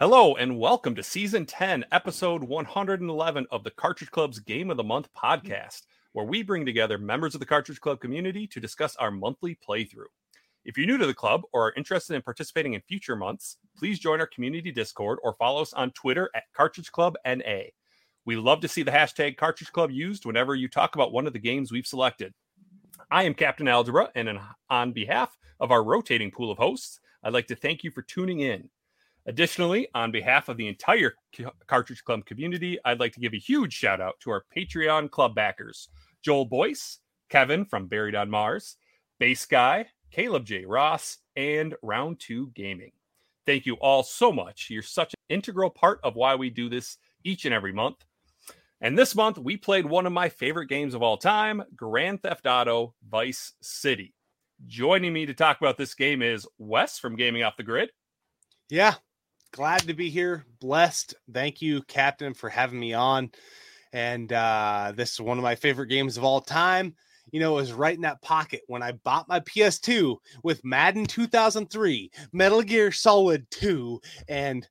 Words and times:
Hello 0.00 0.34
and 0.34 0.58
welcome 0.58 0.94
to 0.94 1.02
season 1.02 1.44
10, 1.44 1.84
episode 1.92 2.42
111 2.42 3.46
of 3.50 3.64
the 3.64 3.70
Cartridge 3.70 4.10
Club's 4.10 4.38
Game 4.38 4.70
of 4.70 4.78
the 4.78 4.82
Month 4.82 5.10
podcast, 5.12 5.82
where 6.14 6.24
we 6.24 6.42
bring 6.42 6.64
together 6.64 6.96
members 6.96 7.34
of 7.34 7.40
the 7.40 7.44
Cartridge 7.44 7.82
Club 7.82 8.00
community 8.00 8.46
to 8.46 8.60
discuss 8.60 8.96
our 8.96 9.10
monthly 9.10 9.58
playthrough. 9.68 10.08
If 10.64 10.78
you're 10.78 10.86
new 10.86 10.96
to 10.96 11.04
the 11.04 11.12
club 11.12 11.42
or 11.52 11.66
are 11.66 11.74
interested 11.76 12.14
in 12.14 12.22
participating 12.22 12.72
in 12.72 12.80
future 12.80 13.14
months, 13.14 13.58
please 13.76 13.98
join 13.98 14.20
our 14.20 14.26
community 14.26 14.72
Discord 14.72 15.18
or 15.22 15.34
follow 15.34 15.60
us 15.60 15.74
on 15.74 15.90
Twitter 15.90 16.30
at 16.34 16.44
Cartridge 16.54 16.90
Club 16.90 17.16
NA. 17.26 17.64
We 18.24 18.36
love 18.36 18.62
to 18.62 18.68
see 18.68 18.82
the 18.82 18.90
hashtag 18.90 19.36
Cartridge 19.36 19.70
Club 19.70 19.90
used 19.90 20.24
whenever 20.24 20.54
you 20.54 20.68
talk 20.68 20.94
about 20.94 21.12
one 21.12 21.26
of 21.26 21.34
the 21.34 21.38
games 21.38 21.70
we've 21.70 21.86
selected. 21.86 22.32
I 23.10 23.24
am 23.24 23.34
Captain 23.34 23.68
Algebra, 23.68 24.08
and 24.14 24.40
on 24.70 24.92
behalf 24.92 25.36
of 25.60 25.70
our 25.70 25.84
rotating 25.84 26.30
pool 26.30 26.50
of 26.50 26.56
hosts, 26.56 27.00
I'd 27.22 27.34
like 27.34 27.48
to 27.48 27.54
thank 27.54 27.84
you 27.84 27.90
for 27.90 28.00
tuning 28.00 28.40
in. 28.40 28.70
Additionally, 29.30 29.86
on 29.94 30.10
behalf 30.10 30.48
of 30.48 30.56
the 30.56 30.66
entire 30.66 31.14
Cartridge 31.68 32.02
Club 32.02 32.26
community, 32.26 32.80
I'd 32.84 32.98
like 32.98 33.12
to 33.12 33.20
give 33.20 33.32
a 33.32 33.38
huge 33.38 33.72
shout 33.72 34.00
out 34.00 34.18
to 34.20 34.30
our 34.30 34.44
Patreon 34.54 35.08
club 35.08 35.36
backers 35.36 35.88
Joel 36.20 36.46
Boyce, 36.46 36.98
Kevin 37.28 37.64
from 37.64 37.86
Buried 37.86 38.16
on 38.16 38.28
Mars, 38.28 38.76
Base 39.20 39.46
Guy, 39.46 39.86
Caleb 40.10 40.46
J. 40.46 40.64
Ross, 40.64 41.18
and 41.36 41.76
Round 41.80 42.18
2 42.18 42.50
Gaming. 42.56 42.90
Thank 43.46 43.66
you 43.66 43.74
all 43.74 44.02
so 44.02 44.32
much. 44.32 44.66
You're 44.68 44.82
such 44.82 45.14
an 45.14 45.36
integral 45.36 45.70
part 45.70 46.00
of 46.02 46.16
why 46.16 46.34
we 46.34 46.50
do 46.50 46.68
this 46.68 46.98
each 47.22 47.44
and 47.44 47.54
every 47.54 47.72
month. 47.72 48.04
And 48.80 48.98
this 48.98 49.14
month, 49.14 49.38
we 49.38 49.56
played 49.56 49.86
one 49.86 50.06
of 50.06 50.12
my 50.12 50.28
favorite 50.28 50.66
games 50.66 50.92
of 50.92 51.04
all 51.04 51.16
time 51.16 51.62
Grand 51.76 52.20
Theft 52.20 52.48
Auto 52.48 52.94
Vice 53.08 53.52
City. 53.62 54.12
Joining 54.66 55.12
me 55.12 55.24
to 55.26 55.34
talk 55.34 55.60
about 55.60 55.78
this 55.78 55.94
game 55.94 56.20
is 56.20 56.48
Wes 56.58 56.98
from 56.98 57.14
Gaming 57.14 57.44
Off 57.44 57.56
the 57.56 57.62
Grid. 57.62 57.90
Yeah, 58.68 58.94
glad 59.52 59.80
to 59.82 59.94
be 59.94 60.10
here. 60.10 60.44
Blessed. 60.60 61.14
Thank 61.32 61.62
you, 61.62 61.82
Captain, 61.82 62.34
for 62.34 62.48
having 62.48 62.80
me 62.80 62.94
on. 62.94 63.30
And 63.92 64.32
uh, 64.32 64.92
this 64.94 65.12
is 65.12 65.20
one 65.20 65.38
of 65.38 65.42
my 65.42 65.54
favorite 65.54 65.88
games 65.88 66.16
of 66.16 66.24
all 66.24 66.40
time. 66.40 66.94
You 67.32 67.40
know, 67.40 67.52
it 67.52 67.60
was 67.60 67.72
right 67.72 67.94
in 67.94 68.02
that 68.02 68.22
pocket 68.22 68.62
when 68.66 68.82
I 68.82 68.92
bought 68.92 69.28
my 69.28 69.40
PS2 69.40 70.16
with 70.42 70.64
Madden 70.64 71.06
2003, 71.06 72.10
Metal 72.32 72.62
Gear 72.62 72.90
Solid 72.90 73.46
2, 73.50 74.00
and 74.28 74.68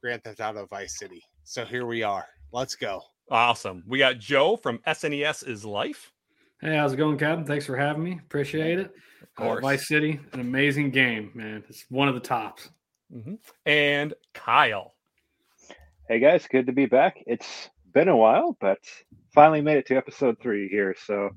Grand 0.00 0.22
Theft 0.22 0.40
Auto 0.40 0.66
Vice 0.66 0.98
City. 0.98 1.22
So 1.44 1.64
here 1.64 1.86
we 1.86 2.02
are. 2.02 2.26
Let's 2.52 2.76
go. 2.76 3.02
Awesome. 3.30 3.82
We 3.88 3.98
got 3.98 4.18
Joe 4.18 4.56
from 4.56 4.78
SNES 4.86 5.48
is 5.48 5.64
Life. 5.64 6.12
Hey, 6.60 6.76
how's 6.76 6.92
it 6.92 6.96
going, 6.96 7.18
Captain? 7.18 7.44
Thanks 7.44 7.66
for 7.66 7.76
having 7.76 8.04
me. 8.04 8.20
Appreciate 8.24 8.78
it. 8.78 8.92
Of 9.22 9.34
course. 9.34 9.58
Uh, 9.58 9.62
Vice 9.62 9.88
City, 9.88 10.20
an 10.32 10.40
amazing 10.40 10.90
game, 10.90 11.32
man. 11.34 11.64
It's 11.68 11.84
one 11.88 12.06
of 12.06 12.14
the 12.14 12.20
tops. 12.20 12.68
Mm-hmm. 13.14 13.34
And 13.66 14.14
Kyle. 14.32 14.94
Hey 16.08 16.18
guys, 16.18 16.46
good 16.50 16.66
to 16.66 16.72
be 16.72 16.86
back. 16.86 17.22
It's 17.26 17.68
been 17.92 18.08
a 18.08 18.16
while, 18.16 18.56
but 18.60 18.78
finally 19.34 19.60
made 19.60 19.78
it 19.78 19.86
to 19.86 19.96
episode 19.96 20.38
three 20.40 20.68
here. 20.68 20.96
So 21.06 21.30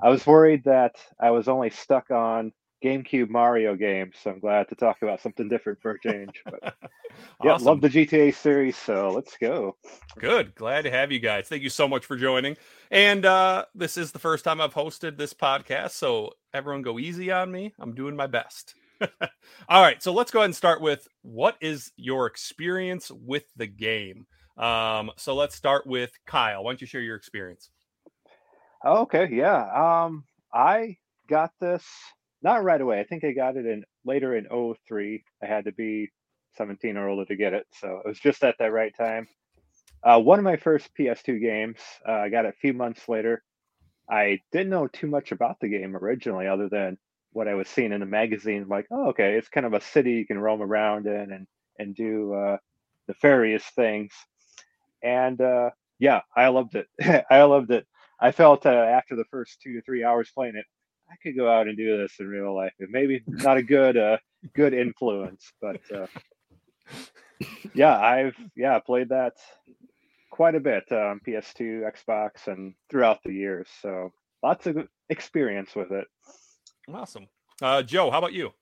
I 0.00 0.10
was 0.10 0.26
worried 0.26 0.64
that 0.64 0.96
I 1.18 1.30
was 1.30 1.48
only 1.48 1.70
stuck 1.70 2.10
on 2.10 2.52
GameCube 2.84 3.30
Mario 3.30 3.74
games, 3.74 4.16
so 4.22 4.30
I'm 4.30 4.40
glad 4.40 4.68
to 4.68 4.74
talk 4.74 5.00
about 5.00 5.22
something 5.22 5.48
different 5.48 5.80
for 5.80 5.92
a 5.92 6.00
change. 6.00 6.42
But 6.44 6.62
awesome. 6.62 6.90
yeah, 7.44 7.56
love 7.56 7.80
the 7.80 7.88
GTA 7.88 8.34
series, 8.34 8.76
so 8.76 9.10
let's 9.10 9.38
go. 9.38 9.76
Good, 10.18 10.54
glad 10.54 10.82
to 10.82 10.90
have 10.90 11.10
you 11.10 11.18
guys. 11.18 11.48
Thank 11.48 11.62
you 11.62 11.70
so 11.70 11.88
much 11.88 12.04
for 12.04 12.16
joining. 12.16 12.58
And 12.90 13.24
uh, 13.24 13.64
this 13.74 13.96
is 13.96 14.12
the 14.12 14.18
first 14.18 14.44
time 14.44 14.60
I've 14.60 14.74
hosted 14.74 15.16
this 15.16 15.32
podcast, 15.32 15.92
so 15.92 16.32
everyone 16.52 16.82
go 16.82 16.98
easy 16.98 17.32
on 17.32 17.50
me. 17.50 17.72
I'm 17.78 17.94
doing 17.94 18.16
my 18.16 18.26
best. 18.26 18.74
All 19.68 19.82
right, 19.82 20.02
so 20.02 20.12
let's 20.12 20.30
go 20.30 20.40
ahead 20.40 20.46
and 20.46 20.56
start 20.56 20.80
with 20.80 21.08
what 21.22 21.56
is 21.60 21.92
your 21.96 22.26
experience 22.26 23.10
with 23.10 23.44
the 23.56 23.66
game? 23.66 24.26
Um, 24.56 25.10
so 25.16 25.34
let's 25.34 25.54
start 25.54 25.86
with 25.86 26.12
Kyle. 26.26 26.64
Why 26.64 26.72
don't 26.72 26.80
you 26.80 26.86
share 26.86 27.00
your 27.00 27.16
experience? 27.16 27.70
Okay, 28.84 29.28
yeah. 29.32 30.04
Um, 30.04 30.24
I 30.52 30.98
got 31.28 31.52
this 31.60 31.84
not 32.42 32.62
right 32.62 32.80
away. 32.80 33.00
I 33.00 33.04
think 33.04 33.24
I 33.24 33.32
got 33.32 33.56
it 33.56 33.66
in 33.66 33.84
later 34.04 34.36
in 34.36 34.46
03. 34.86 35.24
I 35.42 35.46
had 35.46 35.64
to 35.64 35.72
be 35.72 36.10
17 36.56 36.96
or 36.96 37.08
older 37.08 37.24
to 37.24 37.36
get 37.36 37.54
it, 37.54 37.66
so 37.72 38.00
it 38.04 38.08
was 38.08 38.20
just 38.20 38.44
at 38.44 38.56
that 38.58 38.72
right 38.72 38.94
time. 38.96 39.26
Uh, 40.02 40.20
one 40.20 40.38
of 40.38 40.44
my 40.44 40.56
first 40.56 40.90
PS2 40.98 41.40
games. 41.40 41.78
Uh, 42.06 42.12
I 42.12 42.28
got 42.28 42.44
it 42.44 42.54
a 42.54 42.60
few 42.60 42.74
months 42.74 43.08
later. 43.08 43.42
I 44.08 44.40
didn't 44.52 44.68
know 44.68 44.86
too 44.86 45.06
much 45.06 45.32
about 45.32 45.58
the 45.60 45.68
game 45.68 45.96
originally, 45.96 46.46
other 46.46 46.68
than 46.68 46.98
what 47.34 47.48
I 47.48 47.54
was 47.54 47.68
seeing 47.68 47.92
in 47.92 48.00
the 48.00 48.06
magazine. 48.06 48.66
Like, 48.68 48.86
oh, 48.90 49.08
okay, 49.08 49.34
it's 49.34 49.48
kind 49.48 49.66
of 49.66 49.74
a 49.74 49.80
city 49.80 50.12
you 50.12 50.26
can 50.26 50.38
roam 50.38 50.62
around 50.62 51.06
in 51.06 51.32
and 51.32 51.46
and 51.78 51.94
do 51.94 52.32
uh, 52.32 52.56
nefarious 53.08 53.64
things. 53.76 54.12
And 55.02 55.40
uh, 55.40 55.70
yeah, 55.98 56.22
I 56.34 56.48
loved 56.48 56.76
it. 56.76 56.88
I 57.30 57.42
loved 57.42 57.70
it. 57.70 57.86
I 58.20 58.32
felt 58.32 58.64
uh, 58.64 58.70
after 58.70 59.16
the 59.16 59.24
first 59.30 59.60
two 59.60 59.74
to 59.74 59.82
three 59.82 60.04
hours 60.04 60.30
playing 60.34 60.56
it, 60.56 60.64
I 61.10 61.16
could 61.22 61.36
go 61.36 61.50
out 61.50 61.66
and 61.66 61.76
do 61.76 61.98
this 61.98 62.14
in 62.20 62.28
real 62.28 62.54
life. 62.54 62.72
And 62.78 62.90
maybe 62.90 63.22
not 63.26 63.56
a 63.56 63.62
good 63.62 63.96
uh, 63.96 64.18
good 64.54 64.72
influence, 64.72 65.52
but 65.60 65.80
uh, 65.94 66.06
yeah, 67.74 67.98
I've 67.98 68.36
yeah 68.56 68.78
played 68.78 69.08
that 69.10 69.34
quite 70.30 70.54
a 70.54 70.60
bit 70.60 70.90
on 70.90 71.20
PS2, 71.26 71.88
Xbox, 71.92 72.46
and 72.46 72.74
throughout 72.90 73.18
the 73.24 73.32
years. 73.32 73.68
So 73.82 74.12
lots 74.42 74.66
of 74.66 74.88
experience 75.08 75.74
with 75.74 75.92
it. 75.92 76.06
Awesome, 76.92 77.28
uh, 77.62 77.82
Joe. 77.82 78.10
How 78.10 78.18
about 78.18 78.32
you? 78.32 78.52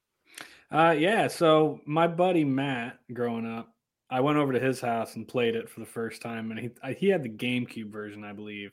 Uh, 0.71 0.94
yeah. 0.97 1.28
So 1.28 1.81
my 1.87 2.06
buddy 2.06 2.44
Matt, 2.44 2.99
growing 3.12 3.47
up, 3.47 3.75
I 4.10 4.21
went 4.21 4.38
over 4.38 4.53
to 4.53 4.60
his 4.60 4.81
house 4.81 5.16
and 5.16 5.28
played 5.28 5.55
it 5.55 5.69
for 5.69 5.81
the 5.81 5.87
first 5.87 6.22
time, 6.22 6.50
and 6.50 6.60
he 6.60 6.71
he 6.97 7.09
had 7.09 7.22
the 7.22 7.28
GameCube 7.28 7.91
version, 7.91 8.25
I 8.25 8.33
believe, 8.33 8.72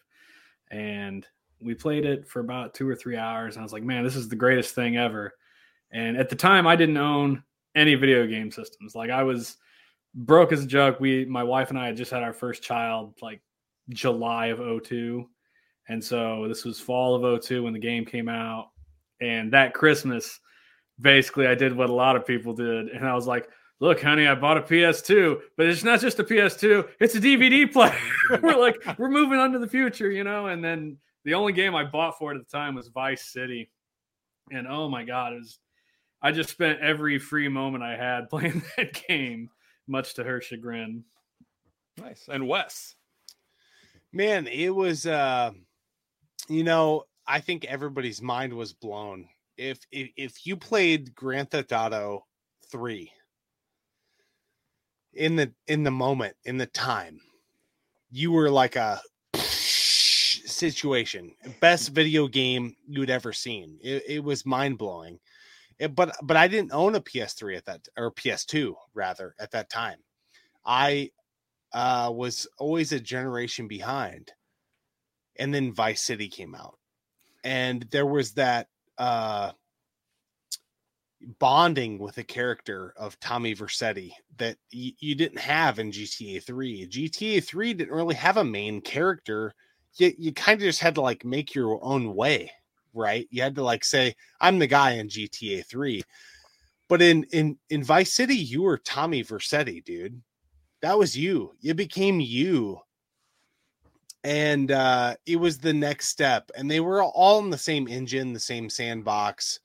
and 0.71 1.25
we 1.61 1.73
played 1.73 2.05
it 2.05 2.27
for 2.27 2.39
about 2.39 2.73
two 2.73 2.87
or 2.87 2.95
three 2.95 3.17
hours. 3.17 3.55
And 3.55 3.61
I 3.61 3.63
was 3.63 3.73
like, 3.73 3.83
man, 3.83 4.03
this 4.03 4.15
is 4.15 4.29
the 4.29 4.35
greatest 4.35 4.75
thing 4.75 4.97
ever. 4.97 5.33
And 5.91 6.17
at 6.17 6.29
the 6.29 6.35
time, 6.35 6.67
I 6.67 6.75
didn't 6.75 6.97
own 6.97 7.43
any 7.75 7.95
video 7.95 8.27
game 8.27 8.51
systems. 8.51 8.95
Like 8.95 9.09
I 9.09 9.23
was 9.23 9.57
broke 10.13 10.51
as 10.51 10.63
a 10.63 10.67
joke. 10.67 10.99
We, 10.99 11.25
my 11.25 11.43
wife 11.43 11.69
and 11.69 11.79
I 11.79 11.87
had 11.87 11.97
just 11.97 12.11
had 12.11 12.23
our 12.23 12.33
first 12.33 12.63
child 12.63 13.15
like 13.21 13.41
July 13.89 14.47
of 14.47 14.83
02. 14.83 15.27
And 15.87 16.03
so 16.03 16.47
this 16.47 16.63
was 16.63 16.79
fall 16.79 17.15
of 17.15 17.43
02 17.43 17.63
when 17.63 17.73
the 17.73 17.79
game 17.79 18.05
came 18.05 18.29
out. 18.29 18.69
And 19.21 19.51
that 19.53 19.73
Christmas, 19.73 20.39
basically, 20.99 21.47
I 21.47 21.55
did 21.55 21.75
what 21.75 21.89
a 21.89 21.93
lot 21.93 22.15
of 22.15 22.25
people 22.25 22.53
did. 22.53 22.89
And 22.89 23.07
I 23.07 23.13
was 23.13 23.27
like, 23.27 23.49
look, 23.79 24.01
honey, 24.01 24.27
I 24.27 24.35
bought 24.35 24.57
a 24.57 24.61
PS2, 24.61 25.39
but 25.57 25.67
it's 25.67 25.83
not 25.83 26.01
just 26.01 26.19
a 26.19 26.23
PS2, 26.23 26.87
it's 26.99 27.15
a 27.15 27.21
DVD 27.21 27.71
player. 27.71 27.95
we're 28.41 28.59
like, 28.59 28.75
we're 28.97 29.09
moving 29.09 29.39
on 29.39 29.51
to 29.53 29.59
the 29.59 29.67
future, 29.67 30.11
you 30.11 30.23
know? 30.23 30.47
And 30.47 30.63
then 30.63 30.97
the 31.25 31.33
only 31.33 31.53
game 31.53 31.75
I 31.75 31.83
bought 31.83 32.17
for 32.17 32.31
it 32.31 32.37
at 32.37 32.47
the 32.47 32.57
time 32.57 32.75
was 32.75 32.87
Vice 32.89 33.25
City. 33.25 33.69
And 34.51 34.67
oh 34.67 34.89
my 34.89 35.03
God, 35.03 35.33
it 35.33 35.37
was, 35.37 35.59
I 36.21 36.31
just 36.31 36.49
spent 36.49 36.79
every 36.79 37.19
free 37.19 37.47
moment 37.47 37.83
I 37.83 37.95
had 37.95 38.29
playing 38.29 38.63
that 38.77 39.01
game, 39.07 39.49
much 39.87 40.15
to 40.15 40.23
her 40.23 40.41
chagrin. 40.41 41.03
Nice. 41.97 42.27
And 42.31 42.47
Wes. 42.47 42.95
Man, 44.11 44.47
it 44.47 44.69
was, 44.69 45.05
uh, 45.05 45.51
you 46.47 46.63
know, 46.63 47.03
I 47.29 47.39
think 47.39 47.63
everybody's 47.65 48.21
mind 48.21 48.53
was 48.53 48.73
blown. 48.73 49.29
If, 49.55 49.79
if, 49.91 50.09
if 50.17 50.45
you 50.45 50.57
played 50.57 51.15
Grand 51.15 51.51
Theft 51.51 51.71
Auto 51.71 52.25
3 52.71 53.11
in 55.13 55.35
the 55.35 55.51
in 55.67 55.83
the 55.83 55.91
moment 55.91 56.35
in 56.45 56.57
the 56.57 56.67
time 56.67 57.19
you 58.11 58.31
were 58.31 58.49
like 58.49 58.75
a 58.75 59.01
situation. 60.59 61.31
Best 61.59 61.89
video 61.89 62.27
game 62.27 62.75
you'd 62.87 63.09
ever 63.09 63.33
seen. 63.33 63.79
It, 63.81 64.03
it 64.07 64.23
was 64.23 64.45
mind 64.45 64.77
blowing. 64.77 65.19
But 65.95 66.15
but 66.21 66.35
I 66.35 66.47
didn't 66.47 66.73
own 66.73 66.95
a 66.95 67.01
PS3 67.01 67.57
at 67.57 67.65
that 67.65 67.87
or 67.97 68.11
PS2 68.11 68.73
rather 68.93 69.35
at 69.39 69.51
that 69.51 69.69
time. 69.69 69.99
I 70.65 71.11
uh, 71.71 72.11
was 72.13 72.47
always 72.57 72.91
a 72.91 72.99
generation 72.99 73.67
behind. 73.67 74.33
And 75.37 75.53
then 75.53 75.71
Vice 75.73 76.01
City 76.01 76.27
came 76.27 76.53
out, 76.53 76.77
and 77.43 77.83
there 77.91 78.05
was 78.05 78.33
that 78.33 78.67
uh, 78.97 79.51
bonding 81.39 81.99
with 81.99 82.17
a 82.17 82.23
character 82.23 82.93
of 82.97 83.19
Tommy 83.19 83.55
Vercetti 83.55 84.11
that 84.37 84.57
y- 84.73 84.93
you 84.99 85.15
didn't 85.15 85.39
have 85.39 85.79
in 85.79 85.91
GTA 85.91 86.39
3. 86.39 86.85
GTA 86.87 87.41
3 87.41 87.73
didn't 87.73 87.93
really 87.93 88.15
have 88.15 88.37
a 88.37 88.43
main 88.43 88.81
character 88.81 89.53
you, 89.97 90.13
you 90.17 90.33
kind 90.33 90.59
of 90.61 90.65
just 90.65 90.79
had 90.79 90.95
to 90.95 91.01
like 91.01 91.25
make 91.25 91.55
your 91.55 91.83
own 91.83 92.13
way, 92.15 92.51
right? 92.93 93.27
You 93.31 93.41
had 93.41 93.55
to 93.55 93.63
like 93.63 93.83
say, 93.83 94.15
I'm 94.39 94.59
the 94.59 94.67
guy 94.67 94.91
in 94.91 95.09
GTA 95.09 95.63
3. 95.63 96.03
But 96.89 97.01
in 97.01 97.25
in 97.31 97.57
in 97.69 97.83
Vice 97.83 98.13
City, 98.13 98.35
you 98.35 98.63
were 98.63 98.77
Tommy 98.77 99.23
Vercetti, 99.23 99.83
dude. 99.83 100.21
That 100.81 100.97
was 100.97 101.17
you. 101.17 101.53
You 101.61 101.73
became 101.75 102.19
you. 102.19 102.79
And 104.23 104.71
uh 104.71 105.15
it 105.25 105.37
was 105.37 105.57
the 105.57 105.73
next 105.73 106.09
step. 106.09 106.51
And 106.55 106.69
they 106.69 106.79
were 106.79 107.03
all 107.03 107.39
in 107.39 107.49
the 107.49 107.57
same 107.57 107.87
engine, 107.87 108.33
the 108.33 108.39
same 108.39 108.69
sandbox, 108.69 109.59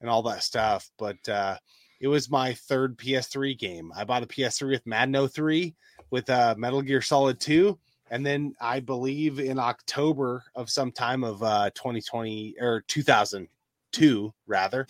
and 0.00 0.08
all 0.08 0.22
that 0.24 0.42
stuff. 0.42 0.90
But 0.98 1.28
uh 1.28 1.58
It 2.00 2.08
was 2.08 2.30
my 2.30 2.54
third 2.54 2.96
PS3 2.96 3.58
game. 3.58 3.92
I 3.96 4.04
bought 4.04 4.22
a 4.22 4.26
PS3 4.26 4.70
with 4.70 4.86
Madden 4.86 5.28
03, 5.28 5.74
with 6.10 6.30
uh, 6.30 6.54
Metal 6.56 6.80
Gear 6.80 7.02
Solid 7.02 7.40
2, 7.40 7.76
and 8.10 8.24
then 8.24 8.54
I 8.60 8.80
believe 8.80 9.40
in 9.40 9.58
October 9.58 10.44
of 10.54 10.70
some 10.70 10.92
time 10.92 11.24
of 11.24 11.42
uh, 11.42 11.70
2020 11.74 12.54
or 12.60 12.82
2002 12.86 14.32
rather, 14.46 14.86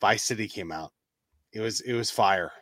Vice 0.00 0.22
City 0.24 0.46
came 0.46 0.70
out. 0.72 0.92
It 1.52 1.60
was 1.60 1.80
it 1.80 1.94
was 1.94 2.10
fire. 2.10 2.52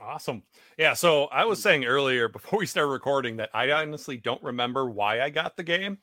Awesome. 0.00 0.42
Yeah. 0.78 0.94
So 0.94 1.24
I 1.24 1.44
was 1.44 1.60
saying 1.60 1.84
earlier 1.84 2.28
before 2.28 2.60
we 2.60 2.66
started 2.66 2.90
recording 2.92 3.36
that 3.36 3.50
I 3.52 3.70
honestly 3.72 4.16
don't 4.16 4.42
remember 4.42 4.88
why 4.88 5.20
I 5.20 5.28
got 5.28 5.56
the 5.56 5.64
game. 5.64 5.98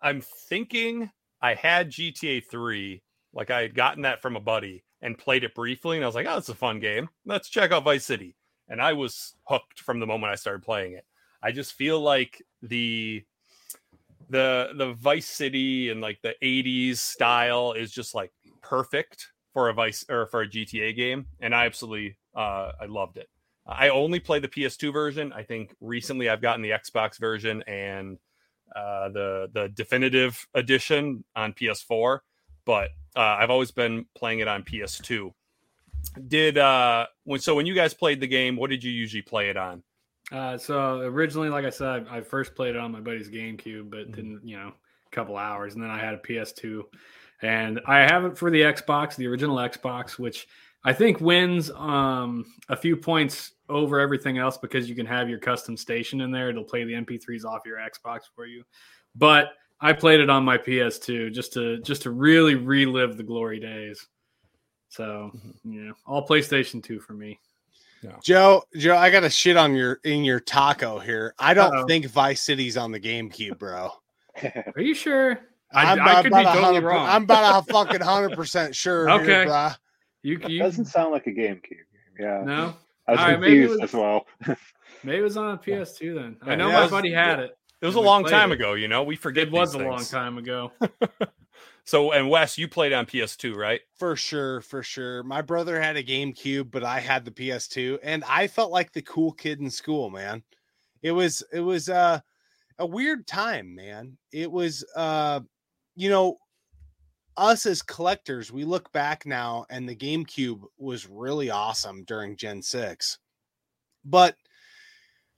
I'm 0.00 0.22
thinking 0.48 1.10
I 1.42 1.54
had 1.54 1.90
GTA 1.90 2.40
3, 2.40 3.02
like 3.34 3.50
I 3.50 3.60
had 3.62 3.74
gotten 3.74 4.02
that 4.02 4.22
from 4.22 4.34
a 4.36 4.40
buddy 4.40 4.82
and 5.02 5.18
played 5.18 5.44
it 5.44 5.54
briefly. 5.54 5.98
And 5.98 6.04
I 6.04 6.08
was 6.08 6.14
like, 6.14 6.26
oh, 6.26 6.38
it's 6.38 6.48
a 6.48 6.54
fun 6.54 6.80
game. 6.80 7.08
Let's 7.26 7.50
check 7.50 7.70
out 7.70 7.84
Vice 7.84 8.06
City. 8.06 8.34
And 8.68 8.80
I 8.80 8.94
was 8.94 9.34
hooked 9.44 9.80
from 9.80 10.00
the 10.00 10.06
moment 10.06 10.32
I 10.32 10.36
started 10.36 10.62
playing 10.64 10.94
it. 10.94 11.04
I 11.42 11.52
just 11.52 11.74
feel 11.74 12.00
like 12.00 12.42
the 12.62 13.22
the 14.30 14.70
the 14.76 14.94
Vice 14.94 15.26
City 15.26 15.90
and 15.90 16.00
like 16.00 16.18
the 16.22 16.34
80s 16.40 16.96
style 16.96 17.72
is 17.72 17.92
just 17.92 18.14
like 18.14 18.32
perfect 18.62 19.28
for 19.52 19.68
a 19.68 19.74
Vice 19.74 20.04
or 20.08 20.26
for 20.26 20.40
a 20.40 20.48
GTA 20.48 20.96
game. 20.96 21.26
And 21.40 21.54
I 21.54 21.66
absolutely 21.66 22.16
uh 22.34 22.72
I 22.80 22.86
loved 22.86 23.18
it. 23.18 23.28
I 23.66 23.88
only 23.88 24.20
play 24.20 24.38
the 24.40 24.48
PS2 24.48 24.92
version. 24.92 25.32
I 25.32 25.42
think 25.42 25.74
recently 25.80 26.28
I've 26.28 26.42
gotten 26.42 26.60
the 26.62 26.70
Xbox 26.70 27.18
version 27.18 27.62
and 27.66 28.18
uh, 28.74 29.08
the 29.10 29.48
the 29.52 29.68
definitive 29.70 30.46
edition 30.54 31.24
on 31.36 31.52
PS4, 31.52 32.18
but 32.64 32.90
uh, 33.16 33.20
I've 33.20 33.50
always 33.50 33.70
been 33.70 34.06
playing 34.14 34.40
it 34.40 34.48
on 34.48 34.62
PS2. 34.64 35.32
Did 36.28 36.58
uh 36.58 37.06
when 37.24 37.40
so 37.40 37.54
when 37.54 37.64
you 37.66 37.74
guys 37.74 37.94
played 37.94 38.20
the 38.20 38.26
game, 38.26 38.56
what 38.56 38.68
did 38.70 38.84
you 38.84 38.90
usually 38.92 39.22
play 39.22 39.48
it 39.48 39.56
on? 39.56 39.82
Uh, 40.32 40.58
so 40.58 40.98
originally, 41.00 41.48
like 41.48 41.64
I 41.64 41.70
said, 41.70 42.06
I 42.10 42.20
first 42.20 42.54
played 42.54 42.74
it 42.74 42.78
on 42.78 42.92
my 42.92 43.00
buddy's 43.00 43.30
GameCube, 43.30 43.90
but 43.90 44.10
Mhm. 44.10 44.14
didn't 44.14 44.40
you 44.48 44.56
know 44.58 44.72
a 45.06 45.10
couple 45.14 45.36
hours, 45.38 45.74
and 45.74 45.82
then 45.82 45.90
I 45.90 45.98
had 45.98 46.14
a 46.14 46.18
PS2, 46.18 46.82
and 47.42 47.80
I 47.86 48.00
have 48.00 48.24
it 48.26 48.36
for 48.36 48.50
the 48.50 48.60
Xbox, 48.62 49.16
the 49.16 49.26
original 49.26 49.56
Xbox, 49.56 50.18
which 50.18 50.46
I 50.84 50.92
think 50.92 51.20
wins 51.20 51.70
um 51.70 52.44
a 52.68 52.76
few 52.76 52.96
points 52.96 53.52
over 53.68 53.98
everything 54.00 54.38
else 54.38 54.58
because 54.58 54.88
you 54.88 54.94
can 54.94 55.06
have 55.06 55.28
your 55.28 55.38
custom 55.38 55.76
station 55.76 56.20
in 56.20 56.30
there. 56.30 56.50
It'll 56.50 56.64
play 56.64 56.84
the 56.84 56.92
MP3s 56.92 57.44
off 57.44 57.62
your 57.64 57.78
Xbox 57.78 58.22
for 58.34 58.46
you, 58.46 58.62
but 59.14 59.52
I 59.80 59.92
played 59.92 60.20
it 60.20 60.30
on 60.30 60.44
my 60.44 60.58
PS2 60.58 61.32
just 61.32 61.52
to 61.54 61.78
just 61.80 62.02
to 62.02 62.10
really 62.10 62.54
relive 62.54 63.16
the 63.16 63.22
glory 63.22 63.58
days. 63.60 64.06
So 64.88 65.30
yeah, 65.64 65.90
all 66.06 66.26
PlayStation 66.26 66.82
2 66.82 67.00
for 67.00 67.14
me. 67.14 67.40
Joe, 68.22 68.62
Joe, 68.76 68.96
I 68.96 69.10
got 69.10 69.24
a 69.24 69.30
shit 69.30 69.56
on 69.56 69.74
your 69.74 69.98
in 70.04 70.24
your 70.24 70.38
taco 70.40 70.98
here. 70.98 71.34
I 71.38 71.54
don't 71.54 71.74
Uh-oh. 71.74 71.86
think 71.86 72.06
Vice 72.06 72.42
City's 72.42 72.76
on 72.76 72.92
the 72.92 73.00
GameCube, 73.00 73.58
bro. 73.58 73.90
Are 74.76 74.82
you 74.82 74.94
sure? 74.94 75.38
I, 75.72 75.92
I'm 75.92 76.00
I 76.00 76.22
could 76.22 76.32
be 76.32 76.40
about 76.40 76.56
a 76.56 76.60
totally 76.60 76.80
wrong. 76.84 77.08
I'm 77.08 77.22
about 77.24 77.66
a 77.66 77.72
fucking 77.72 78.02
hundred 78.02 78.32
percent 78.36 78.74
sure. 78.76 79.08
Okay. 79.20 79.24
here, 79.24 79.46
bruh. 79.46 79.76
You, 80.24 80.38
It 80.42 80.50
you 80.50 80.58
doesn't 80.58 80.86
sound 80.86 81.12
like 81.12 81.26
a 81.26 81.30
GameCube 81.30 81.62
game. 81.68 81.78
Yeah. 82.18 82.42
no, 82.44 82.74
I 83.06 83.12
was 83.12 83.20
All 83.20 83.26
right, 83.26 83.40
maybe 83.40 83.58
it 83.62 83.68
confused 83.68 83.82
was- 83.82 83.90
as 83.90 83.94
well. 83.94 84.26
maybe 85.04 85.18
it 85.18 85.22
was 85.22 85.36
on 85.36 85.54
a 85.54 85.58
PS2 85.58 86.14
then. 86.14 86.36
I 86.42 86.56
know 86.56 86.68
yeah, 86.68 86.74
my 86.74 86.82
was- 86.82 86.90
buddy 86.90 87.12
had 87.12 87.38
it. 87.40 87.56
It 87.82 87.86
was 87.86 87.96
a 87.96 88.00
long 88.00 88.24
time 88.24 88.50
it. 88.50 88.54
ago, 88.54 88.72
you 88.72 88.88
know. 88.88 89.02
We 89.02 89.14
forget 89.14 89.48
It 89.48 89.52
was 89.52 89.74
these 89.74 89.82
a 89.82 89.84
long 89.84 90.04
time 90.04 90.38
ago. 90.38 90.72
So 91.86 92.12
and 92.12 92.30
Wes, 92.30 92.56
you 92.56 92.66
played 92.66 92.94
on 92.94 93.04
PS2, 93.04 93.54
right? 93.54 93.80
For 93.98 94.16
sure, 94.16 94.62
for 94.62 94.82
sure. 94.82 95.22
My 95.22 95.42
brother 95.42 95.78
had 95.78 95.96
a 95.96 96.02
GameCube, 96.02 96.70
but 96.70 96.82
I 96.82 96.98
had 96.98 97.26
the 97.26 97.30
PS2, 97.30 97.98
and 98.02 98.24
I 98.26 98.46
felt 98.46 98.72
like 98.72 98.92
the 98.92 99.02
cool 99.02 99.32
kid 99.32 99.60
in 99.60 99.68
school, 99.70 100.08
man. 100.08 100.42
It 101.02 101.12
was 101.12 101.42
it 101.52 101.60
was 101.60 101.90
uh, 101.90 102.20
a 102.78 102.86
weird 102.86 103.26
time, 103.26 103.74
man. 103.74 104.16
It 104.32 104.50
was 104.50 104.82
uh, 104.96 105.40
you 105.94 106.08
know, 106.08 106.38
us 107.36 107.66
as 107.66 107.82
collectors, 107.82 108.52
we 108.52 108.64
look 108.64 108.92
back 108.92 109.26
now, 109.26 109.66
and 109.70 109.88
the 109.88 109.96
GameCube 109.96 110.62
was 110.78 111.08
really 111.08 111.50
awesome 111.50 112.04
during 112.04 112.36
Gen 112.36 112.62
Six, 112.62 113.18
but 114.04 114.36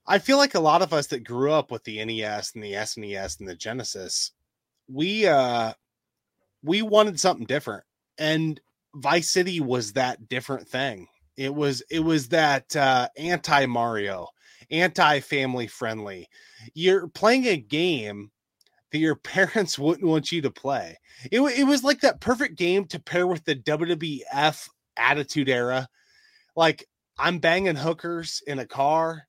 I 0.06 0.18
feel 0.18 0.36
like 0.36 0.54
a 0.54 0.60
lot 0.60 0.82
of 0.82 0.92
us 0.92 1.08
that 1.08 1.24
grew 1.24 1.52
up 1.52 1.70
with 1.70 1.84
the 1.84 2.04
NES 2.04 2.52
and 2.54 2.62
the 2.62 2.74
SNES 2.74 3.40
and 3.40 3.48
the 3.48 3.56
Genesis, 3.56 4.32
we 4.88 5.26
uh 5.26 5.72
we 6.62 6.82
wanted 6.82 7.18
something 7.18 7.46
different 7.46 7.84
and 8.18 8.60
vice 8.94 9.30
city 9.30 9.60
was 9.60 9.92
that 9.94 10.28
different 10.28 10.68
thing. 10.68 11.08
It 11.36 11.54
was 11.54 11.82
it 11.90 12.00
was 12.00 12.28
that 12.28 12.74
uh 12.76 13.08
anti 13.16 13.66
mario 13.66 14.28
anti 14.70 15.20
family 15.20 15.66
friendly. 15.66 16.28
You're 16.74 17.08
playing 17.08 17.46
a 17.46 17.56
game 17.56 18.30
that 18.90 18.98
your 18.98 19.14
parents 19.16 19.78
wouldn't 19.78 20.08
want 20.08 20.32
you 20.32 20.42
to 20.42 20.50
play. 20.50 20.98
It, 21.30 21.40
it 21.40 21.64
was 21.64 21.84
like 21.84 22.00
that 22.00 22.20
perfect 22.20 22.56
game 22.56 22.84
to 22.86 23.00
pair 23.00 23.26
with 23.26 23.44
the 23.44 23.56
wwf 23.56 24.68
attitude 24.96 25.48
era. 25.48 25.88
Like 26.54 26.86
i'm 27.18 27.38
banging 27.38 27.76
hookers 27.76 28.42
in 28.46 28.58
a 28.58 28.66
car. 28.66 29.26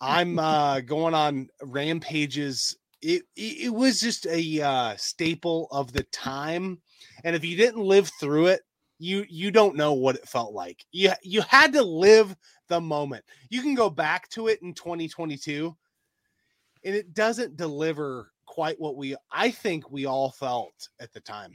I'm 0.00 0.38
uh 0.38 0.80
going 0.80 1.14
on 1.14 1.48
rampages. 1.62 2.76
It, 3.00 3.22
it 3.36 3.66
it 3.66 3.74
was 3.74 4.00
just 4.00 4.26
a 4.26 4.60
uh, 4.60 4.96
staple 4.96 5.68
of 5.70 5.92
the 5.92 6.02
time. 6.04 6.80
And 7.22 7.36
if 7.36 7.44
you 7.44 7.56
didn't 7.56 7.82
live 7.82 8.10
through 8.20 8.46
it 8.46 8.62
you 8.98 9.24
you 9.28 9.50
don't 9.50 9.76
know 9.76 9.92
what 9.92 10.16
it 10.16 10.28
felt 10.28 10.52
like. 10.52 10.84
You 10.92 11.12
you 11.22 11.42
had 11.42 11.72
to 11.74 11.82
live 11.82 12.36
the 12.68 12.80
moment. 12.80 13.24
You 13.48 13.62
can 13.62 13.74
go 13.74 13.88
back 13.88 14.28
to 14.30 14.48
it 14.48 14.60
in 14.62 14.74
2022 14.74 15.76
and 16.84 16.94
it 16.94 17.14
doesn't 17.14 17.56
deliver 17.56 18.32
quite 18.58 18.80
what 18.80 18.96
we 18.96 19.14
i 19.30 19.50
think 19.52 19.88
we 19.88 20.04
all 20.04 20.30
felt 20.32 20.88
at 21.00 21.12
the 21.12 21.20
time 21.20 21.52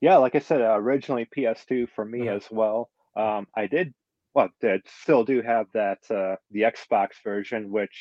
Yeah, 0.00 0.16
like 0.24 0.34
I 0.34 0.38
said, 0.40 0.60
uh, 0.60 0.76
originally 0.84 1.26
PS2 1.34 1.86
for 1.94 2.04
me 2.04 2.22
Uh-huh. 2.28 2.36
as 2.36 2.46
well. 2.50 2.90
Um, 3.16 3.46
I 3.56 3.66
did, 3.66 3.94
well, 4.34 4.48
did 4.60 4.80
still 5.02 5.24
do 5.24 5.40
have 5.42 5.66
that 5.72 6.00
uh, 6.10 6.36
the 6.50 6.62
Xbox 6.72 7.10
version, 7.24 7.70
which, 7.70 7.96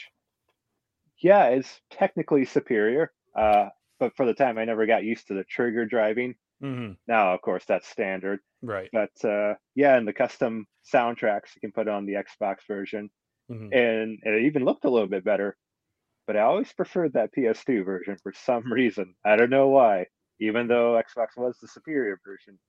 yeah, 1.21 1.49
is 1.49 1.67
technically 1.91 2.45
superior. 2.45 3.13
Uh, 3.35 3.69
but 3.99 4.15
for 4.17 4.25
the 4.25 4.33
time, 4.33 4.57
I 4.57 4.65
never 4.65 4.85
got 4.85 5.03
used 5.03 5.27
to 5.27 5.33
the 5.33 5.45
trigger 5.45 5.85
driving. 5.85 6.35
Mm-hmm. 6.61 6.93
Now, 7.07 7.33
of 7.33 7.41
course, 7.41 7.63
that's 7.65 7.87
standard. 7.87 8.39
Right. 8.61 8.89
But 8.91 9.15
uh, 9.23 9.53
yeah, 9.75 9.95
and 9.97 10.07
the 10.07 10.13
custom 10.23 10.65
soundtracks 10.93 11.55
you 11.55 11.61
can 11.61 11.71
put 11.71 11.87
on 11.87 12.05
the 12.05 12.15
Xbox 12.25 12.57
version, 12.67 13.09
Mhm. 13.51 13.69
and 13.73 14.19
it 14.23 14.43
even 14.45 14.65
looked 14.65 14.85
a 14.85 14.89
little 14.89 15.07
bit 15.15 15.23
better. 15.23 15.55
But 16.27 16.37
I 16.37 16.41
always 16.41 16.73
preferred 16.73 17.13
that 17.13 17.33
PS2 17.33 17.83
version 17.83 18.17
for 18.23 18.33
some 18.33 18.71
reason. 18.73 19.15
I 19.25 19.35
don't 19.35 19.49
know 19.49 19.69
why. 19.69 20.07
Even 20.39 20.67
though 20.67 20.93
Xbox 21.01 21.37
was 21.37 21.57
the 21.59 21.67
superior 21.67 22.19
version. 22.25 22.59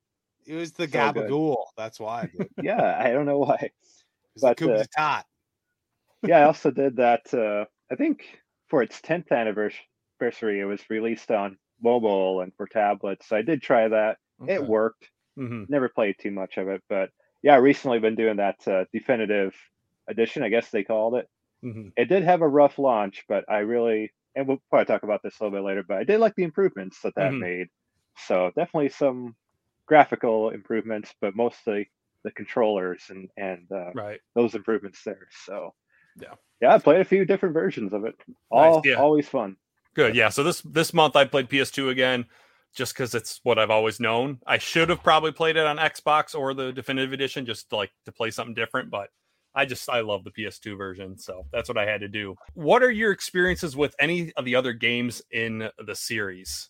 it 0.45 0.55
was 0.55 0.73
the 0.73 0.87
So 0.87 1.09
good. 1.09 1.35
gabagool 1.35 1.65
that's 1.75 1.99
why 1.99 2.29
Yeah, 2.57 2.97
I 2.99 3.11
don't 3.11 3.25
know 3.25 3.39
why. 3.39 3.71
was 4.35 4.41
But, 4.41 4.65
uh. 4.65 4.85
Yeah, 6.25 6.39
I 6.39 6.43
also 6.45 6.71
did 6.71 6.97
that. 6.97 7.33
Uh, 7.33 7.65
I 7.91 7.95
think 7.95 8.39
for 8.69 8.81
its 8.81 8.99
10th 9.01 9.31
anniversary, 9.31 10.59
it 10.59 10.65
was 10.65 10.89
released 10.89 11.31
on 11.31 11.57
mobile 11.81 12.41
and 12.41 12.53
for 12.55 12.67
tablets. 12.67 13.27
So 13.27 13.35
I 13.37 13.41
did 13.41 13.61
try 13.61 13.87
that. 13.87 14.17
Okay. 14.39 14.53
It 14.53 14.65
worked. 14.65 15.09
hmm 15.35 15.65
Never 15.67 15.89
played 15.89 16.17
too 16.19 16.31
much 16.31 16.57
of 16.57 16.67
it, 16.69 16.83
but 16.89 17.11
yeah, 17.43 17.57
recently 17.57 17.99
been 17.99 18.15
doing 18.15 18.37
that 18.37 18.67
uh, 18.67 18.85
definitive 18.93 19.55
edition. 20.07 20.43
I 20.43 20.49
guess 20.49 20.71
they 20.71 20.83
called 20.83 21.15
it. 21.15 21.29
Hmm 21.65 21.87
It 21.97 22.05
did 22.05 22.23
have 22.23 22.41
a 22.41 22.47
rough 22.47 22.77
launch, 22.77 23.23
but 23.27 23.43
I 23.49 23.59
really, 23.59 24.11
and 24.35 24.47
we'll 24.47 24.61
probably 24.69 24.85
talk 24.85 25.03
about 25.03 25.21
this 25.23 25.39
a 25.39 25.43
little 25.43 25.57
bit 25.57 25.65
later. 25.65 25.83
But 25.87 25.97
I 25.97 26.03
did 26.03 26.19
like 26.19 26.35
the 26.35 26.43
improvements 26.43 27.01
that 27.01 27.15
that 27.15 27.31
Mhm. 27.31 27.39
made. 27.39 27.67
So 28.27 28.51
definitely 28.55 28.89
some 28.89 29.35
graphical 29.87 30.49
improvements, 30.51 31.13
but 31.21 31.35
mostly 31.35 31.89
the 32.23 32.31
controllers 32.31 33.03
and 33.09 33.29
and 33.37 33.71
uh, 33.71 33.91
Right. 33.93 34.19
those 34.35 34.55
improvements 34.55 35.03
there. 35.03 35.27
So 35.45 35.73
Yeah. 36.19 36.35
yeah, 36.61 36.73
I 36.75 36.77
played 36.79 37.01
a 37.01 37.05
few 37.05 37.25
different 37.25 37.53
versions 37.53 37.93
of 37.93 38.05
it. 38.05 38.15
All 38.49 38.81
yeah. 38.85 38.95
always 38.95 39.27
fun. 39.27 39.57
Good. 39.95 40.15
Yeah. 40.15 40.29
So 40.29 40.43
this 40.43 40.61
this 40.61 40.93
month 40.93 41.15
I 41.15 41.25
played 41.25 41.49
PS2 41.49 41.89
again, 41.89 42.25
just 42.73 42.93
because 42.93 43.15
it's 43.15 43.39
what 43.43 43.57
I've 43.57 43.71
always 43.71 43.99
known. 43.99 44.39
I 44.45 44.57
should 44.57 44.89
have 44.89 45.01
probably 45.03 45.31
played 45.31 45.55
it 45.55 45.65
on 45.65 45.77
Xbox 45.77 46.35
or 46.37 46.53
the 46.53 46.71
definitive 46.73 47.13
edition, 47.13 47.45
just 47.45 47.69
to, 47.69 47.77
like 47.77 47.91
to 48.05 48.11
play 48.11 48.31
something 48.31 48.53
different. 48.55 48.89
But 48.89 49.09
I 49.55 49.65
just 49.65 49.89
I 49.89 50.01
love 50.01 50.23
the 50.23 50.31
PS2 50.31 50.77
version, 50.77 51.17
so 51.17 51.45
that's 51.51 51.69
what 51.69 51.77
I 51.77 51.85
had 51.85 52.01
to 52.01 52.09
do. 52.09 52.35
What 52.53 52.83
are 52.83 52.91
your 52.91 53.11
experiences 53.11 53.75
with 53.75 53.95
any 53.99 54.33
of 54.33 54.43
the 54.45 54.55
other 54.55 54.73
games 54.73 55.21
in 55.31 55.69
the 55.85 55.95
series? 55.95 56.69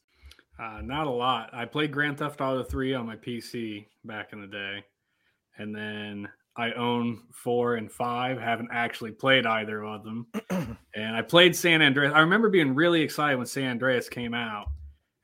Uh, 0.59 0.81
not 0.83 1.07
a 1.07 1.11
lot. 1.11 1.49
I 1.53 1.65
played 1.65 1.91
Grand 1.91 2.19
Theft 2.19 2.39
Auto 2.41 2.63
3 2.63 2.93
on 2.93 3.05
my 3.05 3.15
PC 3.15 3.87
back 4.05 4.31
in 4.33 4.39
the 4.39 4.47
day. 4.47 4.83
And 5.57 5.75
then 5.75 6.29
I 6.55 6.71
own 6.73 7.23
4 7.33 7.75
and 7.75 7.91
5. 7.91 8.39
Haven't 8.39 8.69
actually 8.71 9.11
played 9.11 9.45
either 9.45 9.83
of 9.83 10.03
them. 10.03 10.27
and 10.95 11.15
I 11.15 11.21
played 11.23 11.55
San 11.55 11.81
Andreas. 11.81 12.13
I 12.13 12.19
remember 12.19 12.49
being 12.49 12.75
really 12.75 13.01
excited 13.01 13.37
when 13.37 13.47
San 13.47 13.71
Andreas 13.71 14.07
came 14.07 14.33
out. 14.33 14.67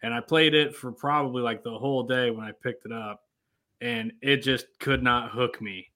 And 0.03 0.13
I 0.13 0.19
played 0.19 0.53
it 0.55 0.75
for 0.75 0.91
probably 0.91 1.43
like 1.43 1.63
the 1.63 1.77
whole 1.77 2.03
day 2.03 2.31
when 2.31 2.43
I 2.45 2.51
picked 2.63 2.85
it 2.85 2.91
up. 2.91 3.21
and 3.81 4.11
it 4.21 4.37
just 4.37 4.65
could 4.79 5.03
not 5.03 5.31
hook 5.31 5.61
me 5.61 5.90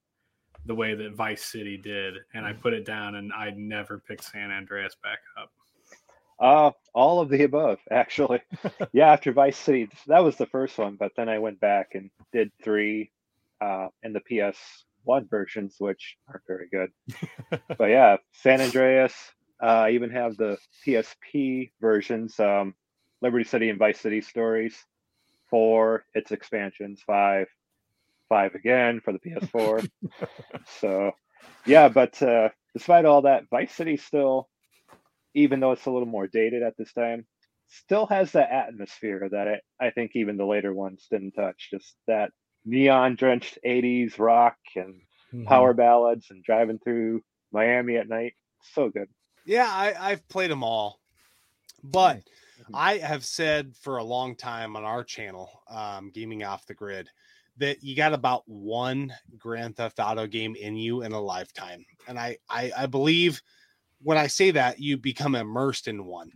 the 0.65 0.75
way 0.75 0.95
that 0.95 1.15
Vice 1.15 1.43
City 1.43 1.77
did. 1.77 2.15
And 2.34 2.45
I 2.45 2.53
put 2.53 2.74
it 2.74 2.86
down, 2.86 3.15
and 3.15 3.31
I 3.34 3.51
never 3.55 4.00
picked 4.07 4.24
San 4.25 4.51
Andreas 4.51 4.95
back 5.03 5.19
up. 5.39 5.51
Uh, 6.39 6.72
all 6.93 7.22
of 7.22 7.29
the 7.29 7.43
above, 7.43 7.79
actually. 7.91 8.41
yeah, 8.93 9.12
after 9.12 9.31
Vice 9.31 9.57
City, 9.57 9.89
that 10.07 10.24
was 10.24 10.36
the 10.38 10.45
first 10.48 10.77
one, 10.77 10.95
but 10.95 11.12
then 11.15 11.29
I 11.29 11.39
went 11.39 11.60
back 11.60 11.91
and 11.93 12.10
did 12.31 12.51
three 12.63 13.12
uh, 13.62 13.88
in 14.03 14.13
the 14.13 14.22
PS1 14.22 15.29
versions, 15.29 15.75
which 15.79 16.17
aren't 16.27 16.43
very 16.48 16.67
good. 16.69 16.91
but 17.77 17.89
yeah, 17.89 18.17
San 18.34 18.62
Andreas. 18.62 19.13
Uh, 19.63 19.88
I 19.88 19.91
even 19.91 20.10
have 20.10 20.36
the 20.36 20.57
PSP 20.86 21.72
versions, 21.79 22.38
um, 22.41 22.75
Liberty 23.22 23.45
City 23.45 23.69
and 23.69 23.79
Vice 23.79 24.01
City 24.01 24.19
stories, 24.19 24.75
four, 25.50 26.03
its 26.13 26.34
expansions, 26.34 27.01
five, 27.07 27.48
five 28.29 28.55
again 28.55 29.01
for 29.03 29.13
the 29.13 29.20
PS4. 29.20 29.89
so, 30.82 31.12
yeah, 31.65 31.89
but 31.89 32.22
uh, 32.22 32.50
despite 32.74 33.05
all 33.05 33.24
that, 33.24 33.44
Vice 33.50 33.74
City 33.74 33.98
still 33.98 34.50
even 35.36 35.60
though 35.60 35.74
it's 35.74 35.86
a 35.86 35.91
little 35.91 36.08
more 36.08 36.27
dated 36.27 36.63
at 36.63 36.75
this 36.77 36.91
time, 36.94 37.27
still 37.67 38.08
has 38.08 38.32
that 38.32 38.51
atmosphere 38.51 39.27
that 39.29 39.48
it, 39.48 39.62
I 39.79 39.91
think 39.91 40.12
even 40.15 40.38
the 40.38 40.46
later 40.46 40.74
ones 40.74 41.05
didn't 41.12 41.34
touch. 41.34 41.67
Just 41.70 41.96
that 42.08 42.32
neon 42.63 43.15
drenched 43.15 43.60
80s 43.63 44.17
rock 44.17 44.55
and 44.75 44.96
mm-hmm. 45.34 45.44
power 45.44 45.74
ballads 45.74 46.27
and 46.32 46.44
driving 46.44 46.79
through 46.79 47.22
Miami 47.51 47.98
at 47.98 48.10
night. 48.10 48.34
So 48.74 48.89
good. 48.89 49.10
Yeah, 49.46 49.67
I, 49.70 49.94
I've 50.00 50.27
played 50.27 50.50
them 50.50 50.63
all. 50.63 51.00
But. 51.84 52.22
I 52.74 52.98
have 52.98 53.24
said 53.25 53.75
for 53.82 53.98
a 53.98 54.03
long 54.03 54.36
time 54.36 54.75
on 54.75 54.84
our 54.86 55.03
channel, 55.03 55.62
um, 55.70 56.10
Gaming 56.12 56.44
Off 56.44 56.65
the 56.65 56.74
Grid, 56.74 57.10
that 57.58 57.84
you 57.84 57.96
got 57.96 58.14
about 58.14 58.44
one 58.46 59.14
Grand 59.38 59.76
Theft 59.76 60.00
Auto 60.00 60.28
game 60.28 60.56
in 60.56 60.76
you 60.76 61.04
in 61.04 61.12
a 61.12 61.22
lifetime. 61.22 61.86
And 62.08 62.20
I, 62.20 62.38
I, 62.50 62.72
I 62.78 62.86
believe– 62.86 63.42
when 64.02 64.18
I 64.20 64.28
say 64.28 64.52
that, 64.52 64.80
you 64.80 64.98
become 64.98 65.34
immersed 65.34 65.88
in 65.88 66.06
one. 66.06 66.34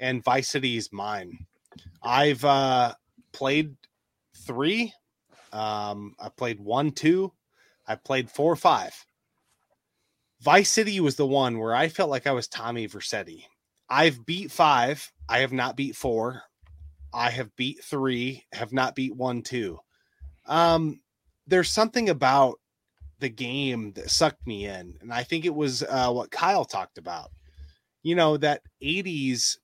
And 0.00 0.24
Vice 0.24 0.48
City 0.48 0.78
is 0.78 0.90
mine. 0.90 1.46
I've 2.02 2.42
uh, 2.44 2.94
played 3.32 3.74
three. 4.46 4.94
Um, 5.52 6.14
I 6.18 6.30
played 6.30 6.60
one, 6.60 6.92
two. 6.92 7.32
I 7.86 7.96
played 7.96 8.30
four, 8.30 8.56
five. 8.56 9.04
Vice 10.40 10.70
City 10.70 10.98
was 11.00 11.16
the 11.16 11.26
one 11.26 11.58
where 11.58 11.74
I 11.74 11.88
felt 11.88 12.08
like 12.08 12.26
I 12.26 12.32
was 12.32 12.48
Tommy 12.48 12.88
Vercetti. 12.88 13.42
I've 13.90 14.24
beat 14.24 14.50
five. 14.50 15.12
I 15.28 15.40
have 15.40 15.52
not 15.52 15.76
beat 15.76 15.96
four. 15.96 16.42
I 17.12 17.28
have 17.30 17.54
beat 17.56 17.84
three. 17.84 18.46
Have 18.52 18.72
not 18.72 18.94
beat 18.94 19.14
one, 19.14 19.42
two. 19.42 19.80
Um, 20.48 21.00
there's 21.46 21.70
something 21.70 22.08
about 22.08 22.58
the 23.20 23.28
game 23.28 23.92
that 23.92 24.10
sucked 24.10 24.46
me 24.46 24.66
in. 24.66 24.94
And 25.00 25.12
I 25.12 25.22
think 25.22 25.44
it 25.44 25.54
was 25.54 25.82
uh, 25.82 26.10
what 26.10 26.30
Kyle 26.30 26.64
talked 26.64 26.98
about. 26.98 27.30
You 28.02 28.14
know, 28.14 28.36
that 28.36 28.62
80s, 28.82 29.56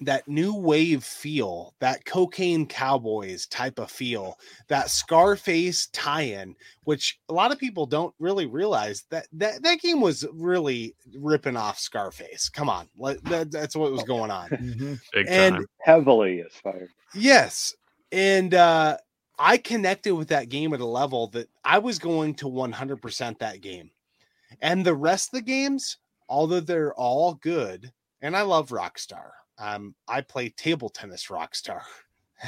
that 0.00 0.26
new 0.26 0.54
wave 0.54 1.04
feel, 1.04 1.74
that 1.80 2.04
cocaine 2.04 2.66
cowboys 2.66 3.46
type 3.46 3.78
of 3.78 3.90
feel, 3.90 4.38
that 4.68 4.90
Scarface 4.90 5.88
tie 5.88 6.22
in, 6.22 6.54
which 6.84 7.18
a 7.28 7.34
lot 7.34 7.52
of 7.52 7.58
people 7.58 7.84
don't 7.84 8.14
really 8.18 8.46
realize 8.46 9.04
that 9.10 9.26
that, 9.32 9.62
that 9.62 9.80
game 9.80 10.00
was 10.00 10.24
really 10.32 10.94
ripping 11.18 11.56
off 11.56 11.78
Scarface. 11.78 12.48
Come 12.48 12.70
on. 12.70 12.88
That, 13.24 13.50
that's 13.50 13.76
what 13.76 13.92
was 13.92 14.04
going 14.04 14.30
on. 14.30 14.48
mm-hmm. 14.50 14.94
and 15.28 15.66
heavily 15.82 16.40
inspired. 16.40 16.90
Yes. 17.14 17.74
And, 18.10 18.54
uh, 18.54 18.96
I 19.38 19.56
connected 19.56 20.14
with 20.14 20.28
that 20.28 20.48
game 20.48 20.74
at 20.74 20.80
a 20.80 20.86
level 20.86 21.28
that 21.28 21.48
I 21.64 21.78
was 21.78 21.98
going 21.98 22.34
to 22.36 22.46
100% 22.46 23.38
that 23.38 23.60
game. 23.60 23.90
And 24.60 24.84
the 24.84 24.94
rest 24.94 25.28
of 25.28 25.38
the 25.38 25.42
games, 25.42 25.98
although 26.28 26.60
they're 26.60 26.94
all 26.94 27.34
good, 27.34 27.92
and 28.20 28.36
I 28.36 28.42
love 28.42 28.70
Rockstar. 28.70 29.30
Um, 29.58 29.94
I 30.06 30.20
play 30.22 30.50
table 30.50 30.88
tennis 30.88 31.26
Rockstar. 31.26 31.80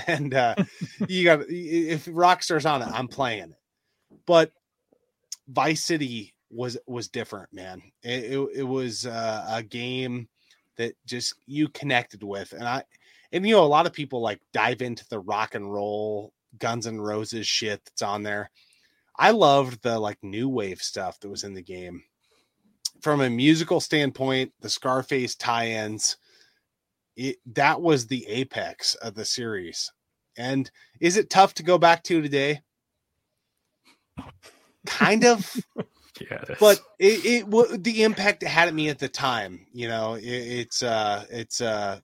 And 0.07 0.35
uh, 0.35 0.55
you 1.09 1.25
got 1.25 1.41
if 1.49 2.05
Rockstar's 2.05 2.65
on 2.65 2.81
it, 2.81 2.87
I'm 2.93 3.09
playing 3.09 3.51
it. 3.51 3.59
But 4.25 4.53
Vice 5.49 5.83
City 5.83 6.33
was 6.49 6.79
was 6.87 7.09
different, 7.09 7.53
man. 7.53 7.83
It, 8.05 8.35
it, 8.35 8.49
it 8.55 8.63
was 8.63 9.05
uh, 9.05 9.45
a 9.51 9.65
game 9.65 10.29
that 10.77 10.95
just 11.07 11.35
you 11.47 11.67
connected 11.71 12.23
with, 12.23 12.53
and 12.53 12.63
I 12.63 12.85
and 13.33 13.45
you 13.45 13.57
know 13.57 13.65
a 13.65 13.67
lot 13.67 13.87
of 13.87 13.93
people 13.93 14.21
like 14.21 14.41
dive 14.53 14.81
into 14.81 15.05
the 15.09 15.19
rock 15.19 15.57
and 15.57 15.73
roll 15.73 16.33
Guns 16.59 16.87
N' 16.87 17.01
Roses 17.01 17.47
shit 17.47 17.85
that's 17.85 18.03
on 18.03 18.23
there. 18.23 18.51
I 19.17 19.33
loved 19.33 19.83
the 19.83 19.99
like 19.99 20.19
new 20.23 20.49
wave 20.49 20.81
stuff 20.83 21.21
that 21.21 21.29
was 21.29 21.45
in 21.45 21.55
the 21.55 21.63
game. 21.63 22.03
From 23.03 23.21
a 23.21 23.31
musical 23.31 23.81
standpoint, 23.81 24.53
the 24.61 24.69
Scarface 24.69 25.35
tie-ins, 25.35 26.17
it 27.17 27.37
that 27.55 27.81
was 27.81 28.07
the 28.07 28.27
apex 28.27 28.95
of 28.97 29.15
the 29.15 29.25
series. 29.25 29.93
And 30.37 30.71
is 31.01 31.17
it 31.17 31.31
tough 31.31 31.55
to 31.55 31.63
go 31.63 31.77
back 31.77 32.03
to 32.05 32.23
today? 32.23 32.63
Kind 34.87 35.25
of. 35.25 35.55
yeah, 36.21 36.43
it 36.49 36.57
but 36.59 36.81
it, 36.99 37.47
it 37.51 37.85
the 37.85 38.05
impact 38.05 38.43
it 38.43 38.49
had 38.49 38.69
at 38.69 38.75
me 38.75 38.89
at 38.89 38.99
the 38.99 39.09
time, 39.09 39.67
you 39.73 39.89
know, 39.89 40.15
it, 40.15 40.25
it's 40.25 40.83
uh 40.83 41.25
it's 41.31 41.61
uh 41.61 42.01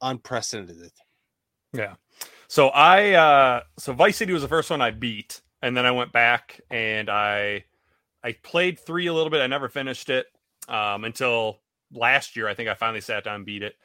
unprecedented. 0.00 0.92
Yeah. 1.72 1.94
So 2.52 2.68
I 2.68 3.12
uh 3.12 3.62
so 3.78 3.94
Vice 3.94 4.18
City 4.18 4.34
was 4.34 4.42
the 4.42 4.48
first 4.48 4.68
one 4.68 4.82
I 4.82 4.90
beat, 4.90 5.40
and 5.62 5.74
then 5.74 5.86
I 5.86 5.90
went 5.90 6.12
back 6.12 6.60
and 6.70 7.08
I 7.08 7.64
I 8.22 8.32
played 8.42 8.78
three 8.78 9.06
a 9.06 9.14
little 9.14 9.30
bit. 9.30 9.40
I 9.40 9.46
never 9.46 9.70
finished 9.70 10.10
it 10.10 10.26
um 10.68 11.04
until 11.04 11.60
last 11.94 12.36
year. 12.36 12.46
I 12.46 12.52
think 12.52 12.68
I 12.68 12.74
finally 12.74 13.00
sat 13.00 13.24
down 13.24 13.36
and 13.36 13.46
beat 13.46 13.62
it. 13.62 13.76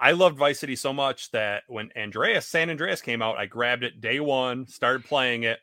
I 0.00 0.10
loved 0.10 0.36
Vice 0.36 0.58
City 0.58 0.74
so 0.74 0.92
much 0.92 1.30
that 1.30 1.62
when 1.68 1.92
Andreas 1.96 2.44
San 2.44 2.70
Andreas 2.70 3.00
came 3.00 3.22
out, 3.22 3.38
I 3.38 3.46
grabbed 3.46 3.84
it 3.84 4.00
day 4.00 4.18
one, 4.18 4.66
started 4.66 5.04
playing 5.04 5.44
it, 5.44 5.60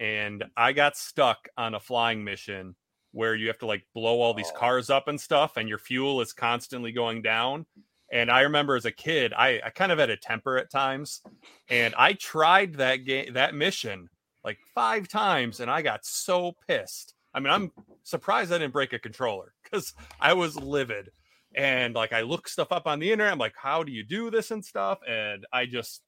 and 0.00 0.42
I 0.56 0.72
got 0.72 0.96
stuck 0.96 1.48
on 1.56 1.76
a 1.76 1.80
flying 1.80 2.24
mission 2.24 2.74
where 3.12 3.36
you 3.36 3.46
have 3.46 3.58
to 3.58 3.66
like 3.66 3.86
blow 3.94 4.20
all 4.20 4.34
these 4.34 4.50
cars 4.56 4.90
up 4.90 5.06
and 5.06 5.20
stuff, 5.20 5.56
and 5.56 5.68
your 5.68 5.78
fuel 5.78 6.20
is 6.20 6.32
constantly 6.32 6.90
going 6.90 7.22
down. 7.22 7.64
And 8.12 8.30
I 8.30 8.42
remember 8.42 8.76
as 8.76 8.84
a 8.84 8.92
kid, 8.92 9.32
I, 9.32 9.60
I 9.64 9.70
kind 9.70 9.90
of 9.90 9.98
had 9.98 10.10
a 10.10 10.16
temper 10.16 10.58
at 10.58 10.70
times, 10.70 11.22
and 11.70 11.94
I 11.96 12.12
tried 12.12 12.74
that 12.74 12.98
game, 12.98 13.32
that 13.32 13.54
mission, 13.54 14.10
like 14.44 14.58
five 14.74 15.08
times, 15.08 15.60
and 15.60 15.70
I 15.70 15.80
got 15.80 16.04
so 16.04 16.54
pissed. 16.68 17.14
I 17.32 17.40
mean, 17.40 17.50
I'm 17.50 17.72
surprised 18.02 18.52
I 18.52 18.58
didn't 18.58 18.74
break 18.74 18.92
a 18.92 18.98
controller 18.98 19.54
because 19.62 19.94
I 20.20 20.34
was 20.34 20.56
livid. 20.56 21.10
And 21.54 21.94
like, 21.94 22.12
I 22.12 22.20
look 22.20 22.48
stuff 22.48 22.70
up 22.70 22.86
on 22.86 22.98
the 22.98 23.10
internet. 23.10 23.32
I'm 23.32 23.38
like, 23.38 23.54
how 23.56 23.82
do 23.82 23.92
you 23.92 24.04
do 24.04 24.30
this 24.30 24.50
and 24.50 24.64
stuff? 24.64 24.98
And 25.08 25.46
I 25.52 25.64
just, 25.66 26.02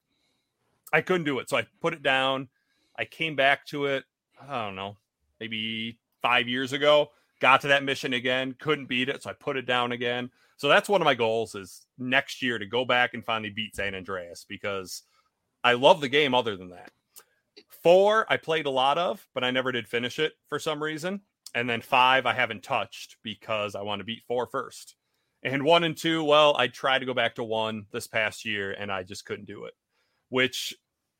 I 0.93 1.01
couldn't 1.01 1.25
do 1.25 1.39
it. 1.39 1.49
So 1.49 1.57
I 1.57 1.65
put 1.81 1.93
it 1.93 2.03
down. 2.03 2.49
I 2.97 3.05
came 3.05 3.35
back 3.35 3.65
to 3.67 3.85
it. 3.85 4.03
I 4.39 4.65
don't 4.65 4.75
know, 4.75 4.97
maybe 5.39 5.97
five 6.21 6.47
years 6.47 6.73
ago. 6.73 7.09
Got 7.39 7.61
to 7.61 7.67
that 7.69 7.83
mission 7.83 8.13
again, 8.13 8.55
couldn't 8.59 8.87
beat 8.87 9.09
it, 9.09 9.23
so 9.23 9.29
I 9.29 9.33
put 9.33 9.57
it 9.57 9.65
down 9.65 9.91
again. 9.91 10.29
So 10.57 10.69
that's 10.69 10.89
one 10.89 11.01
of 11.01 11.05
my 11.05 11.15
goals 11.15 11.55
is 11.55 11.85
next 11.97 12.41
year 12.41 12.57
to 12.57 12.65
go 12.65 12.85
back 12.85 13.13
and 13.13 13.25
finally 13.25 13.49
beat 13.49 13.75
San 13.75 13.95
Andreas 13.95 14.45
because 14.47 15.03
I 15.63 15.73
love 15.73 16.01
the 16.01 16.09
game 16.09 16.33
other 16.33 16.55
than 16.55 16.69
that. 16.69 16.91
Four, 17.83 18.25
I 18.29 18.37
played 18.37 18.65
a 18.65 18.71
lot 18.71 18.97
of, 18.97 19.25
but 19.33 19.43
I 19.43 19.51
never 19.51 19.71
did 19.71 19.87
finish 19.87 20.19
it 20.19 20.33
for 20.47 20.59
some 20.59 20.81
reason. 20.81 21.21
And 21.53 21.69
then 21.69 21.81
five, 21.81 22.25
I 22.25 22.33
haven't 22.33 22.63
touched 22.63 23.17
because 23.23 23.75
I 23.75 23.81
want 23.81 23.99
to 23.99 24.05
beat 24.05 24.23
four 24.27 24.47
first. 24.47 24.95
And 25.43 25.63
one 25.63 25.83
and 25.83 25.95
two, 25.95 26.23
well, 26.23 26.55
I 26.57 26.67
tried 26.67 26.99
to 26.99 27.05
go 27.05 27.13
back 27.13 27.35
to 27.35 27.43
one 27.43 27.85
this 27.91 28.07
past 28.07 28.45
year 28.45 28.71
and 28.71 28.91
I 28.91 29.03
just 29.03 29.25
couldn't 29.25 29.45
do 29.45 29.65
it, 29.65 29.73
which 30.29 30.73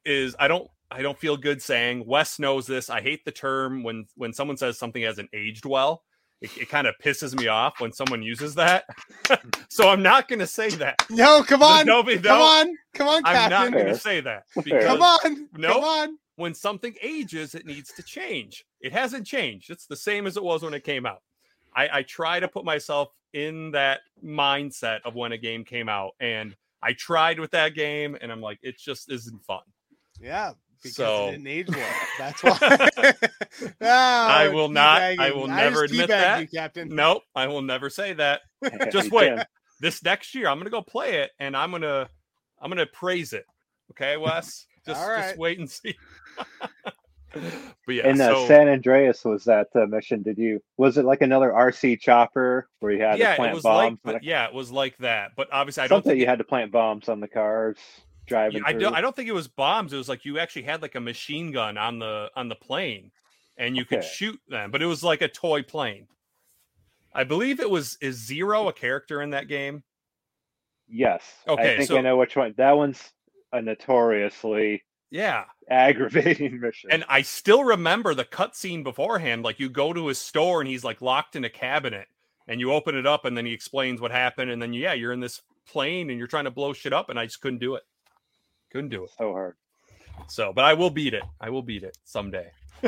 is 0.03 0.35
I 0.39 0.47
don't 0.47 0.67
I 0.89 1.01
don't 1.01 1.17
feel 1.17 1.37
good 1.37 1.61
saying. 1.61 2.05
Wes 2.05 2.39
knows 2.39 2.65
this. 2.65 2.89
I 2.89 3.01
hate 3.01 3.25
the 3.25 3.31
term 3.31 3.83
when 3.83 4.07
when 4.15 4.33
someone 4.33 4.57
says 4.57 4.77
something 4.77 5.03
hasn't 5.03 5.29
aged 5.33 5.65
well 5.65 6.03
it, 6.41 6.57
it 6.57 6.69
kind 6.69 6.87
of 6.87 6.95
pisses 7.03 7.37
me 7.37 7.47
off 7.47 7.79
when 7.79 7.91
someone 7.91 8.21
uses 8.21 8.55
that. 8.55 8.85
so 9.69 9.89
I'm 9.89 10.01
not 10.01 10.27
going 10.27 10.39
to 10.39 10.47
say 10.47 10.69
that. 10.69 10.95
No, 11.09 11.43
come 11.43 11.63
on, 11.63 11.85
no, 11.85 12.01
no, 12.01 12.17
come 12.17 12.41
on, 12.41 12.75
come 12.93 13.07
on, 13.07 13.21
I'm 13.25 13.49
not 13.49 13.71
going 13.71 13.87
to 13.87 13.97
say 13.97 14.21
that. 14.21 14.43
come 14.53 15.01
on, 15.01 15.49
no, 15.57 15.73
come 15.73 15.83
on. 15.83 16.17
When 16.37 16.53
something 16.53 16.93
ages, 17.01 17.55
it 17.55 17.65
needs 17.65 17.93
to 17.93 18.03
change. 18.03 18.65
It 18.81 18.91
hasn't 18.91 19.25
changed. 19.25 19.69
It's 19.69 19.85
the 19.85 19.95
same 19.95 20.27
as 20.27 20.35
it 20.35 20.43
was 20.43 20.63
when 20.63 20.73
it 20.73 20.83
came 20.83 21.05
out. 21.05 21.21
I, 21.75 21.89
I 21.93 22.01
try 22.03 22.39
to 22.39 22.47
put 22.47 22.65
myself 22.65 23.09
in 23.33 23.71
that 23.71 24.01
mindset 24.23 24.99
of 25.05 25.15
when 25.15 25.31
a 25.31 25.37
game 25.37 25.63
came 25.63 25.89
out, 25.89 26.11
and 26.19 26.55
I 26.81 26.93
tried 26.93 27.39
with 27.39 27.51
that 27.51 27.73
game, 27.73 28.17
and 28.21 28.31
I'm 28.31 28.41
like, 28.41 28.59
it 28.61 28.77
just 28.77 29.11
isn't 29.11 29.43
fun. 29.43 29.61
Yeah, 30.21 30.53
because 30.85 30.95
so, 30.95 31.29
it 31.29 31.31
didn't 31.31 31.47
age 31.47 31.67
well. 31.69 31.95
That's 32.19 32.43
why. 32.43 33.15
oh, 33.81 33.85
I 33.87 34.49
will 34.49 34.69
not. 34.69 35.01
I 35.01 35.31
will 35.31 35.47
never 35.47 35.81
I 35.81 35.85
admit 35.85 36.07
that, 36.09 36.41
you, 36.41 36.47
Captain. 36.47 36.89
Nope, 36.89 37.23
I 37.35 37.47
will 37.47 37.61
never 37.61 37.89
say 37.89 38.13
that. 38.13 38.41
Just 38.91 39.11
wait. 39.11 39.39
This 39.79 40.03
next 40.03 40.35
year, 40.35 40.47
I'm 40.47 40.57
gonna 40.57 40.69
go 40.69 40.81
play 40.81 41.21
it, 41.21 41.31
and 41.39 41.55
I'm 41.55 41.71
gonna, 41.71 42.07
I'm 42.61 42.69
gonna 42.69 42.85
praise 42.85 43.33
it. 43.33 43.45
Okay, 43.91 44.17
Wes. 44.17 44.65
Just, 44.85 45.01
All 45.01 45.17
just 45.17 45.37
wait 45.37 45.57
and 45.59 45.69
see. 45.69 45.95
but 47.33 47.41
yeah, 47.87 48.07
in 48.07 48.21
uh, 48.21 48.27
so, 48.27 48.47
San 48.47 48.69
Andreas 48.69 49.25
was 49.25 49.43
that 49.45 49.67
uh, 49.75 49.85
mission? 49.87 50.21
Did 50.21 50.37
you 50.37 50.61
was 50.77 50.97
it 50.97 51.05
like 51.05 51.21
another 51.21 51.49
RC 51.49 51.99
chopper 51.99 52.69
where 52.79 52.91
you 52.91 53.01
had 53.01 53.17
yeah, 53.17 53.29
to 53.29 53.33
it 53.33 53.37
plant 53.37 53.55
was 53.55 53.63
bombs? 53.63 53.99
like 54.05 54.15
on 54.15 54.21
yeah, 54.23 54.45
it 54.45 54.53
was 54.53 54.71
like 54.71 54.95
that. 54.99 55.31
But 55.35 55.49
obviously, 55.51 55.83
I 55.83 55.87
don't 55.87 55.97
something 55.97 56.11
think 56.11 56.19
you 56.19 56.25
it- 56.25 56.29
had 56.29 56.37
to 56.37 56.45
plant 56.45 56.71
bombs 56.71 57.09
on 57.09 57.19
the 57.19 57.27
cars 57.27 57.77
driving. 58.25 58.63
I 58.65 58.73
don't. 58.73 58.93
I 58.95 59.01
don't 59.01 59.15
think 59.15 59.29
it 59.29 59.33
was 59.33 59.47
bombs. 59.47 59.93
It 59.93 59.97
was 59.97 60.09
like 60.09 60.25
you 60.25 60.39
actually 60.39 60.63
had 60.63 60.81
like 60.81 60.95
a 60.95 60.99
machine 61.01 61.51
gun 61.51 61.77
on 61.77 61.99
the 61.99 62.29
on 62.35 62.49
the 62.49 62.55
plane, 62.55 63.11
and 63.57 63.75
you 63.77 63.85
could 63.85 64.03
shoot 64.03 64.39
them. 64.47 64.71
But 64.71 64.81
it 64.81 64.87
was 64.87 65.03
like 65.03 65.21
a 65.21 65.27
toy 65.27 65.63
plane. 65.63 66.07
I 67.13 67.23
believe 67.23 67.59
it 67.59 67.69
was 67.69 67.97
is 68.01 68.15
Zero 68.17 68.67
a 68.67 68.73
character 68.73 69.21
in 69.21 69.29
that 69.31 69.47
game. 69.47 69.83
Yes. 70.87 71.23
Okay, 71.47 71.73
I 71.73 71.77
think 71.77 71.87
so- 71.87 71.97
I 71.97 72.01
know 72.01 72.17
which 72.17 72.35
one. 72.35 72.53
That 72.57 72.73
one's 72.77 73.01
a 73.51 73.61
notoriously 73.61 74.83
Yeah, 75.09 75.45
aggravating 75.69 76.59
mission. 76.61 76.91
and 76.91 77.05
I 77.09 77.21
still 77.21 77.63
remember 77.63 78.13
the 78.13 78.25
cutscene 78.25 78.83
beforehand. 78.83 79.43
Like 79.43 79.59
you 79.59 79.69
go 79.69 79.93
to 79.93 80.07
his 80.07 80.17
store 80.19 80.61
and 80.61 80.69
he's 80.69 80.83
like 80.83 81.01
locked 81.01 81.35
in 81.35 81.43
a 81.43 81.49
cabinet, 81.49 82.07
and 82.47 82.59
you 82.59 82.71
open 82.71 82.95
it 82.95 83.07
up, 83.07 83.25
and 83.25 83.35
then 83.37 83.45
he 83.45 83.53
explains 83.53 83.99
what 84.01 84.11
happened, 84.11 84.51
and 84.51 84.61
then 84.61 84.73
yeah, 84.73 84.93
you're 84.93 85.13
in 85.13 85.21
this 85.21 85.41
plane 85.67 86.09
and 86.11 86.19
you're 86.19 86.27
trying 86.27 86.43
to 86.45 86.51
blow 86.51 86.73
shit 86.73 86.93
up, 86.93 87.09
and 87.09 87.17
I 87.19 87.25
just 87.25 87.41
couldn't 87.41 87.59
do 87.59 87.75
it. 87.75 87.83
Couldn't 88.75 88.89
do 88.89 89.05
it. 89.05 89.11
so 89.17 89.31
hard. 89.31 89.55
So, 90.27 90.51
but 90.51 90.65
I 90.65 90.73
will 90.73 90.89
beat 90.89 91.13
it. 91.13 91.23
I 91.39 91.49
will 91.49 91.61
beat 91.61 91.83
it 91.83 91.97
someday. 92.03 92.51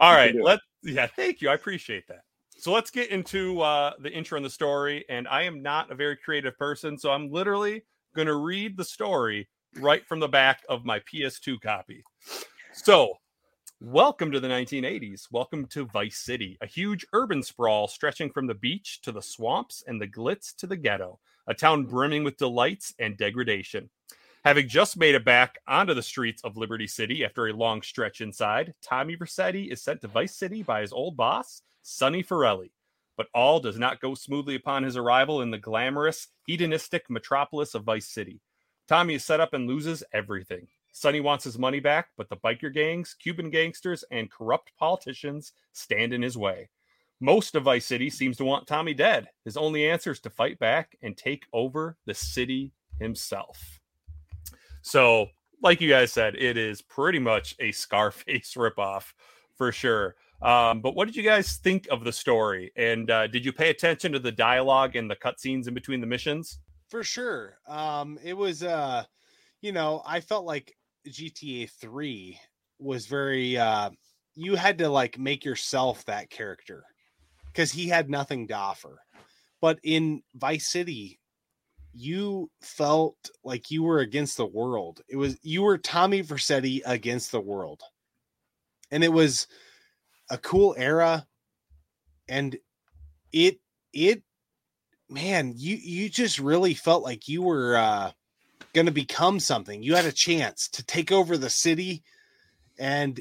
All 0.00 0.14
right, 0.14 0.34
let 0.34 0.60
yeah, 0.82 1.06
thank 1.06 1.42
you. 1.42 1.50
I 1.50 1.54
appreciate 1.54 2.08
that. 2.08 2.22
So 2.56 2.72
let's 2.72 2.90
get 2.90 3.10
into 3.10 3.60
uh, 3.60 3.92
the 4.00 4.10
intro 4.10 4.36
and 4.36 4.44
the 4.44 4.48
story. 4.48 5.04
And 5.10 5.28
I 5.28 5.42
am 5.42 5.60
not 5.60 5.90
a 5.90 5.94
very 5.94 6.16
creative 6.16 6.56
person, 6.56 6.96
so 6.96 7.10
I'm 7.10 7.30
literally 7.30 7.84
going 8.16 8.26
to 8.28 8.36
read 8.36 8.78
the 8.78 8.84
story 8.86 9.50
right 9.76 10.02
from 10.06 10.18
the 10.18 10.28
back 10.28 10.62
of 10.70 10.86
my 10.86 11.00
PS2 11.00 11.60
copy. 11.60 12.02
So, 12.72 13.18
welcome 13.82 14.32
to 14.32 14.40
the 14.40 14.48
1980s. 14.48 15.24
Welcome 15.30 15.66
to 15.72 15.84
Vice 15.88 16.24
City, 16.24 16.56
a 16.62 16.66
huge 16.66 17.04
urban 17.12 17.42
sprawl 17.42 17.86
stretching 17.86 18.30
from 18.30 18.46
the 18.46 18.54
beach 18.54 19.02
to 19.02 19.12
the 19.12 19.20
swamps 19.20 19.84
and 19.86 20.00
the 20.00 20.08
glitz 20.08 20.56
to 20.56 20.66
the 20.66 20.78
ghetto, 20.78 21.18
a 21.46 21.52
town 21.52 21.84
brimming 21.84 22.24
with 22.24 22.38
delights 22.38 22.94
and 22.98 23.18
degradation. 23.18 23.90
Having 24.44 24.68
just 24.68 24.96
made 24.96 25.14
it 25.14 25.24
back 25.24 25.58
onto 25.68 25.92
the 25.92 26.02
streets 26.02 26.42
of 26.44 26.56
Liberty 26.56 26.86
City 26.86 27.26
after 27.26 27.46
a 27.46 27.52
long 27.52 27.82
stretch 27.82 28.22
inside, 28.22 28.72
Tommy 28.80 29.14
Vercetti 29.14 29.70
is 29.70 29.82
sent 29.82 30.00
to 30.00 30.08
Vice 30.08 30.34
City 30.34 30.62
by 30.62 30.80
his 30.80 30.94
old 30.94 31.14
boss, 31.14 31.60
Sonny 31.82 32.22
Forelli. 32.22 32.70
But 33.18 33.26
all 33.34 33.60
does 33.60 33.78
not 33.78 34.00
go 34.00 34.14
smoothly 34.14 34.54
upon 34.54 34.82
his 34.82 34.96
arrival 34.96 35.42
in 35.42 35.50
the 35.50 35.58
glamorous, 35.58 36.28
hedonistic 36.46 37.10
metropolis 37.10 37.74
of 37.74 37.84
Vice 37.84 38.08
City. 38.08 38.40
Tommy 38.88 39.14
is 39.14 39.24
set 39.26 39.40
up 39.40 39.52
and 39.52 39.68
loses 39.68 40.02
everything. 40.14 40.68
Sonny 40.90 41.20
wants 41.20 41.44
his 41.44 41.58
money 41.58 41.78
back, 41.78 42.08
but 42.16 42.30
the 42.30 42.36
biker 42.38 42.72
gangs, 42.72 43.14
Cuban 43.22 43.50
gangsters, 43.50 44.04
and 44.10 44.30
corrupt 44.30 44.72
politicians 44.78 45.52
stand 45.74 46.14
in 46.14 46.22
his 46.22 46.38
way. 46.38 46.70
Most 47.20 47.54
of 47.54 47.64
Vice 47.64 47.84
City 47.84 48.08
seems 48.08 48.38
to 48.38 48.46
want 48.46 48.66
Tommy 48.66 48.94
dead. 48.94 49.28
His 49.44 49.58
only 49.58 49.86
answer 49.86 50.12
is 50.12 50.20
to 50.20 50.30
fight 50.30 50.58
back 50.58 50.96
and 51.02 51.14
take 51.14 51.44
over 51.52 51.98
the 52.06 52.14
city 52.14 52.72
himself. 52.98 53.79
So, 54.82 55.28
like 55.62 55.80
you 55.80 55.88
guys 55.88 56.12
said, 56.12 56.34
it 56.36 56.56
is 56.56 56.82
pretty 56.82 57.18
much 57.18 57.54
a 57.60 57.72
Scarface 57.72 58.54
ripoff 58.54 59.12
for 59.56 59.72
sure. 59.72 60.16
Um, 60.42 60.80
but 60.80 60.94
what 60.94 61.06
did 61.06 61.16
you 61.16 61.22
guys 61.22 61.56
think 61.56 61.86
of 61.90 62.02
the 62.02 62.12
story? 62.12 62.72
And 62.76 63.10
uh, 63.10 63.26
did 63.26 63.44
you 63.44 63.52
pay 63.52 63.68
attention 63.68 64.12
to 64.12 64.18
the 64.18 64.32
dialogue 64.32 64.96
and 64.96 65.10
the 65.10 65.16
cutscenes 65.16 65.68
in 65.68 65.74
between 65.74 66.00
the 66.00 66.06
missions? 66.06 66.60
for 66.90 67.04
sure 67.04 67.56
um 67.68 68.18
it 68.22 68.36
was 68.36 68.62
uh 68.62 69.02
you 69.62 69.72
know 69.72 70.02
i 70.04 70.20
felt 70.20 70.44
like 70.44 70.76
gta 71.08 71.70
3 71.70 72.38
was 72.78 73.06
very 73.06 73.56
uh 73.56 73.88
you 74.34 74.56
had 74.56 74.78
to 74.78 74.88
like 74.88 75.18
make 75.18 75.44
yourself 75.44 76.04
that 76.04 76.28
character 76.30 76.82
because 77.46 77.70
he 77.70 77.88
had 77.88 78.10
nothing 78.10 78.48
to 78.48 78.54
offer 78.54 78.98
but 79.60 79.78
in 79.84 80.20
vice 80.34 80.68
city 80.68 81.19
you 81.94 82.50
felt 82.60 83.16
like 83.42 83.70
you 83.70 83.82
were 83.82 83.98
against 83.98 84.36
the 84.36 84.46
world 84.46 85.00
it 85.08 85.16
was 85.16 85.36
you 85.42 85.62
were 85.62 85.76
tommy 85.76 86.22
vercetti 86.22 86.80
against 86.86 87.32
the 87.32 87.40
world 87.40 87.82
and 88.90 89.02
it 89.02 89.12
was 89.12 89.46
a 90.30 90.38
cool 90.38 90.74
era 90.78 91.26
and 92.28 92.56
it 93.32 93.58
it 93.92 94.22
man, 95.08 95.52
you 95.56 95.76
you 95.76 96.08
just 96.08 96.38
really 96.38 96.74
felt 96.74 97.02
like 97.02 97.28
you 97.28 97.42
were 97.42 97.76
uh 97.76 98.12
going 98.72 98.86
to 98.86 98.92
become 98.92 99.40
something. 99.40 99.82
You 99.82 99.96
had 99.96 100.04
a 100.04 100.12
chance 100.12 100.68
to 100.68 100.84
take 100.84 101.10
over 101.10 101.36
the 101.36 101.50
city 101.50 102.04
and 102.78 103.20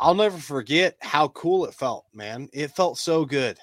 I'll 0.00 0.14
never 0.14 0.38
forget 0.38 0.96
how 1.00 1.28
cool 1.28 1.66
it 1.66 1.74
felt, 1.74 2.06
man. 2.14 2.48
It 2.52 2.68
felt 2.68 2.98
so 2.98 3.24
good. 3.24 3.58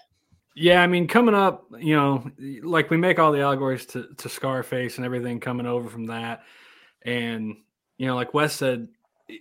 Yeah, 0.55 0.81
I 0.81 0.87
mean, 0.87 1.07
coming 1.07 1.35
up, 1.35 1.65
you 1.77 1.95
know, 1.95 2.31
like 2.63 2.89
we 2.89 2.95
make 2.97 3.19
all 3.19 3.31
the 3.33 3.41
allegories 3.41 3.85
to, 3.87 4.07
to 4.17 4.29
Scarface 4.29 4.97
and 4.97 5.05
everything 5.05 5.39
coming 5.41 5.65
over 5.65 5.89
from 5.89 6.05
that. 6.07 6.43
And, 7.03 7.57
you 7.97 8.07
know, 8.07 8.15
like 8.15 8.33
Wes 8.33 8.53
said, 8.55 8.87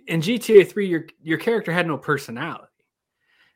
in 0.08 0.20
GTA 0.20 0.68
3, 0.68 0.88
your 0.88 1.06
your 1.22 1.38
character 1.38 1.72
had 1.72 1.86
no 1.86 1.96
personality. 1.98 2.66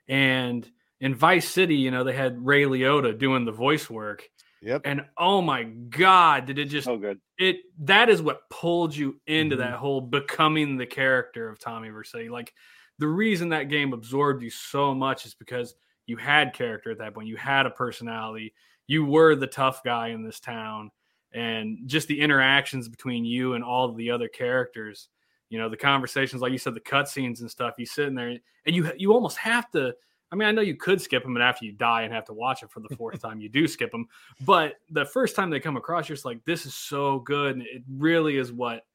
And 0.08 0.68
in 1.00 1.14
Vice 1.14 1.48
City, 1.48 1.74
you 1.76 1.90
know, 1.90 2.04
they 2.04 2.12
had 2.12 2.44
Ray 2.44 2.62
Liotta 2.64 3.18
doing 3.18 3.44
the 3.44 3.52
voice 3.52 3.88
work. 3.90 4.28
Yep. 4.62 4.82
And 4.84 5.02
oh 5.16 5.40
my 5.40 5.64
God, 5.64 6.46
did 6.46 6.58
it 6.58 6.66
just 6.66 6.86
So 6.86 6.96
good. 6.96 7.20
it 7.38 7.56
that 7.80 8.08
is 8.08 8.20
what 8.20 8.48
pulled 8.50 8.94
you 8.96 9.20
into 9.26 9.56
Mhm. 9.56 9.60
that 9.60 9.74
whole 9.74 10.00
becoming 10.00 10.76
the 10.76 10.86
character 10.86 11.48
of 11.48 11.58
Tommy 11.60 11.88
Vercetti. 11.90 12.28
Like 12.30 12.52
the 12.98 13.06
reason 13.06 13.50
that 13.50 13.68
game 13.68 13.92
absorbed 13.92 14.42
you 14.42 14.50
so 14.50 14.94
much 14.94 15.26
is 15.26 15.34
because 15.34 15.74
you 16.08 16.16
had 16.16 16.54
character 16.54 16.90
at 16.90 16.98
that 16.98 17.14
point. 17.14 17.28
You 17.28 17.36
had 17.36 17.66
a 17.66 17.70
personality. 17.70 18.54
You 18.86 19.04
were 19.04 19.36
the 19.36 19.46
tough 19.46 19.84
guy 19.84 20.08
in 20.08 20.24
this 20.24 20.40
town, 20.40 20.90
and 21.32 21.80
just 21.86 22.08
the 22.08 22.18
interactions 22.18 22.88
between 22.88 23.26
you 23.26 23.52
and 23.52 23.62
all 23.62 23.88
of 23.88 23.96
the 23.96 24.10
other 24.10 24.26
characters. 24.26 25.10
You 25.50 25.58
know, 25.58 25.68
the 25.68 25.76
conversations, 25.76 26.40
like 26.40 26.50
you 26.50 26.58
said, 26.58 26.74
the 26.74 26.80
cutscenes 26.80 27.40
and 27.40 27.50
stuff. 27.50 27.74
You 27.76 27.84
sit 27.84 28.08
in 28.08 28.14
there, 28.14 28.28
and 28.64 28.74
you 28.74 28.90
you 28.96 29.12
almost 29.12 29.36
have 29.36 29.70
to. 29.72 29.94
I 30.32 30.36
mean, 30.36 30.48
I 30.48 30.50
know 30.50 30.62
you 30.62 30.76
could 30.76 31.00
skip 31.00 31.22
them, 31.22 31.36
and 31.36 31.42
after 31.42 31.66
you 31.66 31.72
die 31.72 32.02
and 32.02 32.12
have 32.12 32.24
to 32.26 32.34
watch 32.34 32.62
it 32.62 32.70
for 32.70 32.80
the 32.80 32.94
fourth 32.96 33.20
time, 33.22 33.40
you 33.40 33.50
do 33.50 33.68
skip 33.68 33.90
them. 33.90 34.06
But 34.46 34.74
the 34.90 35.04
first 35.04 35.36
time 35.36 35.50
they 35.50 35.60
come 35.60 35.76
across, 35.76 36.08
you're 36.08 36.16
just 36.16 36.24
like, 36.24 36.42
"This 36.46 36.64
is 36.64 36.74
so 36.74 37.18
good," 37.20 37.56
and 37.56 37.62
it 37.62 37.82
really 37.86 38.38
is 38.38 38.50
what 38.50 38.86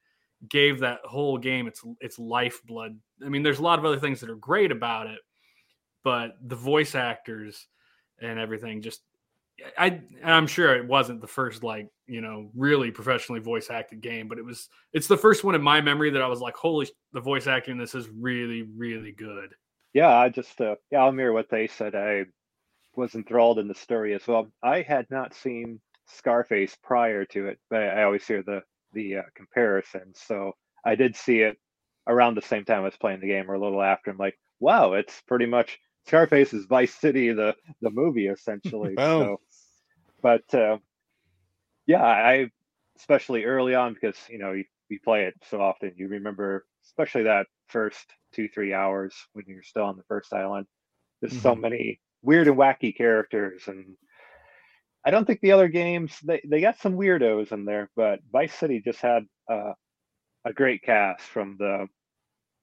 gave 0.48 0.80
that 0.80 0.98
whole 1.04 1.38
game 1.38 1.68
its 1.68 1.84
its 2.00 2.18
lifeblood. 2.18 2.98
I 3.24 3.28
mean, 3.28 3.44
there's 3.44 3.60
a 3.60 3.62
lot 3.62 3.78
of 3.78 3.84
other 3.84 4.00
things 4.00 4.20
that 4.20 4.30
are 4.30 4.36
great 4.36 4.72
about 4.72 5.06
it, 5.06 5.20
but 6.04 6.36
the 6.46 6.56
voice 6.56 6.94
actors 6.94 7.66
and 8.20 8.38
everything 8.38 8.82
just 8.82 9.00
I 9.78 10.00
I'm 10.24 10.46
sure 10.46 10.74
it 10.74 10.86
wasn't 10.86 11.20
the 11.20 11.26
first 11.26 11.62
like, 11.62 11.88
you 12.06 12.20
know, 12.20 12.50
really 12.54 12.90
professionally 12.90 13.40
voice 13.40 13.70
acted 13.70 14.00
game, 14.00 14.28
but 14.28 14.38
it 14.38 14.44
was 14.44 14.68
it's 14.92 15.06
the 15.06 15.16
first 15.16 15.44
one 15.44 15.54
in 15.54 15.62
my 15.62 15.80
memory 15.80 16.10
that 16.10 16.22
I 16.22 16.28
was 16.28 16.40
like, 16.40 16.56
holy 16.56 16.88
the 17.12 17.20
voice 17.20 17.46
acting 17.46 17.72
in 17.72 17.78
this 17.78 17.94
is 17.94 18.08
really 18.08 18.62
really 18.76 19.12
good. 19.12 19.54
Yeah, 19.92 20.16
I 20.16 20.28
just 20.28 20.60
uh, 20.60 20.76
yeah, 20.90 21.00
I'll 21.00 21.12
mirror 21.12 21.32
what 21.32 21.50
they 21.50 21.66
said. 21.66 21.94
I 21.94 22.24
was 22.96 23.14
enthralled 23.14 23.58
in 23.58 23.68
the 23.68 23.74
story 23.74 24.14
as 24.14 24.26
well. 24.26 24.50
I 24.62 24.82
had 24.82 25.06
not 25.10 25.34
seen 25.34 25.80
Scarface 26.06 26.76
prior 26.82 27.24
to 27.26 27.46
it, 27.46 27.58
but 27.70 27.82
I 27.82 28.02
always 28.02 28.26
hear 28.26 28.42
the 28.42 28.62
the 28.92 29.18
uh, 29.18 29.22
comparison. 29.34 30.12
So 30.14 30.52
I 30.84 30.96
did 30.96 31.16
see 31.16 31.40
it 31.40 31.56
around 32.08 32.34
the 32.34 32.42
same 32.42 32.64
time 32.64 32.78
I 32.78 32.86
was 32.86 32.96
playing 32.96 33.20
the 33.20 33.28
game, 33.28 33.48
or 33.50 33.54
a 33.54 33.60
little 33.60 33.82
after. 33.82 34.10
I'm 34.10 34.18
like, 34.18 34.38
wow, 34.60 34.94
it's 34.94 35.22
pretty 35.28 35.46
much 35.46 35.78
Scarface 36.06 36.52
is 36.52 36.66
Vice 36.66 36.94
City, 36.94 37.32
the 37.32 37.54
the 37.80 37.90
movie 37.90 38.26
essentially. 38.28 38.96
Boom. 38.96 38.98
so, 39.18 39.40
but 40.22 40.54
uh, 40.54 40.78
yeah, 41.86 42.02
I 42.04 42.50
especially 42.98 43.44
early 43.44 43.74
on 43.74 43.94
because 43.94 44.16
you 44.28 44.38
know 44.38 44.52
you, 44.52 44.64
you 44.88 45.00
play 45.04 45.24
it 45.24 45.34
so 45.50 45.60
often, 45.60 45.92
you 45.96 46.08
remember 46.08 46.66
especially 46.84 47.24
that 47.24 47.46
first 47.68 48.06
two 48.32 48.48
three 48.48 48.74
hours 48.74 49.14
when 49.32 49.44
you're 49.48 49.62
still 49.62 49.84
on 49.84 49.96
the 49.96 50.04
first 50.04 50.32
island. 50.32 50.66
There's 51.20 51.36
so 51.36 51.54
Mhm. 51.54 51.60
many 51.60 52.00
weird 52.22 52.48
and 52.48 52.56
wacky 52.56 52.94
characters, 52.96 53.66
and 53.68 53.96
I 55.04 55.10
don't 55.10 55.26
think 55.26 55.40
the 55.40 55.52
other 55.52 55.68
games 55.68 56.18
they 56.20 56.40
they 56.46 56.60
got 56.60 56.78
some 56.78 56.96
weirdos 56.96 57.52
in 57.52 57.64
there, 57.64 57.90
but 57.96 58.20
Vice 58.30 58.54
City 58.54 58.80
just 58.84 59.00
had 59.00 59.24
uh, 59.50 59.72
a 60.44 60.52
great 60.52 60.82
cast 60.82 61.22
from 61.22 61.56
the 61.58 61.88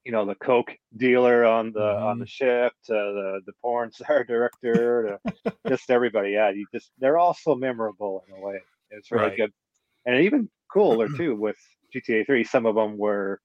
you 0.06 0.12
know 0.12 0.26
the 0.26 0.36
coke 0.36 0.76
dealer 0.98 1.46
on 1.46 1.74
the 1.74 1.82
on 1.84 2.20
the 2.20 2.28
ship 2.28 2.74
to 2.86 2.94
the 2.94 3.42
the 3.46 3.54
porn 3.62 3.92
star 3.94 4.24
director 4.24 5.04
to 5.08 5.20
just 5.74 5.90
everybody. 5.92 6.32
Yeah 6.32 6.50
you 6.52 6.68
just 6.74 6.92
they're 7.00 7.18
all 7.20 7.34
so 7.34 7.56
memorable 7.56 8.24
in 8.28 8.34
a 8.36 8.40
way. 8.40 8.60
It's 8.92 9.12
really 9.12 9.32
Right. 9.32 9.38
good. 9.38 9.52
And 10.06 10.22
even 10.24 10.50
cooler 10.74 11.10
too 11.10 11.36
with 11.36 11.58
gta 11.96 12.26
3 12.26 12.44
some 12.46 12.66
of 12.68 12.76
them 12.76 12.98
were 12.98 13.42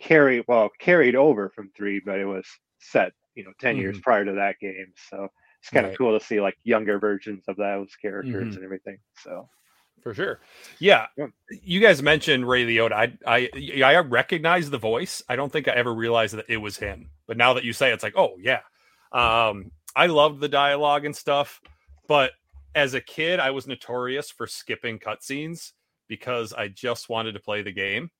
carried 0.00 0.44
well 0.48 0.70
carried 0.78 1.14
over 1.14 1.50
from 1.50 1.70
3 1.76 2.00
but 2.00 2.18
it 2.18 2.24
was 2.24 2.46
set 2.78 3.12
you 3.34 3.44
know 3.44 3.52
10 3.60 3.76
years 3.76 3.98
prior 4.02 4.24
to 4.24 4.32
that 4.32 4.58
game. 4.60 4.92
So 4.96 5.28
it's 5.60 5.70
kind 5.70 5.84
of 5.86 5.92
Right. 5.92 5.98
cool 5.98 6.18
to 6.18 6.24
see 6.24 6.40
like 6.40 6.56
younger 6.64 6.98
versions 6.98 7.44
of 7.48 7.56
those 7.56 7.94
characters 7.96 8.52
Mhm. 8.52 8.56
and 8.56 8.64
everything 8.64 8.98
so 9.16 9.48
For 10.02 10.14
sure. 10.14 10.40
Yeah. 10.78 11.06
You 11.62 11.80
guys 11.80 12.02
mentioned 12.02 12.48
Ray 12.48 12.64
Liotta. 12.64 13.18
I 13.26 13.50
I 13.54 13.82
I 13.82 13.98
recognize 13.98 14.70
the 14.70 14.78
voice. 14.78 15.22
I 15.28 15.36
don't 15.36 15.52
think 15.52 15.68
I 15.68 15.72
ever 15.72 15.92
realized 15.92 16.34
that 16.34 16.46
it 16.48 16.56
was 16.56 16.78
him. 16.78 17.10
But 17.26 17.36
now 17.36 17.52
that 17.52 17.64
you 17.64 17.72
say 17.72 17.90
it, 17.90 17.94
it's 17.94 18.02
like, 18.02 18.16
oh 18.16 18.36
yeah. 18.40 18.60
Um, 19.12 19.72
I 19.94 20.06
loved 20.06 20.40
the 20.40 20.48
dialogue 20.48 21.04
and 21.04 21.14
stuff, 21.14 21.60
but 22.06 22.32
as 22.74 22.94
a 22.94 23.00
kid, 23.00 23.40
I 23.40 23.50
was 23.50 23.66
notorious 23.66 24.30
for 24.30 24.46
skipping 24.46 24.98
cutscenes 24.98 25.72
because 26.08 26.52
I 26.52 26.68
just 26.68 27.08
wanted 27.08 27.32
to 27.32 27.40
play 27.40 27.62
the 27.62 27.72
game. 27.72 28.10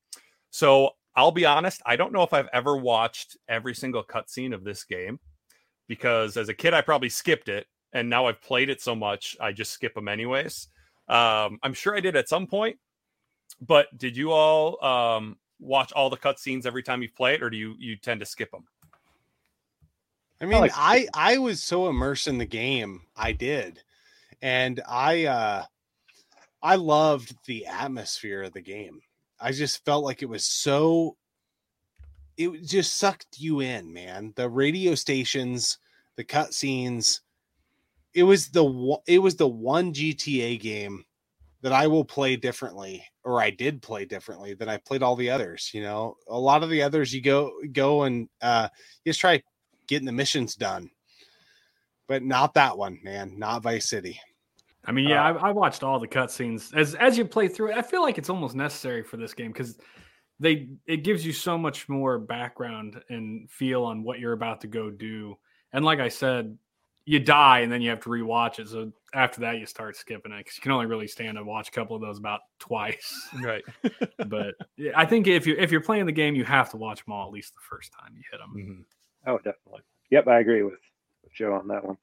So 0.50 0.90
I'll 1.14 1.30
be 1.30 1.46
honest, 1.46 1.80
I 1.86 1.96
don't 1.96 2.12
know 2.12 2.22
if 2.22 2.32
I've 2.32 2.48
ever 2.52 2.76
watched 2.76 3.36
every 3.48 3.74
single 3.74 4.02
cutscene 4.02 4.52
of 4.54 4.64
this 4.64 4.84
game 4.84 5.20
because 5.88 6.36
as 6.36 6.48
a 6.48 6.54
kid, 6.54 6.74
I 6.74 6.80
probably 6.80 7.08
skipped 7.08 7.48
it. 7.48 7.66
And 7.92 8.08
now 8.08 8.26
I've 8.26 8.40
played 8.40 8.70
it 8.70 8.80
so 8.80 8.94
much, 8.94 9.36
I 9.40 9.52
just 9.52 9.72
skip 9.72 9.94
them 9.94 10.08
anyways. 10.08 10.68
Um, 11.10 11.58
I'm 11.62 11.74
sure 11.74 11.96
I 11.96 12.00
did 12.00 12.14
at 12.14 12.28
some 12.28 12.46
point, 12.46 12.78
but 13.60 13.86
did 13.98 14.16
you 14.16 14.30
all 14.30 14.82
um, 14.84 15.36
watch 15.58 15.92
all 15.92 16.08
the 16.08 16.16
cutscenes 16.16 16.66
every 16.66 16.84
time 16.84 17.02
you 17.02 17.08
play 17.10 17.34
it, 17.34 17.42
or 17.42 17.50
do 17.50 17.56
you 17.56 17.74
you 17.78 17.96
tend 17.96 18.20
to 18.20 18.26
skip 18.26 18.50
them? 18.52 18.64
I 20.40 20.46
mean, 20.46 20.60
like- 20.60 20.72
I 20.74 21.08
I 21.12 21.38
was 21.38 21.62
so 21.62 21.88
immersed 21.88 22.28
in 22.28 22.38
the 22.38 22.46
game, 22.46 23.02
I 23.16 23.32
did, 23.32 23.82
and 24.40 24.80
I 24.88 25.24
uh 25.24 25.64
I 26.62 26.76
loved 26.76 27.34
the 27.46 27.66
atmosphere 27.66 28.42
of 28.42 28.52
the 28.52 28.60
game. 28.60 29.00
I 29.40 29.52
just 29.52 29.84
felt 29.84 30.04
like 30.04 30.22
it 30.22 30.28
was 30.28 30.44
so. 30.44 31.16
It 32.36 32.62
just 32.62 32.96
sucked 32.96 33.38
you 33.38 33.60
in, 33.60 33.92
man. 33.92 34.32
The 34.36 34.48
radio 34.48 34.94
stations, 34.94 35.78
the 36.16 36.24
cutscenes. 36.24 37.20
It 38.14 38.24
was 38.24 38.48
the 38.48 38.64
one- 38.64 39.00
it 39.06 39.18
was 39.18 39.36
the 39.36 39.48
one 39.48 39.92
GTA 39.92 40.58
game 40.60 41.04
that 41.62 41.72
I 41.72 41.86
will 41.86 42.04
play 42.04 42.36
differently, 42.36 43.04
or 43.22 43.40
I 43.40 43.50
did 43.50 43.82
play 43.82 44.04
differently 44.04 44.54
than 44.54 44.68
I 44.68 44.78
played 44.78 45.02
all 45.02 45.16
the 45.16 45.30
others. 45.30 45.70
You 45.74 45.82
know, 45.82 46.16
a 46.28 46.38
lot 46.38 46.62
of 46.62 46.70
the 46.70 46.82
others 46.82 47.12
you 47.12 47.20
go 47.20 47.52
go 47.72 48.04
and 48.04 48.28
uh, 48.40 48.68
you 49.04 49.10
just 49.10 49.20
try 49.20 49.42
getting 49.86 50.06
the 50.06 50.12
missions 50.12 50.54
done. 50.54 50.90
But 52.08 52.22
not 52.22 52.54
that 52.54 52.76
one, 52.76 52.98
man. 53.04 53.38
Not 53.38 53.62
Vice 53.62 53.88
City. 53.88 54.20
I 54.84 54.92
mean, 54.92 55.08
yeah, 55.08 55.22
Uh, 55.22 55.34
I, 55.34 55.48
I 55.48 55.52
watched 55.52 55.82
all 55.82 56.00
the 56.00 56.08
cutscenes 56.08 56.74
as 56.74 56.94
as 56.94 57.18
you 57.18 57.24
play 57.24 57.46
through 57.48 57.72
it. 57.72 57.76
I 57.76 57.82
feel 57.82 58.02
like 58.02 58.18
it's 58.18 58.30
almost 58.30 58.54
necessary 58.56 59.02
for 59.02 59.16
this 59.16 59.34
game 59.34 59.52
because 59.52 59.78
they 60.40 60.70
it 60.86 61.04
gives 61.04 61.24
you 61.24 61.32
so 61.32 61.58
much 61.58 61.88
more 61.88 62.18
background 62.18 63.02
and 63.10 63.50
feel 63.50 63.84
on 63.84 64.02
what 64.02 64.18
you're 64.18 64.32
about 64.32 64.62
to 64.62 64.66
go 64.66 64.90
do. 64.90 65.36
And 65.72 65.84
like 65.84 66.00
I 66.00 66.08
said, 66.08 66.56
you 67.04 67.18
die 67.18 67.60
and 67.60 67.72
then 67.72 67.82
you 67.82 67.90
have 67.90 68.00
to 68.00 68.10
rewatch 68.10 68.58
it. 68.58 68.68
So 68.68 68.92
after 69.14 69.40
that, 69.40 69.58
you 69.58 69.66
start 69.66 69.96
skipping 69.96 70.32
it 70.32 70.38
because 70.38 70.56
you 70.56 70.62
can 70.62 70.72
only 70.72 70.86
really 70.86 71.08
stand 71.08 71.36
to 71.36 71.44
watch 71.44 71.68
a 71.68 71.72
couple 71.72 71.96
of 71.96 72.02
those 72.02 72.18
about 72.18 72.40
twice. 72.58 73.28
Right. 73.42 73.64
but 74.28 74.54
yeah, 74.76 74.92
I 74.94 75.06
think 75.06 75.26
if 75.26 75.46
you 75.46 75.56
if 75.58 75.70
you're 75.72 75.80
playing 75.80 76.06
the 76.06 76.12
game, 76.12 76.34
you 76.34 76.44
have 76.44 76.70
to 76.70 76.76
watch 76.76 77.04
them 77.04 77.12
all 77.12 77.26
at 77.26 77.32
least 77.32 77.54
the 77.54 77.60
first 77.68 77.92
time 77.92 78.12
you 78.16 78.22
hit 78.30 78.38
them. 78.38 78.54
Mhm. 78.56 78.84
Oh, 79.26 79.36
definitely. 79.38 79.82
Yep, 80.10 80.28
I 80.28 80.40
agree 80.40 80.62
with, 80.62 80.80
with 81.22 81.32
Joe 81.32 81.54
on 81.54 81.68
that 81.68 81.84
one. 81.84 81.96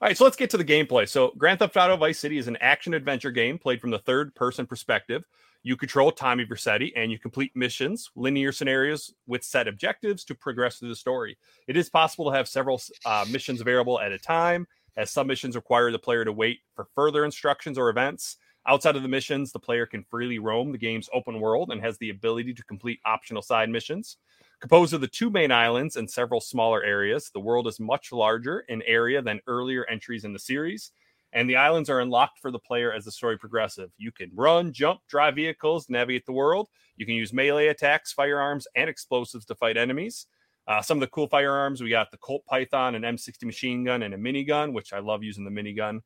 All 0.00 0.08
right, 0.08 0.16
so 0.16 0.24
let's 0.24 0.36
get 0.36 0.50
to 0.50 0.58
the 0.58 0.64
gameplay. 0.64 1.08
So, 1.08 1.32
Grand 1.38 1.58
Theft 1.58 1.76
Auto 1.76 1.96
Vice 1.96 2.18
City 2.18 2.36
is 2.36 2.48
an 2.48 2.58
action 2.60 2.92
adventure 2.92 3.30
game 3.30 3.58
played 3.58 3.80
from 3.80 3.90
the 3.90 3.98
third 3.98 4.34
person 4.34 4.66
perspective. 4.66 5.24
You 5.66 5.76
control 5.76 6.12
Tommy 6.12 6.46
Vercetti 6.46 6.92
and 6.94 7.10
you 7.10 7.18
complete 7.18 7.50
missions, 7.56 8.08
linear 8.14 8.52
scenarios 8.52 9.12
with 9.26 9.42
set 9.42 9.66
objectives 9.66 10.22
to 10.26 10.34
progress 10.36 10.76
through 10.76 10.90
the 10.90 10.94
story. 10.94 11.36
It 11.66 11.76
is 11.76 11.90
possible 11.90 12.30
to 12.30 12.36
have 12.36 12.46
several 12.46 12.80
uh, 13.04 13.24
missions 13.28 13.60
available 13.60 13.98
at 13.98 14.12
a 14.12 14.18
time, 14.18 14.68
as 14.96 15.10
some 15.10 15.26
missions 15.26 15.56
require 15.56 15.90
the 15.90 15.98
player 15.98 16.24
to 16.24 16.32
wait 16.32 16.60
for 16.76 16.86
further 16.94 17.24
instructions 17.24 17.78
or 17.78 17.88
events. 17.88 18.36
Outside 18.68 18.94
of 18.94 19.02
the 19.02 19.08
missions, 19.08 19.50
the 19.50 19.58
player 19.58 19.86
can 19.86 20.04
freely 20.04 20.38
roam 20.38 20.70
the 20.70 20.78
game's 20.78 21.08
open 21.12 21.40
world 21.40 21.72
and 21.72 21.80
has 21.80 21.98
the 21.98 22.10
ability 22.10 22.54
to 22.54 22.64
complete 22.66 23.00
optional 23.04 23.42
side 23.42 23.68
missions. 23.68 24.18
Composed 24.60 24.94
of 24.94 25.00
the 25.00 25.08
two 25.08 25.30
main 25.30 25.50
islands 25.50 25.96
and 25.96 26.08
several 26.08 26.40
smaller 26.40 26.84
areas, 26.84 27.32
the 27.34 27.40
world 27.40 27.66
is 27.66 27.80
much 27.80 28.12
larger 28.12 28.60
in 28.68 28.82
area 28.82 29.20
than 29.20 29.40
earlier 29.48 29.84
entries 29.86 30.24
in 30.24 30.32
the 30.32 30.38
series, 30.38 30.92
and 31.36 31.50
the 31.50 31.56
islands 31.56 31.90
are 31.90 32.00
unlocked 32.00 32.38
for 32.38 32.50
the 32.50 32.58
player 32.58 32.90
as 32.90 33.04
the 33.04 33.12
story 33.12 33.38
progresses. 33.38 33.92
You 33.98 34.10
can 34.10 34.30
run, 34.34 34.72
jump, 34.72 35.00
drive 35.06 35.34
vehicles, 35.34 35.90
navigate 35.90 36.24
the 36.24 36.32
world. 36.32 36.68
You 36.96 37.04
can 37.04 37.14
use 37.14 37.30
melee 37.30 37.66
attacks, 37.66 38.10
firearms, 38.10 38.66
and 38.74 38.88
explosives 38.88 39.44
to 39.46 39.54
fight 39.54 39.76
enemies. 39.76 40.26
Uh, 40.66 40.80
some 40.80 40.96
of 40.96 41.00
the 41.02 41.08
cool 41.08 41.28
firearms 41.28 41.82
we 41.82 41.90
got 41.90 42.10
the 42.10 42.16
Colt 42.16 42.42
Python, 42.46 42.94
an 42.94 43.02
M60 43.02 43.44
machine 43.44 43.84
gun, 43.84 44.02
and 44.02 44.14
a 44.14 44.16
minigun, 44.16 44.72
which 44.72 44.94
I 44.94 44.98
love 44.98 45.22
using 45.22 45.44
the 45.44 45.50
minigun. 45.50 46.00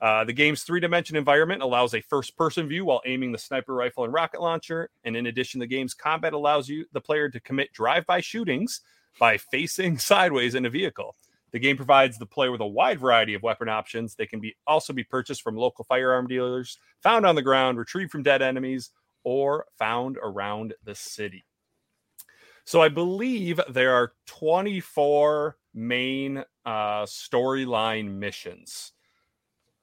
Uh, 0.00 0.24
the 0.24 0.32
game's 0.32 0.62
three 0.62 0.80
dimension 0.80 1.16
environment 1.16 1.62
allows 1.62 1.94
a 1.94 2.00
first 2.00 2.34
person 2.38 2.66
view 2.66 2.86
while 2.86 3.02
aiming 3.04 3.30
the 3.30 3.38
sniper 3.38 3.74
rifle 3.74 4.04
and 4.04 4.12
rocket 4.12 4.40
launcher. 4.40 4.88
And 5.04 5.14
in 5.14 5.26
addition, 5.26 5.60
the 5.60 5.66
game's 5.66 5.92
combat 5.92 6.32
allows 6.32 6.66
you, 6.66 6.86
the 6.92 7.00
player, 7.00 7.28
to 7.28 7.40
commit 7.40 7.72
drive 7.74 8.06
by 8.06 8.22
shootings 8.22 8.80
by 9.20 9.36
facing 9.36 9.98
sideways 9.98 10.54
in 10.54 10.64
a 10.64 10.70
vehicle. 10.70 11.14
The 11.52 11.58
game 11.58 11.76
provides 11.76 12.18
the 12.18 12.26
player 12.26 12.50
with 12.50 12.60
a 12.60 12.66
wide 12.66 13.00
variety 13.00 13.34
of 13.34 13.42
weapon 13.42 13.68
options. 13.68 14.14
They 14.14 14.26
can 14.26 14.40
be 14.40 14.56
also 14.66 14.92
be 14.92 15.04
purchased 15.04 15.42
from 15.42 15.56
local 15.56 15.84
firearm 15.84 16.26
dealers, 16.26 16.78
found 17.02 17.26
on 17.26 17.34
the 17.34 17.42
ground, 17.42 17.78
retrieved 17.78 18.10
from 18.10 18.22
dead 18.22 18.42
enemies, 18.42 18.90
or 19.24 19.66
found 19.78 20.18
around 20.22 20.74
the 20.84 20.94
city. 20.94 21.44
So 22.64 22.80
I 22.80 22.88
believe 22.88 23.60
there 23.68 23.94
are 23.94 24.12
24 24.26 25.56
main 25.74 26.44
uh, 26.64 27.02
storyline 27.04 28.12
missions 28.12 28.92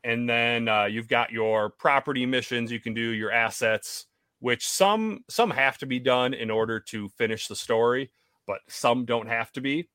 and 0.03 0.29
then 0.29 0.67
uh, 0.67 0.85
you've 0.85 1.07
got 1.07 1.31
your 1.31 1.69
property 1.69 2.25
missions 2.25 2.71
you 2.71 2.79
can 2.79 2.93
do 2.93 3.01
your 3.01 3.31
assets 3.31 4.05
which 4.39 4.67
some 4.67 5.23
some 5.29 5.49
have 5.49 5.77
to 5.77 5.85
be 5.85 5.99
done 5.99 6.33
in 6.33 6.49
order 6.49 6.79
to 6.79 7.09
finish 7.09 7.47
the 7.47 7.55
story 7.55 8.11
but 8.47 8.59
some 8.67 9.03
don't 9.03 9.27
have 9.27 9.51
to 9.51 9.61
be 9.61 9.89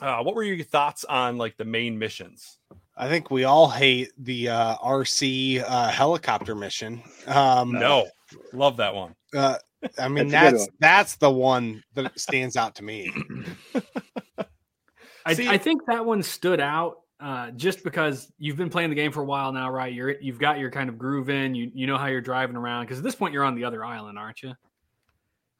uh, 0.00 0.22
what 0.22 0.34
were 0.34 0.42
your 0.42 0.62
thoughts 0.64 1.04
on 1.04 1.36
like 1.36 1.56
the 1.56 1.64
main 1.64 1.98
missions 1.98 2.58
I 2.96 3.08
think 3.08 3.30
we 3.30 3.44
all 3.44 3.68
hate 3.70 4.10
the 4.18 4.50
uh, 4.50 4.76
RC 4.76 5.64
uh, 5.66 5.88
helicopter 5.88 6.54
mission. 6.54 7.02
Um, 7.26 7.72
no 7.72 8.06
love 8.52 8.76
that 8.78 8.94
one 8.94 9.14
uh, 9.34 9.56
I 9.98 10.08
mean 10.08 10.28
That's 10.28 10.52
that's 10.52 10.60
one. 10.60 10.76
that's 10.80 11.16
the 11.16 11.30
one 11.30 11.82
that 11.94 12.18
stands 12.18 12.56
out 12.56 12.74
to 12.76 12.84
me. 12.84 13.12
I, 15.26 15.34
See- 15.34 15.48
I 15.48 15.58
think 15.58 15.82
that 15.86 16.04
one 16.04 16.22
stood 16.22 16.60
out 16.60 16.96
uh, 17.20 17.52
just 17.52 17.84
because 17.84 18.32
you've 18.38 18.56
been 18.56 18.70
playing 18.70 18.90
the 18.90 18.96
game 18.96 19.12
for 19.12 19.22
a 19.22 19.24
while 19.24 19.52
now, 19.52 19.70
right? 19.70 19.92
You're 19.92 20.20
you've 20.20 20.38
got 20.40 20.58
your 20.58 20.70
kind 20.70 20.88
of 20.88 20.98
groove 20.98 21.30
in. 21.30 21.54
You 21.54 21.70
you 21.74 21.86
know 21.86 21.96
how 21.96 22.06
you're 22.06 22.20
driving 22.20 22.56
around 22.56 22.84
because 22.84 22.98
at 22.98 23.04
this 23.04 23.14
point 23.14 23.32
you're 23.32 23.44
on 23.44 23.54
the 23.54 23.64
other 23.64 23.84
island, 23.84 24.18
aren't 24.18 24.42
you? 24.42 24.52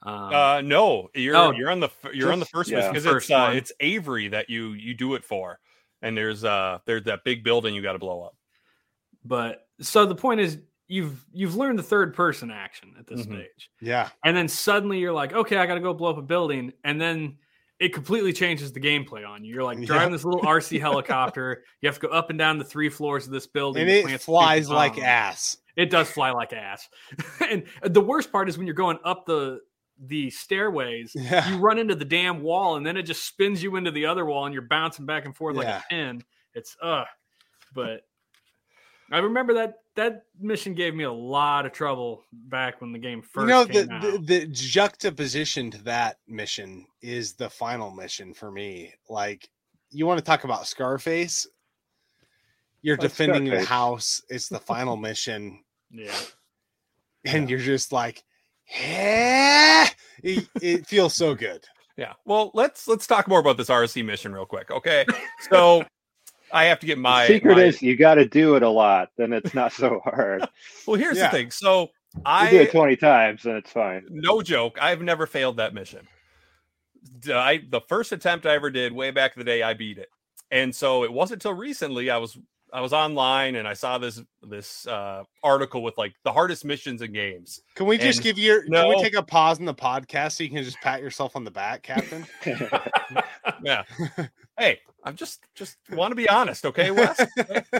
Um, 0.04 0.34
uh 0.34 0.60
no 0.62 1.08
you're 1.14 1.36
Oh, 1.36 1.50
you're 1.52 1.70
on 1.70 1.80
the 1.80 1.90
you're 2.12 2.32
on 2.32 2.40
the 2.40 2.46
first 2.46 2.70
yeah. 2.70 2.88
because 2.90 3.06
it's 3.06 3.30
uh, 3.30 3.52
it's 3.54 3.72
avery 3.80 4.28
that 4.28 4.50
you 4.50 4.72
you 4.72 4.94
do 4.94 5.14
it 5.14 5.24
for 5.24 5.60
and 6.02 6.16
there's 6.16 6.42
uh 6.44 6.78
there's 6.86 7.04
that 7.04 7.22
big 7.24 7.44
building 7.44 7.74
you 7.74 7.82
got 7.82 7.92
to 7.92 7.98
blow 8.00 8.22
up 8.22 8.36
but 9.24 9.68
so 9.80 10.04
the 10.06 10.14
point 10.14 10.40
is 10.40 10.58
you've 10.88 11.24
you've 11.32 11.54
learned 11.54 11.78
the 11.78 11.82
third 11.84 12.14
person 12.14 12.50
action 12.50 12.94
at 12.98 13.06
this 13.06 13.20
Mhm. 13.20 13.34
stage, 13.34 13.70
Yeah, 13.80 14.08
and 14.24 14.36
then 14.36 14.48
suddenly 14.48 14.98
you're 14.98 15.12
like, 15.12 15.32
okay, 15.32 15.56
I 15.56 15.66
got 15.66 15.74
to 15.74 15.80
go 15.80 15.94
blow 15.94 16.10
up 16.10 16.18
a 16.18 16.22
building, 16.22 16.72
and 16.84 17.00
then 17.00 17.38
it 17.78 17.92
completely 17.94 18.32
changes 18.32 18.72
the 18.72 18.80
gameplay 18.80 19.26
on 19.26 19.44
you. 19.44 19.54
You're 19.54 19.62
like 19.64 19.78
Yeah. 19.80 19.86
driving 19.86 20.12
this 20.12 20.24
little 20.24 20.42
RC 20.42 20.78
helicopter. 20.80 21.64
You 21.80 21.88
have 21.88 21.98
to 22.00 22.08
go 22.08 22.12
up 22.12 22.30
and 22.30 22.38
down 22.38 22.58
the 22.58 22.64
three 22.64 22.88
floors 22.88 23.26
of 23.26 23.32
this 23.32 23.46
building, 23.46 23.88
and 23.88 24.10
it 24.12 24.20
flies 24.20 24.68
like 24.68 24.98
ass. 24.98 25.56
It 25.76 25.88
does 25.90 26.10
fly 26.10 26.30
like 26.32 26.52
ass. 26.52 26.88
and 27.48 27.64
the 27.84 28.00
worst 28.00 28.30
part 28.32 28.48
is 28.48 28.58
when 28.58 28.66
you're 28.66 28.74
going 28.74 28.98
up 29.04 29.24
the 29.24 29.60
the 29.98 30.30
stairways, 30.30 31.12
Yeah, 31.14 31.48
you 31.50 31.58
run 31.58 31.78
into 31.78 31.94
the 31.94 32.04
damn 32.04 32.42
wall 32.42 32.76
and 32.76 32.86
then 32.86 32.96
it 32.96 33.02
just 33.02 33.26
spins 33.26 33.62
you 33.62 33.76
into 33.76 33.90
the 33.90 34.06
other 34.06 34.24
wall 34.24 34.46
and 34.46 34.52
you're 34.52 34.62
bouncing 34.62 35.06
back 35.06 35.24
and 35.24 35.36
forth 35.36 35.56
like 35.56 35.66
a 35.66 35.84
pin. 35.88 36.22
It's 36.54 36.76
uh 36.82 37.04
but 37.74 38.02
I 39.10 39.18
remember 39.18 39.54
that 39.54 39.74
that 39.94 40.24
mission 40.40 40.74
gave 40.74 40.94
me 40.94 41.04
a 41.04 41.12
lot 41.12 41.66
of 41.66 41.72
trouble 41.72 42.24
back 42.32 42.80
when 42.80 42.92
the 42.92 42.98
game 42.98 43.20
first 43.20 43.42
you 43.42 43.46
know 43.46 43.64
the, 43.64 43.84
the 44.00 44.18
the 44.24 44.46
juxtaposition 44.46 45.70
to 45.70 45.82
that 45.82 46.18
mission 46.26 46.86
is 47.02 47.34
the 47.34 47.50
final 47.50 47.90
mission 47.90 48.32
for 48.32 48.50
me. 48.50 48.94
Like 49.08 49.48
you 49.92 50.06
want 50.06 50.18
to 50.18 50.24
talk 50.24 50.44
about 50.44 50.66
Scarface? 50.66 51.46
You're 52.80 52.96
defending 52.96 53.44
the 53.44 53.64
house. 53.64 54.22
It's 54.28 54.48
the 54.48 54.58
final 54.58 54.96
mission, 55.08 55.62
yeah. 55.90 56.14
and 57.24 57.48
you're 57.48 57.60
just 57.60 57.92
like, 57.92 58.24
"Eh." 58.74 59.88
it, 60.22 60.48
it 60.60 60.86
feels 60.86 61.14
so 61.14 61.34
good. 61.34 61.64
Yeah. 61.96 62.14
Well, 62.24 62.50
let's 62.54 62.88
let's 62.88 63.06
talk 63.06 63.28
more 63.28 63.40
about 63.40 63.56
this 63.56 63.68
RC 63.68 64.04
mission 64.04 64.32
real 64.32 64.46
quick. 64.46 64.70
Okay. 64.70 65.04
So 65.50 65.84
I 66.52 66.64
have 66.64 66.80
to 66.80 66.86
get 66.86 66.98
my 66.98 67.26
the 67.26 67.34
secret 67.34 67.56
my- 67.56 67.62
is 67.64 67.82
you 67.82 67.96
got 67.96 68.14
to 68.16 68.26
do 68.26 68.56
it 68.56 68.62
a 68.62 68.68
lot, 68.68 69.08
then 69.16 69.32
it's 69.32 69.54
not 69.54 69.72
so 69.72 70.00
hard. 70.04 70.46
Well, 70.86 70.96
here's 70.96 71.16
Yeah. 71.18 71.30
the 71.30 71.36
thing. 71.36 71.50
So 71.50 71.90
You 72.16 72.22
I 72.26 72.50
do 72.50 72.60
it 72.60 72.72
20 72.72 72.96
times 72.96 73.44
and 73.46 73.56
it's 73.56 73.70
fine. 73.70 74.04
no 74.10 74.42
joke, 74.42 74.78
I've 74.80 75.00
never 75.02 75.26
failed 75.26 75.58
that 75.58 75.74
mission. 75.74 76.06
D- 77.20 77.32
I 77.32 77.62
the 77.68 77.80
first 77.80 78.12
attempt 78.12 78.46
I 78.46 78.54
ever 78.54 78.70
did 78.70 78.92
way 78.92 79.10
back 79.10 79.36
in 79.36 79.40
the 79.40 79.44
day, 79.44 79.62
I 79.62 79.74
beat 79.74 79.98
it. 79.98 80.08
And 80.50 80.74
so 80.74 81.04
it 81.04 81.12
wasn't 81.12 81.42
until 81.44 81.56
recently 81.56 82.10
I 82.10 82.18
was 82.18 82.36
I 82.72 82.80
was 82.80 82.94
online 82.94 83.56
and 83.56 83.68
I 83.68 83.74
saw 83.74 83.98
this 83.98 84.20
this 84.42 84.86
uh, 84.86 85.24
article 85.42 85.82
with 85.82 85.98
like 85.98 86.14
the 86.24 86.32
hardest 86.32 86.64
missions 86.64 87.02
in 87.02 87.12
games. 87.12 87.60
Can 87.74 87.86
we 87.86 87.98
just 87.98 88.18
And- 88.18 88.24
give 88.24 88.38
you? 88.38 88.62
Can 88.62 88.88
we 88.88 89.02
take 89.02 89.14
a 89.14 89.22
pause 89.22 89.58
in 89.58 89.66
the 89.66 89.74
podcast 89.74 90.32
so 90.32 90.44
you 90.44 90.50
can 90.50 90.64
just 90.64 90.80
pat 90.80 91.02
yourself 91.02 91.36
on 91.36 91.44
the 91.44 91.50
back, 91.50 91.82
Captain? 91.82 92.26
yeah. 93.62 93.82
hey, 94.58 94.80
I'm 95.04 95.16
just 95.16 95.44
just 95.54 95.76
want 95.90 96.12
to 96.12 96.16
be 96.16 96.28
honest, 96.28 96.64
okay, 96.64 96.90
Wes? 96.90 97.20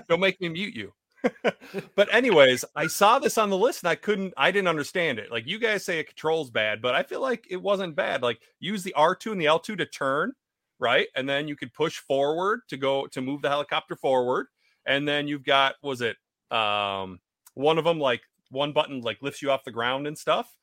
Don't 0.09 0.21
make 0.21 0.41
me 0.41 0.51
mute 0.51 0.75
you. 0.75 0.93
but 1.95 2.13
anyways, 2.13 2.65
I 2.75 2.87
saw 2.87 3.19
this 3.19 3.39
on 3.39 3.49
the 3.49 3.57
list 3.57 3.83
and 3.83 3.91
I 3.91 3.95
couldn't 3.95 4.35
I 4.37 4.51
didn't 4.51 4.69
understand 4.69 5.19
it. 5.19 5.31
Like 5.31 5.47
you 5.47 5.59
guys 5.59 5.85
say 5.85 6.01
it 6.01 6.09
controls 6.09 6.51
bad, 6.51 6.83
but 6.83 6.95
I 6.95 7.03
feel 7.03 7.21
like 7.21 7.47
it 7.49 7.61
wasn't 7.61 7.97
bad. 7.97 8.23
Like 8.23 8.41
use 8.61 8.83
the 8.83 8.95
R2 8.97 9.33
and 9.33 9.41
the 9.41 9.47
L2 9.47 9.79
to 9.79 9.87
turn, 9.87 10.33
right? 10.79 11.07
And 11.17 11.29
then 11.29 11.49
you 11.49 11.57
could 11.57 11.73
push 11.73 11.99
forward 11.99 12.61
to 12.69 12.77
go 12.77 13.07
to 13.07 13.23
move 13.23 13.41
the 13.41 13.49
helicopter 13.49 13.97
forward. 13.97 14.49
And 14.87 15.07
then 15.07 15.29
you've 15.29 15.45
got 15.45 15.75
was 15.83 16.01
it 16.01 16.17
um 16.51 17.21
one 17.55 17.79
of 17.79 17.85
them 17.85 17.99
like 17.99 18.23
one 18.51 18.73
button 18.73 19.01
like 19.01 19.23
lifts 19.23 19.43
you 19.43 19.51
off 19.51 19.65
the 19.65 19.71
ground 19.71 20.07
and 20.07 20.17
stuff. 20.17 20.55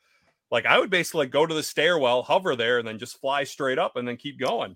Like 0.52 0.66
I 0.66 0.80
would 0.80 0.90
basically 0.90 1.26
like, 1.26 1.32
go 1.32 1.46
to 1.46 1.54
the 1.54 1.64
stairwell, 1.64 2.24
hover 2.24 2.56
there, 2.56 2.80
and 2.80 2.88
then 2.88 3.00
just 3.00 3.20
fly 3.20 3.44
straight 3.44 3.78
up 3.78 3.96
and 3.96 4.08
then 4.08 4.18
keep 4.18 4.40
going. 4.40 4.76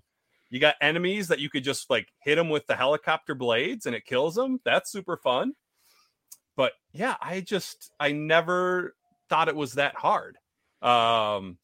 You 0.50 0.60
got 0.60 0.76
enemies 0.80 1.28
that 1.28 1.40
you 1.40 1.50
could 1.50 1.64
just 1.64 1.90
like 1.90 2.08
hit 2.22 2.36
them 2.36 2.48
with 2.48 2.66
the 2.66 2.76
helicopter 2.76 3.34
blades 3.34 3.86
and 3.86 3.94
it 3.94 4.06
kills 4.06 4.34
them. 4.34 4.60
That's 4.64 4.92
super 4.92 5.16
fun. 5.16 5.54
But 6.56 6.72
yeah, 6.92 7.16
I 7.20 7.40
just 7.40 7.90
I 7.98 8.12
never 8.12 8.94
thought 9.28 9.48
it 9.48 9.56
was 9.56 9.74
that 9.74 9.96
hard. 9.96 10.36
Um 10.82 11.58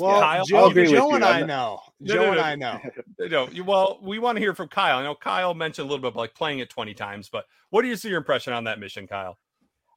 Well, 0.00 0.20
Kyle, 0.20 0.38
I'll 0.54 0.70
Joe, 0.70 0.84
Joe 0.84 1.14
and 1.14 1.24
I'm 1.24 1.36
I 1.36 1.40
not- 1.40 1.46
know. 1.46 1.80
No, 2.00 2.14
Joe 2.14 2.22
no, 2.22 2.30
and. 2.32 2.40
I 2.40 2.54
know. 2.54 2.80
you 3.18 3.28
know, 3.28 3.48
well, 3.64 3.98
we 4.02 4.18
want 4.18 4.36
to 4.36 4.40
hear 4.40 4.54
from 4.54 4.68
Kyle. 4.68 4.98
I 4.98 5.02
know 5.02 5.14
Kyle 5.14 5.54
mentioned 5.54 5.86
a 5.86 5.88
little 5.88 6.02
bit 6.02 6.08
about 6.08 6.20
like 6.20 6.34
playing 6.34 6.60
it 6.60 6.70
20 6.70 6.94
times, 6.94 7.28
but 7.28 7.46
what 7.70 7.82
do 7.82 7.88
you 7.88 7.96
see 7.96 8.08
your 8.08 8.18
impression 8.18 8.52
on 8.52 8.64
that 8.64 8.78
mission, 8.78 9.06
Kyle? 9.06 9.38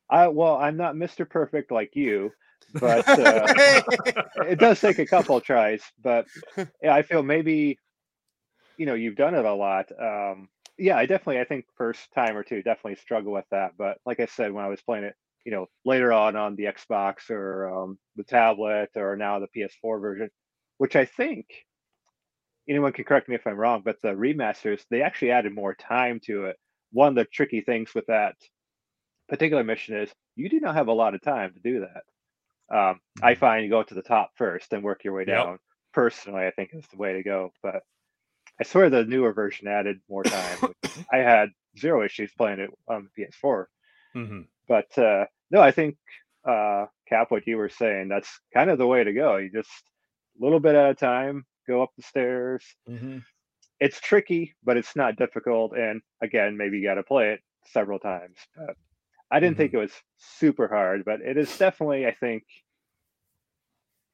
I 0.10 0.28
well, 0.28 0.58
I'm 0.58 0.78
not 0.78 0.96
Mr. 0.96 1.28
Perfect 1.28 1.72
like 1.72 1.96
you, 1.96 2.32
but 2.80 3.08
uh, 3.08 3.82
it 4.46 4.60
does 4.60 4.80
take 4.82 5.00
a 5.00 5.06
couple 5.06 5.38
of 5.38 5.44
tries. 5.44 5.82
But 6.04 6.28
yeah, 6.84 6.94
I 6.94 7.02
feel 7.02 7.24
maybe 7.24 7.80
you 8.78 8.86
know 8.86 8.94
you've 8.96 9.16
done 9.16 9.34
it 9.36 9.46
a 9.46 9.54
lot. 9.54 9.86
Um, 10.00 10.50
yeah, 10.78 10.98
I 10.98 11.06
definitely 11.06 11.40
I 11.40 11.46
think 11.46 11.66
first 11.78 12.12
time 12.14 12.36
or 12.36 12.44
two 12.44 12.62
definitely 12.62 12.96
struggle 12.96 13.32
with 13.32 13.46
that. 13.52 13.72
But 13.78 13.98
like 14.06 14.20
I 14.20 14.26
said, 14.26 14.52
when 14.52 14.66
I 14.66 14.70
was 14.70 14.82
playing 14.82 15.06
it, 15.06 15.16
you 15.46 15.52
know, 15.52 15.68
later 15.86 16.14
on 16.14 16.36
on 16.36 16.56
the 16.56 16.66
Xbox 16.66 17.30
or 17.30 17.68
um, 17.84 17.98
the 18.16 18.24
tablet 18.24 18.90
or 18.96 19.16
now 19.16 19.40
the 19.40 19.48
PS4 19.56 20.00
version, 20.02 20.30
which 20.78 20.96
I 20.96 21.06
think 21.06 21.48
anyone 22.68 22.94
can 22.94 23.04
correct 23.04 23.28
me 23.30 23.36
if 23.36 23.46
I'm 23.46 23.58
wrong, 23.58 23.82
but 23.84 24.02
the 24.02 24.10
remasters 24.10 24.82
they 24.90 25.02
actually 25.02 25.32
added 25.32 25.54
more 25.54 25.76
time 25.76 26.20
to 26.26 26.46
it. 26.46 26.58
One 26.92 27.10
of 27.10 27.16
the 27.16 27.26
tricky 27.26 27.62
things 27.62 27.94
with 27.94 28.06
that 28.08 28.36
particular 29.28 29.64
mission 29.64 29.98
is 29.98 30.10
you 30.36 30.50
do 30.50 30.60
not 30.60 30.76
have 30.76 30.88
a 30.88 30.94
lot 30.94 31.16
of 31.16 31.22
time 31.22 31.54
to 31.54 31.60
do 31.60 31.82
that. 31.82 32.04
Um, 32.76 33.00
I 33.22 33.36
find 33.36 33.64
you 33.64 33.70
go 33.70 33.84
to 33.84 33.94
the 33.94 34.02
top 34.02 34.32
first 34.36 34.74
and 34.74 34.84
work 34.84 35.04
your 35.04 35.14
way 35.14 35.26
Yep. 35.28 35.28
down. 35.28 35.60
Personally, 35.94 36.46
I 36.46 36.52
think 36.52 36.72
is 36.74 36.88
the 36.88 36.98
way 36.98 37.14
to 37.14 37.24
go. 37.24 37.52
But 37.62 37.84
I 38.60 38.64
swear 38.64 38.90
the 38.90 39.04
newer 39.04 39.34
version 39.34 39.68
added 39.68 40.00
more 40.10 40.24
time. 40.24 40.74
I 41.12 41.18
had 41.18 41.50
zero 41.78 42.04
issues 42.04 42.32
playing 42.38 42.60
it 42.60 42.70
on 42.88 43.10
the 43.16 43.24
PS4. 43.24 43.66
Mm-hmm. 44.16 44.42
But 44.68 44.98
uh, 44.98 45.26
no, 45.52 45.62
I 45.62 45.72
think 45.72 45.98
uh, 46.48 46.86
Cap, 47.08 47.32
what 47.32 47.48
you 47.48 47.58
were 47.58 47.70
saying, 47.70 48.10
that's 48.10 48.30
kind 48.54 48.70
of 48.70 48.78
the 48.78 48.88
way 48.88 49.04
to 49.04 49.14
go. 49.14 49.38
You 49.38 49.50
just 49.52 49.70
a 50.40 50.44
little 50.44 50.60
bit 50.60 50.76
at 50.76 50.92
a 50.92 50.96
time, 50.96 51.46
go 51.68 51.84
up 51.84 51.92
the 51.96 52.04
stairs. 52.04 52.64
Mm-hmm. 52.90 53.20
It's 53.80 54.00
tricky, 54.00 54.56
but 54.64 54.78
it's 54.78 54.96
not 54.96 55.18
difficult. 55.18 55.78
And 55.78 56.02
again, 56.22 56.58
maybe 56.58 56.80
you 56.80 56.88
got 56.88 56.96
to 56.96 57.04
play 57.04 57.32
it 57.32 57.42
several 57.72 58.00
times. 58.00 58.38
But 58.56 58.76
I 59.30 59.40
didn't 59.40 59.58
think 59.58 59.74
it 59.74 59.78
was 59.78 59.92
super 60.18 60.68
hard, 60.68 61.04
but 61.06 61.22
it 61.22 61.38
is 61.38 61.58
definitely, 61.58 62.06
I 62.06 62.14
think, 62.14 62.44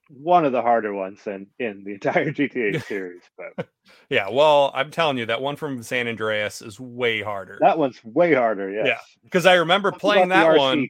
one 0.09 0.43
of 0.43 0.51
the 0.51 0.61
harder 0.61 0.93
ones 0.93 1.19
in 1.27 1.47
in 1.59 1.83
the 1.83 1.93
entire 1.93 2.31
GTA 2.31 2.83
series. 2.83 3.21
But 3.37 3.67
Yeah, 4.09 4.29
well, 4.29 4.71
I'm 4.73 4.91
telling 4.91 5.17
you 5.17 5.25
that 5.27 5.41
one 5.41 5.55
from 5.55 5.81
San 5.83 6.07
Andreas 6.07 6.61
is 6.61 6.79
way 6.79 7.21
harder. 7.21 7.57
that 7.61 7.77
one's 7.77 8.03
way 8.03 8.33
harder. 8.33 8.71
Yes. 8.71 8.87
Yeah. 8.87 8.99
Because 9.23 9.45
I 9.45 9.55
remember 9.55 9.91
playing 9.91 10.29
that 10.29 10.47
RC 10.47 10.57
one. 10.57 10.87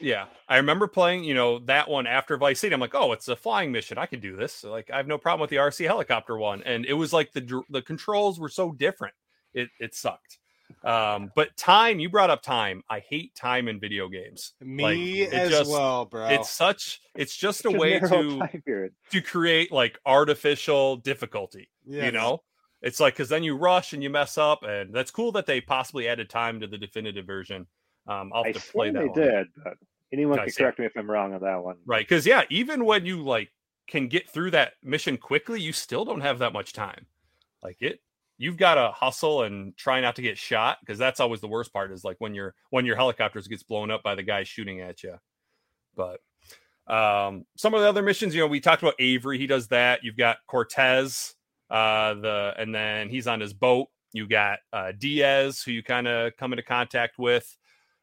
Yeah, 0.00 0.26
I 0.48 0.56
remember 0.56 0.88
playing, 0.88 1.22
you 1.22 1.34
know, 1.34 1.60
that 1.60 1.88
one 1.88 2.08
after 2.08 2.36
Vice 2.36 2.58
City. 2.58 2.74
I'm 2.74 2.80
like, 2.80 2.96
oh, 2.96 3.12
it's 3.12 3.28
a 3.28 3.36
flying 3.36 3.70
mission. 3.70 3.96
I 3.96 4.06
could 4.06 4.20
do 4.20 4.34
this. 4.34 4.64
Like, 4.64 4.90
I 4.90 4.96
have 4.96 5.06
no 5.06 5.18
problem 5.18 5.40
with 5.42 5.50
the 5.50 5.56
RC 5.56 5.86
helicopter 5.86 6.36
one. 6.36 6.64
And 6.64 6.84
it 6.84 6.94
was 6.94 7.12
like 7.12 7.32
the 7.32 7.62
the 7.70 7.82
controls 7.82 8.40
were 8.40 8.48
so 8.48 8.72
different. 8.72 9.14
It 9.54 9.68
it 9.78 9.94
sucked. 9.94 10.38
Um, 10.84 11.32
but 11.34 11.56
time, 11.56 11.98
you 11.98 12.08
brought 12.08 12.30
up 12.30 12.42
time. 12.42 12.82
I 12.88 13.00
hate 13.00 13.34
time 13.34 13.68
in 13.68 13.80
video 13.80 14.08
games. 14.08 14.52
Me 14.60 15.24
Like, 15.24 15.34
as 15.34 15.50
just- 15.50 15.70
well, 15.70 16.04
bro. 16.04 16.28
It's 16.28 16.50
such. 16.50 17.00
It's 17.14 17.36
just 17.36 17.64
a 17.64 17.70
way 17.70 17.98
to 18.00 18.48
to 19.10 19.20
create 19.20 19.72
like 19.72 19.98
artificial 20.06 20.96
difficulty. 20.96 21.68
You 21.84 22.12
know, 22.12 22.42
it's 22.82 23.00
like 23.00 23.14
because 23.14 23.28
then 23.28 23.42
you 23.42 23.56
rush 23.56 23.92
and 23.92 24.02
you 24.02 24.10
mess 24.10 24.38
up, 24.38 24.62
and 24.62 24.94
that's 24.94 25.10
cool 25.10 25.32
that 25.32 25.46
they 25.46 25.60
possibly 25.60 26.06
added 26.08 26.28
time 26.30 26.60
to 26.60 26.66
the 26.66 26.78
definitive 26.78 27.26
version. 27.26 27.66
Um, 28.06 28.30
I'll 28.34 28.44
I 28.44 28.48
have 28.48 28.56
to 28.62 28.72
play 28.72 28.90
that 28.90 28.98
they 28.98 29.06
one. 29.06 29.20
did, 29.20 29.46
but 29.62 29.74
anyone 30.12 30.38
can 30.38 30.46
yeah. 30.48 30.52
correct 30.56 30.78
me 30.78 30.86
if 30.86 30.96
I'm 30.96 31.10
wrong 31.10 31.34
on 31.34 31.40
that 31.40 31.62
one. 31.62 31.76
Right. 31.86 32.06
Because, 32.06 32.26
yeah, 32.26 32.42
even 32.50 32.84
when 32.84 33.04
you 33.04 33.22
like 33.22 33.50
can 33.86 34.08
get 34.08 34.30
through 34.30 34.52
that 34.52 34.72
mission 34.82 35.16
quickly, 35.16 35.60
you 35.60 35.72
still 35.72 36.04
don't 36.04 36.20
have 36.20 36.38
that 36.38 36.52
much 36.52 36.72
time. 36.72 37.06
Like 37.62 37.78
it, 37.80 38.00
you've 38.38 38.56
got 38.56 38.76
to 38.76 38.92
hustle 38.94 39.42
and 39.42 39.76
try 39.76 40.00
not 40.00 40.16
to 40.16 40.22
get 40.22 40.38
shot 40.38 40.78
because 40.80 40.98
that's 40.98 41.20
always 41.20 41.40
the 41.40 41.48
worst 41.48 41.72
part 41.72 41.92
is 41.92 42.04
like 42.04 42.16
when 42.20 42.34
your 42.34 42.54
when 42.70 42.86
your 42.86 42.96
helicopters 42.96 43.48
gets 43.48 43.64
blown 43.64 43.90
up 43.90 44.02
by 44.02 44.14
the 44.14 44.22
guy 44.22 44.44
shooting 44.44 44.80
at 44.80 45.02
you. 45.02 45.16
But 45.94 46.20
um 46.86 47.44
some 47.56 47.74
of 47.74 47.82
the 47.82 47.88
other 47.88 48.02
missions, 48.02 48.34
you 48.34 48.40
know, 48.40 48.46
we 48.46 48.60
talked 48.60 48.82
about 48.82 48.94
Avery, 48.98 49.38
he 49.38 49.46
does 49.46 49.68
that. 49.68 50.02
You've 50.02 50.16
got 50.16 50.38
Cortez, 50.46 51.34
uh, 51.68 52.14
the 52.14 52.54
and 52.56 52.74
then 52.74 53.10
he's 53.10 53.26
on 53.26 53.40
his 53.40 53.52
boat. 53.52 53.88
You 54.12 54.26
got 54.26 54.60
uh 54.72 54.92
Diaz, 54.96 55.60
who 55.62 55.72
you 55.72 55.82
kind 55.82 56.08
of 56.08 56.36
come 56.36 56.52
into 56.52 56.62
contact 56.62 57.18
with. 57.18 57.54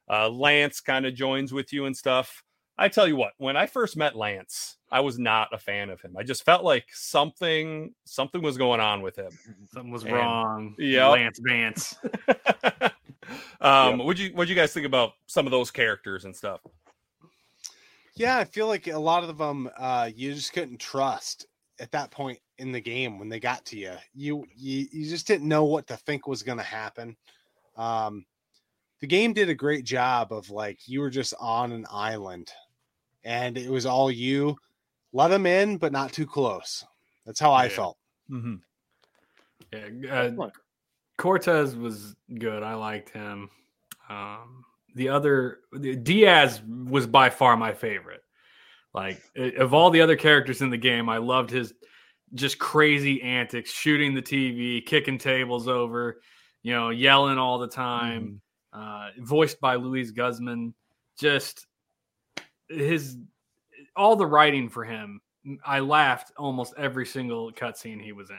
Uh, 0.07 0.29
Lance 0.29 0.81
kind 0.81 1.07
of 1.07 1.15
joins 1.15 1.51
with 1.51 1.73
you 1.73 1.85
and 1.85 1.97
stuff. 1.97 2.43
I 2.77 2.89
tell 2.89 3.07
you 3.07 3.15
what, 3.15 3.33
when 3.37 3.55
I 3.55 3.67
first 3.67 3.95
met 3.95 4.15
Lance, 4.17 4.77
I 4.91 4.99
was 4.99 5.17
not 5.17 5.53
a 5.53 5.57
fan 5.57 5.89
of 5.89 6.01
him. 6.01 6.15
I 6.17 6.23
just 6.23 6.43
felt 6.43 6.63
like 6.63 6.85
something 6.91 7.93
something 8.03 8.41
was 8.41 8.57
going 8.57 8.81
on 8.81 9.01
with 9.01 9.15
him. 9.17 9.31
Something 9.73 9.91
was 9.91 10.03
And- 10.03 10.13
wrong. 10.13 10.75
Yeah, 10.77 11.07
Lance 11.07 11.39
Vance. 11.41 11.95
um, 13.61 13.99
what 13.99 14.17
you 14.17 14.31
what 14.33 14.47
you 14.47 14.55
guys 14.55 14.73
think 14.73 14.85
about 14.85 15.13
some 15.27 15.45
of 15.47 15.51
those 15.51 15.71
characters 15.71 16.25
and 16.25 16.35
stuff? 16.35 16.59
Yeah, 18.15 18.37
I 18.37 18.43
feel 18.45 18.67
like 18.67 18.87
a 18.87 18.97
lot 18.99 19.23
of 19.23 19.37
them 19.37 19.69
uh 19.77 20.09
you 20.13 20.33
just 20.33 20.53
couldn't 20.53 20.79
trust 20.79 21.45
at 21.79 21.91
that 21.91 22.11
point 22.11 22.39
in 22.57 22.71
the 22.71 22.79
game 22.79 23.19
when 23.19 23.27
they 23.29 23.39
got 23.39 23.65
to 23.67 23.77
you. 23.77 23.93
You 24.13 24.45
you, 24.55 24.87
you 24.91 25.09
just 25.09 25.27
didn't 25.27 25.47
know 25.47 25.65
what 25.65 25.87
to 25.87 25.97
think 25.97 26.27
was 26.27 26.43
going 26.43 26.57
to 26.57 26.63
happen. 26.63 27.15
Um 27.75 28.25
the 29.01 29.07
game 29.07 29.33
did 29.33 29.49
a 29.49 29.55
great 29.55 29.83
job 29.85 30.31
of 30.31 30.49
like 30.49 30.87
you 30.87 31.01
were 31.01 31.09
just 31.09 31.33
on 31.39 31.71
an 31.73 31.85
island 31.91 32.51
and 33.25 33.57
it 33.57 33.69
was 33.69 33.85
all 33.85 34.09
you. 34.09 34.55
Let 35.11 35.29
them 35.29 35.45
in 35.45 35.77
but 35.77 35.91
not 35.91 36.13
too 36.13 36.25
close. 36.25 36.85
That's 37.25 37.39
how 37.39 37.51
I 37.51 37.67
felt. 37.67 37.97
Mm-hmm. 38.31 38.55
Yeah, 39.73 40.29
uh, 40.29 40.49
Cortez 41.17 41.75
was 41.75 42.15
good. 42.37 42.63
I 42.63 42.75
liked 42.75 43.09
him. 43.09 43.49
Um, 44.09 44.63
the 44.95 45.09
other 45.09 45.59
the- 45.73 45.95
Diaz 45.95 46.61
was 46.63 47.07
by 47.07 47.29
far 47.29 47.57
my 47.57 47.73
favorite. 47.73 48.21
Like 48.93 49.21
of 49.57 49.73
all 49.73 49.89
the 49.89 50.01
other 50.01 50.15
characters 50.15 50.61
in 50.61 50.69
the 50.69 50.77
game, 50.77 51.09
I 51.09 51.17
loved 51.17 51.49
his 51.49 51.73
just 52.33 52.59
crazy 52.59 53.21
antics, 53.21 53.71
shooting 53.71 54.13
the 54.13 54.21
TV, 54.21 54.85
kicking 54.85 55.17
tables 55.17 55.67
over, 55.67 56.21
you 56.63 56.73
know, 56.73 56.89
yelling 56.89 57.37
all 57.37 57.57
the 57.57 57.67
time. 57.67 58.41
Uh, 58.71 59.09
voiced 59.19 59.59
by 59.59 59.75
Luis 59.75 60.11
Guzman. 60.11 60.73
Just 61.17 61.65
his 62.69 63.17
all 63.95 64.15
the 64.15 64.25
writing 64.25 64.69
for 64.69 64.83
him. 64.83 65.21
I 65.65 65.79
laughed 65.79 66.31
almost 66.37 66.73
every 66.77 67.05
single 67.05 67.51
cutscene 67.51 68.01
he 68.01 68.11
was 68.11 68.29
in. 68.31 68.37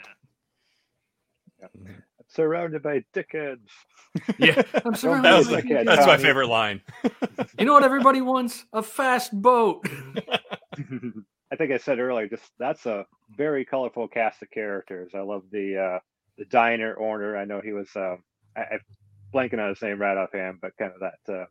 surrounded 2.29 2.83
by 2.83 3.05
dickheads. 3.15 3.69
Yeah, 4.39 4.63
I'm 4.85 4.95
surrounded 4.95 5.25
That's, 5.25 5.47
Sounds 5.47 5.49
by 5.49 5.55
like 5.55 5.71
a 5.71 5.85
that's 5.85 6.07
my 6.07 6.17
favorite 6.17 6.49
line. 6.49 6.81
You 7.59 7.67
know 7.67 7.75
what 7.75 7.85
everybody 7.85 8.23
wants? 8.23 8.65
A 8.73 8.83
fast 8.83 9.31
boat. 9.33 9.87
I 11.53 11.57
think 11.57 11.71
I 11.73 11.77
said 11.79 11.99
earlier, 11.99 12.27
just 12.27 12.51
that's 12.59 12.87
a 12.87 13.07
very 13.37 13.65
colorful 13.65 14.09
cast 14.09 14.43
of 14.43 14.51
characters. 14.51 15.13
I 15.15 15.21
love 15.21 15.43
the 15.51 15.77
uh, 15.77 15.99
the 16.39 16.47
diner 16.47 16.99
owner. 16.99 17.37
I 17.37 17.45
know 17.45 17.61
he 17.63 17.73
was 17.73 17.89
um, 17.95 18.23
I, 18.57 18.61
I 18.61 18.79
blanking 19.35 19.59
on 19.63 19.69
his 19.69 19.83
name 19.83 20.01
right 20.01 20.17
offhand, 20.17 20.59
but 20.61 20.77
kind 20.79 20.93
of 20.93 21.01
that 21.01 21.33
uh, 21.33 21.47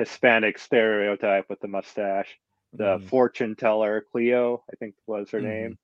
Hispanic 0.00 0.58
stereotype 0.58 1.44
with 1.50 1.60
the 1.60 1.68
mustache. 1.68 2.38
The 2.72 2.96
Mhm. 2.98 3.08
fortune 3.08 3.54
teller 3.54 4.00
Cleo, 4.10 4.64
I 4.72 4.76
think 4.76 4.94
was 5.06 5.30
her 5.30 5.40
Mhm. 5.40 5.44
name. 5.44 5.78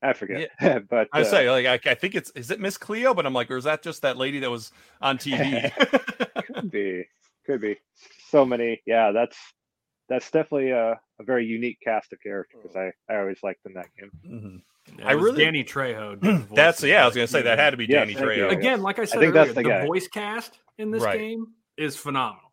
I 0.00 0.12
forget. 0.14 0.50
but 0.88 1.08
I 1.12 1.20
uh, 1.20 1.24
say 1.24 1.50
like 1.50 1.66
I, 1.66 1.90
I 1.90 1.94
think 1.94 2.14
it's 2.14 2.30
is 2.30 2.50
it 2.50 2.60
Miss 2.60 2.78
Cleo, 2.78 3.12
but 3.14 3.26
I'm 3.26 3.32
like, 3.34 3.50
or 3.50 3.56
is 3.56 3.64
that 3.64 3.82
just 3.82 4.02
that 4.02 4.16
lady 4.16 4.38
that 4.40 4.50
was 4.50 4.72
on 5.00 5.18
TV? 5.18 5.70
could 6.54 6.70
be, 6.70 7.04
could 7.46 7.60
be. 7.60 7.76
So 8.28 8.44
many. 8.44 8.80
Yeah, 8.86 9.12
that's 9.12 9.36
that's 10.08 10.30
definitely 10.30 10.70
a, 10.70 10.92
a 11.18 11.22
very 11.22 11.44
unique 11.46 11.78
cast 11.82 12.12
of 12.12 12.20
characters. 12.22 12.74
I 12.76 12.92
I 13.08 13.18
always 13.18 13.42
liked 13.42 13.66
in 13.66 13.74
that 13.74 13.86
game. 13.98 14.10
Mhm. 14.26 14.62
Yeah, 14.98 15.08
I 15.08 15.12
it 15.12 15.14
was 15.16 15.24
really- 15.24 15.44
Danny 15.44 15.64
Trejo. 15.64 16.10
did 16.20 16.22
the 16.22 16.38
voice 16.38 16.48
That's 16.56 16.82
yeah. 16.82 17.02
I 17.02 17.06
was 17.06 17.14
gonna 17.14 17.26
say 17.26 17.42
that 17.42 17.58
had 17.58 17.70
to 17.70 17.76
be 17.76 17.86
Yes, 17.86 18.00
Danny 18.02 18.14
thank 18.14 18.36
you. 18.36 18.44
Trejo. 18.44 18.52
Again, 18.52 18.82
like 18.82 18.98
I 18.98 19.04
said 19.06 19.20
think 19.20 19.34
earlier, 19.34 19.52
that's 19.52 19.54
the 19.54 19.62
the, 19.80 19.86
voice 19.86 20.06
cast 20.08 20.58
in 20.78 20.90
this 20.90 21.02
Right. 21.02 21.18
game 21.18 21.46
is 21.78 21.96
phenomenal. 21.96 22.43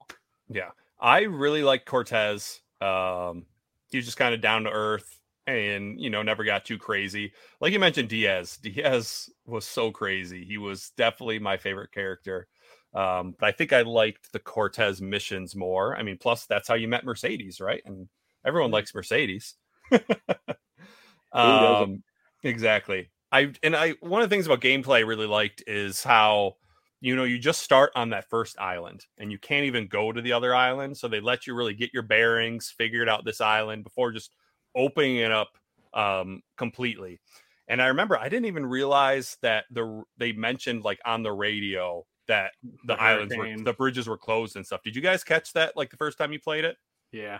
Yeah, 0.51 0.71
I 0.99 1.21
really 1.21 1.63
like 1.63 1.85
Cortez. 1.85 2.61
Um, 2.81 3.45
he 3.89 3.97
was 3.97 4.05
just 4.05 4.17
kind 4.17 4.33
of 4.33 4.41
down 4.41 4.63
to 4.63 4.69
earth, 4.71 5.19
and 5.47 5.99
you 5.99 6.09
know, 6.09 6.21
never 6.23 6.43
got 6.43 6.65
too 6.65 6.77
crazy. 6.77 7.33
Like 7.59 7.73
you 7.73 7.79
mentioned, 7.79 8.09
Diaz. 8.09 8.57
Diaz 8.57 9.29
was 9.45 9.65
so 9.65 9.91
crazy. 9.91 10.43
He 10.45 10.57
was 10.57 10.91
definitely 10.97 11.39
my 11.39 11.57
favorite 11.57 11.91
character. 11.91 12.47
Um, 12.93 13.35
but 13.39 13.47
I 13.47 13.51
think 13.53 13.71
I 13.71 13.83
liked 13.83 14.33
the 14.33 14.39
Cortez 14.39 15.01
missions 15.01 15.55
more. 15.55 15.95
I 15.95 16.03
mean, 16.03 16.17
plus 16.17 16.45
that's 16.45 16.67
how 16.67 16.75
you 16.75 16.89
met 16.89 17.05
Mercedes, 17.05 17.61
right? 17.61 17.81
And 17.85 18.09
everyone 18.45 18.71
likes 18.71 18.93
Mercedes. 18.93 19.55
um, 21.31 22.03
exactly. 22.43 23.09
I 23.31 23.53
and 23.63 23.75
I 23.75 23.91
one 24.01 24.21
of 24.21 24.29
the 24.29 24.33
things 24.33 24.45
about 24.45 24.61
gameplay 24.61 24.97
I 24.97 24.99
really 25.01 25.27
liked 25.27 25.63
is 25.65 26.03
how 26.03 26.55
you 27.01 27.15
know 27.15 27.23
you 27.23 27.37
just 27.37 27.61
start 27.61 27.91
on 27.95 28.09
that 28.11 28.29
first 28.29 28.59
island 28.59 29.05
and 29.17 29.31
you 29.31 29.37
can't 29.37 29.65
even 29.65 29.87
go 29.87 30.11
to 30.11 30.21
the 30.21 30.31
other 30.31 30.55
island 30.55 30.95
so 30.95 31.07
they 31.07 31.19
let 31.19 31.45
you 31.45 31.53
really 31.53 31.73
get 31.73 31.93
your 31.93 32.03
bearings 32.03 32.73
figured 32.77 33.09
out 33.09 33.25
this 33.25 33.41
island 33.41 33.83
before 33.83 34.11
just 34.11 34.33
opening 34.75 35.17
it 35.17 35.31
up 35.31 35.49
um 35.93 36.41
completely 36.57 37.19
and 37.67 37.81
i 37.81 37.87
remember 37.87 38.17
i 38.17 38.29
didn't 38.29 38.45
even 38.45 38.65
realize 38.65 39.37
that 39.41 39.65
the 39.71 40.03
they 40.17 40.31
mentioned 40.31 40.83
like 40.83 40.99
on 41.05 41.23
the 41.23 41.31
radio 41.31 42.05
that 42.27 42.51
the, 42.61 42.95
The 42.95 43.01
islands 43.01 43.35
were 43.35 43.57
the 43.57 43.73
bridges 43.73 44.07
were 44.07 44.17
closed 44.17 44.55
and 44.55 44.65
stuff 44.65 44.81
did 44.83 44.95
you 44.95 45.01
guys 45.01 45.23
catch 45.23 45.51
that 45.53 45.75
like 45.75 45.89
the 45.89 45.97
first 45.97 46.17
time 46.17 46.31
you 46.31 46.39
played 46.39 46.63
it 46.63 46.77
Yeah. 47.11 47.39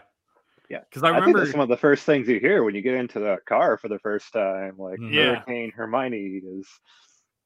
Yeah. 0.70 0.80
Because 0.90 1.04
I 1.04 1.10
I, 1.10 1.12
think 1.12 1.22
remember 1.22 1.46
that's 1.46 1.54
one 1.54 1.64
of 1.64 1.70
the 1.70 1.78
first 1.78 2.06
things 2.06 2.28
you 2.28 2.40
hear 2.40 2.64
when 2.64 2.76
you 2.76 2.82
get 2.82 2.96
into 2.96 3.20
the 3.20 3.38
car 3.46 3.78
for 3.78 3.90
the 3.90 4.00
first 4.00 4.32
time. 4.32 4.76
Like 4.78 5.00
Mhm. 5.00 5.14
Yeah. 5.14 5.36
Hurricane 5.36 5.72
Hermione 5.72 6.42
is. 6.46 6.68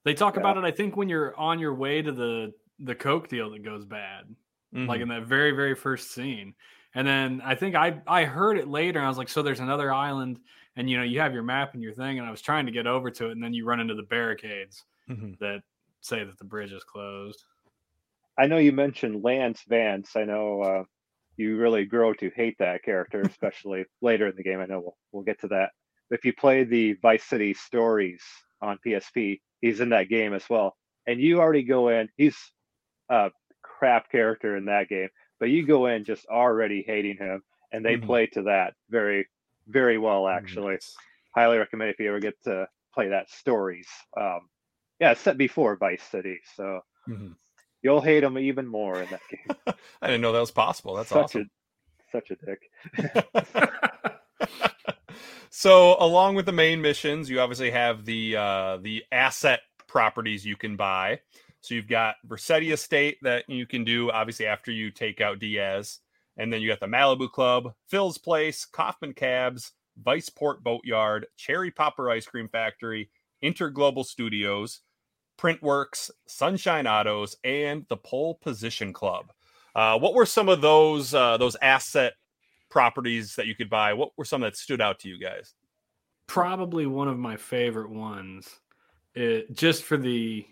They 0.06 0.14
talk 0.14 0.34
Yeah. 0.36 0.40
about 0.40 0.56
it, 0.56 0.64
I 0.64 0.70
think, 0.70 0.96
when 0.96 1.08
you're 1.10 1.36
on 1.36 1.58
your 1.58 1.74
way 1.74 2.00
to 2.00 2.12
the 2.12 2.54
the 2.78 2.94
Coke 2.94 3.28
deal 3.28 3.50
that 3.50 3.62
goes 3.62 3.84
bad. 3.84 4.34
like 4.72 4.98
Mhm. 4.98 5.02
in 5.02 5.08
that 5.08 5.22
very 5.24 5.52
very 5.52 5.74
first 5.74 6.10
scene 6.10 6.54
and 6.94 7.06
then 7.06 7.40
i 7.42 7.54
think 7.54 7.74
i 7.74 8.02
i 8.06 8.24
heard 8.24 8.58
it 8.58 8.68
later 8.68 8.98
and 8.98 9.06
i 9.06 9.08
was 9.08 9.16
like 9.16 9.28
so 9.30 9.40
there's 9.42 9.60
another 9.60 9.90
island 9.92 10.38
and 10.74 10.90
you 10.90 10.98
know 10.98 11.02
you 11.04 11.18
have 11.20 11.32
your 11.32 11.44
map 11.44 11.72
and 11.72 11.82
your 11.82 11.94
thing 11.94 12.18
and 12.18 12.26
i 12.28 12.30
was 12.30 12.42
trying 12.42 12.66
to 12.66 12.72
get 12.72 12.86
over 12.86 13.10
to 13.10 13.28
it 13.28 13.32
and 13.32 13.42
then 13.42 13.54
you 13.54 13.64
run 13.64 13.80
into 13.80 13.94
the 13.94 14.02
barricades 14.02 14.84
Mhm. 15.08 15.38
that 15.38 15.62
say 16.02 16.24
that 16.24 16.36
the 16.36 16.44
bridge 16.44 16.72
is 16.72 16.84
closed 16.84 17.42
I 18.38 18.46
know 18.46 18.58
you 18.58 18.72
mentioned 18.72 19.24
Lance 19.24 19.62
Vance. 19.66 20.14
I 20.16 20.24
know 20.24 20.60
uh, 20.62 20.84
you 21.38 21.56
really 21.56 21.86
grow 21.86 22.12
to 22.14 22.30
hate 22.36 22.58
that 22.58 22.82
character, 22.82 23.20
especially 23.38 23.86
later 24.02 24.26
in 24.26 24.36
the 24.36 24.42
game. 24.42 24.60
I 24.60 24.66
know 24.66 24.80
we'll, 24.80 24.96
we'll 25.12 25.22
get 25.22 25.40
to 25.40 25.48
that. 25.48 25.70
If 26.10 26.24
you 26.26 26.34
play 26.34 26.64
the 26.64 26.94
Vice 27.00 27.24
City 27.24 27.54
stories 27.54 28.22
on 28.60 28.78
PSP, 28.84 29.40
he's 29.66 29.80
in 29.80 29.90
that 29.90 30.08
game 30.08 30.32
as 30.32 30.48
well. 30.48 30.76
And 31.06 31.20
you 31.20 31.40
already 31.40 31.62
go 31.62 31.88
in, 31.88 32.08
he's 32.16 32.36
a 33.08 33.30
crap 33.62 34.10
character 34.10 34.56
in 34.56 34.66
that 34.66 34.88
game, 34.88 35.08
but 35.38 35.50
you 35.50 35.66
go 35.66 35.86
in 35.86 36.04
just 36.04 36.26
already 36.26 36.82
hating 36.86 37.16
him, 37.18 37.42
and 37.72 37.84
they 37.84 37.96
Mhm. 37.96 38.06
play 38.06 38.26
to 38.28 38.42
that 38.42 38.74
very, 38.90 39.28
very 39.66 39.98
well, 39.98 40.26
actually. 40.28 40.74
Nice. 40.74 40.96
Highly 41.34 41.58
recommend 41.58 41.90
if 41.90 42.00
you 42.00 42.08
ever 42.08 42.20
get 42.20 42.40
to 42.44 42.68
play 42.94 43.08
that 43.08 43.28
stories. 43.30 43.88
Um, 44.16 44.48
yeah, 44.98 45.12
it's 45.12 45.20
set 45.20 45.36
before 45.36 45.76
Vice 45.76 46.02
City, 46.02 46.40
so 46.54 46.80
Mhm. 47.08 47.36
you'll 47.82 48.00
hate 48.00 48.24
him 48.24 48.38
even 48.38 48.66
more 48.66 49.02
in 49.02 49.10
that 49.10 49.20
game. 49.28 49.56
i 50.02 50.06
didn't 50.06 50.22
know 50.22 50.32
that 50.32 50.40
was 50.40 50.50
possible 50.50 50.94
that's 50.94 51.10
such 51.10 51.36
awesome 51.36 51.42
a 51.42 52.12
such 52.12 52.30
a 52.30 52.36
dick. 52.36 52.70
so 55.50 55.96
along 56.00 56.34
with 56.34 56.46
the 56.46 56.52
main 56.52 56.80
missions 56.80 57.28
you 57.30 57.40
obviously 57.40 57.70
have 57.70 58.04
the 58.04 58.36
uh 58.36 58.76
the 58.78 59.02
asset 59.12 59.60
properties 59.86 60.44
you 60.44 60.56
can 60.56 60.76
buy. 60.76 61.18
So 61.60 61.74
you've 61.74 61.88
got 61.88 62.16
Vercetti 62.26 62.72
estate 62.72 63.18
that 63.22 63.48
you 63.48 63.66
can 63.66 63.84
do 63.84 64.10
obviously 64.10 64.46
after 64.46 64.70
you 64.70 64.90
take 64.90 65.20
out 65.20 65.38
diaz. 65.38 66.00
And 66.36 66.52
then 66.52 66.60
you 66.60 66.68
got 66.68 66.80
the 66.80 66.86
malibu 66.86 67.30
club 67.30 67.72
phil's 67.88 68.18
place 68.18 68.64
kaufman 68.64 69.14
cabs 69.14 69.72
viceport 70.04 70.62
boatyard 70.62 71.26
cherry 71.36 71.70
popper 71.70 72.10
ice 72.10 72.26
cream 72.26 72.48
factory 72.48 73.10
interglobal 73.42 74.04
studios 74.04 74.80
printworks 75.38 76.10
sunshine 76.26 76.86
autos 76.86 77.36
and 77.44 77.86
the 77.88 77.96
pole 77.96 78.34
position 78.34 78.92
club. 78.92 79.32
Uh, 79.74 79.98
what 79.98 80.14
were 80.14 80.26
some 80.26 80.48
of 80.48 80.60
those 80.60 81.14
uh, 81.14 81.36
those 81.36 81.56
asset 81.56 82.14
properties 82.70 83.34
that 83.36 83.46
you 83.46 83.54
could 83.54 83.70
buy? 83.70 83.92
What 83.94 84.10
were 84.16 84.24
some 84.24 84.40
that 84.42 84.56
stood 84.56 84.80
out 84.80 84.98
to 85.00 85.08
you 85.08 85.18
guys? 85.18 85.54
probably 86.26 86.86
one 86.86 87.08
of 87.08 87.18
my 87.18 87.36
favorite 87.36 87.90
ones 87.90 88.48
it, 89.14 89.52
just 89.54 89.84
for 89.84 89.96
the 89.96 90.44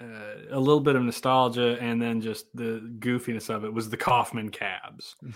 uh, 0.00 0.50
a 0.50 0.58
little 0.58 0.80
bit 0.80 0.96
of 0.96 1.02
nostalgia 1.02 1.78
and 1.80 2.02
then 2.02 2.20
just 2.20 2.46
the 2.54 2.80
goofiness 2.98 3.54
of 3.54 3.64
it 3.64 3.72
was 3.72 3.88
the 3.88 3.96
kaufman 3.96 4.50
cabs 4.50 5.14
mm. 5.22 5.32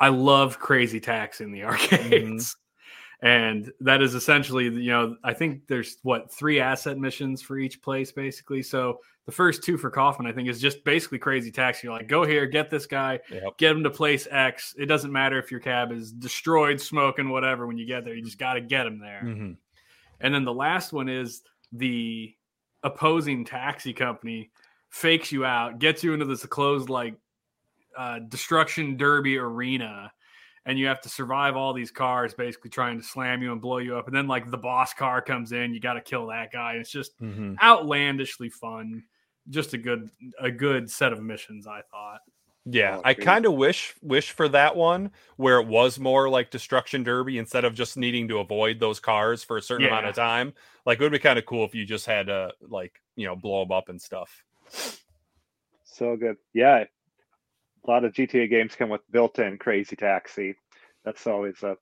i 0.00 0.08
love 0.08 0.58
crazy 0.58 1.00
taxi 1.00 1.44
in 1.44 1.52
the 1.52 1.64
arcades 1.64 2.54
mm-hmm. 2.54 2.63
And 3.22 3.72
that 3.80 4.02
is 4.02 4.14
essentially 4.14 4.64
you 4.64 4.90
know 4.90 5.16
i 5.24 5.32
think 5.32 5.66
there's 5.66 5.96
what 6.02 6.32
three 6.32 6.60
asset 6.60 6.98
missions 6.98 7.40
for 7.40 7.58
each 7.58 7.80
place 7.80 8.10
basically 8.12 8.62
so 8.62 8.98
the 9.26 9.32
first 9.32 9.62
two 9.62 9.76
for 9.78 9.90
kaufman 9.90 10.26
i 10.26 10.32
think 10.32 10.48
is 10.48 10.60
just 10.60 10.84
basically 10.84 11.18
crazy 11.18 11.50
taxi 11.50 11.86
you're 11.86 11.96
like 11.96 12.08
go 12.08 12.24
here 12.24 12.44
get 12.46 12.70
this 12.70 12.86
guy 12.86 13.18
Yep. 13.30 13.58
get 13.58 13.70
him 13.72 13.82
to 13.84 13.90
place 13.90 14.26
X. 14.30 14.74
It 14.78 14.86
doesn't 14.86 15.12
matter 15.12 15.38
if 15.38 15.50
your 15.50 15.60
cab 15.60 15.92
is 15.92 16.12
destroyed, 16.12 16.80
smoking, 16.80 17.28
whatever. 17.30 17.66
When 17.66 17.78
you 17.78 17.86
get 17.86 18.04
there, 18.04 18.14
you 18.14 18.22
just 18.22 18.38
got 18.38 18.54
to 18.54 18.60
get 18.60 18.86
him 18.86 18.98
there. 18.98 19.22
Mhm. 19.24 19.56
And 20.20 20.34
then 20.34 20.44
the 20.44 20.52
last 20.52 20.92
one 20.92 21.08
is 21.08 21.42
the 21.72 22.34
opposing 22.82 23.44
taxi 23.44 23.92
company 23.92 24.50
fakes 24.90 25.32
you 25.32 25.44
out, 25.44 25.78
gets 25.78 26.04
you 26.04 26.12
into 26.12 26.24
this 26.26 26.44
closed 26.46 26.88
like 26.88 27.14
uh, 27.96 28.18
destruction 28.28 28.96
derby 28.96 29.38
arena, 29.38 30.12
and 30.66 30.78
you 30.78 30.86
have 30.86 31.00
to 31.02 31.08
survive 31.08 31.56
all 31.56 31.72
these 31.72 31.90
cars 31.90 32.34
basically 32.34 32.70
trying 32.70 32.98
to 32.98 33.04
slam 33.04 33.42
you 33.42 33.52
and 33.52 33.60
blow 33.60 33.78
you 33.78 33.96
up. 33.96 34.06
And 34.06 34.16
then 34.16 34.26
like 34.26 34.50
the 34.50 34.58
boss 34.58 34.94
car 34.94 35.20
comes 35.20 35.52
in, 35.52 35.74
you 35.74 35.80
got 35.80 35.94
to 35.94 36.00
kill 36.00 36.26
that 36.28 36.52
guy. 36.52 36.74
It's 36.74 36.90
just 36.90 37.18
Mhm. 37.20 37.56
outlandishly 37.62 38.48
fun. 38.50 39.04
Just 39.50 39.74
a 39.74 39.78
good 39.78 40.10
a 40.38 40.50
good 40.50 40.90
set 40.90 41.12
of 41.12 41.22
missions, 41.22 41.66
I 41.66 41.82
thought. 41.90 42.20
Yeah, 42.66 42.96
Oh, 42.96 43.02
I 43.04 43.12
kind 43.12 43.44
of 43.44 43.52
wish 43.52 43.94
wish 44.00 44.30
for 44.30 44.48
that 44.48 44.74
one 44.74 45.10
where 45.36 45.60
it 45.60 45.66
was 45.66 45.98
more 45.98 46.30
like 46.30 46.50
Destruction 46.50 47.02
Derby 47.02 47.36
instead 47.36 47.66
of 47.66 47.74
just 47.74 47.98
needing 47.98 48.26
to 48.28 48.38
avoid 48.38 48.80
those 48.80 49.00
cars 49.00 49.44
for 49.44 49.58
a 49.58 49.62
certain 49.62 49.84
amount 49.86 50.06
of 50.06 50.14
time. 50.14 50.54
Like 50.86 50.98
it 50.98 51.02
would 51.02 51.12
be 51.12 51.18
kind 51.18 51.38
of 51.38 51.44
cool 51.44 51.66
if 51.66 51.74
you 51.74 51.84
just 51.84 52.06
had 52.06 52.28
to 52.28 52.54
like 52.66 53.02
you 53.16 53.26
know 53.26 53.36
blow 53.36 53.62
them 53.64 53.72
up 53.72 53.90
and 53.90 54.00
stuff. 54.00 54.42
So 55.84 56.16
good. 56.16 56.38
Yeah. 56.54 56.84
A 57.86 57.90
lot 57.90 58.04
of 58.04 58.12
GTA 58.12 58.48
games 58.48 58.76
come 58.76 58.88
with 58.88 59.02
built-in 59.10 59.58
crazy 59.58 59.96
taxi. 59.96 60.54
That's 61.04 61.26
always 61.26 61.62
a 61.62 61.76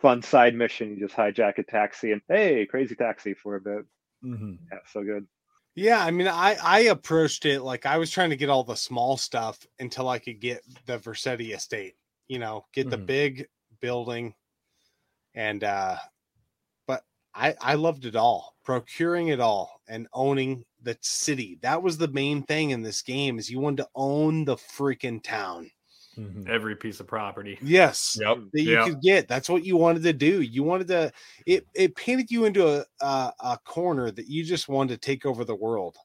fun 0.00 0.22
side 0.22 0.54
mission. 0.54 0.90
You 0.90 1.00
just 1.06 1.14
hijack 1.14 1.58
a 1.58 1.62
taxi 1.62 2.12
and 2.12 2.20
hey, 2.28 2.66
crazy 2.66 2.94
taxi 2.94 3.34
for 3.34 3.56
a 3.56 3.60
bit. 3.60 3.84
Mm-hmm. 4.24 4.54
Yeah, 4.72 4.78
so 4.86 5.02
good. 5.04 5.26
Yeah, 5.74 6.04
I 6.04 6.10
mean, 6.10 6.26
I 6.26 6.56
I 6.60 6.80
approached 6.80 7.46
it 7.46 7.62
like 7.62 7.86
I 7.86 7.98
was 7.98 8.10
trying 8.10 8.30
to 8.30 8.36
get 8.36 8.50
all 8.50 8.64
the 8.64 8.74
small 8.74 9.16
stuff 9.16 9.64
until 9.78 10.08
I 10.08 10.18
could 10.18 10.40
get 10.40 10.62
the 10.86 10.98
Vercetti 10.98 11.54
estate. 11.54 11.94
You 12.26 12.40
know, 12.40 12.66
get 12.72 12.90
the 12.90 12.96
Mhm. 12.96 13.06
big 13.06 13.48
building, 13.80 14.34
and 15.34 15.62
uh 15.62 15.96
but 16.88 17.04
I 17.34 17.54
I 17.60 17.74
loved 17.74 18.06
it 18.06 18.16
all, 18.16 18.56
procuring 18.64 19.28
it 19.28 19.38
all 19.40 19.80
and 19.88 20.08
owning 20.12 20.64
the 20.82 20.96
city. 21.02 21.58
That 21.62 21.82
was 21.82 21.98
the 21.98 22.08
main 22.08 22.42
thing 22.42 22.70
in 22.70 22.82
this 22.82 23.02
game 23.02 23.38
is 23.38 23.50
you 23.50 23.60
wanted 23.60 23.78
to 23.78 23.88
own 23.94 24.44
the 24.44 24.56
freaking 24.56 25.22
town. 25.22 25.70
Mm-hmm. 26.16 26.50
Every 26.50 26.74
piece 26.74 26.98
of 26.98 27.06
property. 27.06 27.58
Yes, 27.62 28.16
Yep. 28.20 28.38
that 28.52 28.62
you 28.62 28.72
Yeah. 28.72 28.84
could 28.88 29.00
get. 29.00 29.28
That's 29.28 29.48
what 29.48 29.64
you 29.64 29.76
wanted 29.76 30.02
to 30.02 30.12
do. 30.12 30.40
You 30.40 30.64
wanted 30.64 30.88
to. 30.88 31.12
It 31.46 31.64
it 31.74 31.94
painted 31.94 32.30
you 32.30 32.44
into 32.44 32.66
a 32.66 32.84
a, 33.00 33.32
a 33.40 33.58
corner 33.64 34.10
that 34.10 34.26
you 34.26 34.42
just 34.42 34.68
wanted 34.68 35.00
to 35.00 35.06
take 35.06 35.24
over 35.24 35.44
the 35.44 35.54
world. 35.54 35.96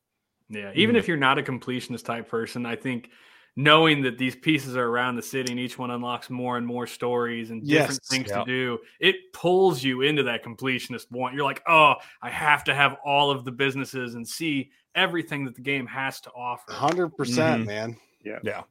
Yeah. 0.50 0.72
Even 0.76 0.96
Mhm. 0.96 1.00
if 1.00 1.08
you're 1.08 1.18
not 1.18 1.40
a 1.40 1.42
completionist 1.42 2.06
type 2.06 2.28
person, 2.28 2.66
I 2.66 2.76
think 2.76 3.10
knowing 3.56 4.02
that 4.02 4.18
these 4.18 4.36
pieces 4.36 4.76
are 4.76 4.88
around 4.88 5.16
the 5.16 5.22
city 5.22 5.52
and 5.52 5.60
each 5.60 5.78
one 5.78 5.92
unlocks 5.92 6.30
more 6.30 6.58
and 6.58 6.66
more 6.66 6.88
stories 6.88 7.52
and 7.52 7.62
different 7.68 8.00
Yes. 8.02 8.10
things 8.10 8.30
Yeah. 8.30 8.40
to 8.40 8.46
do, 8.46 8.80
it 9.00 9.32
pulls 9.34 9.84
you 9.84 10.02
into 10.02 10.24
that 10.24 10.44
completionist 10.44 11.12
want. 11.12 11.36
You're 11.36 11.44
like, 11.46 11.62
oh, 11.68 11.96
I 12.22 12.30
have 12.30 12.64
to 12.66 12.74
have 12.74 12.98
all 13.06 13.30
of 13.30 13.46
the 13.46 13.52
businesses 13.52 14.16
and 14.16 14.28
see 14.28 14.72
everything 14.96 15.46
that 15.46 15.56
the 15.56 15.62
game 15.62 15.86
has 15.88 16.20
to 16.22 16.32
offer. 16.32 16.72
Hundred 16.72 17.16
percent, 17.16 17.64
Mhm. 17.64 17.68
man. 17.68 17.98
Yeah. 18.24 18.40
Yeah. 18.44 18.64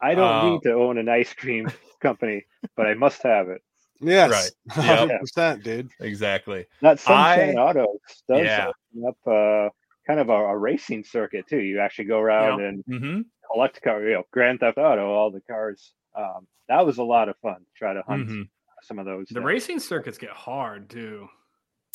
I 0.00 0.14
don't 0.14 0.32
Uh, 0.34 0.50
need 0.50 0.62
to 0.62 0.72
own 0.72 0.96
an 0.96 1.08
ice 1.10 1.34
cream 1.34 1.66
company, 2.00 2.46
but 2.76 2.86
I 2.86 2.94
must 2.94 3.22
have 3.22 3.48
it. 3.50 3.62
Yes, 4.00 4.30
Right. 4.30 4.50
Hundred 4.86 5.20
percent, 5.20 5.62
dude. 5.62 5.90
Exactly. 6.00 6.64
That 6.80 6.98
Sunshine 7.00 7.58
I- 7.58 7.60
Autos 7.62 7.98
does 8.26 8.44
Yeah. 8.46 8.70
open 8.94 9.08
up 9.08 9.26
uh, 9.26 9.68
kind 10.10 10.20
of 10.20 10.28
a, 10.28 10.32
a 10.32 10.56
racing 10.56 11.04
circuit 11.04 11.46
too. 11.48 11.60
You 11.60 11.80
actually 11.80 12.06
go 12.06 12.18
around 12.18 12.60
and 12.62 12.84
Mm-hmm. 12.88 13.20
collect 13.52 13.80
car, 13.82 14.02
you 14.02 14.14
know, 14.14 14.24
Grand 14.32 14.60
Theft 14.60 14.78
Auto, 14.78 15.08
all 15.12 15.30
the 15.30 15.40
cars. 15.42 15.92
Um, 16.16 16.46
that 16.68 16.84
was 16.84 16.98
a 16.98 17.02
lot 17.04 17.28
of 17.28 17.36
fun. 17.38 17.56
to 17.60 17.66
Try 17.76 17.94
to 17.94 18.02
hunt 18.02 18.28
Mhm. 18.28 18.48
some 18.82 18.98
of 18.98 19.06
those. 19.06 19.28
The 19.28 19.34
down. 19.36 19.44
racing 19.44 19.78
circuits 19.80 20.18
get 20.18 20.30
hard 20.30 20.90
too. 20.90 21.28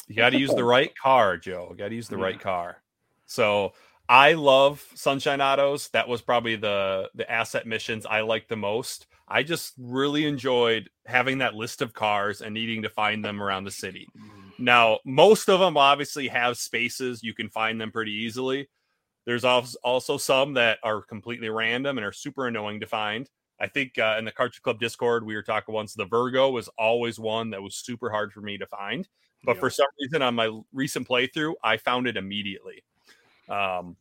You 0.07 0.15
got 0.15 0.29
to 0.31 0.37
use 0.45 0.53
the 0.53 0.63
right 0.63 0.91
car, 0.97 1.37
Joe. 1.37 1.73
Got 1.77 1.89
to 1.89 1.95
use 1.95 2.07
the 2.07 2.17
Yeah. 2.17 2.23
right 2.23 2.39
car. 2.39 2.81
So 3.25 3.73
I 4.07 4.33
love 4.33 4.85
Sunshine 4.93 5.41
Autos. 5.41 5.89
That 5.89 6.07
was 6.07 6.21
probably 6.21 6.55
the 6.55 7.09
the 7.15 7.29
asset 7.29 7.65
missions 7.67 8.05
I 8.05 8.21
liked 8.21 8.47
the 8.49 8.55
most. 8.55 9.07
I 9.27 9.41
just 9.43 9.73
really 9.79 10.25
enjoyed 10.25 10.89
having 11.05 11.39
that 11.39 11.55
list 11.55 11.81
of 11.81 11.93
cars 11.93 12.41
and 12.41 12.53
needing 12.53 12.83
to 12.83 12.89
find 12.89 13.25
them 13.25 13.41
around 13.41 13.63
the 13.63 13.71
city. 13.71 14.07
Now, 14.57 14.99
most 15.05 15.49
of 15.49 15.59
them 15.59 15.77
obviously 15.77 16.27
have 16.29 16.57
spaces. 16.57 17.23
You 17.23 17.33
can 17.33 17.49
find 17.49 17.79
them 17.79 17.91
pretty 17.91 18.11
easily. 18.11 18.69
There's 19.25 19.43
als- 19.43 19.75
also 19.75 20.17
some 20.17 20.53
that 20.53 20.79
are 20.83 21.01
completely 21.01 21.49
random 21.49 21.97
and 21.97 22.05
are 22.05 22.11
super 22.11 22.47
annoying 22.47 22.79
to 22.79 22.87
find. 22.87 23.29
I 23.59 23.67
think 23.67 23.97
uh, 23.97 24.15
in 24.19 24.25
the 24.25 24.31
Cartridge 24.31 24.61
Club 24.61 24.79
Discord, 24.79 25.25
we 25.25 25.35
were 25.35 25.41
talking 25.41 25.73
once, 25.73 25.93
the 25.93 26.05
Virgo 26.05 26.49
was 26.49 26.69
always 26.77 27.19
one 27.19 27.49
that 27.51 27.61
was 27.61 27.75
super 27.75 28.09
hard 28.09 28.33
for 28.33 28.41
me 28.41 28.57
to 28.57 28.67
find. 28.67 29.07
But 29.43 29.59
for 29.59 29.69
some 29.69 29.87
reason, 30.01 30.21
on 30.21 30.35
my 30.35 30.59
recent 30.73 31.07
playthrough, 31.07 31.53
I 31.63 31.77
found 31.77 32.07
it 32.07 32.17
immediately. 32.17 32.83
Um, 33.47 33.95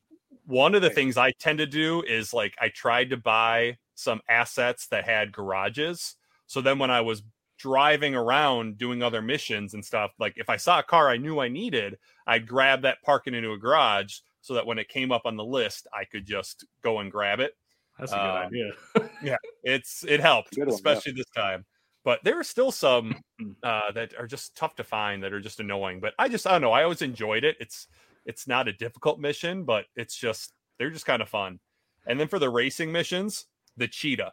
one 0.46 0.74
of 0.74 0.82
the 0.82 0.90
things 0.90 1.16
I 1.16 1.32
tend 1.32 1.58
to 1.58 1.66
do 1.66 2.02
is 2.02 2.32
like 2.32 2.54
I 2.60 2.68
tried 2.68 3.10
to 3.10 3.16
buy 3.16 3.78
some 3.94 4.20
assets 4.28 4.86
that 4.88 5.04
had 5.04 5.32
garages. 5.32 6.16
So 6.46 6.60
then 6.60 6.78
when 6.78 6.90
I 6.90 7.02
was 7.02 7.22
driving 7.58 8.14
around 8.14 8.78
doing 8.78 9.02
other 9.02 9.22
missions 9.22 9.74
and 9.74 9.84
stuff, 9.84 10.12
like 10.18 10.34
if 10.36 10.48
I 10.50 10.56
saw 10.56 10.80
a 10.80 10.82
car 10.82 11.08
I 11.08 11.16
knew 11.16 11.38
I 11.40 11.48
needed, 11.48 11.98
I'd 12.26 12.46
grab 12.46 12.82
that, 12.82 13.02
park 13.02 13.24
it 13.26 13.34
into 13.34 13.52
a 13.52 13.58
garage 13.58 14.18
so 14.40 14.54
that 14.54 14.66
when 14.66 14.78
it 14.78 14.88
came 14.88 15.10
up 15.12 15.22
on 15.24 15.36
the 15.36 15.44
list, 15.44 15.86
I 15.92 16.04
could 16.04 16.26
just 16.26 16.64
go 16.82 16.98
and 17.00 17.10
grab 17.10 17.40
it. 17.40 17.56
That's 17.98 18.12
a 18.12 18.16
good 18.16 18.20
Um, 18.20 19.06
idea. 19.22 19.38
It's 19.62 20.04
it 20.04 20.20
helped, 20.20 20.50
Good 20.50 20.60
one, 20.60 20.68
yeah. 20.68 20.74
especially 20.74 21.12
this 21.12 21.30
time. 21.34 21.64
But 22.04 22.22
there 22.22 22.38
are 22.38 22.44
still 22.44 22.70
some 22.70 23.16
uh, 23.62 23.92
that 23.92 24.14
are 24.18 24.26
just 24.26 24.54
tough 24.56 24.74
to 24.76 24.84
find 24.84 25.22
that 25.22 25.32
are 25.32 25.40
just 25.40 25.60
annoying. 25.60 26.00
But 26.00 26.12
I 26.18 26.28
just 26.28 26.46
I 26.46 26.50
don't 26.52 26.60
know. 26.60 26.72
I 26.72 26.82
always 26.82 27.00
enjoyed 27.02 27.44
it. 27.44 27.56
It's 27.60 27.86
it's 28.26 28.46
not 28.46 28.68
a 28.68 28.72
difficult 28.74 29.18
mission, 29.20 29.64
but 29.64 29.86
it's 29.96 30.16
just 30.16 30.52
they're 30.78 30.90
just 30.90 31.06
kind 31.06 31.22
of 31.22 31.28
fun. 31.30 31.60
And 32.06 32.20
then 32.20 32.28
for 32.28 32.38
the 32.38 32.50
racing 32.50 32.92
missions, 32.92 33.46
the 33.78 33.88
cheetah. 33.88 34.32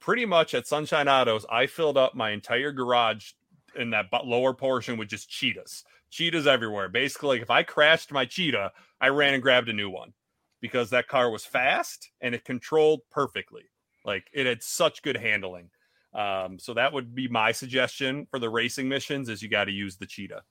Pretty 0.00 0.24
much 0.24 0.54
at 0.54 0.66
Sunshine 0.66 1.08
Autos, 1.08 1.46
I 1.50 1.66
filled 1.66 1.96
up 1.96 2.14
my 2.14 2.30
entire 2.30 2.72
garage 2.72 3.32
in 3.74 3.90
that 3.90 4.06
lower 4.24 4.54
portion 4.54 4.96
with 4.96 5.08
just 5.08 5.28
cheetahs. 5.28 5.84
Cheetahs 6.10 6.46
everywhere. 6.46 6.88
Basically, 6.88 7.36
like 7.36 7.42
if 7.42 7.50
I 7.50 7.62
crashed 7.62 8.12
my 8.12 8.24
cheetah, 8.24 8.72
I 9.00 9.08
ran 9.08 9.34
and 9.34 9.42
grabbed 9.42 9.68
a 9.68 9.72
new 9.72 9.90
one 9.90 10.12
because 10.60 10.90
that 10.90 11.08
car 11.08 11.30
was 11.30 11.44
fast 11.44 12.10
and 12.20 12.34
it 12.34 12.44
controlled 12.44 13.00
perfectly. 13.10 13.64
Like 14.04 14.28
it 14.32 14.46
had 14.46 14.62
such 14.62 15.02
good 15.02 15.16
handling. 15.16 15.70
Um, 16.14 16.58
so 16.58 16.72
that 16.74 16.92
would 16.92 17.14
be 17.14 17.28
my 17.28 17.52
suggestion 17.52 18.26
for 18.30 18.38
the 18.38 18.48
racing 18.48 18.88
missions 18.88 19.28
is 19.28 19.42
you 19.42 19.48
got 19.48 19.64
to 19.64 19.72
use 19.72 19.96
the 19.96 20.06
cheetah. 20.06 20.42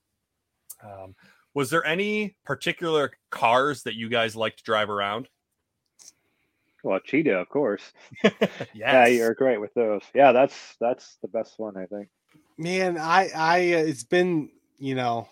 Um, 0.84 1.16
was 1.54 1.70
there 1.70 1.86
any 1.86 2.36
particular 2.43 3.14
cars 3.32 3.84
that 3.84 3.96
you 3.96 4.10
guys 4.10 4.36
like 4.36 4.58
to 4.58 4.64
drive 4.64 4.89
around? 4.89 5.30
Well, 6.86 7.00
Cheetah, 7.00 7.40
of 7.40 7.50
course. 7.50 7.82
yes. 8.24 8.64
Yeah, 8.76 9.08
you're 9.08 9.34
great 9.34 9.60
with 9.60 9.74
those. 9.74 10.04
Yeah, 10.14 10.32
that's 10.32 10.76
that's 10.80 11.18
the 11.24 11.28
best 11.28 11.56
one, 11.58 11.76
I 11.76 11.88
think. 11.88 12.10
Man, 12.60 12.96
I 13.00 13.30
I 13.36 13.74
uh, 13.74 13.78
it's 13.80 14.04
been 14.04 14.52
you 14.78 14.94
know 14.94 15.28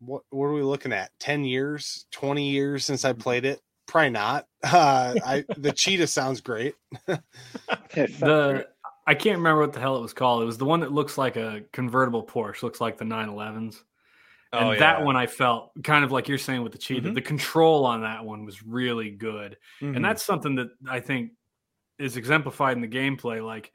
what 0.00 0.22
what 0.28 0.44
are 0.44 0.52
we 0.52 0.62
looking 0.62 0.92
at? 0.92 1.12
Ten 1.18 1.46
years, 1.46 2.04
twenty 2.12 2.50
years 2.50 2.84
since 2.84 3.06
I 3.06 3.14
played 3.14 3.46
it. 3.46 3.60
Probably 3.88 4.10
not. 4.10 4.46
Uh, 4.66 5.14
I 5.24 5.44
the 5.56 5.70
cheetah 5.70 6.08
sounds 6.08 6.40
great. 6.40 6.74
The 7.06 8.66
I 9.06 9.14
can't 9.14 9.38
remember 9.38 9.60
what 9.60 9.72
the 9.72 9.78
hell 9.78 9.96
it 9.96 10.02
was 10.02 10.12
called. 10.12 10.42
It 10.42 10.46
was 10.46 10.58
the 10.58 10.64
one 10.64 10.80
that 10.80 10.90
looks 10.90 11.16
like 11.16 11.36
a 11.36 11.62
convertible 11.72 12.26
Porsche, 12.26 12.64
looks 12.64 12.80
like 12.80 12.98
the 12.98 13.04
911s. 13.04 13.82
And 14.56 14.68
Oh, 14.68 14.78
that 14.78 15.02
one 15.04 15.16
I 15.16 15.26
felt 15.26 15.72
kind 15.84 16.04
of 16.04 16.12
like 16.12 16.28
you're 16.28 16.38
saying 16.38 16.62
with 16.62 16.72
the 16.72 16.78
cheetah. 16.78 17.10
Mhm. 17.10 17.14
The 17.14 17.22
control 17.22 17.84
on 17.84 18.02
that 18.02 18.24
one 18.24 18.44
was 18.44 18.62
really 18.62 19.10
good. 19.10 19.56
Mhm. 19.80 19.96
And 19.96 20.04
that's 20.04 20.22
something 20.24 20.54
that 20.56 20.68
I 20.88 21.00
think 21.00 21.32
is 21.98 22.16
exemplified 22.16 22.76
in 22.76 22.82
the 22.82 22.88
gameplay. 22.88 23.44
Like 23.44 23.72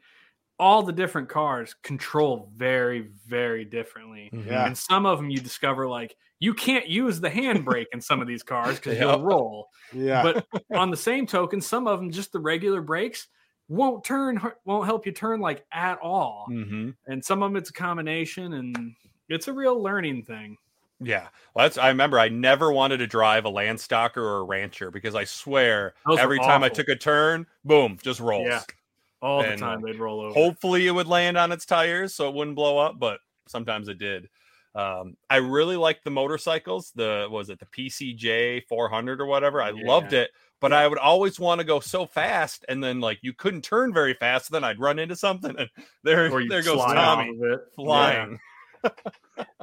all 0.58 0.82
the 0.82 0.92
different 0.92 1.28
cars 1.28 1.74
control 1.82 2.50
very, 2.54 3.10
very 3.26 3.64
differently. 3.64 4.30
Mhm. 4.32 4.46
Yeah. 4.46 4.66
And 4.66 4.78
some 4.78 5.06
of 5.06 5.18
them 5.18 5.30
you 5.30 5.38
discover 5.40 5.88
like 5.88 6.16
you 6.38 6.54
can't 6.54 6.88
use 6.88 7.20
the 7.20 7.30
handbrake 7.30 7.86
in 7.92 8.00
some 8.00 8.20
of 8.20 8.26
these 8.28 8.42
cars 8.42 8.76
because 8.76 8.94
Yep. 8.98 9.00
you'll 9.08 9.22
roll. 9.24 9.68
Yeah, 9.92 10.22
But 10.22 10.46
on 10.76 10.90
the 10.90 10.96
same 10.96 11.26
token, 11.26 11.60
some 11.60 11.86
of 11.86 11.98
them 12.00 12.10
just 12.10 12.32
the 12.32 12.40
regular 12.40 12.80
brakes 12.80 13.28
won't 13.68 14.04
turn, 14.04 14.40
won't 14.64 14.86
help 14.86 15.06
you 15.06 15.12
turn 15.12 15.40
like 15.40 15.64
at 15.72 15.98
all. 16.00 16.46
Mhm. 16.50 16.94
And 17.06 17.24
some 17.24 17.42
of 17.42 17.50
them 17.50 17.56
it's 17.56 17.70
a 17.70 17.72
combination, 17.72 18.52
and 18.54 18.94
it's 19.28 19.48
a 19.48 19.52
real 19.52 19.80
learning 19.80 20.24
thing. 20.24 20.58
Yeah. 21.02 21.28
Well, 21.54 21.66
that's 21.66 21.78
I 21.78 21.88
remember 21.88 22.18
I 22.18 22.28
never 22.28 22.72
wanted 22.72 22.98
to 22.98 23.06
drive 23.06 23.44
a 23.44 23.50
Landstalker 23.50 24.18
or 24.18 24.38
a 24.38 24.44
Rancher 24.44 24.90
because 24.90 25.14
I 25.14 25.24
swear 25.24 25.94
Those 26.06 26.18
every 26.18 26.38
time 26.38 26.62
I 26.62 26.68
took 26.68 26.88
a 26.88 26.96
turn, 26.96 27.46
boom, 27.64 27.98
just 28.02 28.20
rolls. 28.20 28.46
Yeah. 28.48 28.62
All 29.20 29.42
the 29.42 29.56
time 29.56 29.82
they'd 29.82 29.98
roll 29.98 30.20
over. 30.20 30.34
Hopefully, 30.34 30.86
it 30.86 30.90
would 30.90 31.06
land 31.06 31.36
on 31.36 31.52
its 31.52 31.64
tires 31.64 32.14
so 32.14 32.28
it 32.28 32.34
wouldn't 32.34 32.56
blow 32.56 32.78
up, 32.78 32.98
but 32.98 33.20
sometimes 33.46 33.88
it 33.88 33.98
did. 33.98 34.28
Um, 34.74 35.16
I 35.28 35.36
really 35.36 35.76
liked 35.76 36.04
the 36.04 36.10
motorcycles. 36.10 36.92
The 36.94 37.28
was 37.30 37.50
it 37.50 37.60
the 37.60 37.66
PCJ 37.66 38.66
400 38.68 39.20
or 39.20 39.26
whatever? 39.26 39.62
I 39.62 39.70
loved 39.70 40.12
it, 40.12 40.30
but 40.60 40.72
I 40.72 40.88
would 40.88 40.98
always 40.98 41.38
want 41.38 41.60
to 41.60 41.64
go 41.64 41.78
so 41.78 42.06
fast, 42.06 42.64
and 42.68 42.82
then 42.82 43.00
like 43.00 43.18
you 43.22 43.32
couldn't 43.32 43.62
turn 43.62 43.92
very 43.92 44.14
fast. 44.14 44.50
Then 44.50 44.64
I'd 44.64 44.80
run 44.80 44.98
into 44.98 45.14
something, 45.14 45.54
and 45.58 45.68
there, 46.02 46.30
there 46.48 46.62
goes 46.62 46.78
Tommy 46.78 46.98
off 46.98 47.28
of 47.28 47.42
it. 47.42 47.60
flying. 47.76 48.40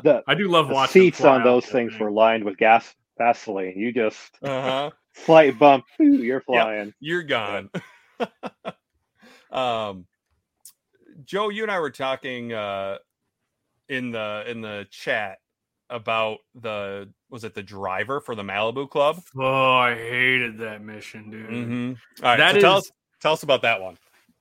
The, 0.03 0.23
I 0.27 0.33
do 0.33 0.47
love 0.47 0.69
the 0.69 0.73
watching 0.73 1.01
seats 1.03 1.21
on 1.25 1.43
those 1.43 1.65
things 1.65 1.91
thing. 1.91 2.01
were 2.01 2.09
lined 2.11 2.45
with 2.45 2.57
gas 2.57 2.95
Vaseline. 3.17 3.73
You 3.77 3.91
just 3.91 4.31
Uh 4.41 4.61
huh. 4.61 4.91
slight 5.13 5.59
bump, 5.59 5.85
phew, 5.97 6.13
you're 6.19 6.39
flying. 6.41 6.93
You're 7.01 7.23
gone. 7.23 7.69
um, 9.51 10.05
Joe, 11.25 11.49
you 11.49 11.63
and 11.63 11.71
I 11.71 11.79
were 11.79 11.91
talking 11.91 12.53
uh, 12.53 12.97
in 13.89 14.11
the 14.11 14.45
in 14.47 14.61
the 14.61 14.87
chat 14.89 15.39
about 15.89 16.37
the 16.55 17.09
was 17.29 17.43
it 17.43 17.53
the 17.53 17.63
driver 17.63 18.21
for 18.21 18.35
the 18.35 18.43
Malibu 18.43 18.89
Club? 18.89 19.21
Oh, 19.37 19.73
I 19.73 19.95
hated 19.95 20.57
that 20.59 20.81
mission, 20.81 21.29
dude. 21.29 21.49
Mm-hmm. 21.49 21.93
All 22.23 22.29
right, 22.29 22.37
That 22.37 22.55
so 22.55 22.61
tell 22.61 22.77
us 22.77 22.91
tell 23.19 23.33
us 23.33 23.43
about 23.43 23.63
that 23.63 23.81
one. 23.81 23.97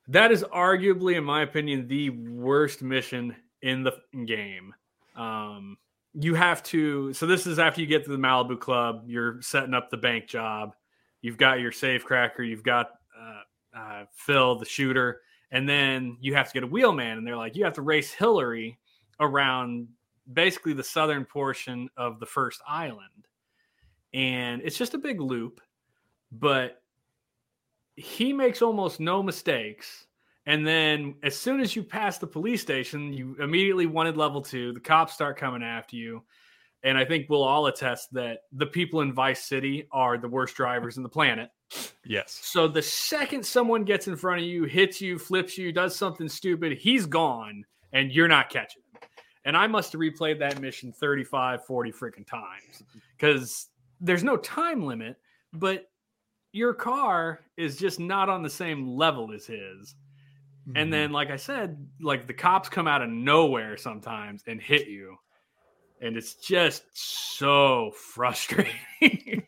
That 0.07 0.31
is 0.31 0.43
arguably, 0.43 1.15
in 1.17 1.23
my 1.23 1.41
opinion, 1.43 1.87
the 1.87 2.09
worst 2.11 2.81
mission 2.81 3.35
in 3.61 3.83
the 3.83 3.93
game. 4.25 4.73
Um, 5.15 5.77
you 6.13 6.33
have 6.35 6.63
to. 6.63 7.13
So 7.13 7.25
this 7.25 7.45
is 7.45 7.59
after 7.59 7.81
you 7.81 7.87
get 7.87 8.03
to 8.05 8.11
the 8.11 8.17
Malibu 8.17 8.59
Club. 8.59 9.03
You're 9.05 9.41
setting 9.41 9.73
up 9.73 9.89
the 9.89 9.97
bank 9.97 10.27
job. 10.27 10.75
You've 11.21 11.37
got 11.37 11.59
your 11.59 11.71
safe 11.71 12.03
cracker. 12.03 12.43
You've 12.43 12.63
got 12.63 12.91
uh, 13.19 13.77
uh, 13.77 14.05
Phil, 14.13 14.57
the 14.57 14.65
shooter, 14.65 15.21
and 15.51 15.67
then 15.67 16.17
you 16.21 16.33
have 16.35 16.47
to 16.47 16.53
get 16.53 16.63
a 16.63 16.67
wheelman. 16.67 17.17
And 17.17 17.27
they're 17.27 17.37
like, 17.37 17.55
you 17.55 17.63
have 17.65 17.73
to 17.73 17.81
race 17.81 18.13
Hilary 18.13 18.79
around 19.19 19.87
basically 20.31 20.73
the 20.73 20.83
southern 20.83 21.25
portion 21.25 21.89
of 21.97 22.19
the 22.19 22.25
first 22.25 22.61
island, 22.67 23.27
and 24.13 24.61
it's 24.63 24.77
just 24.77 24.93
a 24.93 24.97
big 24.97 25.19
loop, 25.19 25.59
but 26.31 26.81
he 27.95 28.31
makes 28.31 28.61
almost 28.61 28.99
no 28.99 29.21
mistakes. 29.21 30.05
And 30.49 30.65
then 30.65 31.13
as 31.21 31.35
soon 31.35 31.59
as 31.59 31.75
you 31.75 31.83
pass 31.83 32.17
the 32.17 32.25
police 32.25 32.59
station, 32.59 33.13
you 33.13 33.35
immediately 33.39 33.85
wanted 33.85 34.17
level 34.17 34.41
two. 34.41 34.73
The 34.73 34.79
cops 34.79 35.13
start 35.13 35.37
coming 35.37 35.61
after 35.61 35.95
you. 35.95 36.23
And 36.81 36.97
I 36.97 37.05
think 37.05 37.29
we'll 37.29 37.43
all 37.43 37.67
attest 37.67 38.11
that 38.13 38.39
the 38.51 38.65
people 38.65 39.01
in 39.01 39.13
Vice 39.13 39.45
City 39.45 39.87
are 39.91 40.17
the 40.17 40.27
worst 40.27 40.55
drivers 40.55 40.97
in 40.97 41.03
the 41.03 41.09
planet. 41.09 41.51
Yes. 42.03 42.39
So 42.41 42.67
the 42.67 42.81
second 42.81 43.45
someone 43.45 43.83
gets 43.83 44.07
in 44.07 44.15
front 44.15 44.41
of 44.41 44.47
you, 44.47 44.63
hits 44.63 44.99
you, 44.99 45.19
flips 45.19 45.55
you, 45.55 45.71
does 45.71 45.95
something 45.95 46.27
stupid, 46.27 46.79
he's 46.79 47.05
gone 47.05 47.63
and 47.93 48.11
you're 48.11 48.27
not 48.27 48.49
catching 48.49 48.81
him. 48.91 49.01
And 49.45 49.55
I 49.55 49.67
must 49.67 49.91
have 49.91 50.01
replayed 50.01 50.39
that 50.39 50.59
mission 50.59 50.91
35, 50.91 51.63
40 51.63 51.91
freaking 51.91 52.25
times 52.25 52.81
because 53.15 53.67
there's 54.01 54.23
no 54.23 54.35
time 54.35 54.83
limit, 54.83 55.17
but 55.53 55.91
your 56.53 56.73
car 56.73 57.41
is 57.55 57.77
just 57.77 57.99
not 57.99 58.29
on 58.29 58.41
the 58.41 58.49
same 58.49 58.87
level 58.87 59.31
as 59.31 59.45
his. 59.45 59.93
And 60.75 60.93
then, 60.93 61.11
like 61.11 61.31
I 61.31 61.37
said, 61.37 61.87
like 62.01 62.27
the 62.27 62.33
cops 62.33 62.69
come 62.69 62.87
out 62.87 63.01
of 63.01 63.09
nowhere 63.09 63.77
sometimes 63.77 64.43
and 64.47 64.61
hit 64.61 64.87
you. 64.87 65.15
And 66.01 66.15
it's 66.15 66.35
just 66.35 66.83
so 66.93 67.91
frustrating. 67.95 68.73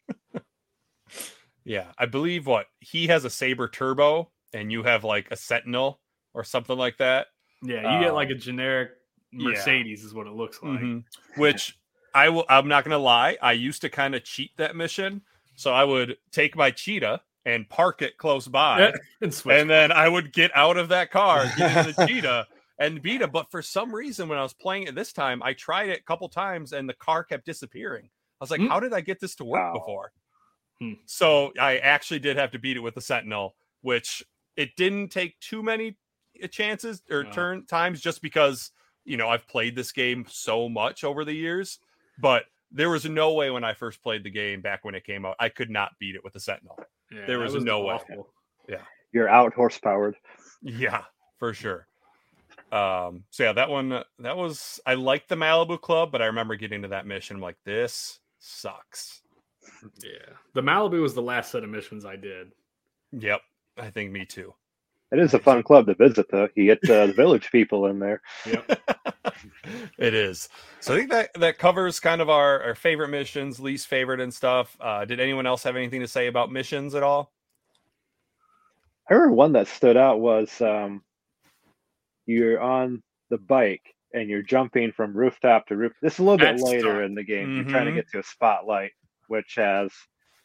Yeah, 1.63 1.91
I 1.97 2.07
believe 2.07 2.47
what 2.47 2.65
he 2.79 3.07
has 3.07 3.23
a 3.23 3.29
Sabre 3.29 3.67
Turbo, 3.67 4.31
and 4.51 4.71
you 4.71 4.83
have 4.83 5.03
like 5.03 5.27
a 5.29 5.35
Sentinel 5.35 5.99
or 6.33 6.43
something 6.43 6.77
like 6.77 6.97
that. 6.97 7.27
Yeah, 7.61 7.97
you 7.99 8.03
get 8.03 8.15
like 8.15 8.29
Um, 8.29 8.33
a 8.33 8.37
generic 8.37 8.89
yeah. 9.31 9.49
Mercedes, 9.49 10.03
is 10.03 10.13
what 10.13 10.25
it 10.27 10.33
looks 10.33 10.61
like. 10.63 10.79
Mhm. 10.79 11.03
Which 11.37 11.77
I 12.15 12.29
will. 12.29 12.45
I'm 12.49 12.67
not 12.67 12.83
going 12.83 12.91
to 12.91 12.97
lie. 12.97 13.37
I 13.41 13.51
used 13.53 13.81
to 13.81 13.89
kind 13.89 14.15
of 14.15 14.23
cheat 14.23 14.57
that 14.57 14.75
mission, 14.75 15.21
so 15.55 15.71
I 15.71 15.83
would 15.83 16.17
take 16.31 16.55
my 16.55 16.71
cheetah 16.71 17.21
and 17.45 17.69
park 17.69 18.01
it 18.01 18.17
close 18.17 18.47
by, 18.47 18.93
and 19.21 19.43
and 19.49 19.69
then 19.69 19.91
I 19.91 20.07
would 20.09 20.33
get 20.33 20.55
out 20.55 20.77
of 20.77 20.89
that 20.89 21.11
car, 21.11 21.47
get 21.49 21.71
in 21.71 21.83
the 21.83 21.93
cheetah, 21.95 22.47
and 22.79 23.01
beat 23.01 23.21
it. 23.21 23.31
But 23.31 23.51
for 23.51 23.61
some 23.61 23.93
reason, 23.93 24.29
when 24.29 24.37
I 24.39 24.43
was 24.43 24.53
playing 24.53 24.83
it 24.83 24.95
this 24.95 25.13
time, 25.13 25.41
I 25.43 25.53
tried 25.53 25.89
it 25.89 25.99
a 25.99 26.03
couple 26.03 26.29
times, 26.29 26.73
and 26.73 26.87
the 26.89 26.93
car 26.93 27.23
kept 27.23 27.45
disappearing. 27.45 28.05
I 28.05 28.43
was 28.43 28.51
like, 28.51 28.61
Hmm. 28.61 28.67
"How 28.67 28.79
did 28.79 28.93
I 28.93 29.01
get 29.01 29.19
this 29.19 29.35
to 29.35 29.45
work 29.45 29.57
Wow. 29.57 29.73
before?" 29.73 30.13
Hmm. 30.79 30.93
So 31.05 31.53
I 31.59 31.77
actually 31.79 32.19
did 32.19 32.37
have 32.37 32.51
to 32.51 32.59
beat 32.59 32.77
it 32.77 32.81
with 32.81 32.95
the 32.95 33.01
Sentinel, 33.01 33.55
which 33.81 34.23
it 34.55 34.75
didn't 34.75 35.09
take 35.09 35.39
too 35.39 35.63
many 35.63 35.97
uh, 36.43 36.47
chances 36.47 37.01
or 37.09 37.25
Wow. 37.25 37.31
turn 37.33 37.65
times, 37.65 38.01
just 38.01 38.21
because 38.21 38.71
you 39.05 39.17
know 39.17 39.29
I've 39.29 39.47
played 39.47 39.75
this 39.75 39.91
game 39.91 40.25
so 40.29 40.69
much 40.69 41.03
over 41.03 41.25
the 41.25 41.33
years. 41.33 41.79
But 42.17 42.45
there 42.71 42.89
was 42.89 43.05
no 43.05 43.33
way 43.33 43.49
when 43.51 43.63
I 43.63 43.73
first 43.73 44.01
played 44.01 44.23
the 44.23 44.29
game 44.31 44.61
back 44.61 44.85
when 44.85 44.95
it 44.95 45.03
came 45.03 45.25
out, 45.25 45.35
I 45.39 45.49
could 45.49 45.69
not 45.69 45.93
beat 45.99 46.15
it 46.15 46.23
with 46.23 46.33
the 46.33 46.39
Sentinel. 46.39 46.79
Yeah, 47.11 47.25
there 47.27 47.39
that 47.39 47.51
was 47.51 47.63
no 47.63 47.81
way. 47.81 47.95
awful. 47.95 48.27
You're 49.13 49.29
out 49.29 49.53
horsepowered. 49.53 50.15
Yeah, 50.61 51.03
for 51.37 51.53
sure. 51.53 51.87
Um, 52.71 53.25
so 53.29 53.43
yeah, 53.43 53.53
that 53.53 53.69
one 53.69 53.91
uh, 53.91 54.03
that 54.19 54.37
was 54.37 54.79
I 54.85 54.93
liked 54.93 55.27
the 55.27 55.35
Malibu 55.35 55.81
Club, 55.81 56.11
but 56.11 56.21
I 56.21 56.27
remember 56.27 56.55
getting 56.55 56.83
to 56.83 56.87
that 56.89 57.05
mission. 57.05 57.35
I'm 57.35 57.41
like, 57.41 57.57
this 57.65 58.19
sucks. 58.39 59.21
Yeah, 60.01 60.35
the 60.53 60.61
Malibu 60.61 61.01
was 61.01 61.13
the 61.13 61.21
last 61.21 61.51
set 61.51 61.63
of 61.63 61.69
missions 61.69 62.05
I 62.05 62.15
did. 62.15 62.51
Yep, 63.11 63.41
I 63.77 63.89
think 63.89 64.11
me 64.11 64.25
too. 64.25 64.53
It 65.11 65.19
is 65.19 65.33
a 65.33 65.39
fun 65.39 65.61
club 65.63 65.87
to 65.87 65.93
visit, 65.95 66.27
though. 66.31 66.47
You 66.55 66.65
get 66.65 66.89
uh, 66.89 67.07
the 67.07 67.13
village 67.13 67.51
people 67.51 67.87
in 67.87 67.99
there. 67.99 68.21
it 69.97 70.13
is. 70.13 70.47
So 70.79 70.93
I 70.93 70.97
think 70.97 71.11
that 71.11 71.33
that 71.35 71.57
covers 71.57 71.99
kind 71.99 72.21
of 72.21 72.29
our, 72.29 72.61
our 72.63 72.75
favorite 72.75 73.09
missions, 73.09 73.59
least 73.59 73.87
favorite, 73.87 74.21
and 74.21 74.33
stuff. 74.33 74.77
Uh, 74.79 75.03
did 75.05 75.19
anyone 75.19 75.45
else 75.45 75.63
have 75.63 75.75
anything 75.75 75.99
to 76.01 76.07
say 76.07 76.27
about 76.27 76.51
missions 76.51 76.95
at 76.95 77.03
all? 77.03 77.31
I 79.09 79.13
remember 79.15 79.35
one 79.35 79.51
that 79.53 79.67
stood 79.67 79.97
out 79.97 80.21
was 80.21 80.61
um, 80.61 81.03
you're 82.25 82.61
on 82.61 83.03
the 83.29 83.37
bike 83.37 83.93
and 84.13 84.29
you're 84.29 84.41
jumping 84.43 84.91
from 84.93 85.13
rooftop 85.13 85.67
to 85.67 85.75
roof. 85.75 85.91
This 86.01 86.13
is 86.13 86.19
a 86.19 86.23
little 86.23 86.37
That's 86.37 86.61
bit 86.63 86.69
later 86.69 86.93
tough. 87.01 87.03
in 87.05 87.15
the 87.15 87.23
game. 87.23 87.55
You're 87.55 87.65
trying 87.65 87.85
to 87.85 87.91
Mhm. 87.91 87.95
get 87.95 88.09
to 88.11 88.19
a 88.19 88.23
spotlight, 88.23 88.91
which 89.27 89.55
has 89.57 89.91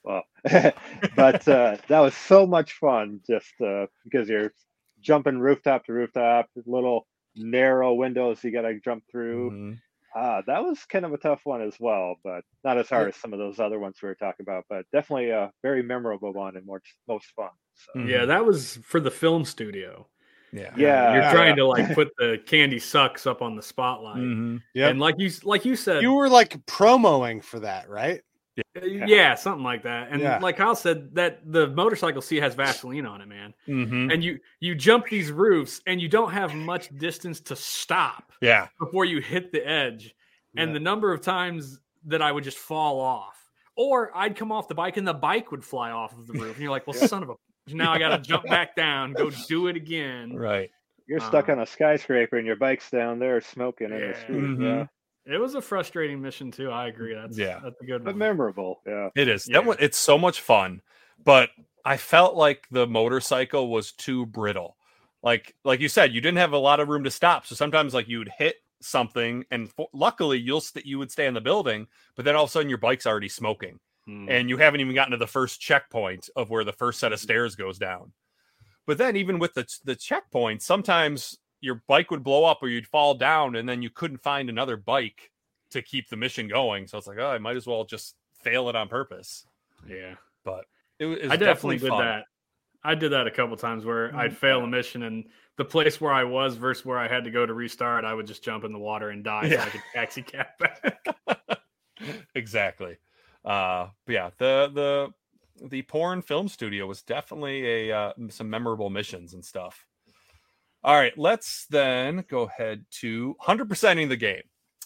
well, 0.07 0.23
but 1.17 1.47
uh, 1.49 1.77
that 1.89 2.01
was 2.01 2.15
so 2.15 2.47
much 2.47 2.73
fun 2.75 3.21
just 3.29 3.53
uh, 3.61 3.87
because 4.05 4.29
you're 4.29 4.53
jumping 5.01 5.39
rooftop 5.39 5.85
to 5.87 5.93
rooftop, 5.93 6.49
little 6.65 7.07
narrow 7.35 7.93
windows 7.93 8.43
you 8.43 8.51
got 8.53 8.63
to 8.63 8.79
jump 8.81 9.05
through. 9.11 9.51
Mhm. 9.51 9.79
Uh, 10.15 10.41
that 10.47 10.65
was 10.65 10.83
kind 10.87 11.05
of 11.05 11.13
a 11.13 11.19
tough 11.19 11.41
one 11.45 11.61
as 11.61 11.75
well, 11.79 12.15
but 12.25 12.43
not 12.65 12.79
as 12.79 12.89
hard 12.89 13.09
as 13.09 13.17
some 13.17 13.35
of 13.35 13.39
those 13.39 13.59
other 13.61 13.79
ones 13.79 13.99
we 14.03 14.09
were 14.09 14.15
talking 14.15 14.45
about, 14.45 14.65
but 14.71 14.87
definitely 14.91 15.29
a 15.29 15.53
very 15.63 15.83
memorable 15.83 16.33
one 16.33 16.57
and 16.57 16.65
more, 16.65 16.81
most 17.07 17.27
fun. 17.37 17.51
So. 17.75 18.01
Mhm. 18.01 18.09
Yeah, 18.09 18.25
that 18.25 18.47
was 18.47 18.79
for 18.83 18.99
the 19.01 19.11
film 19.11 19.45
studio. 19.45 20.09
Yeah. 20.53 20.73
Yeah. 20.75 21.13
You're 21.13 21.31
trying 21.33 21.57
to 21.57 21.67
like 21.75 21.95
put 21.95 22.09
the 22.17 22.41
Candy 22.47 22.79
Suxxx 22.79 23.27
up 23.27 23.43
on 23.43 23.57
the 23.57 23.63
spotlight, 23.63 24.23
Mhm. 24.23 24.63
Yep. 24.73 24.91
and 24.93 25.01
like 25.01 25.17
you 25.19 25.31
like 25.43 25.67
you 25.67 25.77
said, 25.77 26.01
You 26.01 26.15
were 26.15 26.31
like 26.31 26.65
promoing 26.65 27.45
for 27.45 27.61
that, 27.61 27.91
right? 27.91 28.23
Uh, 28.59 28.85
yeah, 28.85 29.35
something 29.35 29.65
like 29.65 29.83
that. 29.83 30.09
And 30.11 30.21
Yeah. 30.23 30.39
like 30.39 30.57
Kyle 30.57 30.75
said, 30.75 31.15
that 31.15 31.41
the 31.51 31.69
motorcycle 31.69 32.23
seat 32.23 32.41
has 32.41 32.55
Vaseline 32.55 33.07
on 33.07 33.21
it, 33.21 33.27
man. 33.29 33.55
Mhm. 33.69 34.13
And 34.13 34.23
you 34.25 34.39
you 34.61 34.75
jump 34.75 35.09
these 35.09 35.31
roofs, 35.33 35.81
and 35.87 36.01
you 36.01 36.09
don't 36.09 36.33
have 36.33 36.55
much 36.55 36.89
distance 36.97 37.41
to 37.43 37.57
stop 37.57 38.33
Yeah. 38.41 38.69
before 38.79 39.05
you 39.05 39.21
hit 39.21 39.53
the 39.53 39.67
edge. 39.67 40.15
And 40.57 40.75
the 40.75 40.81
number 40.81 41.13
of 41.13 41.21
times 41.21 41.81
that 42.07 42.23
I 42.23 42.33
would 42.33 42.45
just 42.45 42.57
fall 42.59 42.99
off, 43.01 43.37
or 43.77 44.11
I'd 44.17 44.37
come 44.37 44.51
off 44.53 44.69
the 44.69 44.75
bike 44.75 44.97
and 44.97 45.07
the 45.07 45.13
bike 45.13 45.51
would 45.51 45.63
fly 45.65 45.91
off 45.91 46.13
of 46.17 46.27
the 46.27 46.33
roof, 46.33 46.55
and 46.55 46.63
you're 46.63 46.71
like, 46.71 46.87
"Well, 46.87 46.95
son 47.19 47.23
of 47.23 47.31
a." 47.31 47.35
Now 47.69 47.93
I 47.93 47.99
got 47.99 48.11
to 48.17 48.19
jump 48.23 48.45
back 48.47 48.75
down, 48.77 49.13
go 49.13 49.29
do 49.49 49.67
it 49.67 49.77
again. 49.77 50.35
Right. 50.35 50.71
You're 51.09 51.21
stuck 51.21 51.49
Uh, 51.49 51.53
on 51.53 51.61
a 51.61 51.67
skyscraper 51.67 52.37
and 52.37 52.47
your 52.47 52.57
bike's 52.57 52.91
down 52.91 53.19
there 53.19 53.41
smoking 53.41 53.91
in 53.93 54.01
the 54.01 54.07
Yeah. 54.07 54.19
street. 54.23 54.39
Mhm. 54.39 54.89
Yeah. 55.27 55.35
It 55.35 55.39
was 55.41 55.55
a 55.55 55.61
frustrating 55.63 56.21
mission 56.21 56.51
too. 56.51 56.71
I 56.71 56.89
agree. 56.89 57.15
That's 57.15 57.37
Yeah. 57.39 57.61
that's 57.63 57.81
a 57.81 57.85
good 57.85 58.05
But 58.05 58.13
one. 58.15 58.19
memorable. 58.19 58.83
Yeah. 58.87 59.11
It 59.15 59.29
is. 59.29 59.49
Yeah. 59.49 59.55
That 59.61 59.67
one, 59.67 59.77
it's 59.81 59.99
so 59.99 60.17
much 60.19 60.41
fun, 60.41 60.81
but 61.25 61.51
I 61.85 61.97
felt 61.97 62.35
like 62.37 62.67
the 62.71 62.87
motorcycle 62.87 63.69
was 63.71 63.93
too 63.93 64.27
brittle. 64.27 64.77
Like 65.23 65.55
like 65.65 65.81
you 65.81 65.89
said, 65.89 66.13
you 66.15 66.21
didn't 66.21 66.39
have 66.39 66.53
a 66.53 66.59
lot 66.59 66.81
of 66.81 66.89
room 66.89 67.05
to 67.05 67.11
stop. 67.11 67.47
So 67.47 67.55
sometimes 67.55 67.95
like 67.95 68.09
you 68.09 68.19
would 68.19 68.31
hit 68.37 68.57
something, 68.81 69.45
and 69.51 69.71
for, 69.73 69.89
luckily 69.93 70.39
you'll 70.39 70.61
st- 70.61 70.87
you 70.87 70.99
would 70.99 71.11
stay 71.11 71.27
in 71.27 71.35
the 71.35 71.41
building, 71.41 71.87
but 72.15 72.25
then 72.25 72.37
all 72.37 72.45
of 72.45 72.51
a 72.51 72.53
sudden 72.53 72.69
your 72.69 72.79
bike's 72.79 73.07
already 73.07 73.29
smoking, 73.29 73.81
Hmm. 74.05 74.29
and 74.29 74.49
you 74.49 74.57
haven't 74.59 74.81
even 74.81 74.95
gotten 74.95 75.13
to 75.13 75.17
the 75.17 75.27
first 75.27 75.61
checkpoint 75.61 76.29
of 76.37 76.51
where 76.51 76.63
the 76.63 76.73
first 76.73 77.01
set 77.01 77.13
of 77.13 77.19
stairs 77.19 77.57
goes 77.57 77.79
down. 77.79 78.13
But 78.87 78.99
then 78.99 79.17
even 79.17 79.39
with 79.41 79.55
the 79.55 79.67
the 79.85 79.97
checkpoint, 79.97 80.63
sometimes 80.63 81.37
your 81.67 81.83
bike 81.87 82.11
would 82.11 82.23
blow 82.23 82.45
up 82.45 82.63
or 82.63 82.69
you'd 82.69 82.87
fall 82.87 83.15
down, 83.15 83.57
and 83.57 83.69
then 83.69 83.83
you 83.83 83.91
couldn't 83.91 84.19
find 84.23 84.49
another 84.49 84.77
bike 84.79 85.31
to 85.71 85.83
keep 85.83 86.09
the 86.09 86.17
mission 86.17 86.49
going. 86.49 86.87
So 86.87 86.97
it's 86.97 87.07
like, 87.07 87.19
oh, 87.19 87.29
I 87.29 87.39
might 87.39 87.57
as 87.57 87.67
well 87.67 87.85
just 87.85 88.15
fail 88.43 88.69
it 88.71 88.77
on 88.77 88.89
purpose. 88.89 89.45
yeah, 89.89 90.15
But 90.45 90.65
it, 90.99 91.07
was- 91.07 91.19
I 91.31 91.37
definitely, 91.37 91.79
did 91.79 91.89
fun. 91.91 92.05
that. 92.05 92.25
I 92.85 92.95
did 92.95 93.11
that 93.13 93.27
a 93.27 93.31
couple 93.33 93.57
times 93.57 93.85
where 93.85 94.15
I'd 94.15 94.37
fail 94.37 94.63
a 94.63 94.67
mission 94.67 95.03
and 95.03 95.25
the 95.57 95.65
place 95.65 96.01
where 96.01 96.13
I 96.13 96.23
was 96.23 96.55
versus 96.57 96.85
where 96.87 96.99
I 96.99 97.09
had 97.09 97.25
to 97.25 97.31
go 97.33 97.45
to 97.45 97.53
restart, 97.53 98.05
I 98.05 98.15
would 98.15 98.27
just 98.29 98.45
jump 98.45 98.63
in 98.63 98.73
the 98.73 98.79
water 98.79 99.11
and 99.11 99.25
die 99.25 99.47
Yeah. 99.47 99.63
so 99.63 99.67
I 99.67 99.71
could 99.71 99.81
taxi 99.95 100.23
cab 100.23 100.47
back. 100.61 101.05
exactly. 102.35 102.97
Uh, 103.45 103.89
but 104.07 104.13
yeah, 104.13 104.31
the 104.39 104.71
the 105.61 105.67
the 105.69 105.83
porn 105.83 106.23
film 106.23 106.49
studio 106.49 106.87
was 106.87 107.03
definitely 107.03 107.89
a 107.91 107.97
uh, 107.97 108.13
some 108.29 108.51
memorable 108.51 108.91
missions 108.91 109.35
and 109.35 109.45
stuff. 109.45 109.87
All 110.87 110.95
right, 110.95 111.17
let's 111.19 111.67
then 111.69 112.25
go 112.29 112.43
ahead 112.43 112.85
to 113.01 113.35
100%ing 113.43 114.09
the 114.09 114.17
game. 114.17 114.45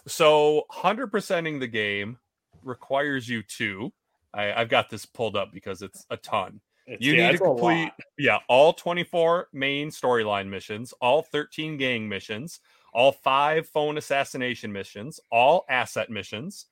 So 0.08 0.64
100%ing 0.72 1.58
the 1.58 1.66
game 1.66 2.16
requires 2.62 3.28
you 3.28 3.42
to. 3.58 3.92
I, 4.32 4.54
I've 4.54 4.70
got 4.70 4.88
this 4.88 5.04
pulled 5.04 5.36
up 5.36 5.52
because 5.52 5.82
it's 5.82 6.06
a 6.08 6.16
ton. 6.16 6.62
It's- 6.86 7.06
You 7.06 7.12
yeah, 7.12 7.26
need 7.26 7.32
to 7.32 7.44
complete, 7.44 7.92
yeah, 8.16 8.38
all 8.48 8.72
24 8.72 9.48
main 9.52 9.90
storyline 9.90 10.48
missions, 10.48 10.94
all 11.02 11.20
13 11.20 11.76
gang 11.76 12.08
missions, 12.08 12.60
all 12.94 13.12
five 13.12 13.68
phone 13.68 13.98
assassination 13.98 14.72
missions, 14.72 15.20
all 15.30 15.66
asset 15.68 16.08
missions. 16.08 16.64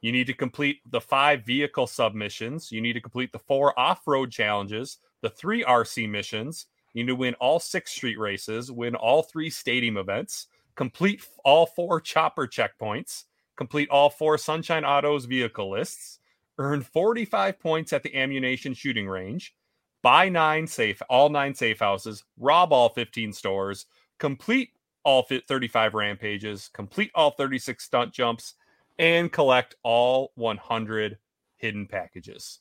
You 0.00 0.12
need 0.12 0.28
to 0.28 0.32
complete 0.32 0.78
the 0.88 1.00
five 1.00 1.44
vehicle 1.44 1.88
submissions. 1.88 2.70
You 2.70 2.80
need 2.80 2.92
to 2.92 3.00
complete 3.00 3.32
the 3.32 3.40
four 3.40 3.76
off 3.76 4.06
road 4.06 4.30
challenges, 4.30 4.98
the 5.22 5.30
three 5.30 5.64
RC 5.64 6.08
missions. 6.08 6.66
You 6.96 7.04
need 7.04 7.08
to 7.08 7.16
win 7.16 7.34
all 7.34 7.60
six 7.60 7.92
street 7.92 8.18
races, 8.18 8.72
win 8.72 8.94
all 8.94 9.22
three 9.22 9.50
stadium 9.50 9.98
events, 9.98 10.46
complete 10.76 11.22
all 11.44 11.66
four 11.66 12.00
chopper 12.00 12.48
checkpoints, 12.48 13.24
complete 13.54 13.90
all 13.90 14.08
four 14.08 14.38
Sunshine 14.38 14.82
Autos 14.82 15.26
vehicle 15.26 15.70
lists, 15.70 16.20
earn 16.56 16.80
45 16.80 17.60
points 17.60 17.92
at 17.92 18.02
the 18.02 18.16
ammunition 18.16 18.72
shooting 18.72 19.06
range, 19.06 19.54
buy 20.00 20.30
nine 20.30 20.66
safe, 20.66 21.02
all 21.10 21.28
nine 21.28 21.54
safe 21.54 21.80
houses, 21.80 22.24
rob 22.38 22.72
all 22.72 22.88
15 22.88 23.30
stores, 23.34 23.84
complete 24.18 24.70
all 25.04 25.22
35 25.22 25.92
rampages, 25.92 26.70
complete 26.72 27.10
all 27.14 27.32
36 27.32 27.84
stunt 27.84 28.14
jumps, 28.14 28.54
and 28.98 29.30
collect 29.30 29.74
all 29.82 30.32
100 30.36 31.18
hidden 31.56 31.86
packages. 31.86 32.60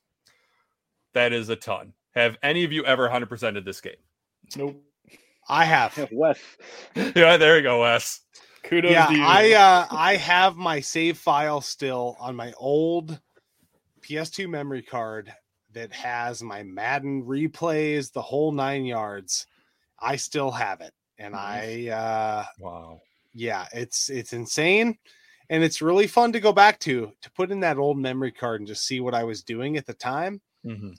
That 1.14 1.32
is 1.32 1.48
a 1.48 1.56
ton. 1.56 1.94
Have 2.16 2.36
any 2.44 2.66
of 2.66 2.74
you 2.74 2.84
ever 2.84 3.08
100%ed 3.08 3.64
this 3.64 3.80
game? 3.80 3.94
Nope. 4.56 4.82
I 5.48 5.66
have. 5.66 6.10
Wes. 6.12 6.40
yeah, 6.96 7.38
there 7.38 7.58
you 7.58 7.64
go, 7.64 7.82
Wes. 7.82 8.22
Kudos 8.64 8.92
yeah, 8.92 9.08
to 9.08 9.14
you. 9.14 9.24
I 9.24 9.54
uh, 9.54 9.88
I 9.92 10.16
have 10.16 10.56
my 10.56 10.80
save 10.80 11.18
file 11.18 11.62
still 11.62 12.18
on 12.20 12.36
my 12.36 12.54
old 12.58 13.20
PS2 14.02 14.50
memory 14.50 14.82
card 14.82 15.32
that 15.74 15.92
has 15.94 16.42
my 16.42 16.64
Madden 16.64 17.24
replays, 17.24 18.12
the 18.12 18.22
whole 18.22 18.52
nine 18.52 18.86
yards. 18.86 19.46
I 20.00 20.16
still 20.16 20.52
have 20.52 20.82
it, 20.82 20.94
and 21.20 21.36
I 21.36 21.88
uh, 21.90 22.46
Wow. 22.60 23.02
yeah, 23.34 23.68
it's 23.72 24.10
it's 24.10 24.34
insane, 24.34 24.98
and 25.50 25.64
it's 25.64 25.82
really 25.82 26.08
fun 26.08 26.32
to 26.34 26.40
go 26.40 26.52
back 26.52 26.80
to 26.82 27.12
to 27.22 27.32
put 27.32 27.52
in 27.52 27.60
that 27.60 27.78
old 27.78 27.98
memory 28.00 28.32
card 28.32 28.62
and 28.62 28.68
just 28.68 28.86
see 28.86 29.00
what 29.00 29.14
I 29.14 29.24
was 29.24 29.44
doing 29.44 29.78
at 29.78 29.86
the 29.86 29.94
time. 29.94 30.42
hmm 30.64 30.92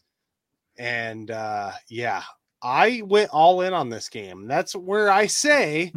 And 0.79 1.31
uh, 1.31 1.73
yeah, 1.89 2.23
I 2.67 3.03
went 3.05 3.31
all 3.33 3.61
in 3.61 3.73
on 3.73 3.91
this 3.91 4.09
game. 4.09 4.49
That's 4.49 4.75
where 4.75 5.09
I 5.09 5.27
say 5.27 5.93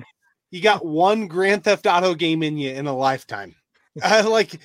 you 0.51 0.61
got 0.61 0.85
one 0.85 1.27
Grand 1.27 1.63
Theft 1.63 1.87
Auto 1.87 2.13
game 2.13 2.43
in 2.43 2.57
you 2.57 2.69
in 2.71 2.85
a 2.85 2.95
lifetime. 2.95 3.55
I 4.03 4.21
like, 4.21 4.59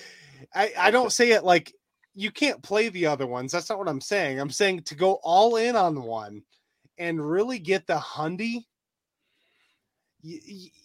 I, 0.55 0.73
I 0.79 0.91
don't 0.91 1.13
say 1.19 1.31
it 1.33 1.45
like 1.45 1.73
you 2.15 2.31
can't 2.31 2.63
play 2.63 2.91
the 2.91 3.07
other 3.07 3.27
ones. 3.27 3.53
That's 3.53 3.71
not 3.71 3.79
what 3.79 3.89
I'm 3.89 4.03
saying. 4.03 4.39
I'm 4.39 4.51
saying 4.51 4.83
to 4.83 4.95
go 4.95 5.15
all 5.23 5.57
in 5.57 5.77
on 5.77 6.03
one 6.03 6.43
and 6.99 7.27
really 7.27 7.59
get 7.59 7.87
the 7.87 7.97
hundy. 7.97 8.65
you 10.21 10.41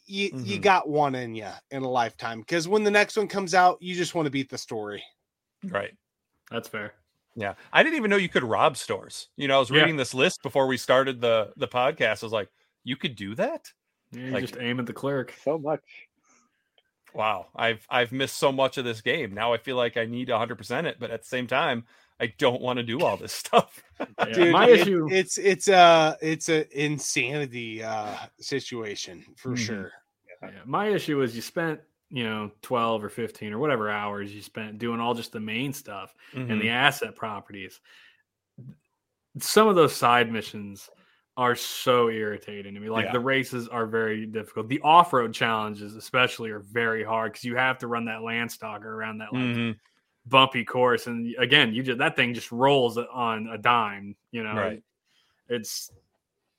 you, 0.05 0.31
you 0.43 0.57
Mhm. 0.57 0.61
got 0.61 0.89
one 0.89 1.15
in 1.15 1.35
you 1.35 1.49
in 1.71 1.83
a 1.83 1.89
lifetime 1.89 2.39
because 2.39 2.67
when 2.67 2.83
the 2.83 2.91
next 2.91 3.17
one 3.17 3.27
comes 3.27 3.53
out, 3.53 3.77
you 3.81 3.93
just 3.93 4.15
want 4.15 4.25
to 4.25 4.31
beat 4.31 4.49
the 4.49 4.57
story. 4.57 5.03
Right. 5.65 5.95
That's 6.49 6.67
fair. 6.67 6.93
Yeah. 7.39 7.53
I 7.71 7.83
didn't 7.83 7.95
even 7.95 8.09
know 8.09 8.17
you 8.17 8.27
could 8.29 8.43
rob 8.43 8.75
stores. 8.75 9.29
You 9.37 9.47
know, 9.47 9.55
I 9.55 9.59
was 9.59 9.69
Yeah. 9.69 9.79
reading 9.79 9.95
this 9.97 10.13
list 10.13 10.43
before 10.43 10.67
we 10.67 10.75
started 10.77 11.21
the 11.21 11.53
the 11.55 11.67
podcast. 11.69 12.21
I 12.21 12.25
was 12.25 12.33
like, 12.33 12.49
you 12.83 12.97
could 12.97 13.15
do 13.15 13.33
that? 13.35 13.71
Yeah, 14.11 14.25
you 14.25 14.31
Like- 14.31 14.41
just 14.41 14.57
aim 14.59 14.79
at 14.79 14.85
the 14.85 14.93
clerk. 14.93 15.33
So 15.43 15.57
much. 15.57 15.81
Wow. 17.13 17.47
I've 17.55 17.85
I've 17.89 18.11
missed 18.11 18.37
so 18.37 18.51
much 18.51 18.77
of 18.77 18.85
this 18.85 19.01
game. 19.01 19.33
Now 19.33 19.53
I 19.53 19.57
feel 19.57 19.75
like 19.77 19.97
I 19.97 20.05
need 20.05 20.27
100% 20.29 20.85
it, 20.85 20.97
but 20.99 21.11
at 21.11 21.21
the 21.21 21.27
same 21.27 21.47
time, 21.47 21.85
I 22.19 22.27
don't 22.37 22.61
want 22.61 22.77
to 22.77 22.83
do 22.83 22.99
all 23.01 23.17
this 23.17 23.31
stuff. 23.45 23.81
Yeah, 23.99 24.25
Dude, 24.33 24.51
my 24.51 24.67
it- 24.67 24.81
issue. 24.81 25.07
it's 25.09 25.37
it's 25.37 25.67
a 25.69 26.17
it's 26.21 26.49
a 26.49 26.65
insanity 26.83 27.81
uh 27.83 28.15
situation 28.39 29.23
for 29.37 29.51
Mhm. 29.51 29.57
sure. 29.57 29.91
Yeah, 30.43 30.49
my 30.65 30.87
issue 30.87 31.21
is 31.21 31.35
you 31.35 31.41
spent 31.41 31.79
you 32.09 32.23
know 32.23 32.51
12 32.61 33.03
or 33.03 33.09
15 33.09 33.53
or 33.53 33.59
whatever 33.59 33.89
hours 33.89 34.33
you 34.33 34.41
spent 34.41 34.77
doing 34.79 34.99
all 34.99 35.13
just 35.13 35.31
the 35.31 35.39
main 35.39 35.71
stuff 35.73 36.15
and 36.35 36.49
Mhm. 36.49 36.61
the 36.61 36.69
asset 36.69 37.15
properties 37.15 37.79
some 39.39 39.67
of 39.67 39.75
those 39.75 39.95
side 39.95 40.31
missions 40.31 40.89
are 41.37 41.55
so 41.55 42.09
irritating 42.09 42.73
to 42.73 42.79
me 42.79 42.89
like 42.89 43.05
Yeah. 43.05 43.11
the 43.13 43.19
races 43.19 43.67
are 43.67 43.85
very 43.85 44.25
difficult 44.25 44.67
the 44.67 44.81
off-road 44.81 45.33
challenges 45.33 45.95
especially 45.95 46.49
are 46.49 46.59
very 46.59 47.03
hard 47.03 47.31
because 47.31 47.45
you 47.45 47.55
have 47.55 47.77
to 47.77 47.87
run 47.87 48.05
that 48.05 48.19
landstalker 48.21 48.85
around 48.85 49.19
that 49.19 49.31
like 49.33 49.43
Mhm. 49.43 49.79
bumpy 50.25 50.65
course 50.65 51.07
and 51.07 51.33
again 51.37 51.73
you 51.73 51.81
just 51.83 51.99
that 51.99 52.15
thing 52.15 52.33
just 52.33 52.51
rolls 52.51 52.97
on 52.97 53.47
a 53.47 53.57
dime 53.57 54.15
you 54.31 54.43
know 54.43 54.55
Right. 54.55 54.83
it's 55.47 55.91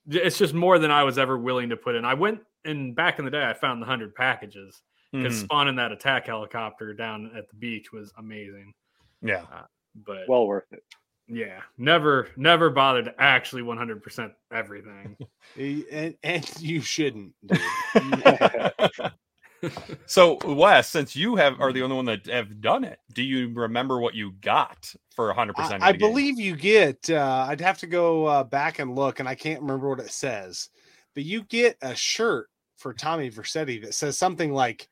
it's 0.08 0.38
just 0.38 0.54
more 0.54 0.78
than 0.78 0.90
i 0.90 1.04
was 1.04 1.18
ever 1.18 1.36
willing 1.38 1.68
to 1.70 1.76
put 1.76 1.94
in 1.94 2.04
i 2.04 2.14
went 2.14 2.40
and 2.64 2.94
back 2.96 3.18
in 3.18 3.24
the 3.24 3.30
day 3.30 3.44
i 3.44 3.52
found 3.52 3.82
the 3.82 3.86
100 3.86 4.14
packages 4.14 4.82
because 5.12 5.34
Mhm. 5.34 5.44
spawning 5.44 5.76
that 5.76 5.92
attack 5.92 6.26
helicopter 6.26 6.92
down 6.94 7.30
at 7.36 7.48
the 7.48 7.56
beach 7.56 7.92
was 7.92 8.12
amazing 8.18 8.72
Yeah. 9.22 9.44
but 10.06 10.28
Well 10.28 10.46
worth 10.46 10.72
it. 10.72 10.84
yeah 11.28 11.62
never 11.78 12.28
never 12.36 12.70
bothered 12.70 13.04
to 13.06 13.14
actually 13.20 13.62
100% 13.62 14.32
everything 14.52 15.16
And 15.56 16.14
and 16.22 16.48
you 16.60 16.80
shouldn't. 16.80 17.34
So 20.06 20.38
Wes, 20.44 20.88
since 20.88 21.14
you 21.14 21.36
have 21.36 21.60
are 21.60 21.72
the 21.72 21.82
only 21.82 21.94
one 21.96 22.06
that 22.06 22.26
have 22.26 22.60
done 22.62 22.82
it, 22.82 22.98
do 23.12 23.22
you 23.22 23.52
remember 23.52 24.00
what 24.00 24.14
you 24.14 24.32
got 24.40 24.92
for 25.14 25.32
100%? 25.34 25.58
I, 25.58 25.76
of 25.76 25.82
I 25.82 25.92
game? 25.92 26.00
believe 26.00 26.40
you 26.40 26.56
get. 26.56 27.10
Uh, 27.10 27.46
I'd 27.48 27.60
have 27.60 27.76
to 27.78 27.86
go 27.86 28.24
uh, 28.24 28.44
back 28.44 28.78
and 28.78 28.94
look, 28.96 29.20
and 29.20 29.28
I 29.28 29.34
can't 29.34 29.60
remember 29.60 29.88
what 29.90 30.00
it 30.00 30.10
says. 30.12 30.70
But 31.14 31.24
you 31.24 31.42
get 31.44 31.76
a 31.82 31.94
shirt 31.94 32.48
for 32.78 32.94
Tommy 32.94 33.30
Vercetti 33.30 33.82
that 33.82 33.94
says 33.94 34.16
something 34.16 34.52
like, 34.52 34.88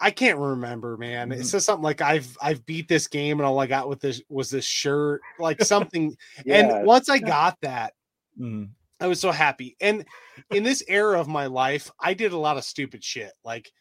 "I 0.00 0.10
can't 0.10 0.38
remember, 0.38 0.96
man." 0.96 1.32
It 1.32 1.40
Mhm. 1.40 1.44
says 1.44 1.64
something 1.64 1.82
like, 1.82 2.00
"I've 2.00 2.36
I've 2.40 2.64
beat 2.66 2.88
this 2.88 3.06
game, 3.06 3.38
and 3.40 3.46
all 3.46 3.58
I 3.58 3.66
got 3.66 3.88
with 3.88 4.00
this 4.00 4.20
was 4.28 4.50
this 4.50 4.64
shirt, 4.64 5.20
like 5.38 5.60
something." 5.94 6.16
Yeah, 6.44 6.56
and 6.78 6.86
once 6.86 7.08
I 7.08 7.18
got 7.18 7.60
that, 7.62 7.94
Mhm. 8.38 8.70
I 9.00 9.06
was 9.06 9.20
so 9.20 9.30
happy. 9.32 9.76
And 9.80 10.04
in 10.50 10.62
this 10.62 10.82
era 10.88 11.18
of 11.20 11.28
my 11.28 11.46
life, 11.46 11.90
I 12.00 12.14
did 12.14 12.32
a 12.32 12.38
lot 12.38 12.56
of 12.56 12.64
stupid 12.64 13.02
shit. 13.04 13.32
Like 13.44 13.72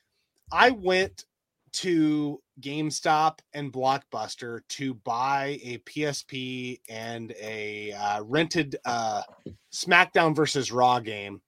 I 0.51 0.72
went 0.72 1.26
to 1.74 2.39
GameStop 2.61 3.39
and 3.53 3.74
Blockbuster 3.74 4.61
to 4.70 4.93
buy 4.93 5.59
a 5.64 5.80
PSP 5.80 6.80
and 6.88 7.32
a 7.41 7.93
uh, 7.93 8.22
rented 8.24 8.76
uh, 8.86 9.24
SmackDown 9.72 10.36
versus 10.36 10.72
Raw 10.72 10.99
game 10.99 11.41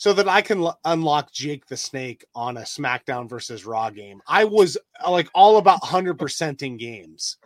so 0.00 0.14
that 0.14 0.26
I 0.26 0.40
can 0.40 0.62
l- 0.62 0.80
unlock 0.86 1.30
Jake 1.30 1.66
the 1.66 1.76
Snake 1.76 2.24
on 2.34 2.56
a 2.56 2.62
SmackDown 2.62 3.28
versus 3.28 3.66
Raw 3.66 3.90
game. 3.90 4.22
I 4.26 4.44
was 4.44 4.78
uh, 5.04 5.10
like 5.10 5.28
all 5.34 5.58
about 5.58 5.82
100% 5.82 6.62
in 6.62 6.78
games. 6.78 7.36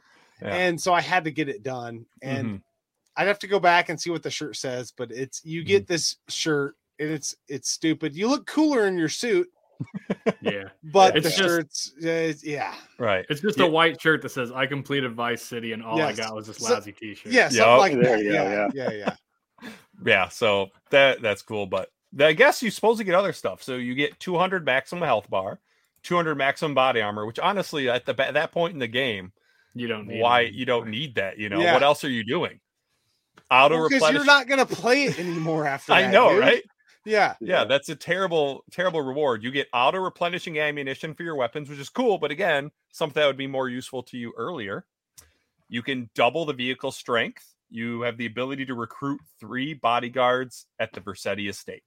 Yeah. 0.41 0.55
And 0.55 0.81
so 0.81 0.95
I 0.95 1.01
had 1.01 1.25
to 1.25 1.33
get 1.33 1.49
it 1.49 1.65
done. 1.65 2.07
And 2.23 2.47
Mhm. 2.47 2.63
I'd 3.17 3.27
have 3.27 3.41
to 3.41 3.49
go 3.49 3.59
back 3.59 3.89
and 3.89 4.01
see 4.01 4.11
what 4.11 4.23
the 4.23 4.31
shirt 4.31 4.55
says, 4.55 4.93
but 4.97 5.11
it's 5.11 5.45
you 5.45 5.63
Mm-hmm. 5.63 5.67
get 5.67 5.87
this 5.89 6.17
shirt 6.29 6.77
and 7.01 7.11
it's 7.11 7.35
it's 7.49 7.71
stupid. 7.71 8.15
You 8.15 8.29
look 8.29 8.47
cooler 8.47 8.87
in 8.87 8.97
your 8.99 9.09
suit, 9.09 9.49
yeah 10.41 10.69
but 10.85 11.17
It's 11.17 11.25
the 11.25 11.31
just- 11.31 11.37
shirts, 11.39 11.93
uh, 12.05 12.07
it's- 12.07 12.45
yeah, 12.45 12.73
right. 13.01 13.27
it's 13.29 13.41
just 13.41 13.59
Yeah. 13.59 13.65
a 13.65 13.69
white 13.69 14.01
shirt 14.01 14.23
that 14.23 14.29
says 14.29 14.53
i 14.53 14.65
completed 14.67 15.13
vice 15.13 15.43
city 15.43 15.73
and 15.73 15.83
all 15.83 15.97
Yes. 15.99 16.17
i 16.21 16.23
got 16.23 16.37
was 16.37 16.47
this 16.47 16.59
So- 16.59 16.73
lousy 16.75 16.93
t-shirt 16.93 17.33
yeah, 17.33 17.49
something 17.49 17.79
like 17.79 17.93
There 17.95 18.17
that. 18.17 18.25
you 18.25 18.31
go, 18.33 18.71
Yeah, 18.75 18.91
yeah, 18.91 18.91
yeah. 19.63 19.71
Yeah, 20.07 20.29
so 20.41 20.69
that 20.91 21.21
that's 21.21 21.43
cool, 21.43 21.67
but 21.67 21.91
I 22.19 22.33
guess 22.33 22.62
you're 22.62 22.71
supposed 22.71 22.99
to 22.99 23.05
get 23.05 23.15
other 23.15 23.33
stuff. 23.33 23.62
So 23.62 23.77
you 23.77 23.95
get 23.95 24.19
200 24.21 24.65
maximum 24.65 25.03
health 25.05 25.29
bar, 25.29 25.61
200 26.03 26.35
maximum 26.37 26.75
body 26.75 27.01
armor, 27.01 27.27
which 27.27 27.39
honestly 27.39 27.89
at 27.89 28.07
the 28.07 28.15
at 28.25 28.35
that 28.35 28.53
point 28.53 28.75
in 28.75 28.79
the 28.79 28.87
game, 28.89 29.33
you 29.75 29.89
don't 29.89 30.07
need 30.07 30.21
why 30.21 30.43
it 30.43 30.53
you 30.55 30.65
don't 30.65 30.89
need 30.89 31.17
that, 31.17 31.39
you 31.39 31.49
know. 31.49 31.61
Yeah. 31.61 31.75
What 31.75 31.83
else 31.83 32.05
are 32.05 32.11
you 32.11 32.25
doing? 32.25 32.61
Auto 33.51 33.83
Because 33.85 33.93
replenish. 33.95 34.17
you're 34.17 34.25
not 34.25 34.47
gonna 34.49 34.67
play 34.67 35.05
it 35.05 35.19
anymore 35.19 35.67
after. 35.67 35.93
I 35.93 36.03
that, 36.03 36.12
know, 36.12 36.31
dude. 36.31 36.41
right? 36.41 36.62
Yeah, 37.07 37.35
Yeah, 37.39 37.65
that's 37.65 37.91
a 37.91 37.97
terrible, 37.97 38.65
terrible 38.71 39.03
reward. 39.03 39.43
You 39.45 39.51
get 39.51 39.69
auto 39.75 39.99
replenishing 39.99 40.59
ammunition 40.59 41.12
for 41.12 41.23
your 41.23 41.37
weapons, 41.37 41.69
which 41.69 41.79
is 41.79 41.91
cool, 41.91 42.17
but 42.17 42.31
again, 42.31 42.71
something 42.93 43.21
that 43.21 43.27
would 43.27 43.37
be 43.37 43.47
more 43.47 43.69
useful 43.69 44.03
to 44.05 44.17
you 44.17 44.33
earlier. 44.39 44.87
You 45.69 45.83
can 45.83 46.09
double 46.15 46.47
the 46.47 46.55
vehicle 46.55 46.93
strength. 46.93 47.45
You 47.69 48.03
have 48.03 48.17
the 48.17 48.25
ability 48.25 48.65
to 48.67 48.75
recruit 48.75 49.21
three 49.39 49.75
bodyguards 49.75 50.67
at 50.79 50.93
the 50.95 51.01
Vercetti 51.03 51.49
estate. 51.49 51.83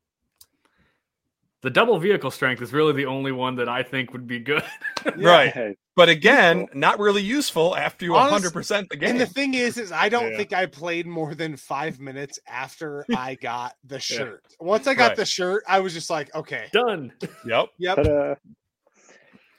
The 1.64 1.70
double 1.70 1.98
vehicle 2.00 2.30
strength 2.32 2.62
is 2.62 2.72
really 2.74 2.94
the 2.94 3.06
only 3.06 3.32
one 3.32 3.56
that 3.56 3.68
i 3.70 3.82
think 3.84 4.14
would 4.14 4.28
be 4.28 4.40
good 4.40 4.64
Yeah. 5.18 5.30
Right. 5.30 5.54
Hey, 5.54 5.76
But 5.96 6.10
again, 6.10 6.68
not 6.74 7.00
really 7.00 7.22
useful 7.24 7.76
after 7.76 8.04
you 8.06 8.16
Honest- 8.16 8.54
100% 8.54 8.90
the 8.90 8.98
game. 8.98 9.10
And 9.12 9.20
the 9.22 9.26
thing 9.26 9.54
is, 9.54 9.78
is 9.78 9.92
I 9.92 10.10
don't 10.10 10.32
Yeah. 10.32 10.38
think 10.38 10.54
I 10.54 10.66
played 10.66 11.08
more 11.08 11.34
than 11.34 11.56
five 11.56 12.00
minutes 12.00 12.40
after 12.48 13.06
I 13.16 13.36
got 13.36 13.74
the 13.86 14.00
shirt. 14.00 14.44
Once 14.60 14.86
I 14.86 14.94
got 14.96 15.10
Right. 15.10 15.18
the 15.18 15.26
shirt, 15.26 15.64
I 15.68 15.80
was 15.80 15.94
just 15.94 16.10
like, 16.10 16.34
okay, 16.36 16.66
done 16.74 17.14
yep. 17.46 17.70
yep, 17.80 17.96
ta-da. 17.96 18.36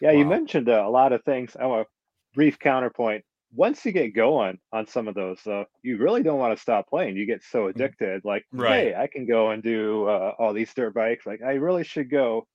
Yeah, 0.00 0.12
you 0.12 0.24
mentioned 0.26 0.68
uh, 0.68 0.84
a 0.86 0.90
lot 0.90 1.12
of 1.12 1.24
things. 1.24 1.56
I 1.58 1.66
want 1.66 1.82
a 1.82 1.86
brief 2.34 2.58
counterpoint. 2.58 3.24
Once 3.50 3.84
you 3.86 3.92
get 3.92 4.08
going 4.14 4.58
on 4.72 4.86
some 4.86 5.08
of 5.08 5.14
those, 5.14 5.40
though, 5.44 5.64
you 5.82 5.96
really 5.96 6.22
don't 6.22 6.38
want 6.38 6.54
to 6.56 6.60
stop 6.60 6.86
playing. 6.88 7.16
You 7.16 7.26
get 7.26 7.42
so 7.42 7.68
addicted. 7.68 8.22
Like. 8.24 8.44
Right. 8.52 8.92
hey, 8.92 8.94
I 8.94 9.06
can 9.06 9.26
go 9.26 9.50
and 9.50 9.62
do 9.62 10.06
uh, 10.06 10.34
all 10.38 10.52
these 10.52 10.74
dirt 10.74 10.92
bikes. 10.94 11.24
Like, 11.24 11.40
I 11.42 11.52
really 11.54 11.84
should 11.84 12.10
go, 12.10 12.46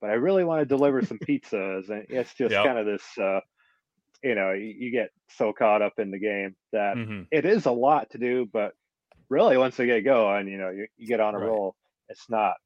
but 0.00 0.10
I 0.10 0.14
really 0.14 0.44
want 0.44 0.60
to 0.62 0.66
deliver 0.66 1.02
some 1.02 1.20
pizzas. 1.28 1.90
And 1.90 2.06
it's 2.10 2.34
just 2.34 2.60
Yep. 2.60 2.62
kind 2.62 2.78
of 2.78 2.86
this, 2.86 3.18
uh, 3.18 3.40
you 4.22 4.34
know, 4.34 4.52
you, 4.52 4.74
you 4.78 4.92
get 4.92 5.10
so 5.30 5.52
caught 5.52 5.82
up 5.82 5.94
in 5.98 6.10
the 6.10 6.18
game 6.20 6.56
that 6.72 6.96
Mhm. 6.96 7.28
it 7.30 7.44
is 7.46 7.66
a 7.66 7.72
lot 7.72 8.10
to 8.10 8.18
do. 8.18 8.46
But 8.52 8.74
really, 9.30 9.56
once 9.58 9.78
you 9.78 9.86
get 9.86 10.02
going, 10.04 10.48
you 10.48 10.58
know, 10.58 10.70
you, 10.70 10.88
you 10.96 11.08
get 11.08 11.20
on 11.20 11.34
a 11.34 11.40
Right. 11.40 11.40
roll. 11.40 11.76
It's 12.08 12.30
not 12.30 12.56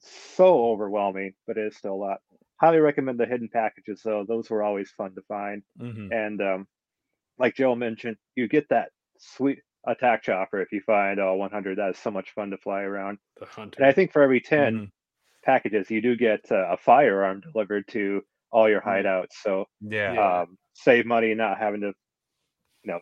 so 0.00 0.66
overwhelming, 0.66 1.34
but 1.46 1.58
it 1.58 1.66
is 1.68 1.76
still 1.76 1.94
a 1.94 1.96
lot 1.96 2.18
highly 2.60 2.78
recommend 2.78 3.20
the 3.20 3.26
hidden 3.26 3.48
packages 3.48 4.00
though 4.04 4.24
those 4.26 4.50
were 4.50 4.64
always 4.64 4.90
fun 4.90 5.14
to 5.14 5.22
find 5.28 5.62
Mhm. 5.76 6.10
and 6.10 6.40
um 6.42 6.66
like 7.38 7.54
joe 7.54 7.74
mentioned 7.74 8.16
you 8.36 8.48
get 8.48 8.68
that 8.68 8.90
sweet 9.18 9.58
attack 9.86 10.22
chopper 10.22 10.60
if 10.60 10.70
you 10.72 10.80
find 10.82 11.18
all 11.20 11.38
100 11.38 11.78
that 11.78 11.90
is 11.90 11.98
so 11.98 12.10
much 12.10 12.30
fun 12.34 12.50
to 12.50 12.58
fly 12.58 12.82
around 12.82 13.18
the 13.40 13.46
hunter 13.46 13.76
and 13.78 13.86
i 13.86 13.92
think 13.92 14.12
for 14.12 14.22
every 14.22 14.40
10 14.40 14.74
Mhm. 14.74 14.90
packages 15.44 15.90
you 15.90 16.00
do 16.02 16.16
get 16.16 16.40
uh, 16.50 16.66
a 16.72 16.76
firearm 16.76 17.40
delivered 17.40 17.86
to 17.88 18.22
all 18.50 18.68
your 18.68 18.80
Mm. 18.80 19.04
hideouts 19.04 19.32
so 19.42 19.66
Yeah. 19.80 20.12
Yeah. 20.14 20.40
um 20.40 20.58
save 20.74 21.06
money 21.06 21.34
not 21.34 21.58
having 21.58 21.80
to 21.82 21.88
you 22.82 22.92
know 22.92 23.00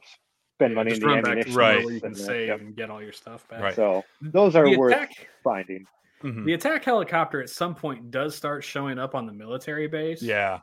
spend 0.55 0.75
money 0.75 0.91
just 0.91 1.03
in 1.03 1.09
the 1.09 1.15
run 1.15 1.23
back 1.25 1.45
to 1.47 1.53
Right. 1.53 1.85
where 1.85 1.95
you 1.95 2.01
can 2.01 2.09
and, 2.09 2.17
save 2.19 2.49
yep. 2.49 2.61
and 2.61 2.75
get 2.77 2.91
all 2.91 3.03
your 3.03 3.13
stuff 3.13 3.47
back 3.49 3.61
Right. 3.61 3.75
so 3.75 4.05
those 4.21 4.57
are 4.57 4.65
the 4.69 4.77
worth 4.77 4.93
attack, 4.95 5.29
finding 5.45 5.87
Mhm. 6.23 6.45
the 6.47 6.55
attack 6.55 6.83
helicopter 6.85 7.41
at 7.43 7.51
some 7.51 7.75
point 7.75 8.11
does 8.11 8.35
start 8.35 8.65
showing 8.65 8.99
up 8.99 9.15
on 9.15 9.27
the 9.27 9.33
military 9.33 9.87
base 9.87 10.23
Yeah. 10.23 10.61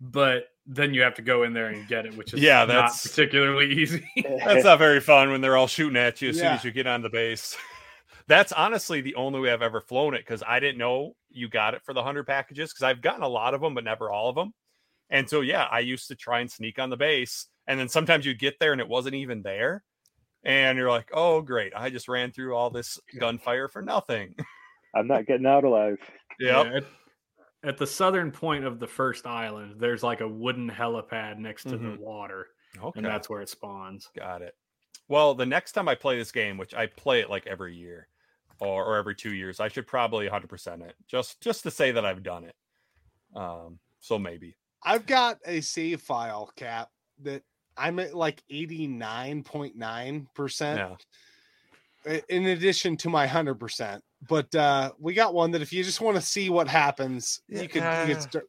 but 0.00 0.48
then 0.70 0.92
you 0.92 1.00
have 1.00 1.14
to 1.14 1.22
go 1.22 1.44
in 1.44 1.54
there 1.54 1.68
and 1.68 1.88
get 1.88 2.04
it 2.04 2.14
which 2.16 2.34
is 2.34 2.40
Yeah, 2.40 2.58
not 2.60 2.68
that's- 2.68 3.06
particularly 3.06 3.72
easy 3.80 4.04
That's 4.44 4.64
not 4.64 4.78
very 4.78 5.00
fun 5.00 5.30
when 5.30 5.40
they're 5.40 5.56
all 5.56 5.66
shooting 5.66 5.96
at 5.96 6.20
you 6.20 6.28
as 6.28 6.36
soon 6.36 6.46
as 6.46 6.62
you 6.64 6.70
get 6.70 6.86
on 6.86 7.00
the 7.02 7.08
base. 7.08 7.56
That's 8.28 8.52
honestly 8.52 9.00
the 9.00 9.14
only 9.14 9.40
way 9.40 9.50
I've 9.50 9.62
ever 9.62 9.80
flown 9.80 10.14
it 10.14 10.18
because 10.18 10.42
I 10.46 10.60
didn't 10.60 10.76
know 10.76 11.14
you 11.30 11.48
got 11.48 11.72
it 11.72 11.80
for 11.84 11.94
the 11.94 12.00
100 12.00 12.26
packages 12.26 12.70
because 12.70 12.82
I've 12.82 13.00
gotten 13.00 13.22
a 13.22 13.28
lot 13.28 13.54
of 13.54 13.62
them, 13.62 13.74
but 13.74 13.84
never 13.84 14.10
all 14.10 14.28
of 14.28 14.34
them. 14.34 14.52
And 15.08 15.26
so, 15.30 15.40
yeah, 15.40 15.64
I 15.64 15.78
used 15.80 16.08
to 16.08 16.14
try 16.14 16.40
and 16.40 16.50
sneak 16.50 16.78
on 16.78 16.90
the 16.90 16.98
base. 16.98 17.46
And 17.66 17.80
then 17.80 17.88
sometimes 17.88 18.26
you'd 18.26 18.38
get 18.38 18.58
there 18.60 18.72
and 18.72 18.82
it 18.82 18.88
wasn't 18.88 19.14
even 19.14 19.40
there. 19.40 19.82
And 20.44 20.76
you're 20.76 20.90
like, 20.90 21.08
oh, 21.14 21.40
great. 21.40 21.72
I 21.74 21.88
just 21.88 22.06
ran 22.08 22.30
through 22.30 22.54
all 22.54 22.68
this 22.68 22.98
gunfire 23.18 23.68
for 23.68 23.80
nothing. 23.80 24.34
i'm 24.94 25.06
not 25.06 25.26
getting 25.26 25.46
out 25.46 25.64
alive 25.64 25.98
yep. 26.38 26.66
Yeah, 26.66 26.80
at, 27.68 27.74
at 27.74 27.78
the 27.78 27.86
southern 27.86 28.30
point 28.32 28.64
of 28.64 28.78
the 28.78 28.86
first 28.86 29.26
island, 29.26 29.76
there's 29.78 30.02
like 30.02 30.20
a 30.20 30.28
wooden 30.28 30.70
helipad 30.70 31.38
next 31.38 31.64
to 31.64 31.76
Mhm. 31.78 31.96
the 31.96 32.00
water, 32.02 32.48
Okay. 32.78 32.98
and 32.98 33.06
that's 33.06 33.28
where 33.28 33.40
it 33.42 33.48
spawns. 33.48 34.08
Got 34.16 34.42
it. 34.42 34.56
Well, 35.08 35.34
the 35.34 35.46
next 35.46 35.72
time 35.72 35.88
I 35.88 35.94
play 35.94 36.18
this 36.18 36.32
game, 36.32 36.58
which 36.58 36.74
I 36.74 36.86
play 36.86 37.20
it 37.20 37.30
like 37.30 37.46
every 37.46 37.74
year, 37.76 38.08
or, 38.60 38.84
or 38.84 38.96
every 38.96 39.14
two 39.14 39.32
years. 39.32 39.60
I 39.60 39.68
should 39.68 39.86
probably 39.86 40.28
100% 40.28 40.82
it 40.82 40.96
just 41.06 41.40
just 41.40 41.62
to 41.62 41.70
say 41.70 41.92
that 41.92 42.04
I've 42.04 42.24
done 42.24 42.44
it. 42.44 42.56
Um, 43.36 43.78
so 44.00 44.18
maybe 44.18 44.56
I've 44.82 45.06
got 45.06 45.38
a 45.46 45.60
save 45.60 46.02
file 46.02 46.50
cap 46.56 46.90
that 47.20 47.42
I'm 47.76 48.00
at 48.00 48.14
like 48.14 48.42
89.9%. 48.50 50.76
yeah. 50.76 50.96
In 52.28 52.46
addition 52.46 52.96
to 52.98 53.08
my 53.10 53.26
100%. 53.26 54.00
But 54.28 54.54
uh 54.54 54.92
we 54.98 55.14
got 55.14 55.34
one 55.34 55.50
that 55.52 55.62
if 55.62 55.72
you 55.72 55.84
just 55.84 56.00
want 56.00 56.16
to 56.16 56.22
see 56.22 56.50
what 56.50 56.66
happens, 56.68 57.40
you 57.48 57.68
could, 57.68 57.76
you 57.76 57.80
Yeah. 57.82 58.06
could 58.06 58.22
start, 58.22 58.44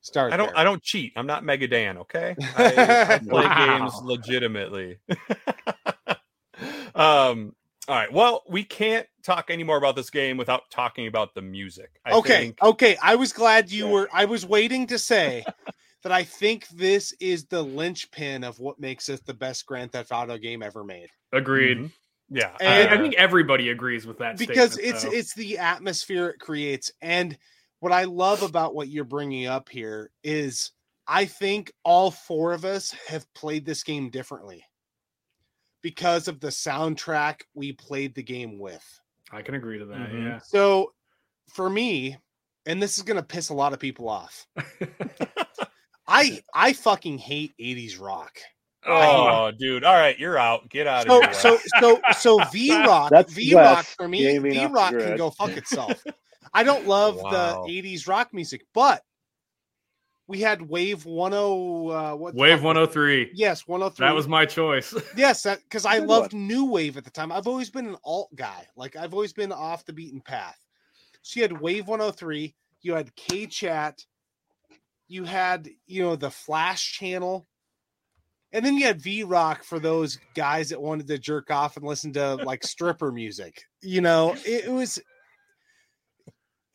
start 0.00 0.32
I 0.32 0.36
don't 0.36 0.46
there. 0.48 0.58
I 0.58 0.64
don't 0.64 0.82
cheat. 0.82 1.12
I'm 1.16 1.26
not 1.26 1.44
Mega 1.44 1.68
Dan, 1.68 1.98
okay? 1.98 2.34
I, 2.56 3.14
I 3.14 3.18
play 3.28 3.44
Wow. 3.46 3.80
games 3.80 3.94
legitimately. 4.02 4.98
um 6.94 7.54
all 7.88 7.96
right. 7.96 8.12
Well, 8.12 8.44
we 8.48 8.62
can't 8.62 9.08
talk 9.24 9.50
anymore 9.50 9.76
about 9.76 9.96
this 9.96 10.08
game 10.08 10.36
without 10.36 10.70
talking 10.70 11.08
about 11.08 11.34
the 11.34 11.42
music. 11.42 11.90
I 12.06 12.12
okay, 12.12 12.38
think- 12.38 12.62
okay. 12.62 12.96
I 13.02 13.16
was 13.16 13.32
glad 13.32 13.72
you 13.72 13.86
Yeah. 13.86 13.92
were. 13.92 14.08
I 14.12 14.24
was 14.24 14.46
waiting 14.46 14.86
to 14.86 14.98
say 15.00 15.44
that 16.04 16.12
I 16.12 16.22
think 16.22 16.68
this 16.68 17.12
is 17.18 17.46
the 17.46 17.60
linchpin 17.60 18.44
of 18.44 18.60
what 18.60 18.78
makes 18.78 19.08
it 19.08 19.26
the 19.26 19.34
best 19.34 19.66
Grand 19.66 19.90
Theft 19.90 20.12
Auto 20.12 20.38
game 20.38 20.62
ever 20.62 20.84
made. 20.84 21.08
Agreed. 21.32 21.78
Mhm. 21.78 21.90
Yeah. 22.34 22.56
And 22.60 22.90
I 22.90 22.96
uh, 22.96 22.98
think 23.02 23.14
everybody 23.14 23.68
agrees 23.68 24.06
with 24.06 24.18
that 24.18 24.38
because 24.38 24.74
statement, 24.74 24.94
it's 24.94 25.04
though. 25.04 25.10
it's 25.12 25.34
the 25.34 25.58
atmosphere 25.58 26.28
it 26.30 26.38
creates 26.40 26.90
and 27.02 27.36
what 27.80 27.92
i 27.92 28.04
love 28.04 28.42
about 28.42 28.74
what 28.74 28.88
you're 28.88 29.04
bringing 29.04 29.46
up 29.46 29.68
here 29.68 30.10
is 30.22 30.70
i 31.06 31.24
think 31.24 31.72
all 31.84 32.10
four 32.10 32.52
of 32.52 32.64
us 32.64 32.94
have 33.08 33.26
played 33.34 33.66
this 33.66 33.82
game 33.82 34.08
differently 34.08 34.64
because 35.82 36.28
of 36.28 36.40
the 36.40 36.48
soundtrack 36.48 37.42
we 37.54 37.72
played 37.72 38.14
the 38.14 38.22
game 38.22 38.58
with 38.58 39.00
I 39.32 39.42
can 39.42 39.54
agree 39.54 39.78
to 39.78 39.84
that. 39.86 40.10
Mhm. 40.10 40.42
so 40.44 40.92
for 41.52 41.68
me 41.68 42.16
and 42.66 42.80
this 42.80 42.96
is 42.98 43.02
going 43.04 43.16
to 43.16 43.22
piss 43.22 43.48
a 43.48 43.54
lot 43.54 43.72
of 43.72 43.80
people 43.80 44.08
off 44.08 44.46
i 46.06 46.40
i 46.54 46.72
fucking 46.72 47.18
hate 47.18 47.52
80s 47.60 48.00
rock 48.00 48.38
Oh, 48.86 49.50
dude. 49.56 49.84
All 49.84 49.94
right, 49.94 50.18
you're 50.18 50.38
out. 50.38 50.68
Get 50.68 50.86
out 50.86 51.06
so 51.06 51.18
of 51.18 51.24
here. 51.24 51.34
so 51.34 51.58
so 51.80 52.00
so 52.18 52.38
v 52.52 52.70
rock 52.84 53.10
That's 53.10 53.32
v 53.32 53.54
rock 53.54 53.84
for 53.84 54.08
me 54.08 54.38
V 54.38 54.66
Rock 54.66 54.90
can 54.92 55.16
go 55.16 55.30
fuck 55.30 55.50
itself 55.56 56.02
i 56.54 56.62
don't 56.62 56.86
love 56.86 57.16
Wow. 57.16 57.64
the 57.66 57.72
80s 57.82 58.06
rock 58.08 58.34
music 58.34 58.66
but 58.74 59.02
we 60.26 60.40
had 60.40 60.60
wave 60.68 61.04
10 61.04 61.14
uh 61.14 62.14
what 62.16 62.34
Wave 62.34 62.58
fuck 62.58 62.64
was- 62.64 62.74
103. 62.88 63.30
yes 63.34 63.66
103 63.66 64.06
That 64.06 64.14
was 64.14 64.28
my 64.28 64.44
choice. 64.44 64.92
yes 65.16 65.44
because 65.44 65.86
i 65.86 65.98
Good 66.00 66.08
loved 66.08 66.32
new 66.34 66.64
wave 66.66 66.96
at 66.98 67.04
the 67.04 67.10
time 67.10 67.32
i've 67.32 67.46
always 67.46 67.70
been 67.70 67.86
an 67.86 67.96
alt 68.04 68.28
guy 68.34 68.66
like 68.76 68.96
i've 68.96 69.14
always 69.14 69.32
been 69.32 69.52
off 69.52 69.84
the 69.86 69.92
beaten 69.92 70.20
path 70.20 70.58
so 71.22 71.38
you 71.38 71.42
had 71.44 71.58
wave 71.60 71.86
103 71.88 72.54
you 72.82 72.94
had 72.94 73.14
k 73.16 73.46
chat 73.46 74.04
you 75.08 75.24
had 75.24 75.68
you 75.86 76.02
know 76.02 76.16
the 76.16 76.30
flash 76.30 76.92
channel 76.98 77.46
and 78.52 78.64
then 78.64 78.76
you 78.76 78.84
had 78.84 79.00
V 79.00 79.24
Rock 79.24 79.64
for 79.64 79.78
those 79.78 80.18
guys 80.34 80.68
that 80.68 80.80
wanted 80.80 81.06
to 81.08 81.18
jerk 81.18 81.50
off 81.50 81.76
and 81.76 81.86
listen 81.86 82.12
to 82.14 82.34
like 82.44 82.64
stripper 82.64 83.10
music. 83.12 83.62
You 83.80 84.00
know, 84.00 84.34
it, 84.44 84.66
it 84.66 84.72
was, 84.72 85.00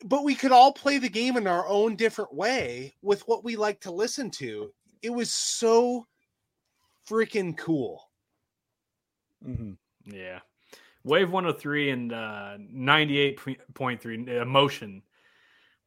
but 0.04 0.24
we 0.24 0.34
could 0.34 0.52
all 0.52 0.72
play 0.72 0.98
the 0.98 1.08
game 1.08 1.36
in 1.36 1.46
our 1.46 1.66
own 1.68 1.96
different 1.96 2.34
way 2.34 2.94
with 3.02 3.22
what 3.22 3.44
we 3.44 3.56
like 3.56 3.80
to 3.80 3.90
listen 3.92 4.30
to. 4.32 4.70
It 5.02 5.10
was 5.10 5.30
so 5.30 6.06
freaking 7.08 7.56
cool. 7.56 8.02
Mhm. 9.46 9.76
yeah. 10.04 10.40
Wave 11.04 11.30
103 11.30 11.90
and 11.90 12.12
uh 12.12 12.58
98.3 12.58 14.28
emotion 14.28 15.02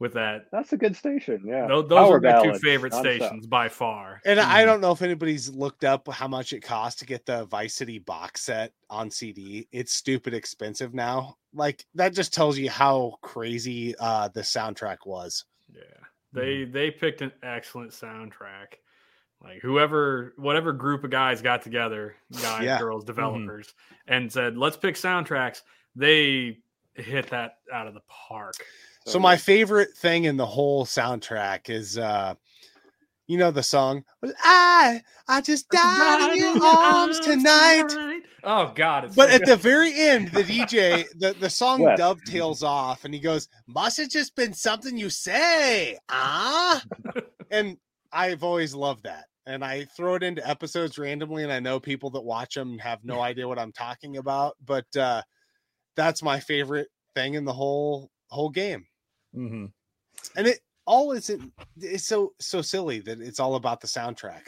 with 0.01 0.13
that. 0.15 0.47
That's 0.51 0.73
a 0.73 0.77
good 0.77 0.95
station. 0.97 1.43
Yeah. 1.45 1.67
Those, 1.67 1.87
those 1.87 1.97
Power 1.97 2.17
are 2.17 2.19
my 2.21 2.43
two 2.43 2.59
favorite 2.59 2.91
nonstop. 2.91 2.99
stations 2.99 3.47
by 3.47 3.69
far. 3.69 4.19
And 4.25 4.39
I 4.39 4.63
Mhm. 4.63 4.65
don't 4.65 4.81
know 4.81 4.91
if 4.91 5.01
anybody's 5.03 5.47
looked 5.49 5.83
up 5.85 6.07
how 6.11 6.27
much 6.27 6.51
it 6.53 6.61
costs 6.61 6.99
to 6.99 7.05
get 7.05 7.25
the 7.25 7.45
Vice 7.45 7.75
City 7.75 7.99
box 7.99 8.41
set 8.41 8.73
on 8.89 9.11
CD. 9.11 9.67
It's 9.71 9.93
stupid 9.93 10.33
expensive 10.33 10.93
now. 10.93 11.37
Like 11.53 11.85
that 11.95 12.13
just 12.13 12.33
tells 12.33 12.57
you 12.57 12.69
how 12.69 13.17
crazy 13.21 13.95
uh 13.99 14.27
the 14.29 14.41
soundtrack 14.41 15.05
was. 15.05 15.45
Yeah. 15.71 15.81
They 16.33 16.63
they 16.65 16.89
picked 16.91 17.21
an 17.21 17.31
excellent 17.43 17.91
soundtrack. 17.91 18.79
Like 19.43 19.59
whoever 19.61 20.33
whatever 20.37 20.73
group 20.73 21.03
of 21.03 21.11
guys 21.11 21.41
got 21.43 21.61
together, 21.61 22.15
guys, 22.41 22.63
Yeah. 22.63 22.79
girls, 22.79 23.03
developers, 23.05 23.73
and 24.07 24.31
said, 24.31 24.57
let's 24.57 24.77
pick 24.77 24.95
soundtracks, 24.95 25.61
they 25.95 26.59
hit 26.95 27.29
that 27.29 27.57
out 27.71 27.85
of 27.87 27.93
the 27.93 28.01
park. 28.07 28.55
So 29.05 29.19
my 29.19 29.37
favorite 29.37 29.95
thing 29.97 30.25
in 30.25 30.37
the 30.37 30.45
whole 30.45 30.85
soundtrack 30.85 31.69
is 31.69 31.97
uh 31.97 32.35
you 33.27 33.37
know 33.37 33.51
the 33.51 33.63
song 33.63 34.03
I 34.43 35.01
I 35.27 35.41
just 35.41 35.69
died 35.69 36.31
in 36.31 36.37
your 36.37 36.63
arms 36.63 37.19
tonight. 37.19 37.85
Oh 38.43 38.71
god, 38.75 39.05
it's 39.05 39.15
But 39.15 39.29
so 39.29 39.35
at 39.35 39.39
good. 39.41 39.49
the 39.49 39.55
very 39.55 39.93
end, 39.93 40.29
the 40.29 40.43
DJ, 40.43 41.05
the, 41.19 41.33
the 41.39 41.49
song 41.49 41.81
Wes. 41.81 41.97
dovetails 41.97 42.63
off 42.63 43.05
and 43.05 43.13
he 43.13 43.19
goes, 43.19 43.47
Must 43.67 43.97
have 43.97 44.09
just 44.09 44.35
been 44.35 44.53
something 44.53 44.97
you 44.97 45.09
say, 45.09 45.97
ah. 46.09 46.83
and 47.51 47.77
I've 48.11 48.43
always 48.43 48.73
loved 48.73 49.03
that. 49.03 49.25
And 49.45 49.63
I 49.63 49.85
throw 49.85 50.15
it 50.15 50.23
into 50.23 50.47
episodes 50.47 50.97
randomly, 50.99 51.43
and 51.43 51.51
I 51.51 51.59
know 51.59 51.79
people 51.79 52.09
that 52.11 52.21
watch 52.23 52.53
them 52.55 52.77
have 52.79 53.03
no 53.03 53.19
idea 53.21 53.47
what 53.47 53.59
I'm 53.59 53.71
talking 53.71 54.17
about, 54.17 54.55
but 54.65 54.85
uh 54.95 55.21
that's 55.95 56.23
my 56.23 56.39
favorite 56.39 56.87
thing 57.15 57.33
in 57.35 57.45
the 57.45 57.53
whole 57.53 58.09
whole 58.29 58.49
game. 58.49 58.85
Mhm. 59.35 59.71
And 60.35 60.47
it 60.47 60.59
all 60.85 61.11
isn't 61.11 61.53
it's 61.77 62.05
so 62.05 62.33
so 62.39 62.61
silly 62.61 62.99
that 62.99 63.21
it's 63.21 63.39
all 63.39 63.55
about 63.55 63.81
the 63.81 63.87
soundtrack. 63.87 64.47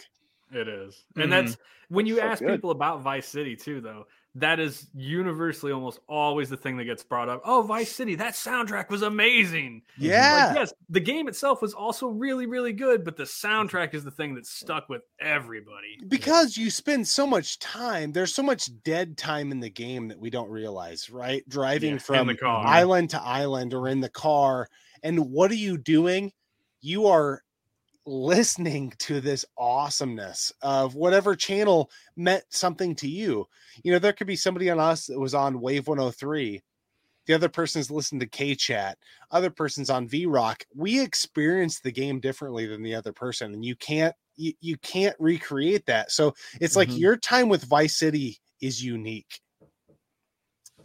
It 0.52 0.68
is. 0.68 1.06
And 1.16 1.26
Mhm. 1.26 1.30
that's 1.32 1.58
when 1.90 2.06
you 2.06 2.16
So 2.18 2.22
ask 2.24 2.42
good. 2.42 2.56
people 2.56 2.72
about 2.72 3.02
Vice 3.02 3.28
City 3.28 3.56
too, 3.56 3.82
though, 3.82 4.06
that 4.36 4.60
is 4.60 4.88
universally 4.96 5.72
almost 5.72 6.00
always 6.10 6.50
the 6.50 6.58
thing 6.58 6.76
that 6.78 6.86
gets 6.86 7.04
brought 7.04 7.30
up. 7.30 7.42
Oh, 7.46 7.62
Vice 7.62 7.92
City, 7.92 8.16
that 8.16 8.34
soundtrack 8.34 8.90
was 8.90 9.04
amazing. 9.04 9.84
Yeah. 9.98 10.48
Like, 10.48 10.56
yes, 10.58 10.74
the 10.90 11.00
game 11.00 11.28
itself 11.28 11.62
was 11.62 11.76
also 11.76 12.08
really, 12.08 12.48
really 12.48 12.74
good, 12.74 13.04
but 13.06 13.16
the 13.16 13.26
soundtrack 13.26 13.94
is 13.94 14.04
the 14.04 14.10
thing 14.10 14.34
that 14.34 14.48
stuck 14.48 14.90
with 14.90 15.04
everybody. 15.20 16.00
because 16.08 16.58
you 16.58 16.72
spend 16.72 17.08
so 17.08 17.28
much 17.28 17.60
time 17.60 18.12
there's 18.12 18.34
so 18.34 18.42
much 18.44 18.70
dead 18.84 19.18
time 19.18 19.52
in 19.52 19.60
the 19.60 19.70
game 19.70 20.08
that 20.08 20.20
we 20.20 20.30
don't 20.30 20.50
realize 20.50 21.10
right 21.10 21.48
driving 21.48 21.94
Yeah, 21.94 21.98
from 22.00 22.28
the 22.28 22.36
car. 22.36 22.66
island 22.66 23.12
to 23.12 23.22
island 23.22 23.74
or 23.74 23.88
in 23.88 24.00
the 24.02 24.10
car 24.10 24.68
and 25.04 25.20
what 25.32 25.52
are 25.52 25.56
you 25.56 25.78
doing 25.78 26.32
you 26.82 27.06
are 27.08 27.42
listening 28.06 28.94
to 29.00 29.22
this 29.22 29.46
awesomeness 29.58 30.52
of 30.62 30.96
whatever 30.96 31.36
channel 31.36 31.90
meant 32.16 32.44
something 32.50 32.96
to 32.96 33.08
you. 33.08 33.46
You 33.84 33.92
know 33.94 34.00
there 34.00 34.14
could 34.14 34.28
be 34.28 34.36
somebody 34.36 34.70
on 34.70 34.80
us 34.80 35.08
that 35.08 35.20
was 35.20 35.34
on 35.34 35.62
wave 35.62 35.88
103 35.88 36.62
the 37.26 37.34
other 37.34 37.48
person's 37.50 37.90
listened 37.90 38.20
to 38.22 38.28
k 38.28 38.54
chat 38.56 38.98
other 39.32 39.50
person's 39.50 39.90
on 39.90 40.08
v 40.08 40.26
rock 40.26 40.66
we 40.76 41.02
experience 41.02 41.80
the 41.80 41.92
game 41.92 42.20
differently 42.20 42.66
than 42.66 42.84
the 42.84 42.96
other 42.96 43.14
person 43.14 43.54
and 43.54 43.64
you 43.64 43.76
can't 43.76 44.14
you, 44.36 44.54
you 44.62 44.78
can't 44.78 45.16
recreate 45.20 45.86
that. 45.86 46.12
So 46.12 46.34
it's 46.60 46.76
like 46.76 46.90
Mhm. 46.90 47.00
your 47.00 47.18
time 47.18 47.50
with 47.50 47.64
vice 47.64 47.96
city 47.96 48.40
is 48.62 48.84
unique 48.84 49.40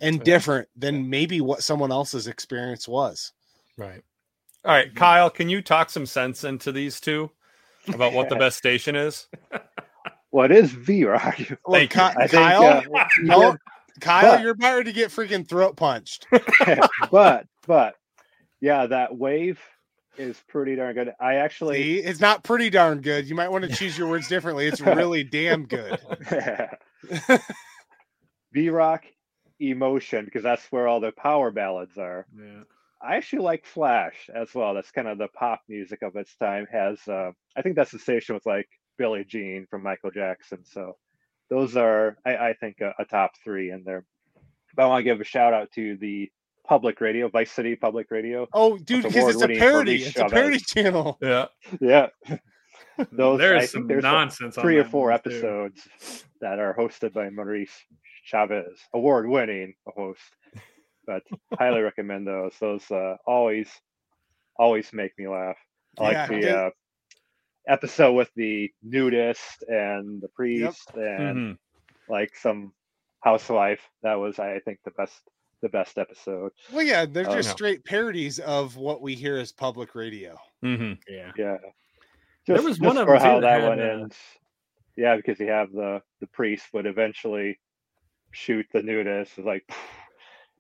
and 0.01 0.23
different 0.23 0.69
than 0.77 1.09
maybe 1.11 1.41
what 1.41 1.63
someone 1.63 1.91
else's 1.91 2.27
experience 2.27 2.87
was. 2.87 3.33
Right. 3.77 4.03
All 4.65 4.73
right, 4.73 4.95
Kyle, 4.95 5.31
can 5.31 5.49
you 5.49 5.63
talk 5.63 5.89
some 5.91 6.07
sense 6.07 6.45
into 6.45 6.73
these 6.73 7.01
two 7.01 7.31
about 7.87 8.13
what 8.13 8.29
the 8.29 8.37
best 8.37 8.59
station 8.59 8.97
is? 8.97 9.29
What 10.31 10.51
is 10.53 10.73
V 10.73 11.05
Rock? 11.05 11.39
Well, 11.67 11.87
Thank 11.87 11.91
Ky- 11.93 12.01
you. 12.23 12.29
Think, 12.29 12.31
Kyle, 12.33 12.83
uh, 12.95 13.05
no, 13.23 13.57
Kyle, 14.01 14.33
but- 14.35 14.43
you're 14.43 14.51
about 14.53 14.85
to 14.85 14.93
get 14.93 15.11
freaking 15.11 15.47
throat 15.49 15.77
punched. 15.77 16.27
but 17.11 17.47
but 17.67 17.95
yeah, 18.61 18.87
that 18.87 19.17
wave 19.17 19.61
is 20.19 20.43
pretty 20.49 20.75
darn 20.75 20.95
good. 20.95 21.13
I 21.21 21.37
actually 21.37 21.83
See, 21.83 21.99
it's 21.99 22.21
not 22.21 22.43
pretty 22.43 22.69
darn 22.71 23.01
good. 23.01 23.29
You 23.29 23.37
might 23.37 23.51
want 23.51 23.65
to 23.65 23.71
choose 23.75 23.97
your 23.97 24.09
words 24.09 24.27
differently. 24.29 24.67
It's 24.67 24.81
really 24.81 25.23
damn 25.23 25.65
good. 25.65 25.99
V 28.53 28.69
Rock 28.71 29.05
emotion 29.61 30.25
because 30.25 30.43
that's 30.43 30.65
where 30.73 30.89
all 30.89 31.01
the 31.01 31.13
power 31.13 31.51
ballads 31.53 31.97
are. 31.97 32.27
Yeah. 32.37 32.63
I 33.01 33.17
actually 33.17 33.43
like 33.43 33.65
Flash 33.65 34.29
as 34.35 34.53
well. 34.55 34.75
That's 34.75 34.91
kind 34.91 35.09
of 35.09 35.19
the 35.19 35.29
pop 35.29 35.61
music 35.69 36.03
of 36.03 36.17
its 36.17 36.35
time. 36.37 36.67
Has 36.73 36.99
uh, 37.09 37.31
I 37.57 37.63
think 37.63 37.77
that's 37.77 37.93
the 37.93 37.99
station 37.99 38.35
with 38.35 38.47
like 38.47 38.69
Billie 38.97 39.25
Jean 39.25 39.67
from 39.71 39.83
Michael 39.83 40.11
Jackson. 40.11 40.65
So 40.65 40.97
those 41.49 41.77
are 41.77 42.17
I, 42.27 42.37
I 42.37 42.53
think 42.55 42.81
a, 42.81 42.95
a 42.99 43.05
top 43.05 43.33
three 43.45 43.71
in 43.71 43.85
there. 43.85 44.05
But 44.75 44.85
I 44.85 44.87
want 44.87 45.01
to 45.01 45.05
give 45.05 45.21
a 45.21 45.25
shout 45.25 45.55
out 45.55 45.71
to 45.73 45.97
the 45.97 46.31
public 46.67 47.01
radio, 47.01 47.29
Vice 47.29 47.51
City 47.51 47.75
Public 47.75 48.11
Radio. 48.11 48.47
Oh, 48.53 48.77
dude, 48.79 49.05
because 49.05 49.35
it's 49.35 49.43
a 49.43 49.49
parody. 49.49 50.03
It's 50.03 50.19
a 50.19 50.27
parody 50.27 50.59
Chavez. 50.59 50.67
channel. 50.67 51.19
Yeah. 51.23 51.47
Yeah, 51.81 52.09
those 53.13 53.41
I 53.41 53.43
there's 53.43 53.61
think 53.61 53.71
some 53.71 53.87
there's 53.87 54.03
some 54.03 54.13
nonsense 54.13 54.59
on 54.59 54.63
three 54.63 54.79
or 54.79 54.85
four 54.85 55.11
one, 55.11 55.21
too. 55.23 55.31
episodes 55.31 56.25
that 56.41 56.59
are 56.59 56.75
hosted 56.75 57.13
by 57.13 57.31
Maurice 57.31 57.73
Chavez, 58.25 58.79
award-winning 58.93 59.75
host. 59.87 60.21
But 61.09 61.25
highly 61.59 61.83
recommend 61.83 62.29
those. 62.29 62.55
Those 62.61 62.91
uh, 62.93 63.17
always 63.27 63.71
always 64.59 64.93
make 64.93 65.19
me 65.19 65.29
laugh. 65.29 65.59
I 65.99 66.05
like 66.05 66.15
Yeah, 66.15 66.29
the 66.29 66.41
dude. 66.41 66.45
uh, 66.47 66.71
episode 67.69 68.15
with 68.15 68.31
the 68.37 68.71
nudist 68.83 69.63
and 69.69 70.21
the 70.23 70.29
priest 70.29 70.91
and 70.97 71.37
Mhm. 71.37 71.59
like 72.09 72.37
some 72.37 72.75
housewife. 73.23 73.83
That 74.03 74.15
was, 74.15 74.39
I 74.39 74.61
think, 74.61 74.81
the 74.85 74.93
best 74.93 75.23
the 75.63 75.69
best 75.71 75.99
episode. 75.99 76.53
Well, 76.73 76.85
yeah, 76.85 77.07
they're 77.07 77.27
Oh, 77.27 77.35
just 77.35 77.49
no. 77.49 77.55
straight 77.55 77.85
parodies 77.85 78.39
of 78.41 78.77
what 78.77 79.03
we 79.03 79.15
hear 79.17 79.39
as 79.39 79.53
public 79.53 79.95
radio. 79.97 80.39
Mhm. 80.65 80.99
Yeah. 81.09 81.33
Yeah, 81.37 81.59
There 82.47 82.63
was 82.63 82.81
one 82.81 82.97
just 82.97 82.99
of 82.99 83.07
for 83.07 83.15
them, 83.15 83.23
how 83.23 83.41
that 83.41 83.43
that 83.43 83.61
had, 83.61 83.65
one 83.69 83.81
uh, 83.81 83.83
ends. 84.03 84.17
Yeah, 84.97 85.17
because 85.17 85.41
you 85.41 85.49
have 85.49 85.73
the 85.73 86.03
the 86.21 86.27
priest 86.29 86.73
would 86.75 86.87
eventually 86.87 87.61
shoot 88.33 88.67
the 88.73 88.83
nudist, 88.83 89.39
it's 89.39 89.47
like, 89.47 89.65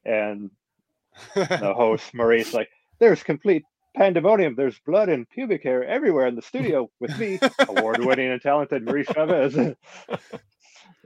and 0.08 0.50
the 1.34 1.74
host 1.74 2.14
Maurice 2.14 2.54
like, 2.54 2.68
"There's 2.98 3.22
complete 3.22 3.64
pandemonium. 3.94 4.54
There's 4.54 4.78
blood 4.80 5.08
and 5.08 5.28
pubic 5.28 5.62
hair 5.62 5.84
everywhere 5.84 6.26
in 6.26 6.34
the 6.34 6.42
studio 6.42 6.90
with 7.00 7.16
me, 7.18 7.38
award-winning 7.68 8.30
and 8.30 8.40
talented 8.40 8.84
Maurice 8.84 9.08
Chavez." 9.08 9.54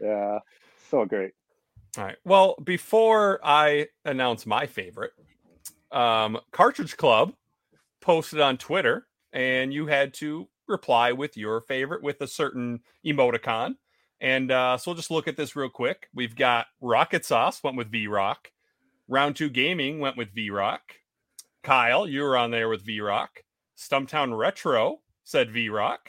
yeah, 0.00 0.38
so 0.90 1.05
great. 1.05 1.32
All 1.98 2.05
right. 2.05 2.16
Well, 2.24 2.57
before 2.62 3.40
I 3.42 3.88
announce 4.05 4.46
my 4.46 4.66
favorite, 4.66 5.12
um, 5.90 6.38
Cartridge 6.50 6.96
Club 6.96 7.34
posted 8.00 8.40
on 8.40 8.57
Twitter, 8.57 9.07
and 9.32 9.74
you 9.74 9.86
had 9.86 10.14
to 10.14 10.48
reply 10.68 11.12
with 11.12 11.36
your 11.36 11.61
favorite 11.62 12.03
with 12.03 12.20
a 12.20 12.26
certain 12.26 12.80
emoticon. 13.05 13.76
And 14.20 14.50
uh, 14.50 14.78
so 14.78 14.90
we'll 14.90 14.96
just 14.96 15.11
look 15.11 15.28
at 15.28 15.36
this 15.36 15.57
real 15.57 15.68
quick. 15.68 16.09
We've 16.14 16.36
got 16.36 16.66
Rocket 16.80 17.24
Sauce 17.24 17.62
went 17.62 17.76
with 17.76 17.90
V 17.90 18.07
Rock. 18.07 18.50
Round 19.12 19.36
Two 19.36 19.50
Gaming 19.50 20.00
went 20.00 20.16
with 20.16 20.34
V 20.34 20.48
Rock. 20.48 20.80
Kyle, 21.62 22.08
you 22.08 22.22
were 22.22 22.34
on 22.36 22.50
there 22.50 22.70
with 22.70 22.80
V 22.82 23.00
Rock. 23.02 23.42
Stumptown 23.76 24.36
Retro 24.36 25.00
said 25.24 25.50
V 25.52 25.68
Rock, 25.68 26.08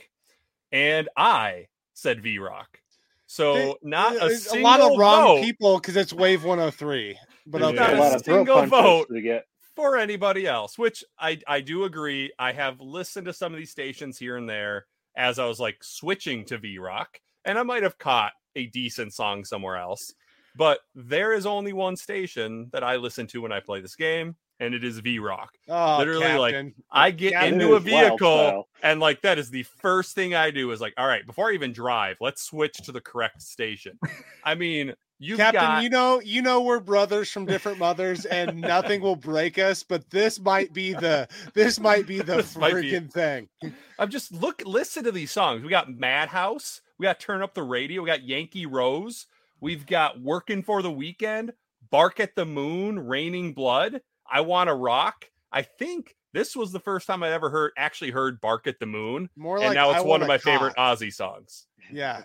and 0.71 1.09
I 1.17 1.67
said 1.93 2.23
V 2.23 2.39
Rock. 2.39 2.79
So 3.27 3.53
They- 3.55 3.75
not 3.83 4.15
uh, 4.15 4.29
a, 4.53 4.57
a 4.57 4.61
lot 4.61 4.79
of 4.79 4.97
wrong 4.97 5.37
vote 5.37 5.41
people 5.43 5.79
because 5.79 5.97
it's 5.97 6.13
Wave 6.13 6.45
103. 6.45 7.17
But 7.45 7.59
There's 7.59 7.73
okay. 7.73 7.77
not 7.79 7.93
a 7.93 7.99
lot 7.99 8.15
of 8.15 8.23
single 8.23 8.55
oh 8.55 8.59
punches 8.59 8.69
vote. 8.71 9.07
to 9.13 9.21
get. 9.21 9.45
for 9.75 9.97
anybody 9.97 10.47
else, 10.47 10.77
which 10.77 11.03
I 11.19 11.39
I 11.45 11.59
do 11.59 11.83
agree. 11.83 12.31
I 12.39 12.53
have 12.53 12.79
listened 12.79 13.25
to 13.25 13.33
some 13.33 13.53
of 13.53 13.59
these 13.59 13.71
stations 13.71 14.17
here 14.17 14.37
and 14.37 14.49
there 14.49 14.85
as 15.17 15.39
I 15.39 15.45
was 15.45 15.59
like 15.59 15.83
switching 15.83 16.45
to 16.45 16.57
V 16.57 16.77
Rock, 16.77 17.19
and 17.43 17.59
I 17.59 17.63
might 17.63 17.83
have 17.83 17.97
caught 17.97 18.31
a 18.55 18.67
decent 18.67 19.13
song 19.13 19.43
somewhere 19.43 19.75
else. 19.75 20.13
But 20.55 20.79
there 20.93 21.33
is 21.33 21.45
only 21.45 21.73
one 21.73 21.95
station 21.95 22.69
that 22.73 22.83
I 22.83 22.97
listen 22.97 23.27
to 23.27 23.41
when 23.41 23.51
I 23.51 23.59
play 23.59 23.81
this 23.81 23.95
game, 23.95 24.35
and 24.59 24.73
it 24.73 24.83
is 24.83 24.99
V 24.99 25.19
Rock. 25.19 25.53
Oh, 25.67 25.97
literally, 25.97 26.37
like, 26.37 26.73
I 26.91 27.11
get 27.11 27.33
it 27.33 27.53
into 27.53 27.73
a 27.73 27.77
is 27.77 27.91
wild 27.91 28.19
vehicle, 28.19 28.69
and 28.81 28.99
like 28.99 29.21
that 29.21 29.39
is 29.39 29.49
the 29.49 29.63
first 29.63 30.15
thing 30.15 30.35
I 30.35 30.51
do 30.51 30.71
is 30.71 30.79
like, 30.79 30.93
all 30.97 31.07
right, 31.07 31.25
before 31.25 31.49
I 31.49 31.53
even 31.53 31.73
drive, 31.73 32.17
let's 32.21 32.41
switch 32.41 32.77
to 32.83 32.91
the 32.91 33.01
correct 33.01 33.41
station. 33.41 33.97
I 34.43 34.55
mean, 34.55 34.93
you've 35.19 35.39
Captain, 35.39 35.61
got 35.61 35.83
you 35.83 35.89
know, 35.89 36.21
you 36.21 36.41
know, 36.41 36.61
we're 36.61 36.79
brothers 36.79 37.31
from 37.31 37.45
different 37.45 37.79
mothers, 37.79 38.25
and 38.25 38.61
nothing 38.61 39.01
will 39.01 39.15
break 39.15 39.57
us. 39.57 39.83
But 39.83 40.09
this 40.09 40.39
might 40.39 40.71
be 40.71 40.93
the 40.93 41.27
this 41.53 41.79
might 41.79 42.05
be 42.05 42.19
the 42.19 42.47
might 42.59 42.75
be- 42.75 42.91
freaking 42.91 43.11
thing. 43.11 43.49
I'm 43.97 44.09
just 44.09 44.31
look 44.31 44.61
listen 44.65 45.03
to 45.05 45.11
these 45.11 45.31
songs. 45.31 45.63
We 45.63 45.69
got 45.69 45.89
Madhouse, 45.89 46.81
we 46.99 47.05
got 47.05 47.19
Turn 47.19 47.41
Up 47.41 47.53
the 47.53 47.63
Radio, 47.63 48.01
we 48.03 48.07
got 48.07 48.23
Yankee 48.23 48.65
Rose, 48.65 49.27
we've 49.63 49.85
got 49.85 50.21
Working 50.21 50.61
for 50.61 50.81
the 50.81 50.91
Weekend, 50.91 51.53
Bark 51.89 52.19
at 52.19 52.35
the 52.35 52.45
Moon, 52.45 52.99
Raining 52.99 53.53
Blood, 53.53 54.01
I 54.29 54.41
Want 54.41 54.67
to 54.67 54.75
Rock. 54.75 55.25
I 55.53 55.61
think 55.61 56.15
this 56.33 56.55
was 56.55 56.71
the 56.71 56.79
first 56.79 57.07
time 57.07 57.23
I 57.23 57.31
ever 57.31 57.49
heard 57.49 57.71
actually 57.77 58.11
heard 58.11 58.41
Bark 58.41 58.67
at 58.67 58.79
the 58.79 58.85
Moon, 58.85 59.29
More 59.37 59.57
and 59.57 59.67
like 59.67 59.75
now 59.75 59.91
it's 59.91 60.01
I 60.01 60.05
one 60.05 60.21
of 60.21 60.27
my 60.27 60.37
favorite 60.37 60.75
Cock. 60.75 60.99
Ozzy 60.99 61.13
songs. 61.13 61.67
Yeah, 61.91 62.21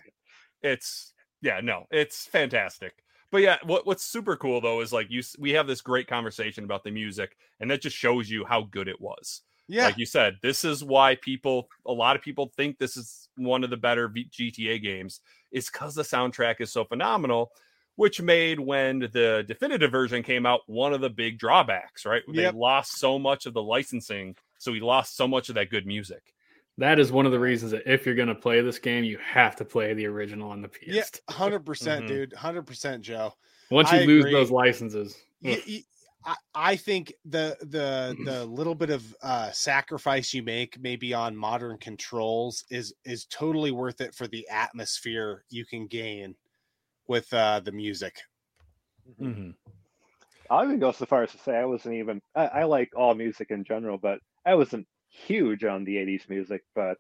It's 0.63 1.15
yeah, 1.41 1.61
no, 1.63 1.85
it's 1.91 2.27
fantastic. 2.27 2.93
But 3.31 3.43
yeah, 3.43 3.59
what 3.63 3.87
what's 3.87 4.05
super 4.05 4.37
cool 4.37 4.61
though 4.61 4.81
is 4.81 4.93
like 4.93 5.07
you 5.11 5.23
we 5.39 5.51
have 5.53 5.69
this 5.69 5.81
great 5.81 6.09
conversation 6.09 6.65
about 6.65 6.83
the 6.83 6.91
music, 6.91 7.37
and 7.61 7.71
that 7.71 7.83
just 7.83 7.97
shows 7.97 8.29
you 8.29 8.45
how 8.45 8.63
good 8.63 8.89
it 8.89 9.01
was 9.01 9.43
yeah. 9.69 9.85
like 9.85 9.99
you 9.99 10.07
said 10.07 10.37
this 10.43 10.65
is 10.65 10.83
why 10.83 11.15
people 11.17 11.69
a 11.87 11.93
lot 11.93 12.17
of 12.17 12.23
people 12.23 12.51
think 12.57 12.79
this 12.79 12.97
is 12.97 13.29
one 13.37 13.63
of 13.63 13.71
the 13.71 13.77
better 13.77 14.09
v- 14.09 14.29
gta 14.33 14.83
games 14.83 15.21
is 15.53 15.71
because 15.71 15.95
the 15.95 16.03
soundtrack 16.03 16.61
is 16.61 16.73
so 16.73 16.85
phenomenal 16.85 17.51
which 17.97 18.21
made 18.23 18.61
when 18.61 19.01
the 19.01 19.45
definitive 19.49 19.91
version 19.91 20.23
came 20.23 20.47
out 20.47 20.61
one 20.67 20.93
of 20.93 21.01
the 21.01 21.11
big 21.11 21.39
drawbacks 21.39 22.05
right 22.07 22.23
Yep. 22.29 22.53
they 22.55 22.59
lost 22.59 22.99
so 22.99 23.19
much 23.19 23.47
of 23.47 23.55
the 23.55 23.63
licensing 23.63 24.37
so 24.59 24.71
we 24.73 24.81
lost 24.81 25.17
so 25.17 25.27
much 25.29 25.49
of 25.49 25.55
that 25.57 25.71
good 25.71 25.87
music 25.87 26.23
That 26.79 27.01
is 27.01 27.11
one 27.11 27.27
of 27.27 27.33
the 27.33 27.41
reasons 27.41 27.73
that 27.73 27.91
if 27.93 28.07
you're 28.07 28.15
going 28.15 28.29
to 28.29 28.37
play 28.37 28.61
this 28.61 28.79
game, 28.79 29.03
you 29.03 29.19
have 29.19 29.57
to 29.57 29.65
play 29.65 29.95
the 29.95 30.07
original 30.07 30.51
on 30.53 30.63
the 30.63 30.69
PS. 30.69 30.87
yeah, 30.87 31.03
hundred 31.29 31.67
percent, 31.67 32.05
Mhm. 32.05 32.09
dude, 32.09 32.33
hundred 32.35 32.67
percent, 32.69 33.03
Joe. 33.03 33.35
Once 33.69 33.91
you 33.91 33.99
I 33.99 34.05
lose 34.05 34.21
agree. 34.25 34.33
those 34.33 34.53
licenses, 34.53 35.17
Y- 35.43 35.61
y- 35.67 35.83
I, 36.25 36.37
I 36.55 36.77
think 36.77 37.13
the 37.25 37.57
the 37.61 38.19
the 38.21 38.45
little 38.45 38.75
bit 38.75 38.91
of 38.91 39.15
uh, 39.23 39.51
sacrifice 39.53 40.35
you 40.35 40.43
make 40.43 40.79
maybe 40.79 41.15
on 41.15 41.37
modern 41.37 41.79
controls 41.79 42.65
is 42.71 42.95
is 43.05 43.25
totally 43.27 43.71
worth 43.71 44.01
it 44.01 44.15
for 44.15 44.27
the 44.27 44.49
atmosphere 44.49 45.45
you 45.49 45.65
can 45.65 45.87
gain 45.87 46.37
with 47.09 47.33
uh, 47.35 47.61
the 47.61 47.73
music. 47.73 48.21
Mhm. 49.07 49.57
I'll 50.51 50.65
even 50.65 50.79
go 50.81 50.93
so 50.93 51.07
far 51.07 51.23
as 51.25 51.33
to 51.33 51.39
say 51.39 51.57
I 51.57 51.65
wasn't 51.67 51.97
even. 51.97 52.23
I, 52.35 52.47
I 52.49 52.65
like 52.65 52.91
all 52.97 53.15
music 53.15 53.51
in 53.51 53.65
general, 53.65 53.99
but 53.99 54.21
I 54.47 54.55
wasn't 54.55 54.89
huge 55.11 55.65
on 55.65 55.85
the 55.85 55.99
'80s 55.99 56.29
music. 56.29 56.63
But 56.75 56.99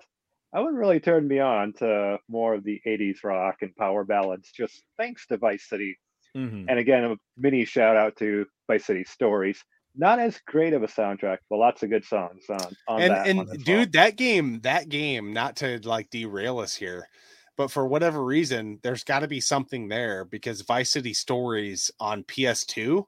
I 0.52 0.60
wouldn't 0.60 0.78
really 0.78 1.00
turn 1.00 1.28
me 1.28 1.40
on 1.40 1.72
to 1.74 2.18
more 2.28 2.54
of 2.54 2.64
the 2.64 2.80
'80s 2.86 3.24
rock 3.24 3.62
and 3.62 3.74
power 3.76 4.04
ballads. 4.04 4.52
Just 4.52 4.84
thanks 4.98 5.26
to 5.28 5.38
Vice 5.38 5.68
City, 5.68 5.98
Mhm. 6.36 6.66
and 6.68 6.78
again, 6.78 7.04
a 7.04 7.16
mini 7.36 7.64
shout 7.64 7.96
out 7.96 8.16
to 8.16 8.46
Vice 8.66 8.84
City 8.86 9.04
Stories. 9.04 9.62
Not 9.94 10.18
as 10.20 10.38
great 10.46 10.74
of 10.74 10.82
a 10.82 10.86
soundtrack, 10.86 11.38
but 11.50 11.56
lots 11.56 11.82
of 11.82 11.90
good 11.90 12.04
songs 12.04 12.44
on. 12.48 12.76
on 12.86 13.02
and 13.02 13.12
that 13.12 13.26
and 13.26 13.38
one 13.38 13.48
as 13.50 13.56
well. 13.56 13.64
dude, 13.64 13.92
that 13.92 14.16
game, 14.16 14.60
that 14.60 14.88
game, 14.88 15.32
not 15.32 15.56
to 15.56 15.78
like 15.88 16.08
derail 16.10 16.58
us 16.60 16.74
here, 16.74 17.08
but 17.56 17.70
for 17.70 17.86
whatever 17.86 18.22
reason, 18.24 18.78
there's 18.82 19.02
got 19.02 19.20
to 19.20 19.28
be 19.28 19.40
something 19.40 19.88
there 19.88 20.24
because 20.24 20.60
Vice 20.62 20.92
City 20.92 21.12
Stories 21.14 21.90
on 21.98 22.22
PS2 22.24 23.06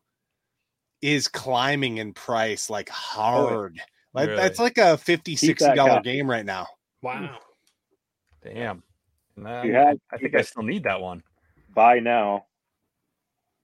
is 1.02 1.28
climbing 1.28 1.98
in 1.98 2.12
price 2.12 2.68
like 2.68 2.88
hard. 2.88 3.78
Like 4.12 4.28
Really? 4.30 4.40
that's 4.42 4.58
like 4.58 4.76
a 4.78 4.96
50 4.98 5.32
Keep 5.32 5.38
60 5.38 5.64
that 5.66 5.76
dollar 5.76 5.90
copy. 5.96 6.12
game 6.12 6.28
right 6.28 6.44
now. 6.44 6.66
wow. 7.02 7.38
damn 8.42 8.82
Nah, 9.36 9.62
You 9.62 9.72
had- 9.74 10.00
i 10.12 10.16
think 10.18 10.34
i 10.34 10.42
still 10.42 10.62
need 10.62 10.82
that 10.84 11.00
one 11.00 11.22
buy 11.74 12.00
now. 12.00 12.46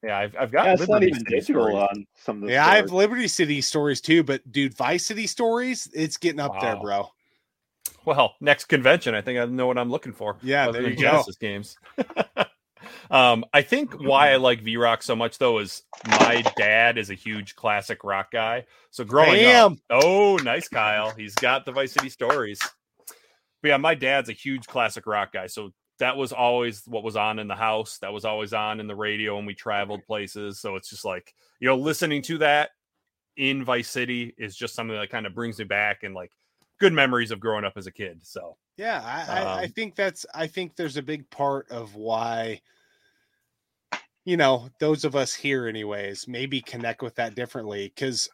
Yeah 0.03 0.19
i've, 0.19 0.37
I've 0.39 0.53
got 0.53 0.67
Yeah, 0.67 0.73
it's 0.75 0.89
not 0.89 1.03
even 1.03 1.19
City 1.21 1.37
digital 1.37 1.63
Stories. 1.65 1.89
on 1.91 2.07
some 2.15 2.37
of 2.37 2.43
the. 2.49 2.53
Yeah, 2.53 2.67
I 2.67 2.77
have 2.77 2.89
stores. 2.89 2.99
Liberty 2.99 3.29
City 3.29 3.61
Stories 3.61 4.01
too, 4.01 4.23
but 4.23 4.51
dude, 4.53 4.75
Vice 4.75 5.07
City 5.07 5.27
Stories, 5.27 5.89
it's 5.95 6.17
getting 6.17 6.41
up 6.41 6.61
there, 6.61 6.77
bro. 6.77 7.11
Well, 8.05 8.35
next 8.41 8.67
convention, 8.67 9.15
I 9.15 9.21
think 9.21 9.39
I 9.39 9.45
know 9.47 9.67
what 9.67 9.79
I'm 9.79 9.91
looking 9.91 10.13
for. 10.13 10.37
Yeah, 10.43 10.71
there 10.71 10.83
than 10.83 10.93
you 10.93 10.97
go. 10.97 11.25
Games. 11.41 11.77
um, 13.11 13.45
I 13.53 13.63
think 13.63 13.95
why 14.01 14.31
I 14.31 14.37
like 14.37 14.63
V 14.63 14.77
Rock 14.77 15.03
so 15.03 15.17
much 15.17 15.39
though 15.39 15.59
is 15.59 15.83
my 16.07 16.43
dad 16.57 16.99
is 16.99 17.11
a 17.11 17.15
huge 17.15 17.57
classic 17.57 18.05
rock 18.05 18.31
guy. 18.31 18.65
So 18.91 19.05
growing 19.05 19.45
up, 19.47 19.73
oh, 19.91 20.37
nice, 20.37 20.69
Kyle. 20.69 21.11
He's 21.11 21.35
got 21.35 21.65
the 21.65 21.73
Vice 21.73 21.93
City 21.93 22.09
stories. 22.09 22.61
But 23.63 23.69
yeah, 23.69 23.77
my 23.77 23.95
dad's 23.95 24.29
a 24.29 24.33
huge 24.33 24.67
classic 24.67 25.07
rock 25.07 25.33
guy. 25.33 25.49
So 25.49 25.73
that 25.99 26.17
was 26.17 26.33
always 26.33 26.87
what 26.87 27.05
was 27.05 27.17
on 27.17 27.39
in 27.39 27.49
the 27.49 27.57
house. 27.57 27.99
That 27.99 28.13
was 28.13 28.25
always 28.25 28.53
on 28.53 28.81
in 28.81 28.87
the 28.87 28.95
radio 28.97 29.37
when 29.37 29.47
we 29.47 29.55
traveled 29.55 30.05
places. 30.05 30.61
So 30.61 30.77
it's 30.77 30.91
just 30.91 31.05
like, 31.05 31.35
you 31.61 31.69
know, 31.69 31.77
listening 31.77 32.23
to 32.23 32.39
that 32.39 32.71
in 33.37 33.65
Vice 33.65 33.91
City 33.91 34.35
is 34.39 34.57
just 34.57 34.75
something 34.75 34.97
that 34.97 35.11
kind 35.11 35.27
of 35.27 35.35
brings 35.35 35.59
me 35.59 35.65
back 35.65 36.03
and 36.03 36.15
like 36.15 36.33
good 36.81 36.93
memories 36.93 37.31
of 37.31 37.41
growing 37.41 37.65
up 37.65 37.75
as 37.77 37.87
a 37.87 37.93
kid. 37.93 38.27
So 38.27 38.57
Yeah, 38.77 39.03
I, 39.05 39.41
I, 39.43 39.61
I 39.63 39.67
Um, 39.67 39.69
think 39.69 39.95
that's 39.95 40.27
I 40.35 40.47
think 40.47 40.77
there's 40.77 40.97
a 40.99 41.03
big 41.03 41.29
part 41.31 41.71
of 41.71 41.95
why 41.95 42.61
you 44.25 44.37
know 44.37 44.69
those 44.81 45.05
of 45.05 45.15
us 45.15 45.35
here 45.35 45.67
anyways 45.69 46.27
maybe 46.29 46.61
connect 46.61 47.03
with 47.03 47.15
that 47.17 47.35
differently 47.35 47.89
because 47.95 48.29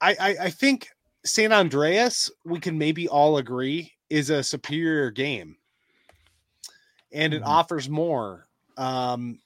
I, 0.00 0.16
I 0.20 0.36
I 0.46 0.50
think 0.50 0.88
San 1.24 1.52
Andreas 1.52 2.30
we 2.44 2.60
can 2.60 2.78
maybe 2.78 3.08
all 3.08 3.38
agree 3.38 3.92
is 4.10 4.30
a 4.30 4.44
superior 4.44 5.10
game 5.10 5.56
and 7.14 7.34
it 7.34 7.42
Mhm. 7.42 7.46
offers 7.46 7.88
more 7.88 8.46
um 8.78 9.40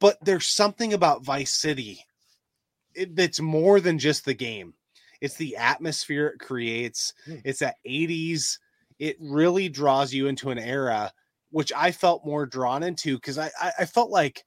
but 0.00 0.18
there's 0.24 0.48
something 0.48 0.94
about 0.94 1.24
Vice 1.24 1.52
City 1.52 2.04
it, 2.94 3.16
that's 3.16 3.40
more 3.40 3.80
than 3.80 3.98
just 3.98 4.24
the 4.24 4.34
game 4.34 4.74
it's 5.20 5.36
the 5.36 5.56
atmosphere 5.56 6.28
it 6.28 6.40
creates 6.40 7.14
Hmm. 7.26 7.40
it's 7.44 7.60
that 7.60 7.76
80s 7.84 8.58
it 8.98 9.16
really 9.20 9.68
draws 9.68 10.12
you 10.14 10.28
into 10.28 10.50
an 10.50 10.58
era 10.58 11.12
which 11.50 11.72
I 11.74 11.92
felt 11.92 12.26
more 12.26 12.46
drawn 12.46 12.82
into 12.82 13.16
because 13.16 13.38
I, 13.38 13.50
I 13.60 13.72
I 13.80 13.86
felt 13.86 14.10
like 14.10 14.44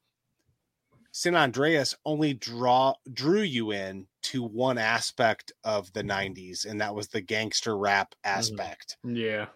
San 1.12 1.36
Andreas 1.36 1.96
only 2.06 2.34
draw 2.34 2.96
drew 3.12 3.42
you 3.42 3.72
in 3.72 4.08
to 4.22 4.42
one 4.42 4.78
aspect 4.78 5.52
of 5.66 5.92
the 5.92 6.02
90s, 6.02 6.64
and 6.64 6.80
that 6.80 6.96
was 6.96 7.10
the 7.10 7.20
gangster 7.20 7.78
rap 7.78 8.16
aspect. 8.24 8.98
Yeah. 9.04 9.50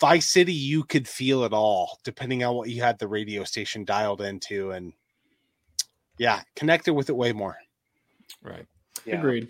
Vice 0.00 0.28
City, 0.28 0.52
you 0.52 0.84
could 0.84 1.06
feel 1.06 1.44
it 1.44 1.52
all 1.52 1.98
depending 2.04 2.42
on 2.44 2.54
what 2.54 2.68
you 2.70 2.82
had 2.82 2.98
the 2.98 3.08
radio 3.08 3.44
station 3.44 3.84
dialed 3.84 4.22
into, 4.22 4.70
and 4.70 4.92
yeah, 6.18 6.42
connected 6.54 6.94
with 6.94 7.10
it 7.10 7.16
way 7.16 7.32
more. 7.32 7.56
Right. 8.42 8.66
Yeah. 9.04 9.18
Agreed. 9.18 9.48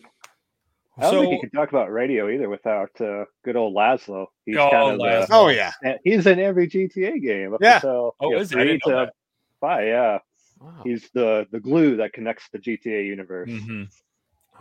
I 0.99 1.03
don't 1.03 1.11
so, 1.13 1.21
think 1.21 1.33
you 1.35 1.41
can 1.41 1.51
talk 1.51 1.69
about 1.69 1.93
radio 1.93 2.29
either 2.31 2.49
without 2.49 2.99
uh, 3.01 3.27
good 3.45 3.55
old 3.55 3.75
Lazlow. 3.75 4.27
He's 4.47 4.57
Oh, 4.57 4.71
kind 4.71 4.95
of 4.95 4.99
Lazlow. 4.99 5.27
the- 5.29 5.35
Oh 5.35 5.49
yeah, 5.49 5.73
he's 6.05 6.27
in 6.27 6.41
every 6.41 6.67
GTA 6.69 7.23
game. 7.23 7.53
Up 7.55 7.61
Yeah. 7.63 7.77
Until, 7.77 8.17
Oh, 8.19 8.31
you 8.31 8.37
know, 8.37 8.41
is 8.41 8.51
he? 8.51 8.57
I 8.57 8.65
didn't 8.65 8.81
three 8.83 8.93
know 8.95 9.01
to 9.01 9.07
that. 9.07 9.15
Five, 9.61 9.87
yeah. 9.87 10.19
Wow. 10.59 10.81
He's 10.85 11.09
the 11.13 11.47
the 11.51 11.61
glue 11.61 11.97
that 11.99 12.15
connects 12.15 12.49
the 12.51 12.59
GTA 12.59 13.07
universe. 13.07 13.51
Mhm. 13.51 13.89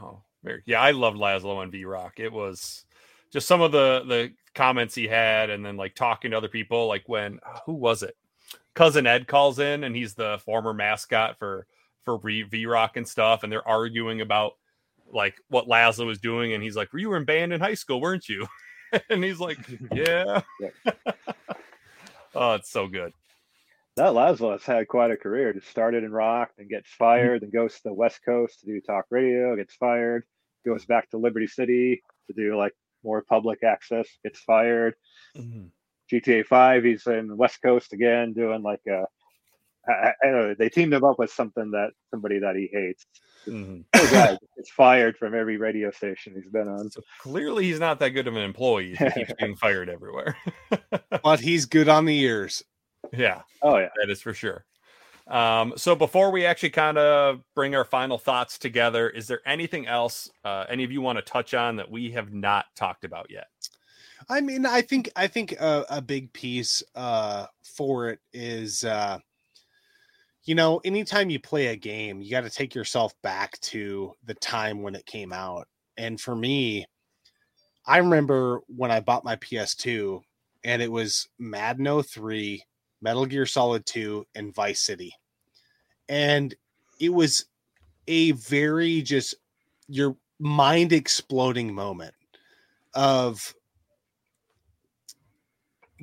Oh, 0.01 0.21
very, 0.43 0.61
yeah, 0.65 0.81
I 0.81 0.91
loved 0.91 1.17
Lazlow 1.17 1.55
on 1.57 1.71
V 1.71 1.85
Rock. 1.85 2.19
It 2.19 2.31
was 2.33 2.85
just 3.31 3.47
some 3.47 3.61
of 3.61 3.71
the 3.71 4.03
the 4.05 4.33
comments 4.55 4.95
he 4.95 5.07
had, 5.07 5.49
and 5.49 5.63
then 5.63 5.77
like 5.77 5.93
talking 5.93 6.31
to 6.31 6.37
other 6.37 6.47
people. 6.47 6.87
Like 6.87 7.03
when 7.07 7.39
uh, 7.45 7.59
who 7.65 7.73
was 7.73 8.01
it? 8.01 8.15
Cousin 8.73 9.05
Ed 9.05 9.27
calls 9.27 9.59
in, 9.59 9.83
and 9.83 9.95
he's 9.95 10.15
the 10.15 10.39
former 10.43 10.73
mascot 10.73 11.37
for 11.37 11.67
for 12.03 12.17
V 12.17 12.65
Rock 12.65 12.97
and 12.97 13.07
stuff, 13.07 13.43
and 13.43 13.51
they're 13.51 13.67
arguing 13.67 14.21
about 14.21 14.53
like 15.11 15.35
what 15.49 15.67
Lazlow 15.67 16.05
was 16.05 16.19
doing, 16.19 16.53
and 16.53 16.63
he's 16.63 16.75
like, 16.75 16.89
"You 16.93 17.09
were 17.09 17.17
in 17.17 17.25
band 17.25 17.53
in 17.53 17.61
high 17.61 17.73
school, 17.73 18.01
weren't 18.01 18.27
you?" 18.27 18.47
and 19.09 19.23
he's 19.23 19.39
like, 19.39 19.57
"Yeah." 19.91 20.41
oh, 22.35 22.53
it's 22.53 22.69
so 22.69 22.87
good. 22.87 23.13
That 23.97 24.13
Lazlow 24.13 24.51
has 24.51 24.63
had 24.63 24.87
quite 24.89 25.11
a 25.11 25.17
career. 25.17 25.53
Just 25.53 25.69
started 25.69 26.03
in 26.03 26.11
rock, 26.11 26.51
then 26.57 26.67
gets 26.67 26.89
fired, 26.89 27.41
then 27.41 27.49
goes 27.49 27.75
to 27.75 27.81
the 27.85 27.93
West 27.93 28.19
Coast 28.25 28.59
to 28.59 28.65
do 28.65 28.81
talk 28.81 29.05
radio, 29.09 29.55
gets 29.55 29.73
fired, 29.75 30.25
goes 30.65 30.85
back 30.85 31.09
to 31.11 31.17
Liberty 31.17 31.47
City 31.47 32.01
to 32.27 32.33
do 32.33 32.57
like 32.57 32.73
more 33.05 33.21
public 33.21 33.63
access, 33.63 34.07
gets 34.23 34.39
fired. 34.41 34.95
Mhm. 35.37 35.69
GTA 36.11 36.45
Five, 36.45 36.83
he's 36.83 37.07
in 37.07 37.35
West 37.37 37.61
Coast 37.63 37.93
again, 37.93 38.33
doing 38.33 38.61
like 38.61 38.81
a. 38.87 39.05
I, 39.87 39.91
I 39.91 40.13
I 40.23 40.25
don't 40.31 40.33
know. 40.49 40.55
They 40.57 40.69
teamed 40.69 40.93
him 40.93 41.03
up 41.03 41.17
with 41.19 41.31
something 41.31 41.71
that 41.71 41.91
somebody 42.11 42.39
that 42.39 42.55
he 42.55 42.69
hates. 42.71 43.05
Mhm. 43.47 43.85
Poor 43.95 44.11
guy 44.11 44.37
gets 44.57 44.71
fired 44.71 45.17
from 45.17 45.35
every 45.35 45.57
radio 45.57 45.91
station 45.91 46.33
he's 46.35 46.51
been 46.51 46.67
on. 46.67 46.89
So 46.91 47.01
clearly, 47.21 47.65
he's 47.65 47.79
not 47.79 47.99
that 47.99 48.09
good 48.09 48.27
of 48.27 48.35
an 48.35 48.41
employee. 48.41 48.93
if 48.93 49.13
He 49.13 49.19
keeps 49.25 49.33
getting 49.39 49.55
fired 49.55 49.87
everywhere. 49.89 50.35
but 51.23 51.39
he's 51.39 51.65
good 51.65 51.87
on 51.87 52.05
the 52.05 52.19
ears. 52.19 52.63
yeah. 53.13 53.41
Oh 53.61 53.77
yeah. 53.77 53.89
That 54.01 54.09
is 54.11 54.21
for 54.21 54.33
sure. 54.33 54.65
Um, 55.27 55.73
so 55.75 55.95
before 55.95 56.31
we 56.31 56.45
actually 56.45 56.69
kind 56.69 56.97
of 56.97 57.41
bring 57.55 57.75
our 57.75 57.85
final 57.85 58.17
thoughts 58.17 58.59
together, 58.59 59.09
is 59.09 59.27
there 59.27 59.41
anything 59.45 59.87
else 59.87 60.29
uh, 60.43 60.65
any 60.69 60.83
of 60.83 60.91
you 60.91 61.01
want 61.01 61.17
to 61.17 61.23
touch 61.23 61.53
on 61.53 61.75
that 61.77 61.89
we 61.89 62.11
have 62.11 62.31
not 62.31 62.65
talked 62.75 63.05
about 63.05 63.31
yet? 63.31 63.47
I 64.29 64.41
mean, 64.41 64.65
I 64.65 64.81
think 64.81 65.09
I 65.15 65.27
think 65.27 65.53
a, 65.53 65.85
a 65.89 66.01
big 66.01 66.31
piece 66.33 66.83
uh, 66.95 67.47
for 67.63 68.09
it 68.09 68.19
is, 68.33 68.83
uh, 68.83 69.19
you 70.43 70.55
know, 70.55 70.79
anytime 70.85 71.29
you 71.29 71.39
play 71.39 71.67
a 71.67 71.75
game, 71.75 72.21
you 72.21 72.31
got 72.31 72.41
to 72.41 72.49
take 72.49 72.75
yourself 72.75 73.13
back 73.21 73.59
to 73.61 74.13
the 74.25 74.35
time 74.35 74.81
when 74.81 74.95
it 74.95 75.05
came 75.05 75.33
out. 75.33 75.67
And 75.97 76.19
for 76.19 76.35
me, 76.35 76.85
I 77.85 77.97
remember 77.97 78.61
when 78.67 78.91
I 78.91 78.99
bought 78.99 79.23
my 79.23 79.35
PS2, 79.37 80.21
and 80.63 80.81
it 80.81 80.91
was 80.91 81.27
Madden 81.37 82.03
03, 82.03 82.63
Metal 83.05 83.27
Gear 83.27 83.45
Solid 83.45 83.85
2, 83.85 84.25
and 84.33 84.53
Vice 84.53 84.81
City, 84.81 85.13
and 86.09 86.55
it 86.99 87.13
was 87.13 87.45
a 88.07 88.31
very 88.31 89.03
just 89.03 89.35
your 89.87 90.17
mind 90.39 90.91
exploding 90.91 91.71
moment 91.71 92.15
of 92.95 93.53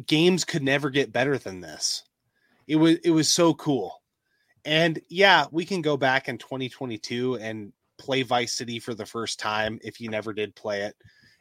games 0.06 0.44
could 0.44 0.62
never 0.62 0.90
get 0.90 1.12
better 1.12 1.38
than 1.38 1.60
this. 1.60 2.04
It 2.68 2.76
was 2.76 2.98
it 3.02 3.10
was 3.10 3.28
so 3.28 3.52
cool. 3.54 4.00
And 4.64 5.00
yeah, 5.08 5.46
we 5.50 5.64
can 5.64 5.82
go 5.82 5.96
back 5.96 6.28
in 6.28 6.38
2022 6.38 7.36
and 7.36 7.72
play 7.98 8.22
Vice 8.22 8.54
City 8.54 8.78
for 8.78 8.94
the 8.94 9.04
first 9.04 9.40
time 9.40 9.80
if 9.82 10.00
you 10.00 10.08
never 10.08 10.32
did 10.32 10.54
play 10.54 10.82
it. 10.82 10.94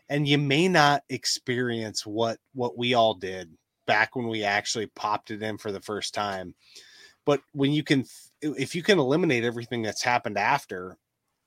And 0.09 0.27
you 0.27 0.39
may 0.39 0.67
not 0.67 1.03
experience 1.09 2.03
what 2.05 2.39
what 2.53 2.77
we 2.79 2.95
all 2.95 3.13
did 3.13 3.55
back 3.85 4.15
when 4.15 4.27
we 4.27 4.43
actually 4.43 4.87
popped 4.87 5.31
it 5.31 5.41
in 5.41 5.57
for 5.57 5.71
the 5.71 5.81
first 5.81 6.13
time. 6.13 6.55
But 7.25 7.41
when 7.53 7.71
you 7.71 7.83
can 7.83 8.05
if 8.41 8.75
you 8.75 8.83
can 8.83 8.99
eliminate 8.99 9.43
everything 9.43 9.81
that's 9.81 10.01
happened 10.01 10.37
after 10.37 10.97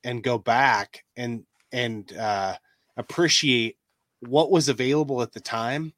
and 0.05 0.23
go 0.23 0.39
back 0.39 1.05
and 1.17 1.45
and 1.73 2.17
uh 2.17 2.55
appreciate 2.97 3.77
what 4.21 4.51
was 4.51 4.69
available 4.69 5.23
at 5.23 5.33
the 5.33 5.41
time, 5.41 5.93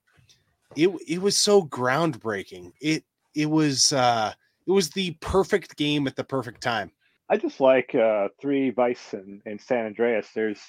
it 0.76 0.91
it 1.07 1.20
was 1.20 1.37
so 1.37 1.62
groundbreaking. 1.62 2.72
It 2.80 3.05
it 3.34 3.51
was 3.51 3.93
uh 3.93 4.32
it 4.66 4.72
was 4.72 4.91
the 4.91 5.12
perfect 5.20 5.76
game 5.76 6.07
at 6.07 6.16
the 6.16 6.24
perfect 6.24 6.62
time. 6.62 6.91
I 7.28 7.37
just 7.37 7.61
like 7.61 7.95
uh, 7.95 8.28
three 8.41 8.70
Vice 8.70 9.12
and, 9.12 9.43
and 9.47 9.61
San 9.61 9.87
Andreas. 9.87 10.28
There's 10.34 10.61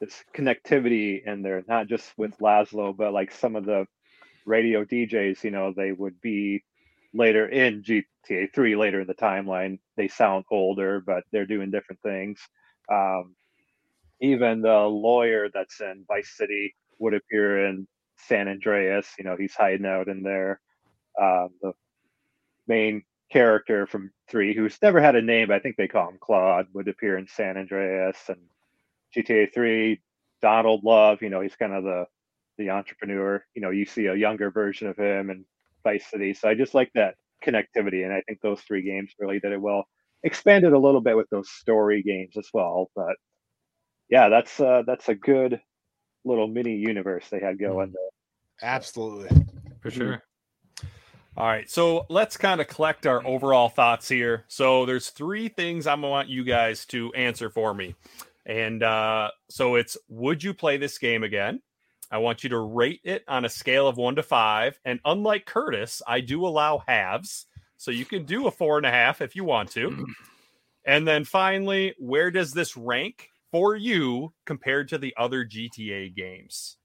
this 0.00 0.24
connectivity 0.34 1.24
in 1.24 1.42
there, 1.42 1.62
not 1.68 1.86
just 1.86 2.12
with 2.16 2.36
Lazlow, 2.38 2.96
but 2.96 3.12
like 3.12 3.30
some 3.30 3.54
of 3.54 3.64
the 3.64 3.86
radio 4.50 4.84
DJs. 4.84 5.44
You 5.44 5.52
know, 5.52 5.72
they 5.74 5.92
would 5.92 6.20
be 6.20 6.62
later 7.14 7.48
in 7.48 7.82
GTA 7.82 8.52
3, 8.52 8.76
later 8.76 9.00
in 9.00 9.06
the 9.06 9.14
timeline. 9.14 9.78
They 9.96 10.08
sound 10.08 10.44
older, 10.50 11.00
but 11.00 11.24
they're 11.32 11.46
doing 11.46 11.70
different 11.70 12.02
things. 12.02 12.40
Um, 12.90 13.34
even 14.20 14.60
the 14.60 14.80
lawyer 14.80 15.48
that's 15.52 15.80
in 15.80 16.04
Vice 16.06 16.36
City 16.36 16.74
would 16.98 17.14
appear 17.14 17.66
in 17.66 17.86
San 18.16 18.48
Andreas. 18.48 19.06
You 19.18 19.24
know, 19.24 19.36
he's 19.36 19.54
hiding 19.54 19.86
out 19.86 20.08
in 20.08 20.22
there. 20.22 20.60
Um, 21.20 21.50
the 21.62 21.72
main 22.66 23.02
character 23.32 23.86
from 23.86 24.10
three 24.28 24.54
who's 24.54 24.78
never 24.82 25.00
had 25.00 25.16
a 25.16 25.22
name, 25.22 25.48
but 25.48 25.54
I 25.54 25.60
think 25.60 25.76
they 25.76 25.88
call 25.88 26.08
him 26.10 26.18
Claude, 26.20 26.66
would 26.74 26.88
appear 26.88 27.16
in 27.16 27.28
San 27.28 27.56
Andreas 27.56 28.18
and 28.28 28.40
GTA 29.16 29.52
three. 29.54 30.00
Donald 30.42 30.84
Love, 30.84 31.20
you 31.22 31.28
know, 31.28 31.40
he's 31.40 31.56
kind 31.56 31.72
of 31.72 31.84
the 31.84 32.06
the 32.60 32.70
entrepreneur. 32.70 33.44
You 33.54 33.62
know, 33.62 33.70
you 33.70 33.86
see 33.86 34.06
a 34.06 34.14
younger 34.14 34.50
version 34.50 34.86
of 34.86 34.96
him 34.96 35.30
and 35.30 35.44
Vice 35.82 36.08
City. 36.08 36.34
So 36.34 36.48
I 36.48 36.54
just 36.54 36.74
like 36.74 36.92
that 36.94 37.14
connectivity, 37.44 38.04
and 38.04 38.12
I 38.12 38.22
think 38.28 38.40
those 38.40 38.60
three 38.60 38.82
games 38.82 39.12
really 39.18 39.40
did 39.40 39.52
it 39.52 39.60
well. 39.60 39.86
Expanded 40.22 40.72
a 40.72 40.78
little 40.78 41.00
bit 41.00 41.16
with 41.16 41.28
those 41.30 41.50
story 41.50 42.02
games 42.02 42.36
as 42.36 42.48
well, 42.52 42.90
but 42.94 43.16
yeah, 44.10 44.28
that's 44.28 44.60
uh, 44.60 44.82
that's 44.86 45.08
a 45.08 45.14
good 45.14 45.60
little 46.24 46.46
mini 46.46 46.76
universe 46.76 47.26
they 47.30 47.40
had 47.40 47.58
going 47.58 47.92
there. 47.92 48.70
Absolutely. 48.70 49.46
For 49.80 49.90
sure. 49.90 50.22
All 51.36 51.46
right, 51.46 51.70
so 51.70 52.04
let's 52.10 52.36
kind 52.36 52.60
of 52.60 52.68
collect 52.68 53.06
our 53.06 53.24
overall 53.26 53.70
thoughts 53.70 54.08
here. 54.08 54.44
So 54.48 54.84
there's 54.84 55.08
three 55.08 55.48
things 55.48 55.86
I 55.86 55.94
want 55.94 56.28
you 56.28 56.44
guys 56.44 56.84
to 56.86 57.14
answer 57.14 57.48
for 57.48 57.72
me. 57.72 57.94
And 58.44 58.82
uh, 58.82 59.30
so 59.48 59.76
it's 59.76 59.96
would 60.08 60.42
you 60.42 60.52
play 60.52 60.76
this 60.76 60.98
game 60.98 61.22
again? 61.22 61.62
I 62.10 62.18
want 62.18 62.42
you 62.42 62.50
to 62.50 62.58
rate 62.58 63.00
it 63.04 63.24
on 63.28 63.44
a 63.44 63.48
scale 63.48 63.86
of 63.86 63.96
one 63.96 64.16
to 64.16 64.22
five. 64.22 64.78
And 64.84 65.00
unlike 65.04 65.46
Curtis, 65.46 66.02
I 66.06 66.20
do 66.20 66.46
allow 66.46 66.82
halves. 66.86 67.46
So 67.76 67.90
you 67.90 68.04
can 68.04 68.24
do 68.24 68.46
a 68.46 68.50
four 68.50 68.76
and 68.76 68.86
a 68.86 68.90
half 68.90 69.20
if 69.20 69.36
you 69.36 69.44
want 69.44 69.70
to. 69.72 70.06
And 70.84 71.06
then 71.06 71.24
finally, 71.24 71.94
where 71.98 72.30
does 72.30 72.52
this 72.52 72.76
rank 72.76 73.28
for 73.50 73.76
you 73.76 74.32
compared 74.46 74.88
to 74.88 74.98
the 74.98 75.14
other 75.16 75.44
GTA 75.44 76.14
games? 76.14 76.76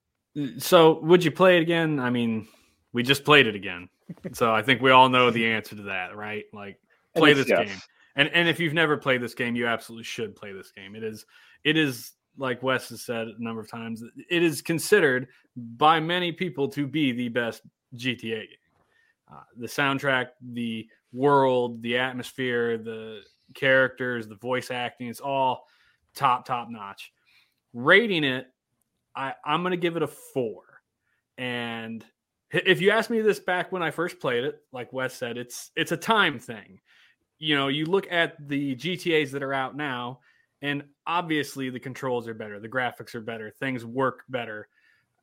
So, 0.57 0.99
would 0.99 1.23
you 1.23 1.31
play 1.31 1.57
it 1.57 1.61
again? 1.61 1.99
I 1.99 2.09
mean, 2.09 2.47
we 2.91 3.03
just 3.03 3.23
played 3.23 3.47
it 3.47 3.55
again, 3.55 3.87
so 4.33 4.53
I 4.53 4.61
think 4.61 4.81
we 4.81 4.91
all 4.91 5.07
know 5.07 5.31
the 5.31 5.47
answer 5.47 5.77
to 5.77 5.83
that, 5.83 6.15
right? 6.15 6.43
Like, 6.51 6.77
play 7.15 7.31
this 7.31 7.47
yes. 7.47 7.67
game, 7.67 7.77
and 8.17 8.27
and 8.33 8.49
if 8.49 8.59
you've 8.59 8.73
never 8.73 8.97
played 8.97 9.21
this 9.21 9.33
game, 9.33 9.55
you 9.55 9.65
absolutely 9.65 10.03
should 10.03 10.35
play 10.35 10.51
this 10.51 10.71
game. 10.71 10.93
It 10.93 11.03
is 11.03 11.25
it 11.63 11.77
is 11.77 12.11
like 12.37 12.63
Wes 12.63 12.89
has 12.89 13.01
said 13.01 13.27
a 13.27 13.43
number 13.43 13.61
of 13.61 13.69
times, 13.69 14.03
it 14.29 14.43
is 14.43 14.61
considered 14.61 15.27
by 15.55 15.99
many 15.99 16.31
people 16.31 16.67
to 16.69 16.87
be 16.87 17.11
the 17.11 17.29
best 17.29 17.61
GTA 17.95 18.41
game. 18.41 18.47
Uh, 19.31 19.41
the 19.57 19.67
soundtrack, 19.67 20.27
the 20.53 20.87
world, 21.11 21.81
the 21.81 21.97
atmosphere, 21.97 22.77
the 22.77 23.21
characters, 23.53 24.27
the 24.27 24.35
voice 24.35 24.69
acting, 24.71 25.07
it's 25.07 25.19
all 25.19 25.65
top, 26.15 26.45
top 26.45 26.69
notch. 26.69 27.11
Rating 27.73 28.23
it, 28.23 28.47
I, 29.15 29.33
I'm 29.43 29.61
going 29.63 29.71
to 29.71 29.77
give 29.77 29.95
it 29.95 30.03
a 30.03 30.07
four. 30.07 30.61
And 31.37 32.05
if 32.51 32.81
you 32.81 32.91
asked 32.91 33.09
me 33.09 33.21
this 33.21 33.39
back 33.39 33.71
when 33.71 33.81
I 33.83 33.91
first 33.91 34.19
played 34.19 34.43
it, 34.43 34.61
like 34.71 34.93
Wes 34.93 35.13
said, 35.13 35.37
it's 35.37 35.71
it's 35.75 35.91
a 35.91 35.97
time 35.97 36.39
thing. 36.39 36.79
You 37.37 37.55
know, 37.55 37.67
you 37.67 37.85
look 37.85 38.09
at 38.11 38.35
the 38.47 38.75
GTAs 38.75 39.31
that 39.31 39.43
are 39.43 39.53
out 39.53 39.75
now, 39.75 40.19
and 40.61 40.83
obviously 41.05 41.69
the 41.69 41.79
controls 41.79 42.27
are 42.27 42.33
better, 42.33 42.59
the 42.59 42.69
graphics 42.69 43.15
are 43.15 43.21
better, 43.21 43.51
things 43.51 43.85
work 43.85 44.23
better. 44.29 44.67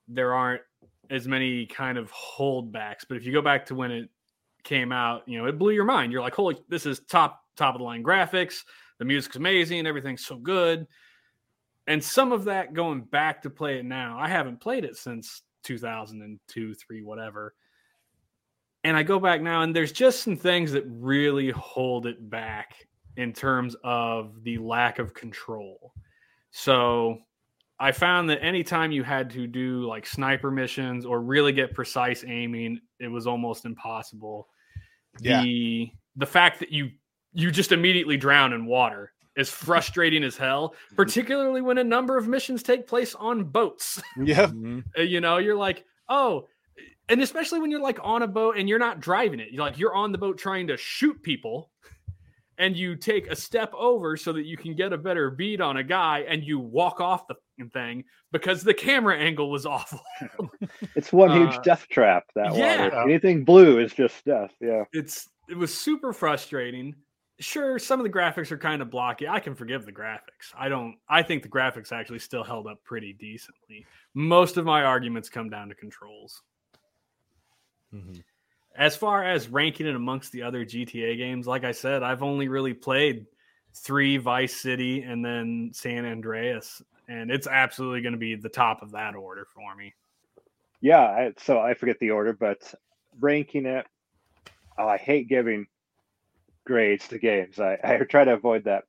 There 0.08 0.34
aren't 0.34 0.62
as 1.10 1.26
many 1.26 1.66
kind 1.66 1.98
of 1.98 2.12
holdbacks. 2.12 3.04
But 3.08 3.16
if 3.16 3.24
you 3.24 3.32
go 3.32 3.42
back 3.42 3.66
to 3.66 3.74
when 3.74 3.90
it 3.90 4.10
came 4.64 4.92
out, 4.92 5.22
you 5.26 5.38
know, 5.38 5.46
it 5.46 5.58
blew 5.58 5.72
your 5.72 5.84
mind. 5.84 6.12
You're 6.12 6.22
like, 6.22 6.34
holy, 6.34 6.58
this 6.68 6.86
is 6.86 7.00
top 7.00 7.40
top 7.56 7.74
of 7.74 7.80
the 7.80 7.84
line 7.84 8.02
graphics, 8.02 8.62
the 8.98 9.04
music's 9.04 9.36
amazing, 9.36 9.86
everything's 9.86 10.24
so 10.24 10.36
good. 10.36 10.86
And 11.86 12.02
some 12.02 12.32
of 12.32 12.44
that 12.44 12.72
going 12.72 13.02
back 13.02 13.42
to 13.42 13.50
play 13.50 13.78
it 13.78 13.84
now, 13.84 14.18
I 14.18 14.28
haven't 14.28 14.60
played 14.60 14.84
it 14.84 14.96
since 14.96 15.42
2002, 15.64 16.74
3, 16.74 17.02
whatever. 17.02 17.54
And 18.84 18.96
I 18.96 19.02
go 19.02 19.18
back 19.20 19.42
now, 19.42 19.62
and 19.62 19.74
there's 19.74 19.92
just 19.92 20.22
some 20.22 20.36
things 20.36 20.72
that 20.72 20.84
really 20.86 21.50
hold 21.50 22.06
it 22.06 22.30
back 22.30 22.86
in 23.16 23.32
terms 23.32 23.76
of 23.84 24.42
the 24.44 24.58
lack 24.58 24.98
of 24.98 25.14
control. 25.14 25.92
So 26.50 27.18
I 27.78 27.92
found 27.92 28.30
that 28.30 28.42
anytime 28.42 28.92
you 28.92 29.02
had 29.02 29.30
to 29.30 29.46
do 29.46 29.86
like 29.86 30.06
sniper 30.06 30.50
missions 30.50 31.04
or 31.04 31.20
really 31.20 31.52
get 31.52 31.74
precise 31.74 32.24
aiming, 32.26 32.80
it 33.00 33.08
was 33.08 33.26
almost 33.26 33.64
impossible. 33.64 34.48
Yeah. 35.20 35.42
The 35.42 35.90
the 36.16 36.26
fact 36.26 36.60
that 36.60 36.70
you 36.70 36.90
you 37.32 37.50
just 37.50 37.72
immediately 37.72 38.16
drown 38.16 38.52
in 38.52 38.66
water 38.66 39.12
is 39.36 39.48
frustrating 39.66 40.22
as 40.24 40.36
hell, 40.36 40.74
particularly 40.94 41.60
when 41.62 41.78
a 41.78 41.84
number 41.84 42.16
of 42.16 42.28
missions 42.28 42.62
take 42.62 42.86
place 42.86 43.14
on 43.14 43.44
boats. 43.44 44.00
Yeah. 44.22 44.46
Mhm. 44.46 44.84
Uh, 44.96 45.02
you 45.02 45.20
know, 45.20 45.38
you're 45.38 45.56
like, 45.56 45.84
oh, 46.08 46.46
and 47.08 47.20
especially 47.20 47.58
when 47.60 47.70
you're 47.70 47.80
like 47.80 47.98
on 48.02 48.22
a 48.22 48.28
boat 48.28 48.56
and 48.56 48.68
you're 48.68 48.78
not 48.78 49.00
driving 49.00 49.40
it, 49.40 49.48
you're 49.50 49.64
like 49.64 49.78
you're 49.78 49.94
on 49.94 50.12
the 50.12 50.18
boat 50.18 50.38
trying 50.38 50.66
to 50.68 50.76
shoot 50.76 51.20
people, 51.22 51.70
and 52.62 52.76
you 52.76 52.94
take 52.94 53.26
a 53.28 53.34
step 53.34 53.72
over 53.74 54.16
so 54.16 54.32
that 54.32 54.44
you 54.46 54.56
can 54.56 54.74
get 54.76 54.92
a 54.92 54.96
better 54.98 55.30
beat 55.30 55.60
on 55.60 55.78
a 55.78 55.82
guy, 55.82 56.20
and 56.28 56.44
you 56.44 56.60
walk 56.60 57.00
off 57.00 57.26
the 57.26 57.34
fucking 57.34 57.70
thing 57.70 58.04
because 58.30 58.62
the 58.62 58.72
camera 58.72 59.16
angle 59.18 59.50
was 59.50 59.66
awful. 59.76 60.00
It's 60.94 61.12
one 61.12 61.32
huge 61.32 61.54
Uh, 61.56 61.62
death 61.62 61.86
trap. 61.90 62.24
That 62.36 62.54
yeah. 62.54 62.84
water. 62.84 63.02
Anything 63.10 63.44
blue 63.44 63.78
is 63.80 63.92
just 63.92 64.24
death. 64.24 64.52
Yeah. 64.60 64.84
it's 64.92 65.28
it 65.48 65.56
was 65.56 65.74
super 65.76 66.12
frustrating. 66.12 66.94
Sure, 67.40 67.78
some 67.80 67.98
of 67.98 68.04
the 68.04 68.10
graphics 68.18 68.52
are 68.52 68.58
kind 68.58 68.80
of 68.80 68.90
blocky. 68.90 69.26
I 69.26 69.40
can 69.40 69.56
forgive 69.56 69.84
the 69.84 69.92
graphics. 69.92 70.54
I 70.56 70.68
don't. 70.68 70.96
I 71.08 71.22
think 71.24 71.42
the 71.42 71.48
graphics 71.48 71.90
actually 71.90 72.20
still 72.20 72.44
held 72.44 72.68
up 72.68 72.78
pretty 72.84 73.12
decently. 73.14 73.84
Most 74.14 74.56
of 74.56 74.64
my 74.64 74.84
arguments 74.84 75.28
come 75.28 75.50
down 75.50 75.68
to 75.70 75.74
controls. 75.74 76.40
Mhm. 77.92 78.22
As 78.76 78.96
far 78.96 79.24
as 79.24 79.48
ranking 79.48 79.86
it 79.86 79.94
amongst 79.94 80.32
the 80.32 80.42
other 80.42 80.64
GTA 80.64 81.16
games, 81.16 81.46
like 81.46 81.64
I 81.64 81.72
said, 81.72 82.02
I've 82.02 82.22
only 82.22 82.48
really 82.48 82.74
played 82.74 83.26
three 83.74 84.16
Vice 84.16 84.56
City 84.56 85.02
and 85.02 85.24
then 85.24 85.70
San 85.74 86.04
Andreas, 86.04 86.82
and 87.08 87.30
it's 87.30 87.46
absolutely 87.46 88.00
going 88.02 88.12
to 88.12 88.18
be 88.18 88.34
the 88.34 88.48
top 88.48 88.82
of 88.82 88.92
that 88.92 89.14
order 89.14 89.46
for 89.54 89.74
me. 89.74 89.94
Yeah. 90.80 91.02
I, 91.02 91.32
so 91.38 91.60
I 91.60 91.74
forget 91.74 91.98
the 92.00 92.10
order, 92.10 92.32
but 92.32 92.74
ranking 93.20 93.66
it, 93.66 93.86
oh, 94.78 94.88
I 94.88 94.96
hate 94.96 95.28
giving 95.28 95.66
grades 96.66 97.08
to 97.08 97.18
games. 97.18 97.58
I, 97.58 97.78
I 97.82 97.96
try 98.10 98.24
to 98.24 98.34
avoid 98.34 98.64
that. 98.64 98.84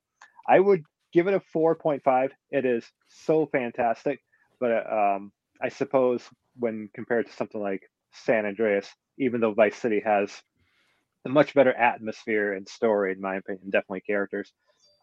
I 0.46 0.60
would 0.60 0.84
give 1.12 1.28
it 1.28 1.34
a 1.34 1.40
4.5. 1.54 2.30
It 2.50 2.64
is 2.64 2.84
so 3.08 3.46
fantastic, 3.46 4.20
but 4.60 4.92
um, 4.92 5.32
I 5.60 5.68
suppose 5.68 6.22
when 6.58 6.90
compared 6.94 7.26
to 7.26 7.32
something 7.32 7.60
like 7.60 7.82
San 8.12 8.46
Andreas, 8.46 8.88
even 9.18 9.40
though 9.40 9.54
Vice 9.54 9.76
City 9.76 10.00
has 10.04 10.30
a 11.26 11.28
much 11.28 11.54
better 11.54 11.72
atmosphere 11.72 12.52
and 12.52 12.68
story, 12.68 13.12
in 13.12 13.20
my 13.20 13.36
opinion, 13.36 13.70
definitely 13.70 14.02
characters, 14.02 14.52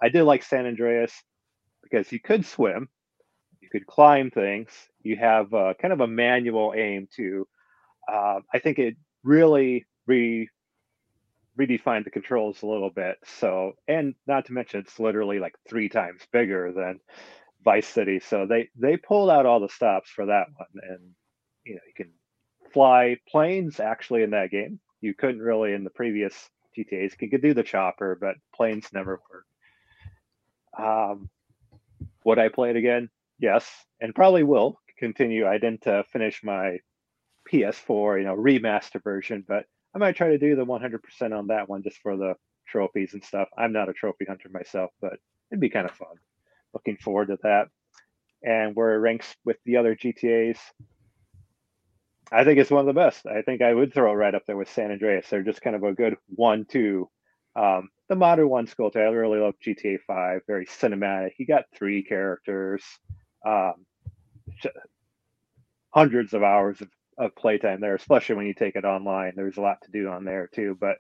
I 0.02 0.10
did 0.10 0.24
like 0.24 0.44
San 0.44 0.66
Andreas 0.66 1.14
because 1.84 2.12
you 2.12 2.20
could 2.20 2.46
swim, 2.46 2.90
you 3.62 3.70
could 3.70 3.88
climb 3.88 4.32
things, 4.32 4.70
you 5.02 5.18
have 5.18 5.54
uh, 5.54 5.74
kind 5.82 5.94
of 5.94 6.02
a 6.02 6.08
manual 6.08 6.74
aim 6.76 7.08
too. 7.14 7.48
Uh, 8.12 8.40
I 8.54 8.60
think 8.60 8.80
it 8.80 8.96
really 9.24 9.86
re 10.08 10.50
redefined 11.60 12.06
the 12.06 12.12
controls 12.12 12.62
a 12.62 12.68
little 12.68 12.90
bit. 12.90 13.18
So, 13.40 13.74
and 13.88 14.16
not 14.28 14.46
to 14.46 14.54
mention, 14.54 14.82
it's 14.82 15.00
literally 15.00 15.40
like 15.40 15.56
three 15.68 15.90
times 15.90 16.22
bigger 16.32 16.72
than 16.72 17.00
Vice 17.64 17.88
City. 17.88 18.20
So 18.20 18.46
they 18.48 18.70
they 18.76 18.98
pulled 18.98 19.30
out 19.30 19.46
all 19.46 19.60
the 19.60 19.70
stops 19.70 20.10
for 20.10 20.26
that 20.28 20.48
one, 20.56 20.84
and 20.90 21.00
you 21.66 21.76
know 21.76 21.82
you 21.88 21.94
can 21.96 22.12
fly 22.74 23.18
planes 23.28 23.80
actually 23.80 24.24
in 24.24 24.32
that 24.32 24.52
game. 24.52 24.80
You 25.02 25.14
couldn't 25.14 25.42
really 25.42 25.74
in 25.74 25.84
the 25.84 25.90
previous 25.90 26.50
GTA's. 26.78 27.16
You 27.20 27.30
could 27.30 27.42
do 27.42 27.54
the 27.54 27.64
chopper, 27.64 28.18
but 28.20 28.36
planes 28.54 28.88
never 28.94 29.20
worked. 29.32 29.48
Um, 30.78 31.30
would 32.24 32.40
I 32.40 32.50
play 32.50 32.70
it 32.70 32.76
again? 32.76 33.10
Yes, 33.40 33.70
and 34.00 34.16
probably 34.16 34.44
will 34.44 34.80
continue. 34.98 35.48
I 35.48 35.58
didn't 35.58 35.86
uh, 35.88 36.04
finish 36.14 36.44
my 36.44 36.80
PS4, 37.52 38.20
you 38.20 38.26
know, 38.26 38.36
remaster 38.36 39.04
version, 39.04 39.44
but 39.48 39.66
I 39.94 39.98
might 39.98 40.16
try 40.16 40.30
to 40.30 40.38
do 40.38 40.56
the 40.56 40.66
100% 40.66 41.38
on 41.38 41.48
that 41.48 41.68
one 41.68 41.84
just 41.84 41.98
for 41.98 42.16
the 42.16 42.36
trophies 42.68 43.14
and 43.14 43.24
stuff. 43.24 43.50
I'm 43.58 43.74
not 43.74 43.90
a 43.90 43.94
trophy 43.94 44.26
hunter 44.26 44.50
myself, 44.50 44.92
but 45.02 45.14
it'd 45.52 45.60
be 45.60 45.70
kind 45.70 45.90
of 45.90 45.96
fun. 45.96 46.16
Looking 46.74 46.98
forward 46.98 47.28
to 47.28 47.40
that. 47.44 47.68
And 48.44 48.76
where 48.76 48.94
it 48.94 49.00
ranks 49.00 49.36
with 49.44 49.58
the 49.66 49.78
other 49.78 49.96
GTA's, 49.96 50.60
I 52.32 52.44
think 52.44 52.60
it's 52.60 52.72
one 52.72 52.82
of 52.82 52.86
the 52.86 53.00
best. 53.00 53.26
I 53.26 53.42
think 53.42 53.62
I 53.62 53.74
would 53.74 53.94
throw 53.94 54.12
it 54.12 54.16
right 54.16 54.34
up 54.34 54.46
there 54.46 54.56
with 54.58 54.70
San 54.70 54.92
Andreas. 54.92 55.30
They're 55.30 55.44
just 55.44 55.62
kind 55.62 55.76
of 55.76 55.84
a 55.84 55.94
good 55.94 56.16
one-two. 56.36 57.10
Um, 57.56 57.90
the 58.08 58.16
modern 58.16 58.50
one, 58.50 58.66
too. 58.66 58.92
I 58.96 59.00
really 59.02 59.40
love 59.40 59.56
GTA 59.66 60.00
5. 60.08 60.42
Very 60.48 60.66
cinematic. 60.66 61.32
You 61.38 61.46
got 61.46 61.66
three 61.74 62.04
characters. 62.04 62.84
Um, 63.46 63.86
hundreds 65.94 66.34
of 66.34 66.44
hours 66.44 66.82
of, 66.82 66.90
of 67.18 67.36
playtime 67.36 67.82
there, 67.82 67.96
especially 67.96 68.36
when 68.36 68.48
you 68.48 68.54
take 68.54 68.76
it 68.76 68.86
online. 68.86 69.34
There's 69.36 69.58
a 69.58 69.62
lot 69.62 69.82
to 69.84 69.92
do 69.92 70.10
on 70.10 70.24
there 70.26 70.50
too, 70.54 70.78
but 70.80 70.98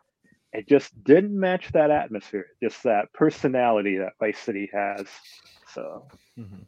it 0.53 0.67
just 0.67 0.91
didn't 1.03 1.37
match 1.37 1.71
that 1.71 1.91
atmosphere, 1.91 2.47
just 2.61 2.83
that 2.83 3.11
personality 3.13 3.97
that 3.97 4.13
Vice 4.19 4.39
City 4.39 4.69
has. 4.73 5.07
So 5.73 6.05
Mhm. 6.37 6.65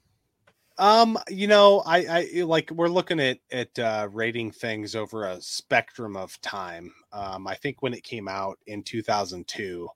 Um, 0.78 1.19
you 1.30 1.47
know, 1.47 1.84
I, 1.86 2.30
I 2.36 2.41
like 2.43 2.71
we're 2.71 2.88
looking 2.88 3.19
at 3.19 3.38
at 3.51 3.78
uh, 3.78 4.07
rating 4.11 4.51
things 4.51 4.95
over 4.95 5.26
a 5.26 5.39
spectrum 5.39 6.15
of 6.15 6.39
time. 6.41 6.93
Um, 7.11 7.47
I 7.47 7.55
think 7.55 7.82
when 7.82 7.93
it 7.93 8.03
came 8.03 8.28
out 8.28 8.57
in 8.65 8.82
2002, 8.82 9.88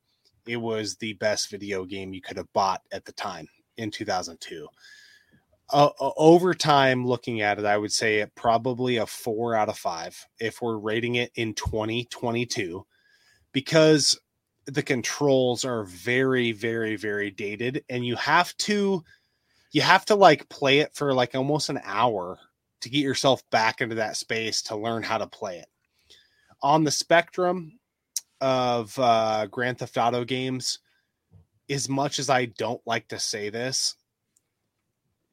it 0.47 0.57
was 0.57 0.95
the 0.95 1.13
best 1.13 1.49
video 1.49 1.83
game 1.85 2.13
you 2.13 2.21
could 2.21 2.37
have 2.37 2.51
bought 2.53 2.81
at 2.91 3.05
the 3.05 3.11
time 3.13 3.47
in 3.77 3.89
2002. 3.89 4.67
Uh, 5.69 5.89
over 5.99 6.53
time, 6.53 7.05
looking 7.05 7.41
at 7.41 7.59
it, 7.59 7.65
I 7.65 7.77
would 7.77 7.91
say 7.91 8.19
it 8.19 8.35
probably 8.35 8.97
a 8.97 9.05
four 9.05 9.53
out 9.53 9.69
of 9.69 9.77
five 9.77 10.25
if 10.39 10.61
we're 10.61 10.77
rating 10.77 11.15
it 11.15 11.31
in 11.35 11.53
2022, 11.55 12.85
because 13.51 14.17
the 14.65 14.83
controls 14.83 15.65
are 15.65 15.83
very, 15.83 16.53
very, 16.53 16.95
very 16.95 17.31
dated, 17.31 17.83
and 17.89 18.05
you 18.05 18.15
have 18.15 18.55
to 18.57 19.03
you 19.71 19.81
have 19.81 20.05
to 20.05 20.15
like 20.15 20.47
play 20.49 20.79
it 20.79 20.95
for 20.95 21.13
like 21.13 21.35
almost 21.35 21.69
an 21.69 21.79
hour 21.83 22.39
to 22.81 22.89
get 22.89 22.99
yourself 22.99 23.41
back 23.49 23.81
into 23.81 23.95
that 23.95 24.17
space 24.17 24.61
to 24.63 24.75
learn 24.75 25.03
how 25.03 25.17
to 25.17 25.27
play 25.27 25.57
it. 25.57 25.67
On 26.61 26.83
the 26.83 26.91
spectrum 26.91 27.79
of 28.41 28.97
uh, 28.97 29.47
Grand 29.47 29.79
Theft 29.79 29.97
Auto 29.97 30.23
games, 30.23 30.79
as 31.69 31.89
much 31.89 32.19
as 32.19 32.29
I 32.29 32.45
don't 32.45 32.81
like 32.85 33.07
to 33.09 33.19
say 33.19 33.49
this, 33.49 33.95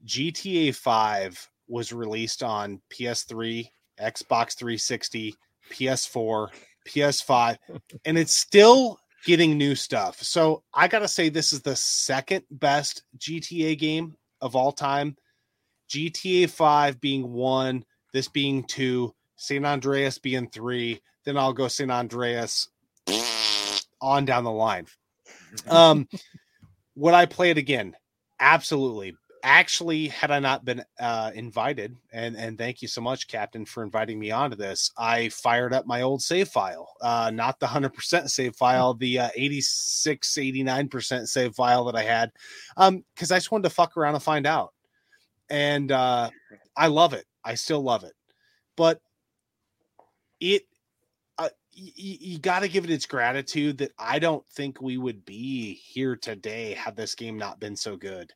GTA 0.06 0.74
5 0.74 1.50
was 1.68 1.92
released 1.92 2.42
on 2.42 2.80
PS3, 2.90 3.68
Xbox 4.00 4.56
360, 4.56 5.34
PS4, 5.70 6.48
PS5, 6.86 7.56
and 8.04 8.18
it's 8.18 8.34
still 8.34 8.98
getting 9.24 9.56
new 9.56 9.74
stuff. 9.74 10.22
So 10.22 10.62
I 10.74 10.88
got 10.88 10.98
to 11.00 11.08
say, 11.08 11.28
this 11.28 11.52
is 11.52 11.62
the 11.62 11.76
second 11.76 12.44
best 12.50 13.04
GTA 13.18 13.78
game 13.78 14.16
of 14.40 14.56
all 14.56 14.72
time. 14.72 15.16
GTA 15.90 16.48
5 16.48 17.00
being 17.00 17.32
one, 17.32 17.84
this 18.12 18.28
being 18.28 18.64
two, 18.64 19.14
San 19.36 19.64
Andreas 19.64 20.18
being 20.18 20.48
three, 20.48 21.00
then 21.24 21.36
I'll 21.36 21.52
go 21.52 21.68
San 21.68 21.90
Andreas 21.90 22.68
on 24.00 24.24
down 24.24 24.44
the 24.44 24.50
line. 24.50 24.86
Um, 25.68 26.08
would 26.96 27.14
I 27.14 27.26
play 27.26 27.50
it 27.50 27.58
again? 27.58 27.94
Absolutely. 28.40 29.14
Actually, 29.46 30.08
had 30.08 30.30
I 30.30 30.38
not 30.38 30.64
been 30.64 30.82
uh, 30.98 31.30
invited, 31.34 31.94
and 32.14 32.34
and 32.34 32.56
thank 32.56 32.80
you 32.80 32.88
so 32.88 33.02
much, 33.02 33.28
Captain, 33.28 33.66
for 33.66 33.82
inviting 33.82 34.18
me 34.18 34.30
onto 34.30 34.56
this, 34.56 34.90
I 34.96 35.28
fired 35.28 35.74
up 35.74 35.86
my 35.86 36.00
old 36.00 36.22
save 36.22 36.48
file, 36.48 36.88
uh, 37.02 37.30
not 37.30 37.60
the 37.60 37.66
hundred 37.66 37.92
percent 37.92 38.30
save 38.30 38.56
file, 38.56 38.94
the 38.94 39.18
uh, 39.18 39.28
86, 39.34 40.38
89 40.38 40.88
percent 40.88 41.28
save 41.28 41.54
file 41.54 41.84
that 41.84 41.94
I 41.94 42.04
had, 42.04 42.32
um, 42.78 43.04
because 43.14 43.30
I 43.30 43.36
just 43.36 43.52
wanted 43.52 43.64
to 43.64 43.74
fuck 43.74 43.98
around 43.98 44.14
and 44.14 44.22
find 44.22 44.46
out, 44.46 44.72
and 45.50 45.92
uh, 45.92 46.30
I 46.74 46.86
love 46.86 47.12
it. 47.12 47.26
I 47.44 47.54
still 47.54 47.82
love 47.82 48.02
it, 48.02 48.14
but 48.76 49.02
it 50.40 50.62
uh, 51.36 51.50
you 51.74 52.38
got 52.38 52.60
to 52.60 52.68
give 52.68 52.84
it 52.84 52.90
its 52.90 53.04
gratitude 53.04 53.76
that 53.76 53.92
I 53.98 54.20
don't 54.20 54.46
think 54.48 54.80
we 54.80 54.96
would 54.96 55.26
be 55.26 55.74
here 55.74 56.16
today 56.16 56.72
had 56.72 56.96
this 56.96 57.14
game 57.14 57.36
not 57.36 57.60
been 57.60 57.76
so 57.76 57.98
good. 57.98 58.32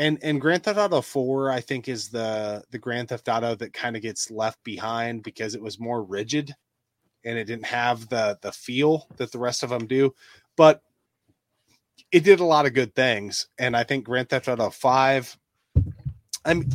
And 0.00 0.18
and 0.22 0.40
Grand 0.40 0.64
Theft 0.64 0.78
Auto 0.78 1.02
4 1.02 1.50
I 1.52 1.60
think 1.60 1.86
is 1.86 2.08
the 2.08 2.64
the 2.70 2.78
Grand 2.78 3.10
Theft 3.10 3.28
Auto 3.28 3.54
that 3.56 3.74
kind 3.74 3.96
of 3.96 4.02
gets 4.02 4.30
left 4.30 4.58
behind 4.64 5.22
because 5.22 5.54
it 5.54 5.60
was 5.60 5.78
more 5.78 6.02
rigid 6.02 6.54
and 7.24 7.38
it 7.38 7.44
didn't 7.44 7.66
have 7.66 8.08
the 8.08 8.38
the 8.40 8.50
feel 8.50 9.06
that 9.18 9.30
the 9.30 9.38
rest 9.38 9.62
of 9.62 9.68
them 9.68 9.86
do. 9.86 10.14
But 10.56 10.82
it 12.10 12.24
did 12.24 12.40
a 12.40 12.44
lot 12.44 12.64
of 12.64 12.72
good 12.72 12.94
things, 12.94 13.46
and 13.58 13.76
I 13.76 13.84
think 13.84 14.06
Grand 14.06 14.30
Theft 14.30 14.48
Auto 14.48 14.70
Five. 14.70 15.36
I'm, 16.46 16.66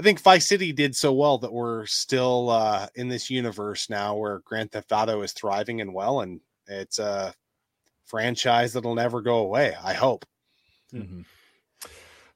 I 0.00 0.02
think 0.02 0.22
Vice 0.22 0.46
City 0.46 0.72
did 0.72 0.96
so 0.96 1.12
well 1.12 1.36
that 1.38 1.52
we're 1.52 1.84
still 1.84 2.48
uh, 2.48 2.86
in 2.94 3.08
this 3.08 3.28
universe 3.28 3.90
now 3.90 4.16
where 4.16 4.38
Grand 4.46 4.72
Theft 4.72 4.92
Auto 4.92 5.20
is 5.20 5.34
thriving 5.34 5.82
and 5.82 5.92
well, 5.92 6.22
and 6.22 6.40
it's 6.66 6.98
a 6.98 7.34
franchise 8.06 8.72
that'll 8.72 8.94
never 8.94 9.20
go 9.20 9.40
away. 9.40 9.76
I 9.84 9.92
hope. 9.92 10.24
Mhm. 10.94 11.26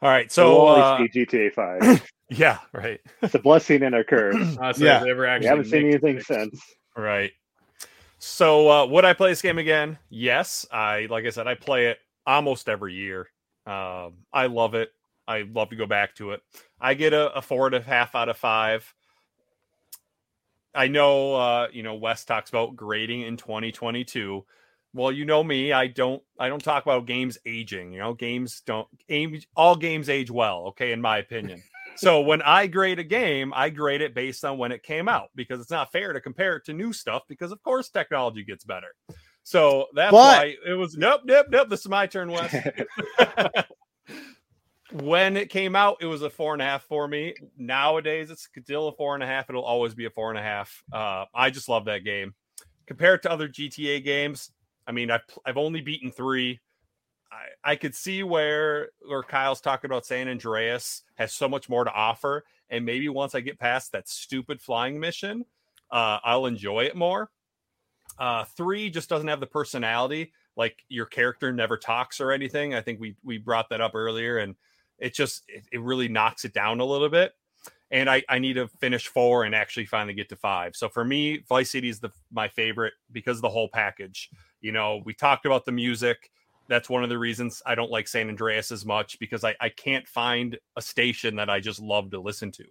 All 0.06 0.12
right, 0.12 0.30
So 0.30 0.42
so 0.42 0.50
we'll 0.52 0.60
always 0.84 1.10
uh, 1.10 1.12
GTA 1.18 1.52
Five. 1.52 2.08
yeah, 2.30 2.58
right, 2.72 3.00
it's 3.22 3.34
a 3.34 3.40
blessing 3.40 3.82
and 3.82 3.92
a 3.92 4.04
curse. 4.04 4.36
Honestly, 4.60 4.86
Yeah. 4.86 4.98
if 4.98 5.04
they 5.04 5.12
We 5.14 5.44
haven't 5.46 5.64
seen 5.64 5.86
anything 5.86 6.20
six. 6.20 6.28
since. 6.28 6.60
right. 6.96 7.32
So 8.20 8.70
uh, 8.70 8.86
would 8.86 9.04
I 9.04 9.14
play 9.14 9.30
this 9.30 9.42
game 9.42 9.58
again? 9.58 9.98
Yes, 10.08 10.64
I 10.70 11.08
like 11.10 11.24
I 11.26 11.30
said, 11.30 11.48
I 11.48 11.56
play 11.56 11.86
it 11.88 11.98
almost 12.24 12.68
every 12.68 12.94
year. 12.94 13.28
Um, 13.66 14.18
I 14.32 14.46
love 14.46 14.74
it. 14.76 14.90
I 15.26 15.40
love 15.42 15.70
to 15.70 15.76
go 15.76 15.86
back 15.86 16.14
to 16.16 16.30
it. 16.30 16.42
I 16.80 16.94
get 16.94 17.12
a, 17.12 17.32
a 17.34 17.42
four 17.42 17.66
and 17.66 17.74
a 17.74 17.80
half 17.80 18.14
out 18.14 18.28
of 18.28 18.36
five. 18.36 18.94
I 20.72 20.86
know, 20.86 21.34
uh, 21.34 21.66
you 21.72 21.82
know, 21.82 21.96
Wes 21.96 22.24
talks 22.24 22.48
about 22.48 22.76
grading 22.76 23.22
in 23.22 23.36
2022. 23.36 24.44
Well, 24.96 25.12
you 25.12 25.26
know 25.26 25.44
me, 25.44 25.72
I 25.74 25.88
don't, 25.88 26.22
I 26.38 26.48
don't 26.48 26.64
talk 26.64 26.84
about 26.86 27.04
games 27.04 27.36
aging. 27.44 27.92
You 27.92 27.98
know, 27.98 28.14
games 28.14 28.62
don't, 28.64 28.88
age, 29.10 29.46
all 29.54 29.76
games 29.76 30.08
age 30.08 30.30
well. 30.30 30.68
Okay, 30.68 30.92
in 30.92 31.02
my 31.02 31.18
opinion. 31.18 31.62
so 31.96 32.22
when 32.22 32.40
I 32.40 32.66
grade 32.66 32.98
a 32.98 33.04
game, 33.04 33.52
I 33.54 33.68
grade 33.68 34.00
it 34.00 34.14
based 34.14 34.42
on 34.42 34.56
when 34.56 34.72
it 34.72 34.82
came 34.82 35.06
out 35.06 35.28
because 35.34 35.60
it's 35.60 35.70
not 35.70 35.92
fair 35.92 36.14
to 36.14 36.20
compare 36.22 36.56
it 36.56 36.64
to 36.64 36.72
new 36.72 36.94
stuff 36.94 37.24
because 37.28 37.52
of 37.52 37.62
course 37.62 37.90
technology 37.90 38.42
gets 38.42 38.64
better. 38.64 38.94
So 39.42 39.86
that's 39.94 40.12
But- 40.12 40.38
why 40.38 40.56
it 40.66 40.72
was 40.72 40.96
nope, 40.96 41.20
nope, 41.26 41.46
nope. 41.50 41.68
This 41.68 41.80
is 41.80 41.88
my 41.88 42.06
turn, 42.06 42.32
Wes 42.32 42.54
when 44.92 45.36
it 45.36 45.50
came 45.50 45.76
out, 45.76 45.98
it 46.00 46.06
was 46.06 46.22
a 46.22 46.30
four 46.30 46.52
and 46.52 46.62
a 46.62 46.64
half 46.64 46.84
for 46.84 47.06
me. 47.06 47.34
Nowadays, 47.58 48.30
it's 48.30 48.48
still 48.62 48.88
a 48.88 48.92
four 48.92 49.14
and 49.14 49.22
a 49.22 49.26
half. 49.26 49.50
It'll 49.50 49.62
always 49.62 49.94
be 49.94 50.06
a 50.06 50.10
four 50.10 50.30
and 50.30 50.38
a 50.38 50.42
half. 50.42 50.82
Uh, 50.92 51.26
I 51.34 51.50
just 51.50 51.68
love 51.68 51.84
that 51.84 52.04
game. 52.04 52.34
Compared 52.86 53.22
to 53.24 53.30
other 53.30 53.48
GTA 53.48 54.02
games, 54.04 54.52
I 54.86 54.92
mean, 54.92 55.10
I've 55.10 55.22
I've 55.44 55.56
only 55.56 55.80
beaten 55.80 56.10
three. 56.10 56.60
I, 57.30 57.72
I 57.72 57.76
could 57.76 57.94
see 57.94 58.22
where 58.22 58.90
where 59.06 59.22
Kyle's 59.22 59.60
talking 59.60 59.88
about 59.88 60.06
San 60.06 60.28
Andreas 60.28 61.02
has 61.16 61.32
so 61.32 61.48
much 61.48 61.68
more 61.68 61.84
to 61.84 61.92
offer, 61.92 62.44
and 62.70 62.84
maybe 62.84 63.08
once 63.08 63.34
I 63.34 63.40
get 63.40 63.58
past 63.58 63.92
that 63.92 64.08
stupid 64.08 64.60
flying 64.60 64.98
mission, 65.00 65.44
uh, 65.90 66.18
I'll 66.24 66.46
enjoy 66.46 66.84
it 66.84 66.96
more. 66.96 67.30
Uh, 68.18 68.44
three 68.56 68.88
just 68.90 69.08
doesn't 69.08 69.28
have 69.28 69.40
the 69.40 69.46
personality. 69.46 70.32
Like 70.56 70.84
your 70.88 71.06
character 71.06 71.52
never 71.52 71.76
talks 71.76 72.20
or 72.20 72.32
anything. 72.32 72.74
I 72.74 72.80
think 72.80 73.00
we 73.00 73.16
we 73.24 73.38
brought 73.38 73.68
that 73.70 73.80
up 73.80 73.94
earlier, 73.94 74.38
and 74.38 74.54
it 74.98 75.14
just 75.14 75.42
it, 75.48 75.64
it 75.72 75.80
really 75.80 76.08
knocks 76.08 76.44
it 76.44 76.54
down 76.54 76.80
a 76.80 76.84
little 76.84 77.08
bit 77.08 77.32
and 77.90 78.10
I, 78.10 78.22
I 78.28 78.38
need 78.38 78.54
to 78.54 78.68
finish 78.80 79.06
four 79.06 79.44
and 79.44 79.54
actually 79.54 79.86
finally 79.86 80.14
get 80.14 80.28
to 80.30 80.36
five 80.36 80.74
so 80.74 80.88
for 80.88 81.04
me 81.04 81.38
vice 81.48 81.70
city 81.70 81.88
is 81.88 82.00
the 82.00 82.10
my 82.32 82.48
favorite 82.48 82.94
because 83.12 83.38
of 83.38 83.42
the 83.42 83.50
whole 83.50 83.68
package 83.68 84.30
you 84.66 84.72
know 84.72 85.00
we 85.04 85.14
talked 85.14 85.46
about 85.46 85.64
the 85.64 85.72
music 85.72 86.30
that's 86.68 86.90
one 86.90 87.04
of 87.04 87.08
the 87.08 87.18
reasons 87.26 87.62
i 87.64 87.74
don't 87.76 87.90
like 87.96 88.08
san 88.08 88.28
andreas 88.28 88.72
as 88.72 88.84
much 88.84 89.16
because 89.20 89.44
i, 89.44 89.54
I 89.60 89.68
can't 89.68 90.06
find 90.08 90.58
a 90.76 90.82
station 90.82 91.36
that 91.36 91.48
i 91.48 91.60
just 91.60 91.80
love 91.80 92.10
to 92.10 92.18
listen 92.20 92.50
to 92.52 92.64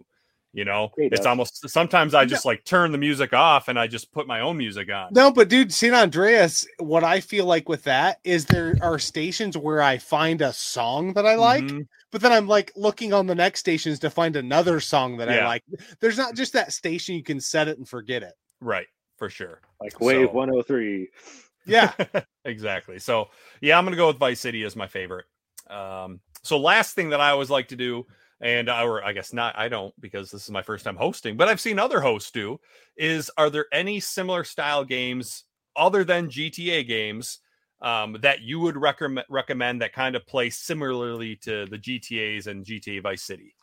you 0.52 0.64
know 0.66 0.90
He 0.96 1.04
it's 1.06 1.20
does. 1.20 1.26
almost 1.26 1.66
sometimes 1.68 2.12
i 2.14 2.24
just 2.26 2.44
like 2.44 2.64
turn 2.64 2.92
the 2.92 2.98
music 2.98 3.32
off 3.32 3.68
and 3.68 3.78
i 3.78 3.86
just 3.86 4.12
put 4.12 4.26
my 4.26 4.40
own 4.40 4.56
music 4.58 4.90
on 4.92 5.08
No, 5.12 5.30
but 5.30 5.48
dude, 5.48 5.72
San 5.72 5.94
Andreas, 5.94 6.66
what 6.78 7.04
I 7.04 7.20
feel 7.20 7.46
like 7.46 7.68
with 7.68 7.82
that 7.84 8.18
is 8.24 8.44
there 8.46 8.76
are 8.82 8.98
stations 8.98 9.56
where 9.56 9.82
I 9.82 9.96
find 9.98 10.40
a 10.42 10.52
song 10.52 11.12
that 11.14 11.26
I 11.26 11.34
like, 11.34 11.64
Mhm. 11.64 11.86
but 12.10 12.20
then 12.22 12.32
I'm 12.32 12.46
like 12.56 12.72
looking 12.76 13.12
on 13.12 13.26
the 13.26 13.34
next 13.34 13.60
stations 13.60 13.98
to 14.00 14.10
find 14.10 14.34
another 14.36 14.80
song 14.80 15.16
that 15.18 15.28
I 15.28 15.44
like. 15.46 15.62
There's 16.00 16.16
not 16.18 16.34
just 16.34 16.52
that 16.54 16.72
station 16.72 17.14
you 17.16 17.22
can 17.22 17.40
set 17.40 17.68
it 17.68 17.76
and 17.78 17.88
forget 17.88 18.22
it. 18.22 18.34
right 18.60 18.86
for 19.18 19.28
sure 19.30 19.60
like 19.80 19.98
Wave 20.00 20.28
So- 20.28 20.32
103. 20.32 21.08
Yeah. 21.66 21.92
exactly. 22.44 22.98
So 22.98 23.28
yeah, 23.60 23.78
I'm 23.78 23.84
gonna 23.84 23.96
go 23.96 24.08
with 24.08 24.18
Vice 24.18 24.40
City 24.40 24.62
as 24.64 24.76
my 24.76 24.86
favorite. 24.86 25.26
Um, 25.68 26.20
so 26.42 26.58
last 26.58 26.94
thing 26.94 27.10
that 27.10 27.20
I 27.20 27.30
always 27.30 27.50
like 27.50 27.68
to 27.68 27.76
do, 27.76 28.06
and 28.40 28.70
I, 28.70 28.84
or 28.84 29.04
I 29.04 29.12
guess 29.12 29.32
not, 29.32 29.58
I 29.58 29.68
don't 29.68 29.98
because 30.00 30.30
this 30.30 30.44
is 30.44 30.50
my 30.50 30.62
first 30.62 30.84
time 30.84 30.96
hosting, 30.96 31.36
but 31.36 31.48
I've 31.48 31.60
seen 31.60 31.78
other 31.78 32.00
hosts 32.00 32.30
do. 32.30 32.60
Is 32.96 33.30
are 33.36 33.50
there 33.50 33.66
any 33.72 34.00
similar 34.00 34.44
style 34.44 34.84
games 34.84 35.44
other 35.74 36.04
than 36.04 36.28
GTA 36.28 36.86
games 36.86 37.40
um, 37.82 38.16
that 38.22 38.42
you 38.42 38.60
would 38.60 38.76
recommend 38.76 39.26
recommend 39.28 39.82
that 39.82 39.92
kind 39.92 40.16
of 40.16 40.26
play 40.26 40.50
similarly 40.50 41.36
to 41.36 41.66
the 41.66 41.78
GTA's 41.78 42.46
and 42.46 42.64
GTA 42.64 43.02
Vice 43.02 43.22
City? 43.22 43.54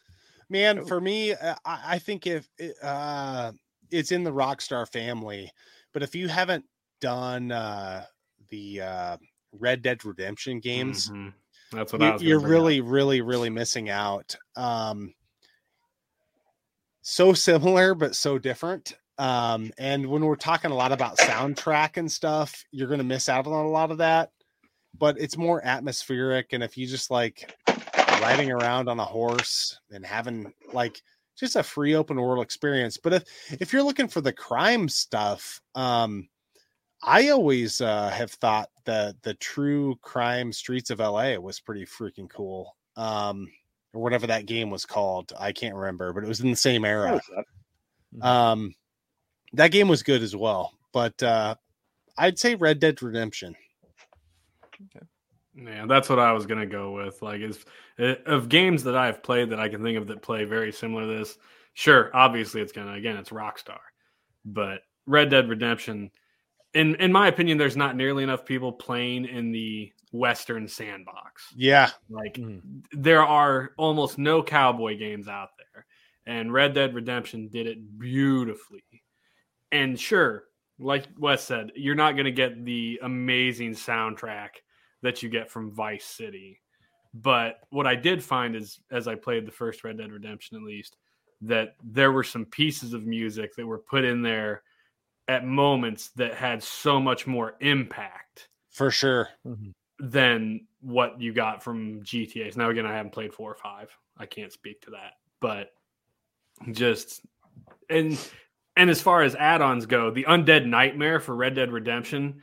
Man, 0.49 0.85
for 0.85 0.99
me, 0.99 1.33
uh, 1.33 1.55
I, 1.65 1.81
I 1.85 1.99
think 1.99 2.27
if 2.27 2.47
uh, 2.83 3.51
it's 3.91 4.11
in 4.11 4.23
the 4.23 4.31
Rockstar 4.31 4.91
family, 4.91 5.49
but 5.93 6.03
if 6.03 6.13
you 6.13 6.27
haven't 6.27 6.65
done 7.03 7.51
uh, 7.51 8.05
the 8.49 8.81
uh, 8.81 9.17
Red 9.51 9.81
Dead 9.81 10.03
Redemption 10.05 10.59
games, 10.59 11.09
Mhm. 11.09 11.33
That's 11.73 11.91
what 11.91 12.01
I 12.03 12.11
was. 12.11 12.21
You're 12.23 12.39
bring 12.39 12.45
up. 12.45 12.51
really, 12.51 12.81
really, 12.81 13.21
really 13.21 13.49
missing 13.49 13.89
out. 13.89 14.35
Um, 14.55 15.13
so 17.01 17.33
similar, 17.33 17.95
but 17.95 18.15
so 18.15 18.37
different. 18.37 18.93
Um, 19.17 19.71
and 19.77 20.05
when 20.07 20.23
we're 20.25 20.35
talking 20.35 20.71
a 20.71 20.75
lot 20.75 20.91
about 20.91 21.17
soundtrack 21.17 21.97
and 21.97 22.11
stuff, 22.11 22.63
you're 22.71 22.87
going 22.87 22.99
to 22.99 23.03
miss 23.03 23.27
out 23.29 23.45
on 23.47 23.65
a 23.65 23.69
lot 23.69 23.91
of 23.91 23.97
that. 23.99 24.31
But 24.97 25.19
it's 25.19 25.37
more 25.37 25.63
atmospheric, 25.65 26.53
and 26.53 26.63
if 26.63 26.77
you 26.77 26.85
just 26.87 27.09
like 27.11 27.55
riding 28.21 28.51
around 28.51 28.87
on 28.87 28.99
a 28.99 29.05
horse 29.05 29.79
and 29.91 30.05
having 30.05 30.53
like 30.71 31.01
just 31.35 31.55
a 31.55 31.63
free 31.63 31.95
open 31.95 32.21
world 32.21 32.43
experience. 32.43 32.97
But 32.97 33.13
if 33.13 33.23
if 33.59 33.73
you're 33.73 33.81
looking 33.83 34.07
for 34.07 34.21
the 34.21 34.31
crime 34.33 34.87
stuff, 34.87 35.59
um, 35.73 36.29
I 37.05 37.29
always 37.29 37.81
uh, 37.81 38.09
have 38.09 38.31
thought 38.31 38.69
that 38.85 39.21
the 39.23 39.33
true 39.35 39.95
crime 40.01 40.53
streets 40.53 40.89
of 40.89 40.99
LA 40.99 41.35
was 41.35 41.59
pretty 41.59 41.85
freaking 41.85 42.29
cool. 42.29 42.75
Um, 42.95 43.47
or 43.93 44.01
whatever 44.01 44.27
that 44.27 44.45
game 44.45 44.69
was 44.69 44.85
called, 44.85 45.33
I 45.39 45.51
can't 45.51 45.75
remember, 45.75 46.13
but 46.13 46.23
it 46.23 46.27
was 46.27 46.41
in 46.41 46.49
the 46.49 46.55
same 46.55 46.85
era. 46.85 47.13
What's 47.13 47.29
up? 47.37 48.25
Um, 48.25 48.73
that 49.53 49.71
game 49.71 49.87
was 49.87 50.03
good 50.03 50.23
as 50.23 50.35
well, 50.35 50.73
but 50.91 51.21
uh, 51.21 51.55
I'd 52.17 52.39
say 52.39 52.55
Red 52.55 52.79
Dead 52.79 53.01
Redemption. 53.01 53.55
Yeah, 55.55 55.85
that's 55.87 56.09
what 56.09 56.19
I 56.19 56.31
was 56.31 56.45
gonna 56.45 56.65
go 56.65 56.91
with. 56.91 57.21
Like, 57.21 57.41
is 57.41 57.63
uh, 57.99 58.15
of 58.25 58.49
games 58.49 58.83
that 58.83 58.95
I've 58.95 59.21
played 59.21 59.49
that 59.51 59.59
I 59.59 59.69
can 59.69 59.83
think 59.83 59.97
of 59.97 60.07
that 60.07 60.21
play 60.21 60.45
very 60.45 60.71
similar 60.71 61.03
to 61.03 61.19
this. 61.19 61.37
Sure, 61.73 62.09
obviously 62.13 62.61
it's 62.61 62.71
gonna 62.71 62.93
again 62.93 63.17
it's 63.17 63.29
Rockstar, 63.29 63.79
but 64.45 64.81
Red 65.05 65.29
Dead 65.29 65.49
Redemption, 65.49 66.09
in 66.73 66.95
in 66.95 67.11
my 67.11 67.27
opinion, 67.27 67.57
there's 67.57 67.77
not 67.77 67.95
nearly 67.95 68.23
enough 68.23 68.45
people 68.45 68.71
playing 68.71 69.25
in 69.25 69.51
the 69.51 69.91
Western 70.11 70.67
sandbox. 70.67 71.53
Yeah, 71.55 71.89
Like, 72.09 72.35
Mhm. 72.35 72.85
there 72.91 73.23
are 73.23 73.73
almost 73.77 74.17
no 74.17 74.43
cowboy 74.43 74.97
games 74.97 75.27
out 75.27 75.49
there, 75.57 75.85
and 76.25 76.53
Red 76.53 76.73
Dead 76.73 76.93
Redemption 76.93 77.47
did 77.47 77.67
it 77.67 77.99
beautifully. 77.99 78.83
And 79.71 79.99
sure, 79.99 80.49
like 80.77 81.07
Wes 81.17 81.43
said, 81.43 81.71
you're 81.75 81.95
not 81.95 82.13
going 82.13 82.25
to 82.25 82.31
get 82.31 82.63
the 82.63 82.99
amazing 83.01 83.71
soundtrack 83.71 84.49
that 85.01 85.23
you 85.23 85.29
get 85.29 85.49
from 85.49 85.71
Vice 85.71 86.05
City. 86.05 86.61
But 87.15 87.59
what 87.69 87.87
I 87.87 87.95
did 87.95 88.23
find 88.23 88.55
is, 88.55 88.79
as 88.91 89.07
I 89.07 89.15
played 89.15 89.45
the 89.45 89.51
first 89.51 89.83
Red 89.83 89.97
Dead 89.97 90.11
Redemption, 90.11 90.57
at 90.57 90.63
least, 90.63 90.97
that 91.41 91.75
there 91.83 92.11
were 92.11 92.23
some 92.23 92.45
pieces 92.45 92.93
of 92.93 93.05
music 93.05 93.55
that 93.55 93.65
were 93.67 93.79
put 93.79 94.03
in 94.03 94.21
there 94.21 94.63
at 95.27 95.45
moments 95.45 96.09
that 96.15 96.33
had 96.33 96.61
so 96.63 96.99
much 96.99 97.25
more 97.27 97.55
impact 97.61 98.49
for 98.71 98.91
sure. 98.91 99.29
Mm-hmm. 99.47 99.69
than 100.09 100.67
what 100.81 101.21
you 101.21 101.33
got 101.33 101.63
from 101.63 102.01
GTA's. 102.01 102.57
Now, 102.57 102.69
again, 102.69 102.85
I 102.85 102.93
haven't 102.93 103.11
played 103.13 103.33
four 103.33 103.51
or 103.51 103.55
five. 103.55 103.89
I 104.17 104.25
can't 104.25 104.51
speak 104.51 104.81
to 104.81 104.91
that, 104.91 105.13
but 105.39 105.71
just 106.71 107.21
and 107.89 108.17
and 108.75 108.89
as 108.89 109.01
far 109.01 109.21
as 109.23 109.35
add-ons 109.35 109.85
go, 109.85 110.11
the 110.11 110.25
Undead 110.25 110.65
Nightmare 110.65 111.19
for 111.19 111.35
Red 111.35 111.55
Dead 111.55 111.71
Redemption 111.71 112.41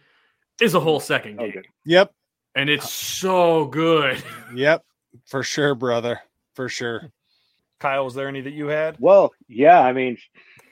is 0.60 0.74
a 0.74 0.80
whole 0.80 1.00
second 1.00 1.38
Oh, 1.40 1.44
game, 1.44 1.52
good. 1.52 1.66
Yep, 1.84 2.12
and 2.54 2.70
it's 2.70 2.84
uh, 2.84 2.88
so 2.88 3.64
good. 3.66 4.22
yep, 4.54 4.84
for 5.26 5.42
sure, 5.42 5.74
brother, 5.74 6.20
for 6.54 6.68
sure. 6.68 7.10
Kyle, 7.78 8.04
was 8.04 8.14
there 8.14 8.28
any 8.28 8.40
that 8.42 8.52
you 8.52 8.66
had? 8.66 8.96
Well, 9.00 9.32
yeah, 9.48 9.80
I 9.80 9.92
mean, 9.92 10.18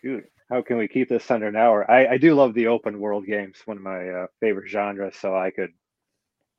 shoot, 0.03 0.25
how 0.51 0.63
can 0.63 0.79
we 0.79 0.89
keep 0.89 1.09
this 1.09 1.31
under 1.31 1.47
an 1.47 1.57
hour? 1.57 1.91
I, 1.91 2.07
I 2.07 2.19
do 2.19 2.35
love 2.35 2.55
the 2.55 2.69
open 2.69 2.99
world 3.01 3.27
games, 3.27 3.57
one 3.65 3.77
of 3.77 3.83
my 3.83 4.09
uh, 4.09 4.27
favorite 4.41 4.69
genres, 4.69 5.17
so 5.17 5.37
I 5.37 5.51
could 5.51 5.71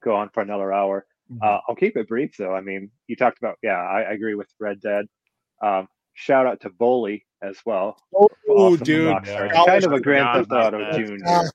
go 0.03 0.15
on 0.15 0.29
for 0.29 0.41
another 0.41 0.71
hour. 0.71 1.05
Uh, 1.41 1.59
I'll 1.67 1.75
keep 1.75 1.95
it 1.95 2.07
brief, 2.07 2.35
though. 2.37 2.55
I 2.55 2.61
mean, 2.61 2.89
you 3.07 3.15
talked 3.15 3.37
about, 3.37 3.57
yeah, 3.61 3.77
I, 3.77 4.01
I 4.01 4.11
agree 4.13 4.33
with 4.35 4.47
Red 4.59 4.81
Dead. 4.81 5.05
Um, 5.61 5.87
shout 6.13 6.47
out 6.47 6.61
to 6.61 6.69
Bully 6.71 7.25
as 7.43 7.57
well. 7.65 7.97
Oh, 8.15 8.27
Awesome 8.47 8.83
dude, 8.83 9.13
Rockstar. 9.15 9.55
I 9.55 9.65
kind 9.65 9.83
of 9.85 9.93
a 9.93 10.01
Grand 10.01 10.25
Theft 10.25 10.49
forgot 10.49 10.73
Auto 10.73 10.77
about 10.77 10.91
that. 10.93 11.05
Junior. 11.05 11.51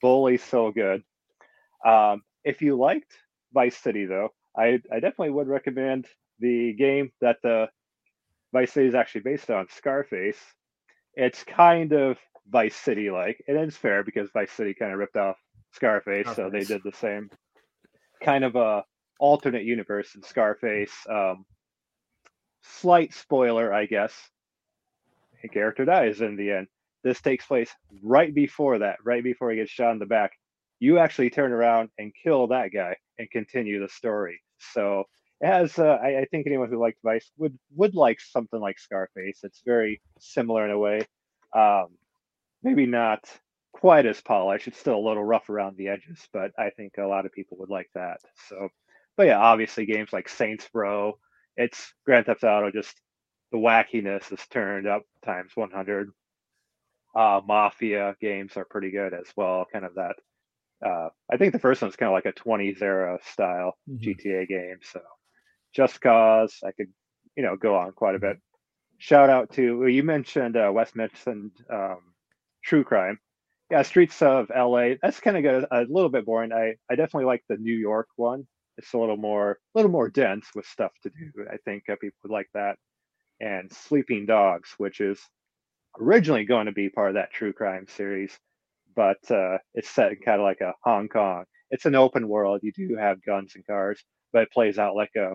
Bully's 0.00 0.42
so 0.44 0.70
good. 0.70 1.02
Um, 1.84 2.22
if 2.44 2.62
you 2.62 2.76
liked 2.76 3.12
Vice 3.54 3.76
City 3.76 4.04
though. 4.04 4.30
I 4.56 4.80
I 4.92 5.00
definitely 5.00 5.30
would 5.30 5.48
recommend 5.48 6.06
the 6.40 6.74
game 6.74 7.10
that 7.20 7.38
the 7.42 7.68
Vice 8.52 8.72
City 8.72 8.88
is 8.88 8.94
actually 8.94 9.22
based 9.22 9.50
on, 9.50 9.66
Scarface. 9.70 10.38
It's 11.16 11.44
kind 11.44 11.92
of 11.92 12.18
Vice 12.50 12.76
City 12.76 13.10
like, 13.10 13.42
and 13.48 13.56
it's 13.56 13.76
fair 13.76 14.02
because 14.02 14.30
Vice 14.32 14.52
City 14.52 14.74
kind 14.74 14.92
of 14.92 14.98
ripped 14.98 15.16
off 15.16 15.36
Scarface, 15.72 16.28
so 16.34 16.50
they 16.50 16.64
did 16.64 16.82
the 16.84 16.92
same 16.92 17.30
kind 18.22 18.44
of 18.44 18.56
a 18.56 18.84
alternate 19.18 19.64
universe 19.64 20.14
in 20.14 20.22
Scarface. 20.22 20.92
Um, 21.08 21.44
slight 22.62 23.12
spoiler, 23.12 23.72
I 23.72 23.86
guess. 23.86 24.12
A 25.42 25.48
character 25.48 25.84
dies 25.84 26.20
in 26.20 26.36
the 26.36 26.50
end. 26.50 26.68
This 27.02 27.20
takes 27.20 27.44
place 27.44 27.70
right 28.02 28.34
before 28.34 28.78
that, 28.78 28.96
right 29.04 29.22
before 29.22 29.50
he 29.50 29.56
gets 29.56 29.70
shot 29.70 29.92
in 29.92 29.98
the 29.98 30.06
back. 30.06 30.32
You 30.80 30.98
actually 30.98 31.30
turn 31.30 31.52
around 31.52 31.90
and 31.98 32.12
kill 32.22 32.48
that 32.48 32.70
guy 32.72 32.96
and 33.18 33.30
continue 33.30 33.80
the 33.80 33.88
story. 33.88 34.40
So 34.72 35.04
as 35.44 35.78
uh, 35.78 35.98
I, 36.02 36.20
I 36.20 36.26
think 36.26 36.46
anyone 36.46 36.70
who 36.70 36.80
liked 36.80 36.98
Vice 37.04 37.30
would 37.38 37.58
would 37.76 37.94
like 37.94 38.20
something 38.20 38.60
like 38.60 38.78
Scarface. 38.78 39.40
It's 39.44 39.62
very 39.64 40.00
similar 40.20 40.64
in 40.64 40.70
a 40.72 40.78
way. 40.78 41.00
Um, 41.54 41.88
maybe 42.62 42.86
not 42.86 43.20
quite 43.72 44.06
as 44.06 44.20
polished. 44.20 44.68
It's 44.68 44.78
still 44.78 44.96
a 44.96 45.06
little 45.08 45.24
rough 45.24 45.50
around 45.50 45.76
the 45.76 45.88
edges, 45.88 46.28
but 46.32 46.52
I 46.58 46.70
think 46.70 46.94
a 46.98 47.04
lot 47.06 47.26
of 47.26 47.32
people 47.32 47.58
would 47.58 47.70
like 47.70 47.90
that. 47.94 48.18
So, 48.48 48.68
but 49.16 49.26
yeah, 49.26 49.38
obviously 49.40 49.86
games 49.86 50.12
like 50.12 50.28
Saints 50.28 50.68
Row, 50.74 51.18
it's 51.56 51.94
Grand 52.06 52.26
Theft 52.26 52.44
Auto. 52.44 52.70
Just 52.70 53.00
the 53.52 53.58
wackiness 53.58 54.32
is 54.32 54.46
turned 54.50 54.86
up 54.86 55.02
times 55.24 55.52
100. 55.54 56.10
Uh, 57.14 57.40
Mafia 57.46 58.16
games 58.20 58.56
are 58.56 58.64
pretty 58.64 58.90
good 58.90 59.14
as 59.14 59.26
well. 59.36 59.66
Kind 59.72 59.84
of 59.84 59.94
that. 59.94 60.16
Uh, 60.84 61.10
I 61.32 61.36
think 61.38 61.52
the 61.52 61.58
first 61.60 61.82
one's 61.82 61.96
kind 61.96 62.08
of 62.08 62.14
like 62.14 62.26
a 62.26 62.32
20s 62.32 62.82
era 62.82 63.18
style 63.32 63.78
Mhm. 63.88 64.00
GTA 64.00 64.46
game. 64.46 64.78
So, 64.82 65.00
Just 65.74 66.00
Cause, 66.00 66.58
I 66.64 66.72
could, 66.72 66.88
you 67.36 67.42
know, 67.42 67.56
go 67.56 67.76
on 67.76 67.92
quite 67.92 68.14
a 68.14 68.20
bit. 68.20 68.38
Shout 68.98 69.28
out 69.28 69.52
to 69.54 69.86
you 69.86 70.02
mentioned 70.02 70.56
uh, 70.56 70.70
Wes 70.72 70.92
um, 70.96 72.00
True 72.64 72.84
Crime. 72.84 73.18
Yeah, 73.70 73.82
Streets 73.82 74.20
of 74.22 74.50
LA. 74.54 74.90
That's 75.02 75.20
kind 75.20 75.36
of 75.36 75.42
good. 75.42 75.66
A 75.70 75.84
little 75.88 76.10
bit 76.10 76.24
boring. 76.24 76.52
I 76.52 76.76
I 76.90 76.94
definitely 76.94 77.26
like 77.26 77.42
the 77.48 77.56
New 77.56 77.74
York 77.74 78.08
one. 78.16 78.46
It's 78.78 78.92
a 78.92 78.98
little 78.98 79.16
more 79.16 79.52
a 79.52 79.78
little 79.78 79.90
more 79.90 80.08
dense 80.08 80.46
with 80.54 80.66
stuff 80.66 80.92
to 81.02 81.10
do. 81.10 81.46
I 81.52 81.56
think 81.64 81.84
uh, 81.88 81.96
people 82.00 82.18
would 82.22 82.32
like 82.32 82.48
that. 82.54 82.76
And 83.40 83.72
Sleeping 83.72 84.26
Dogs, 84.26 84.74
which 84.78 85.00
is 85.00 85.20
originally 86.00 86.44
going 86.44 86.66
to 86.66 86.72
be 86.72 86.88
part 86.88 87.08
of 87.08 87.14
that 87.14 87.32
True 87.32 87.52
Crime 87.52 87.86
series, 87.88 88.38
but 88.94 89.18
uh, 89.30 89.58
it's 89.74 89.90
set 89.90 90.12
in 90.12 90.18
kind 90.18 90.40
of 90.40 90.44
like 90.44 90.60
a 90.60 90.74
Hong 90.84 91.08
Kong. 91.08 91.44
It's 91.70 91.86
an 91.86 91.94
open 91.94 92.28
world. 92.28 92.60
You 92.62 92.72
do 92.72 92.96
have 92.96 93.24
guns 93.24 93.54
and 93.54 93.66
cars, 93.66 94.02
but 94.32 94.42
it 94.42 94.52
plays 94.52 94.78
out 94.78 94.94
like 94.94 95.14
a 95.16 95.34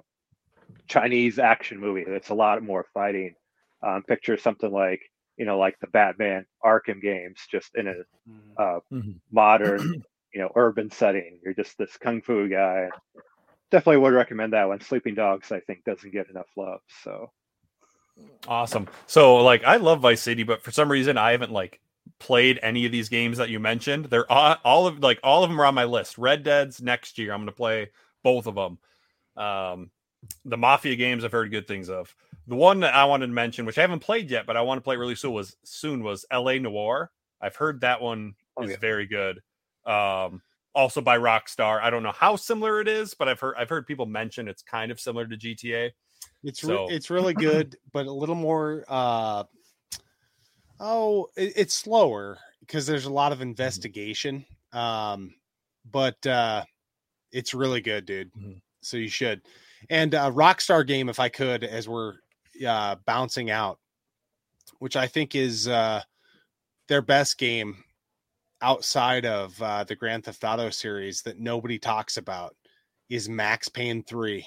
Chinese 0.87 1.39
action 1.39 1.79
movie. 1.79 2.03
It's 2.07 2.29
a 2.29 2.35
lot 2.35 2.63
more 2.63 2.85
fighting. 2.93 3.35
Um, 3.81 4.03
picture 4.03 4.37
something 4.37 4.71
like 4.71 5.01
you 5.37 5.45
know, 5.45 5.57
like 5.57 5.79
the 5.79 5.87
Batman 5.87 6.45
Arkham 6.63 7.01
games, 7.01 7.39
just 7.49 7.73
in 7.75 7.87
a 7.87 8.61
uh, 8.61 8.79
Mhm. 8.91 9.15
modern, 9.31 10.03
you 10.33 10.41
know, 10.41 10.51
urban 10.55 10.91
setting. 10.91 11.39
You're 11.43 11.53
just 11.53 11.77
this 11.77 11.95
kung 11.97 12.21
fu 12.21 12.49
guy. 12.49 12.89
Definitely 13.71 13.97
would 13.97 14.13
recommend 14.13 14.53
that 14.53 14.67
one. 14.67 14.81
Sleeping 14.81 15.15
Dogs, 15.15 15.51
I 15.51 15.61
think, 15.61 15.83
doesn't 15.85 16.11
get 16.11 16.29
enough 16.29 16.49
love. 16.57 16.81
So 17.03 17.31
Awesome. 18.47 18.87
So 19.07 19.37
like 19.37 19.63
I 19.63 19.77
love 19.77 20.01
Vice 20.01 20.21
City, 20.21 20.43
but 20.43 20.61
for 20.61 20.71
some 20.71 20.91
reason 20.91 21.17
I 21.17 21.31
haven't 21.31 21.51
like 21.51 21.79
played 22.19 22.59
any 22.61 22.85
of 22.85 22.91
these 22.91 23.09
games 23.09 23.37
that 23.37 23.49
you 23.49 23.59
mentioned. 23.59 24.05
They're 24.05 24.29
all, 24.31 24.57
all 24.65 24.87
of 24.87 24.99
like 24.99 25.19
all 25.23 25.43
of 25.43 25.49
them 25.49 25.59
are 25.61 25.65
on 25.65 25.75
my 25.75 25.85
list. 25.85 26.17
Red 26.17 26.43
Dead's 26.43 26.81
next 26.81 27.17
year. 27.17 27.31
I'm 27.31 27.39
going 27.39 27.47
to 27.47 27.53
play 27.53 27.91
both 28.23 28.47
of 28.47 28.55
them. 28.55 28.77
Um, 29.41 29.91
the 30.45 30.57
Mafia 30.57 30.95
games 30.95 31.23
I've 31.23 31.31
heard 31.31 31.51
good 31.51 31.67
things 31.67 31.89
of. 31.89 32.13
The 32.47 32.55
one 32.55 32.79
that 32.81 32.95
I 32.95 33.05
wanted 33.05 33.27
to 33.27 33.33
mention, 33.33 33.65
which 33.65 33.77
I 33.77 33.81
haven't 33.81 33.99
played 33.99 34.29
yet, 34.31 34.45
but 34.45 34.57
I 34.57 34.61
want 34.61 34.77
to 34.79 34.83
play 34.83 34.95
really 34.97 35.15
soon 35.15 35.33
was 35.33 35.55
soon 35.63 36.03
was 36.03 36.25
L.A. 36.31 36.59
Noire. 36.59 37.11
I've 37.41 37.55
heard 37.55 37.81
that 37.81 38.01
one 38.01 38.33
Oh, 38.57 38.63
is 38.63 38.71
yeah. 38.71 38.77
very 38.81 39.05
good. 39.05 39.39
Um, 39.85 40.41
also 40.75 40.99
by 41.01 41.17
Rockstar. 41.17 41.81
I 41.81 41.89
don't 41.89 42.03
know 42.03 42.11
how 42.11 42.35
similar 42.35 42.81
it 42.81 42.87
is, 42.87 43.13
but 43.13 43.29
I've 43.29 43.39
heard 43.39 43.55
I've 43.57 43.69
heard 43.69 43.87
people 43.87 44.05
mention 44.05 44.47
it's 44.47 44.61
kind 44.63 44.91
of 44.91 44.99
similar 44.99 45.25
to 45.27 45.37
GTA. 45.37 45.91
It's 46.43 46.61
So- 46.61 46.87
re- 46.87 46.95
it's 46.95 47.09
really 47.09 47.33
good, 47.33 47.77
but 47.93 48.05
a 48.07 48.11
little 48.11 48.35
more. 48.35 48.83
uh 48.87 49.43
Oh, 50.79 51.27
it, 51.35 51.53
it's 51.55 51.73
slower 51.73 52.37
because 52.61 52.85
there's 52.87 53.05
a 53.05 53.11
lot 53.13 53.31
of 53.31 53.41
investigation. 53.41 54.45
Um, 54.73 55.35
but 55.91 56.25
uh 56.27 56.63
it's 57.31 57.53
really 57.53 57.81
good, 57.81 58.05
dude. 58.05 58.33
Mhm. 58.33 58.61
So 58.81 58.97
you 58.97 59.09
should. 59.09 59.41
And 59.89 60.15
uh 60.15 60.31
Rockstar 60.31 60.85
game, 60.85 61.09
if 61.09 61.19
I 61.19 61.29
could, 61.29 61.63
as 61.63 61.87
we're 61.87 62.15
uh 62.65 62.95
bouncing 63.05 63.49
out, 63.49 63.79
which 64.79 64.95
I 64.95 65.07
think 65.07 65.35
is 65.35 65.67
uh 65.67 66.01
their 66.87 67.01
best 67.01 67.37
game 67.37 67.83
outside 68.61 69.25
of 69.25 69.61
uh 69.61 69.83
the 69.83 69.95
Grand 69.95 70.25
Theft 70.25 70.43
Auto 70.43 70.69
series 70.69 71.21
that 71.23 71.39
nobody 71.39 71.79
talks 71.79 72.17
about 72.17 72.55
is 73.09 73.27
Max 73.27 73.69
Payne 73.69 74.03
3. 74.03 74.45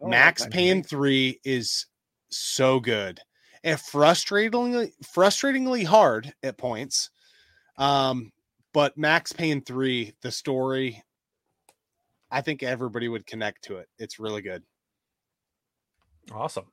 Oh, 0.00 0.08
Max. 0.08 0.46
Payne 0.46 0.82
3 0.82 1.40
is 1.44 1.86
so 2.30 2.80
good 2.80 3.20
and 3.62 3.78
frustratingly 3.78 4.92
frustratingly 5.02 5.84
hard 5.84 6.32
at 6.42 6.58
points. 6.58 7.10
Um, 7.76 8.32
but 8.72 8.96
Max 8.96 9.32
Payne 9.32 9.62
3, 9.62 10.14
the 10.20 10.30
story, 10.30 11.02
I 12.34 12.40
think 12.40 12.64
everybody 12.64 13.06
would 13.06 13.28
connect 13.28 13.62
to 13.66 13.76
it. 13.76 13.86
It's 13.96 14.18
really 14.18 14.42
good. 14.42 14.64
Awesome. 16.32 16.64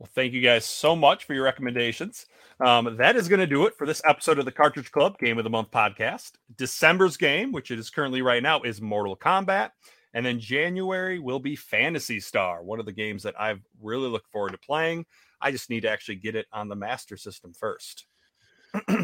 Well, 0.00 0.08
thank 0.16 0.32
you 0.32 0.40
guys 0.40 0.64
so 0.64 0.96
much 0.96 1.26
for 1.26 1.32
your 1.32 1.44
recommendations. 1.44 2.26
Um, 2.58 2.96
that 2.96 3.14
is 3.14 3.28
going 3.28 3.38
to 3.38 3.46
do 3.46 3.66
it 3.66 3.76
for 3.76 3.86
this 3.86 4.02
episode 4.04 4.40
of 4.40 4.46
the 4.46 4.50
Cartridge 4.50 4.90
Club 4.90 5.16
Game 5.18 5.38
of 5.38 5.44
the 5.44 5.50
Month 5.50 5.70
podcast. 5.70 6.32
December's 6.56 7.16
game, 7.16 7.52
which 7.52 7.70
it 7.70 7.78
is 7.78 7.88
currently 7.88 8.20
right 8.20 8.42
now, 8.42 8.62
is 8.62 8.82
Mortal 8.82 9.16
Kombat. 9.16 9.70
And 10.12 10.26
then 10.26 10.40
January 10.40 11.20
will 11.20 11.38
be 11.38 11.54
Phantasy 11.54 12.18
Star, 12.18 12.64
one 12.64 12.80
of 12.80 12.86
the 12.86 12.92
games 12.92 13.22
that 13.22 13.40
I've 13.40 13.62
really 13.80 14.08
looked 14.08 14.32
forward 14.32 14.52
to 14.52 14.58
playing. 14.58 15.06
I 15.40 15.52
just 15.52 15.70
need 15.70 15.82
to 15.82 15.90
actually 15.90 16.16
get 16.16 16.34
it 16.34 16.46
on 16.52 16.66
the 16.66 16.74
Master 16.74 17.16
System 17.16 17.52
first. 17.52 18.06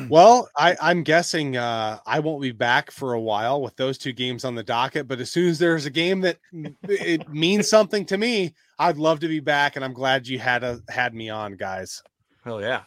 Well, 0.09 0.49
I, 0.57 0.77
I'm 0.81 1.03
guessing 1.03 1.57
uh, 1.57 1.99
I 2.07 2.19
won't 2.21 2.43
be 2.43 2.53
back 2.53 2.91
for 2.91 3.15
a 3.15 3.21
while 3.21 3.63
with 3.63 3.77
those 3.77 3.97
two 3.99 4.13
games 4.13 4.45
on 4.45 4.55
the 4.55 4.63
docket. 4.63 5.09
But 5.09 5.21
as 5.21 5.31
soon 5.31 5.49
as 5.49 5.59
there's 5.59 5.87
a 5.87 5.91
game 5.91 6.21
that 6.21 6.39
it 6.83 7.29
means 7.29 7.69
something 7.69 8.05
to 8.07 8.19
me, 8.19 8.55
I'd 8.79 8.99
love 8.99 9.21
to 9.21 9.29
be 9.29 9.41
back. 9.41 9.77
And 9.77 9.85
I'm 9.85 9.93
glad 9.95 10.27
you 10.27 10.39
had 10.39 10.65
a, 10.65 10.81
had 10.89 11.15
me 11.15 11.31
on, 11.31 11.57
guys. 11.57 12.03
Hell 12.45 12.61
yeah. 12.61 12.83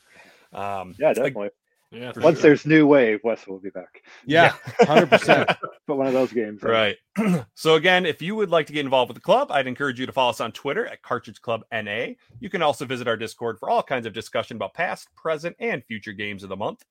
Um, 0.54 0.96
Yeah, 1.00 1.08
like- 1.08 1.16
definitely. 1.16 1.50
Yeah, 1.96 2.12
Once 2.18 2.40
sure. 2.40 2.50
there's 2.50 2.66
new 2.66 2.86
wave, 2.86 3.22
Wes 3.24 3.48
will 3.48 3.60
be 3.60 3.70
back. 3.70 4.04
Yeah, 4.26 4.54
hundred 4.82 5.10
percent. 5.10 5.50
But 5.88 5.98
one 5.98 6.08
of 6.08 6.14
those 6.14 6.34
games. 6.34 6.64
in. 6.64 6.68
Right. 6.70 6.98
so 7.54 7.76
again, 7.76 8.08
if 8.08 8.20
you 8.20 8.34
would 8.36 8.50
like 8.50 8.66
to 8.66 8.74
get 8.74 8.84
involved 8.84 9.10
with 9.10 9.16
the 9.18 9.22
club, 9.22 9.52
I'd 9.52 9.68
encourage 9.68 10.00
you 10.00 10.08
to 10.08 10.12
follow 10.12 10.32
us 10.32 10.42
on 10.42 10.52
Twitter 10.52 10.88
at 10.88 11.04
Cartridge 11.04 11.40
Club 11.42 11.62
NA. 11.72 12.08
You 12.40 12.50
can 12.50 12.64
also 12.64 12.86
visit 12.86 13.08
our 13.08 13.16
Discord 13.16 13.60
for 13.60 13.70
all 13.70 13.84
kinds 13.84 14.08
of 14.08 14.14
discussion 14.14 14.58
about 14.58 14.74
past, 14.74 15.14
present, 15.16 15.56
and 15.60 15.86
future 15.86 16.12
games 16.12 16.42
of 16.42 16.50
the 16.50 16.56
month. 16.56 16.84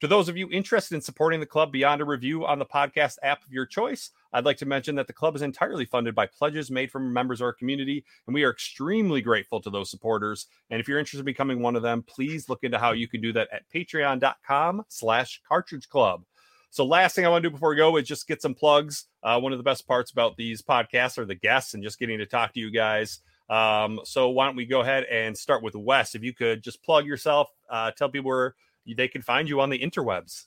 To 0.00 0.08
those 0.08 0.28
of 0.28 0.36
you 0.36 0.48
interested 0.50 0.96
in 0.96 1.00
supporting 1.00 1.38
the 1.38 1.46
club 1.46 1.70
beyond 1.70 2.00
a 2.00 2.04
review 2.04 2.44
on 2.44 2.58
the 2.58 2.66
podcast 2.66 3.18
app 3.22 3.44
of 3.44 3.52
your 3.52 3.66
choice, 3.66 4.10
I'd 4.32 4.44
like 4.44 4.58
to 4.58 4.66
mention 4.66 4.94
that 4.96 5.06
the 5.06 5.12
club 5.12 5.36
is 5.36 5.42
entirely 5.42 5.84
funded 5.84 6.14
by 6.14 6.26
pledges 6.26 6.70
made 6.70 6.90
from 6.90 7.12
members 7.12 7.40
of 7.40 7.46
our 7.46 7.52
community, 7.52 8.04
and 8.26 8.34
we 8.34 8.44
are 8.44 8.50
extremely 8.50 9.20
grateful 9.20 9.60
to 9.60 9.70
those 9.70 9.90
supporters. 9.90 10.46
And 10.70 10.80
if 10.80 10.88
you're 10.88 10.98
interested 10.98 11.20
in 11.20 11.24
becoming 11.24 11.60
one 11.60 11.76
of 11.76 11.82
them, 11.82 12.02
please 12.02 12.48
look 12.48 12.62
into 12.62 12.78
how 12.78 12.92
you 12.92 13.08
can 13.08 13.20
do 13.20 13.32
that 13.32 13.48
at 13.52 13.68
patreon.com 13.74 14.84
slash 14.88 15.40
cartridge 15.48 15.88
club. 15.88 16.24
So 16.70 16.84
last 16.84 17.16
thing 17.16 17.26
I 17.26 17.28
want 17.28 17.42
to 17.42 17.48
do 17.48 17.52
before 17.52 17.70
we 17.70 17.76
go 17.76 17.96
is 17.96 18.06
just 18.06 18.28
get 18.28 18.40
some 18.40 18.54
plugs. 18.54 19.06
Uh, 19.24 19.40
one 19.40 19.52
of 19.52 19.58
the 19.58 19.64
best 19.64 19.88
parts 19.88 20.12
about 20.12 20.36
these 20.36 20.62
podcasts 20.62 21.18
are 21.18 21.24
the 21.24 21.34
guests 21.34 21.74
and 21.74 21.82
just 21.82 21.98
getting 21.98 22.18
to 22.18 22.26
talk 22.26 22.52
to 22.54 22.60
you 22.60 22.70
guys. 22.70 23.20
Um, 23.48 24.00
so 24.04 24.28
why 24.28 24.46
don't 24.46 24.54
we 24.54 24.66
go 24.66 24.80
ahead 24.80 25.04
and 25.04 25.36
start 25.36 25.64
with 25.64 25.74
Wes? 25.74 26.14
If 26.14 26.22
you 26.22 26.32
could 26.32 26.62
just 26.62 26.80
plug 26.84 27.06
yourself, 27.06 27.48
uh, 27.68 27.90
tell 27.90 28.08
people 28.08 28.28
where 28.28 28.54
they 28.86 29.08
can 29.08 29.22
find 29.22 29.48
you 29.48 29.60
on 29.60 29.70
the 29.70 29.78
interwebs. 29.80 30.44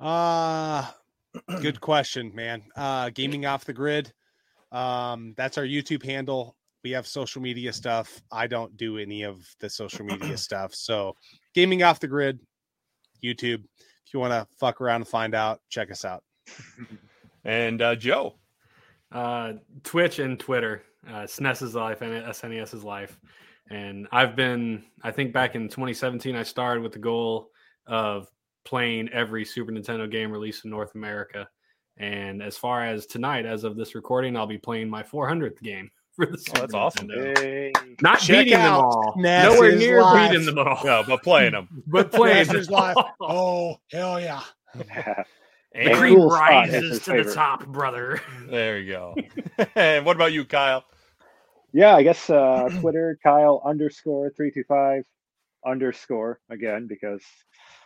Uh 0.00 0.90
good 1.60 1.80
question, 1.80 2.32
man. 2.34 2.62
Uh 2.76 3.10
gaming 3.10 3.46
off 3.46 3.64
the 3.64 3.72
grid. 3.72 4.12
Um 4.72 5.34
that's 5.36 5.58
our 5.58 5.64
YouTube 5.64 6.04
handle. 6.04 6.56
We 6.82 6.90
have 6.92 7.06
social 7.06 7.42
media 7.42 7.72
stuff. 7.72 8.22
I 8.32 8.46
don't 8.46 8.76
do 8.76 8.98
any 8.98 9.22
of 9.22 9.46
the 9.60 9.68
social 9.68 10.04
media 10.04 10.36
stuff. 10.48 10.74
So 10.74 11.14
gaming 11.54 11.82
off 11.82 12.00
the 12.00 12.08
grid, 12.08 12.40
YouTube. 13.22 13.64
If 14.06 14.14
you 14.14 14.20
want 14.20 14.32
to 14.32 14.46
fuck 14.58 14.80
around 14.80 15.02
and 15.02 15.08
find 15.08 15.34
out, 15.34 15.60
check 15.68 15.90
us 15.90 16.04
out. 16.04 16.24
And 17.44 17.80
uh, 17.80 17.94
Joe, 17.96 18.34
uh, 19.12 19.54
Twitch 19.82 20.18
and 20.18 20.38
Twitter, 20.38 20.82
uh, 21.08 21.22
SNES's 21.22 21.74
life 21.74 22.02
and 22.02 22.12
SNES's 22.24 22.84
life. 22.84 23.18
And 23.70 24.08
I've 24.12 24.36
been, 24.36 24.84
I 25.02 25.10
think 25.10 25.32
back 25.32 25.54
in 25.54 25.68
2017, 25.68 26.34
I 26.36 26.42
started 26.42 26.82
with 26.82 26.92
the 26.92 26.98
goal 26.98 27.50
of 27.86 28.28
playing 28.64 29.08
every 29.10 29.44
Super 29.44 29.72
Nintendo 29.72 30.10
game 30.10 30.30
released 30.30 30.64
in 30.64 30.70
North 30.70 30.94
America. 30.94 31.48
And 31.96 32.42
as 32.42 32.56
far 32.56 32.84
as 32.86 33.06
tonight, 33.06 33.44
as 33.46 33.64
of 33.64 33.76
this 33.76 33.94
recording, 33.94 34.36
I'll 34.36 34.46
be 34.46 34.58
playing 34.58 34.88
my 34.88 35.02
400th 35.02 35.60
game 35.60 35.90
for 36.16 36.26
the 36.26 36.32
Oh, 36.32 36.36
that's 36.36 36.72
Super 36.72 36.76
awesome. 36.76 37.08
Nintendo. 37.08 37.38
Hey. 37.38 37.72
Not 38.00 38.20
Check 38.20 38.44
beating 38.44 38.58
them 38.58 38.72
all. 38.72 39.14
Masters 39.16 39.54
Nowhere 39.54 39.76
near 39.76 40.02
Live. 40.02 40.30
beating 40.30 40.46
them 40.46 40.58
all. 40.58 40.80
Yeah, 40.84 41.02
but 41.06 41.22
playing 41.22 41.52
them. 41.52 41.68
But 41.86 42.10
playing 42.12 42.36
Masters 42.46 42.66
them 42.68 42.74
Live. 42.76 42.96
Oh, 43.20 43.76
hell 43.92 44.20
yeah. 44.20 44.42
The 45.72 45.82
And 45.82 45.96
cream 45.98 46.16
cool 46.16 46.28
rises 46.30 46.90
his 46.90 47.04
to 47.04 47.22
the 47.22 47.32
top, 47.32 47.64
brother. 47.68 48.20
there 48.48 48.80
you 48.80 48.90
go. 48.92 49.14
and 49.76 50.04
what 50.04 50.16
about 50.16 50.32
you, 50.32 50.44
Kyle? 50.44 50.84
yeah, 51.72 51.94
I 51.94 52.02
guess 52.02 52.28
uh, 52.28 52.68
Twitter 52.80 53.16
Kyle 53.22 53.62
underscore 53.64 54.30
three 54.36 54.50
two 54.50 54.64
five 54.66 55.04
underscore 55.64 56.40
again 56.50 56.88
because 56.88 57.22
I, 57.22 57.79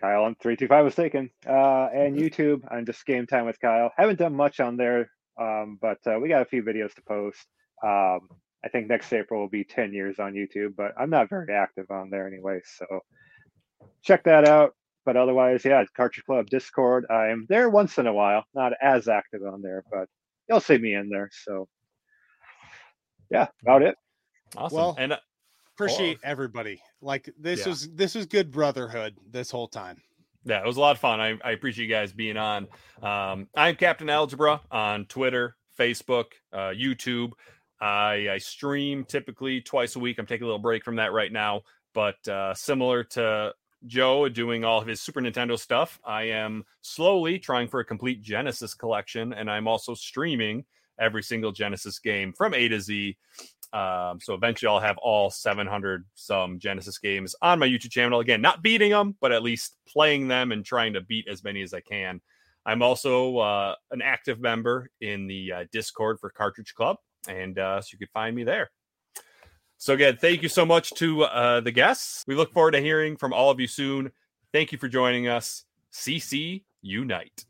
Kyle 0.00 0.24
on 0.24 0.36
three 0.36 0.56
two 0.56 0.68
five 0.68 0.84
was 0.84 0.94
taken. 0.94 1.30
Uh, 1.46 1.88
and 1.92 2.16
YouTube, 2.16 2.62
I'm 2.70 2.86
just 2.86 3.04
game 3.04 3.26
time 3.26 3.46
with 3.46 3.60
Kyle. 3.60 3.90
Haven't 3.96 4.18
done 4.18 4.34
much 4.34 4.60
on 4.60 4.76
there, 4.76 5.10
um, 5.40 5.78
but 5.80 5.98
uh, 6.06 6.18
we 6.20 6.28
got 6.28 6.42
a 6.42 6.46
few 6.46 6.62
videos 6.62 6.94
to 6.94 7.02
post. 7.02 7.46
Um, 7.82 8.28
I 8.64 8.68
think 8.70 8.88
next 8.88 9.12
April 9.12 9.40
will 9.40 9.48
be 9.48 9.64
ten 9.64 9.92
years 9.92 10.18
on 10.18 10.32
YouTube, 10.34 10.74
but 10.76 10.92
I'm 10.98 11.10
not 11.10 11.28
very 11.30 11.52
active 11.54 11.90
on 11.90 12.10
there 12.10 12.26
anyway, 12.26 12.60
so 12.64 12.86
check 14.02 14.24
that 14.24 14.48
out. 14.48 14.74
But 15.04 15.16
otherwise, 15.16 15.64
yeah, 15.64 15.84
Cartridge 15.96 16.24
Club 16.24 16.46
Discord. 16.50 17.06
I'm 17.10 17.46
there 17.48 17.70
once 17.70 17.98
in 17.98 18.06
a 18.06 18.12
while, 18.12 18.44
not 18.54 18.72
as 18.82 19.08
active 19.08 19.42
on 19.42 19.62
there, 19.62 19.82
but 19.90 20.08
you'll 20.48 20.60
see 20.60 20.76
me 20.78 20.94
in 20.94 21.08
there. 21.08 21.30
So 21.44 21.66
yeah, 23.30 23.46
about 23.62 23.82
it. 23.82 23.96
Awesome. 24.56 24.76
Well, 24.76 24.96
and 24.98 25.18
Appreciate 25.78 26.18
everybody. 26.24 26.82
Like 27.00 27.30
this 27.38 27.60
Yeah. 27.60 27.68
was 27.68 27.88
this 27.94 28.16
was 28.16 28.26
good 28.26 28.50
brotherhood 28.50 29.14
this 29.30 29.48
whole 29.48 29.68
time. 29.68 30.02
Yeah, 30.44 30.60
it 30.60 30.66
was 30.66 30.76
a 30.76 30.80
lot 30.80 30.92
of 30.96 30.98
fun. 30.98 31.20
I, 31.20 31.38
I 31.44 31.52
appreciate 31.52 31.84
you 31.86 31.90
guys 31.94 32.12
being 32.12 32.36
on. 32.36 32.66
Um, 33.00 33.46
I'm 33.54 33.76
Captain 33.76 34.08
Algebra 34.10 34.60
on 34.72 35.04
Twitter, 35.06 35.56
Facebook, 35.78 36.26
uh, 36.52 36.70
YouTube. 36.70 37.30
I, 37.80 38.28
I 38.32 38.38
stream 38.38 39.04
typically 39.04 39.60
twice 39.60 39.94
a 39.94 40.00
week. 40.00 40.18
I'm 40.18 40.26
taking 40.26 40.44
a 40.44 40.46
little 40.46 40.58
break 40.58 40.84
from 40.84 40.96
that 40.96 41.12
right 41.12 41.30
now, 41.30 41.62
but 41.94 42.26
uh, 42.26 42.54
similar 42.54 43.04
to 43.04 43.52
Joe 43.86 44.28
doing 44.28 44.64
all 44.64 44.80
of 44.80 44.86
his 44.88 45.00
Super 45.00 45.20
Nintendo 45.20 45.56
stuff, 45.56 46.00
I 46.04 46.22
am 46.24 46.64
slowly 46.80 47.38
trying 47.38 47.68
for 47.68 47.78
a 47.78 47.84
complete 47.84 48.20
Genesis 48.20 48.74
collection, 48.74 49.32
and 49.32 49.48
I'm 49.48 49.68
also 49.68 49.94
streaming 49.94 50.64
every 50.98 51.22
single 51.22 51.52
Genesis 51.52 52.00
game 52.00 52.32
from 52.32 52.54
A 52.54 52.66
to 52.66 52.80
Z. 52.80 53.16
Um, 53.72 54.18
so 54.20 54.34
eventually 54.34 54.68
I'll 54.68 54.80
have 54.80 54.98
all 54.98 55.30
700 55.30 56.04
some 56.14 56.58
Genesis 56.58 56.98
games 56.98 57.34
on 57.42 57.58
my 57.58 57.68
YouTube 57.68 57.90
channel. 57.90 58.20
Again, 58.20 58.40
not 58.40 58.62
beating 58.62 58.90
them, 58.90 59.16
but 59.20 59.32
at 59.32 59.42
least 59.42 59.76
playing 59.86 60.28
them 60.28 60.52
and 60.52 60.64
trying 60.64 60.94
to 60.94 61.02
beat 61.02 61.28
as 61.28 61.44
many 61.44 61.62
as 61.62 61.74
I 61.74 61.80
can. 61.80 62.20
I'm 62.64 62.82
also 62.82 63.38
uh, 63.38 63.74
an 63.90 64.02
active 64.02 64.40
member 64.40 64.90
in 65.00 65.26
the 65.26 65.52
uh, 65.52 65.64
Discord 65.72 66.18
for 66.20 66.30
Cartridge 66.30 66.74
Club, 66.74 66.96
and 67.28 67.58
uh, 67.58 67.80
so 67.80 67.88
you 67.92 67.98
can 67.98 68.08
find 68.12 68.34
me 68.34 68.44
there. 68.44 68.70
So 69.78 69.94
again, 69.94 70.18
thank 70.20 70.42
you 70.42 70.48
so 70.48 70.66
much 70.66 70.90
to 70.94 71.22
uh, 71.24 71.60
the 71.60 71.70
guests. 71.70 72.24
We 72.26 72.34
look 72.34 72.52
forward 72.52 72.72
to 72.72 72.80
hearing 72.80 73.16
from 73.16 73.32
all 73.32 73.50
of 73.50 73.60
you 73.60 73.68
soon. 73.68 74.10
Thank 74.52 74.72
you 74.72 74.78
for 74.78 74.88
joining 74.88 75.28
us. 75.28 75.64
CC 75.92 76.64
Unite. 76.82 77.47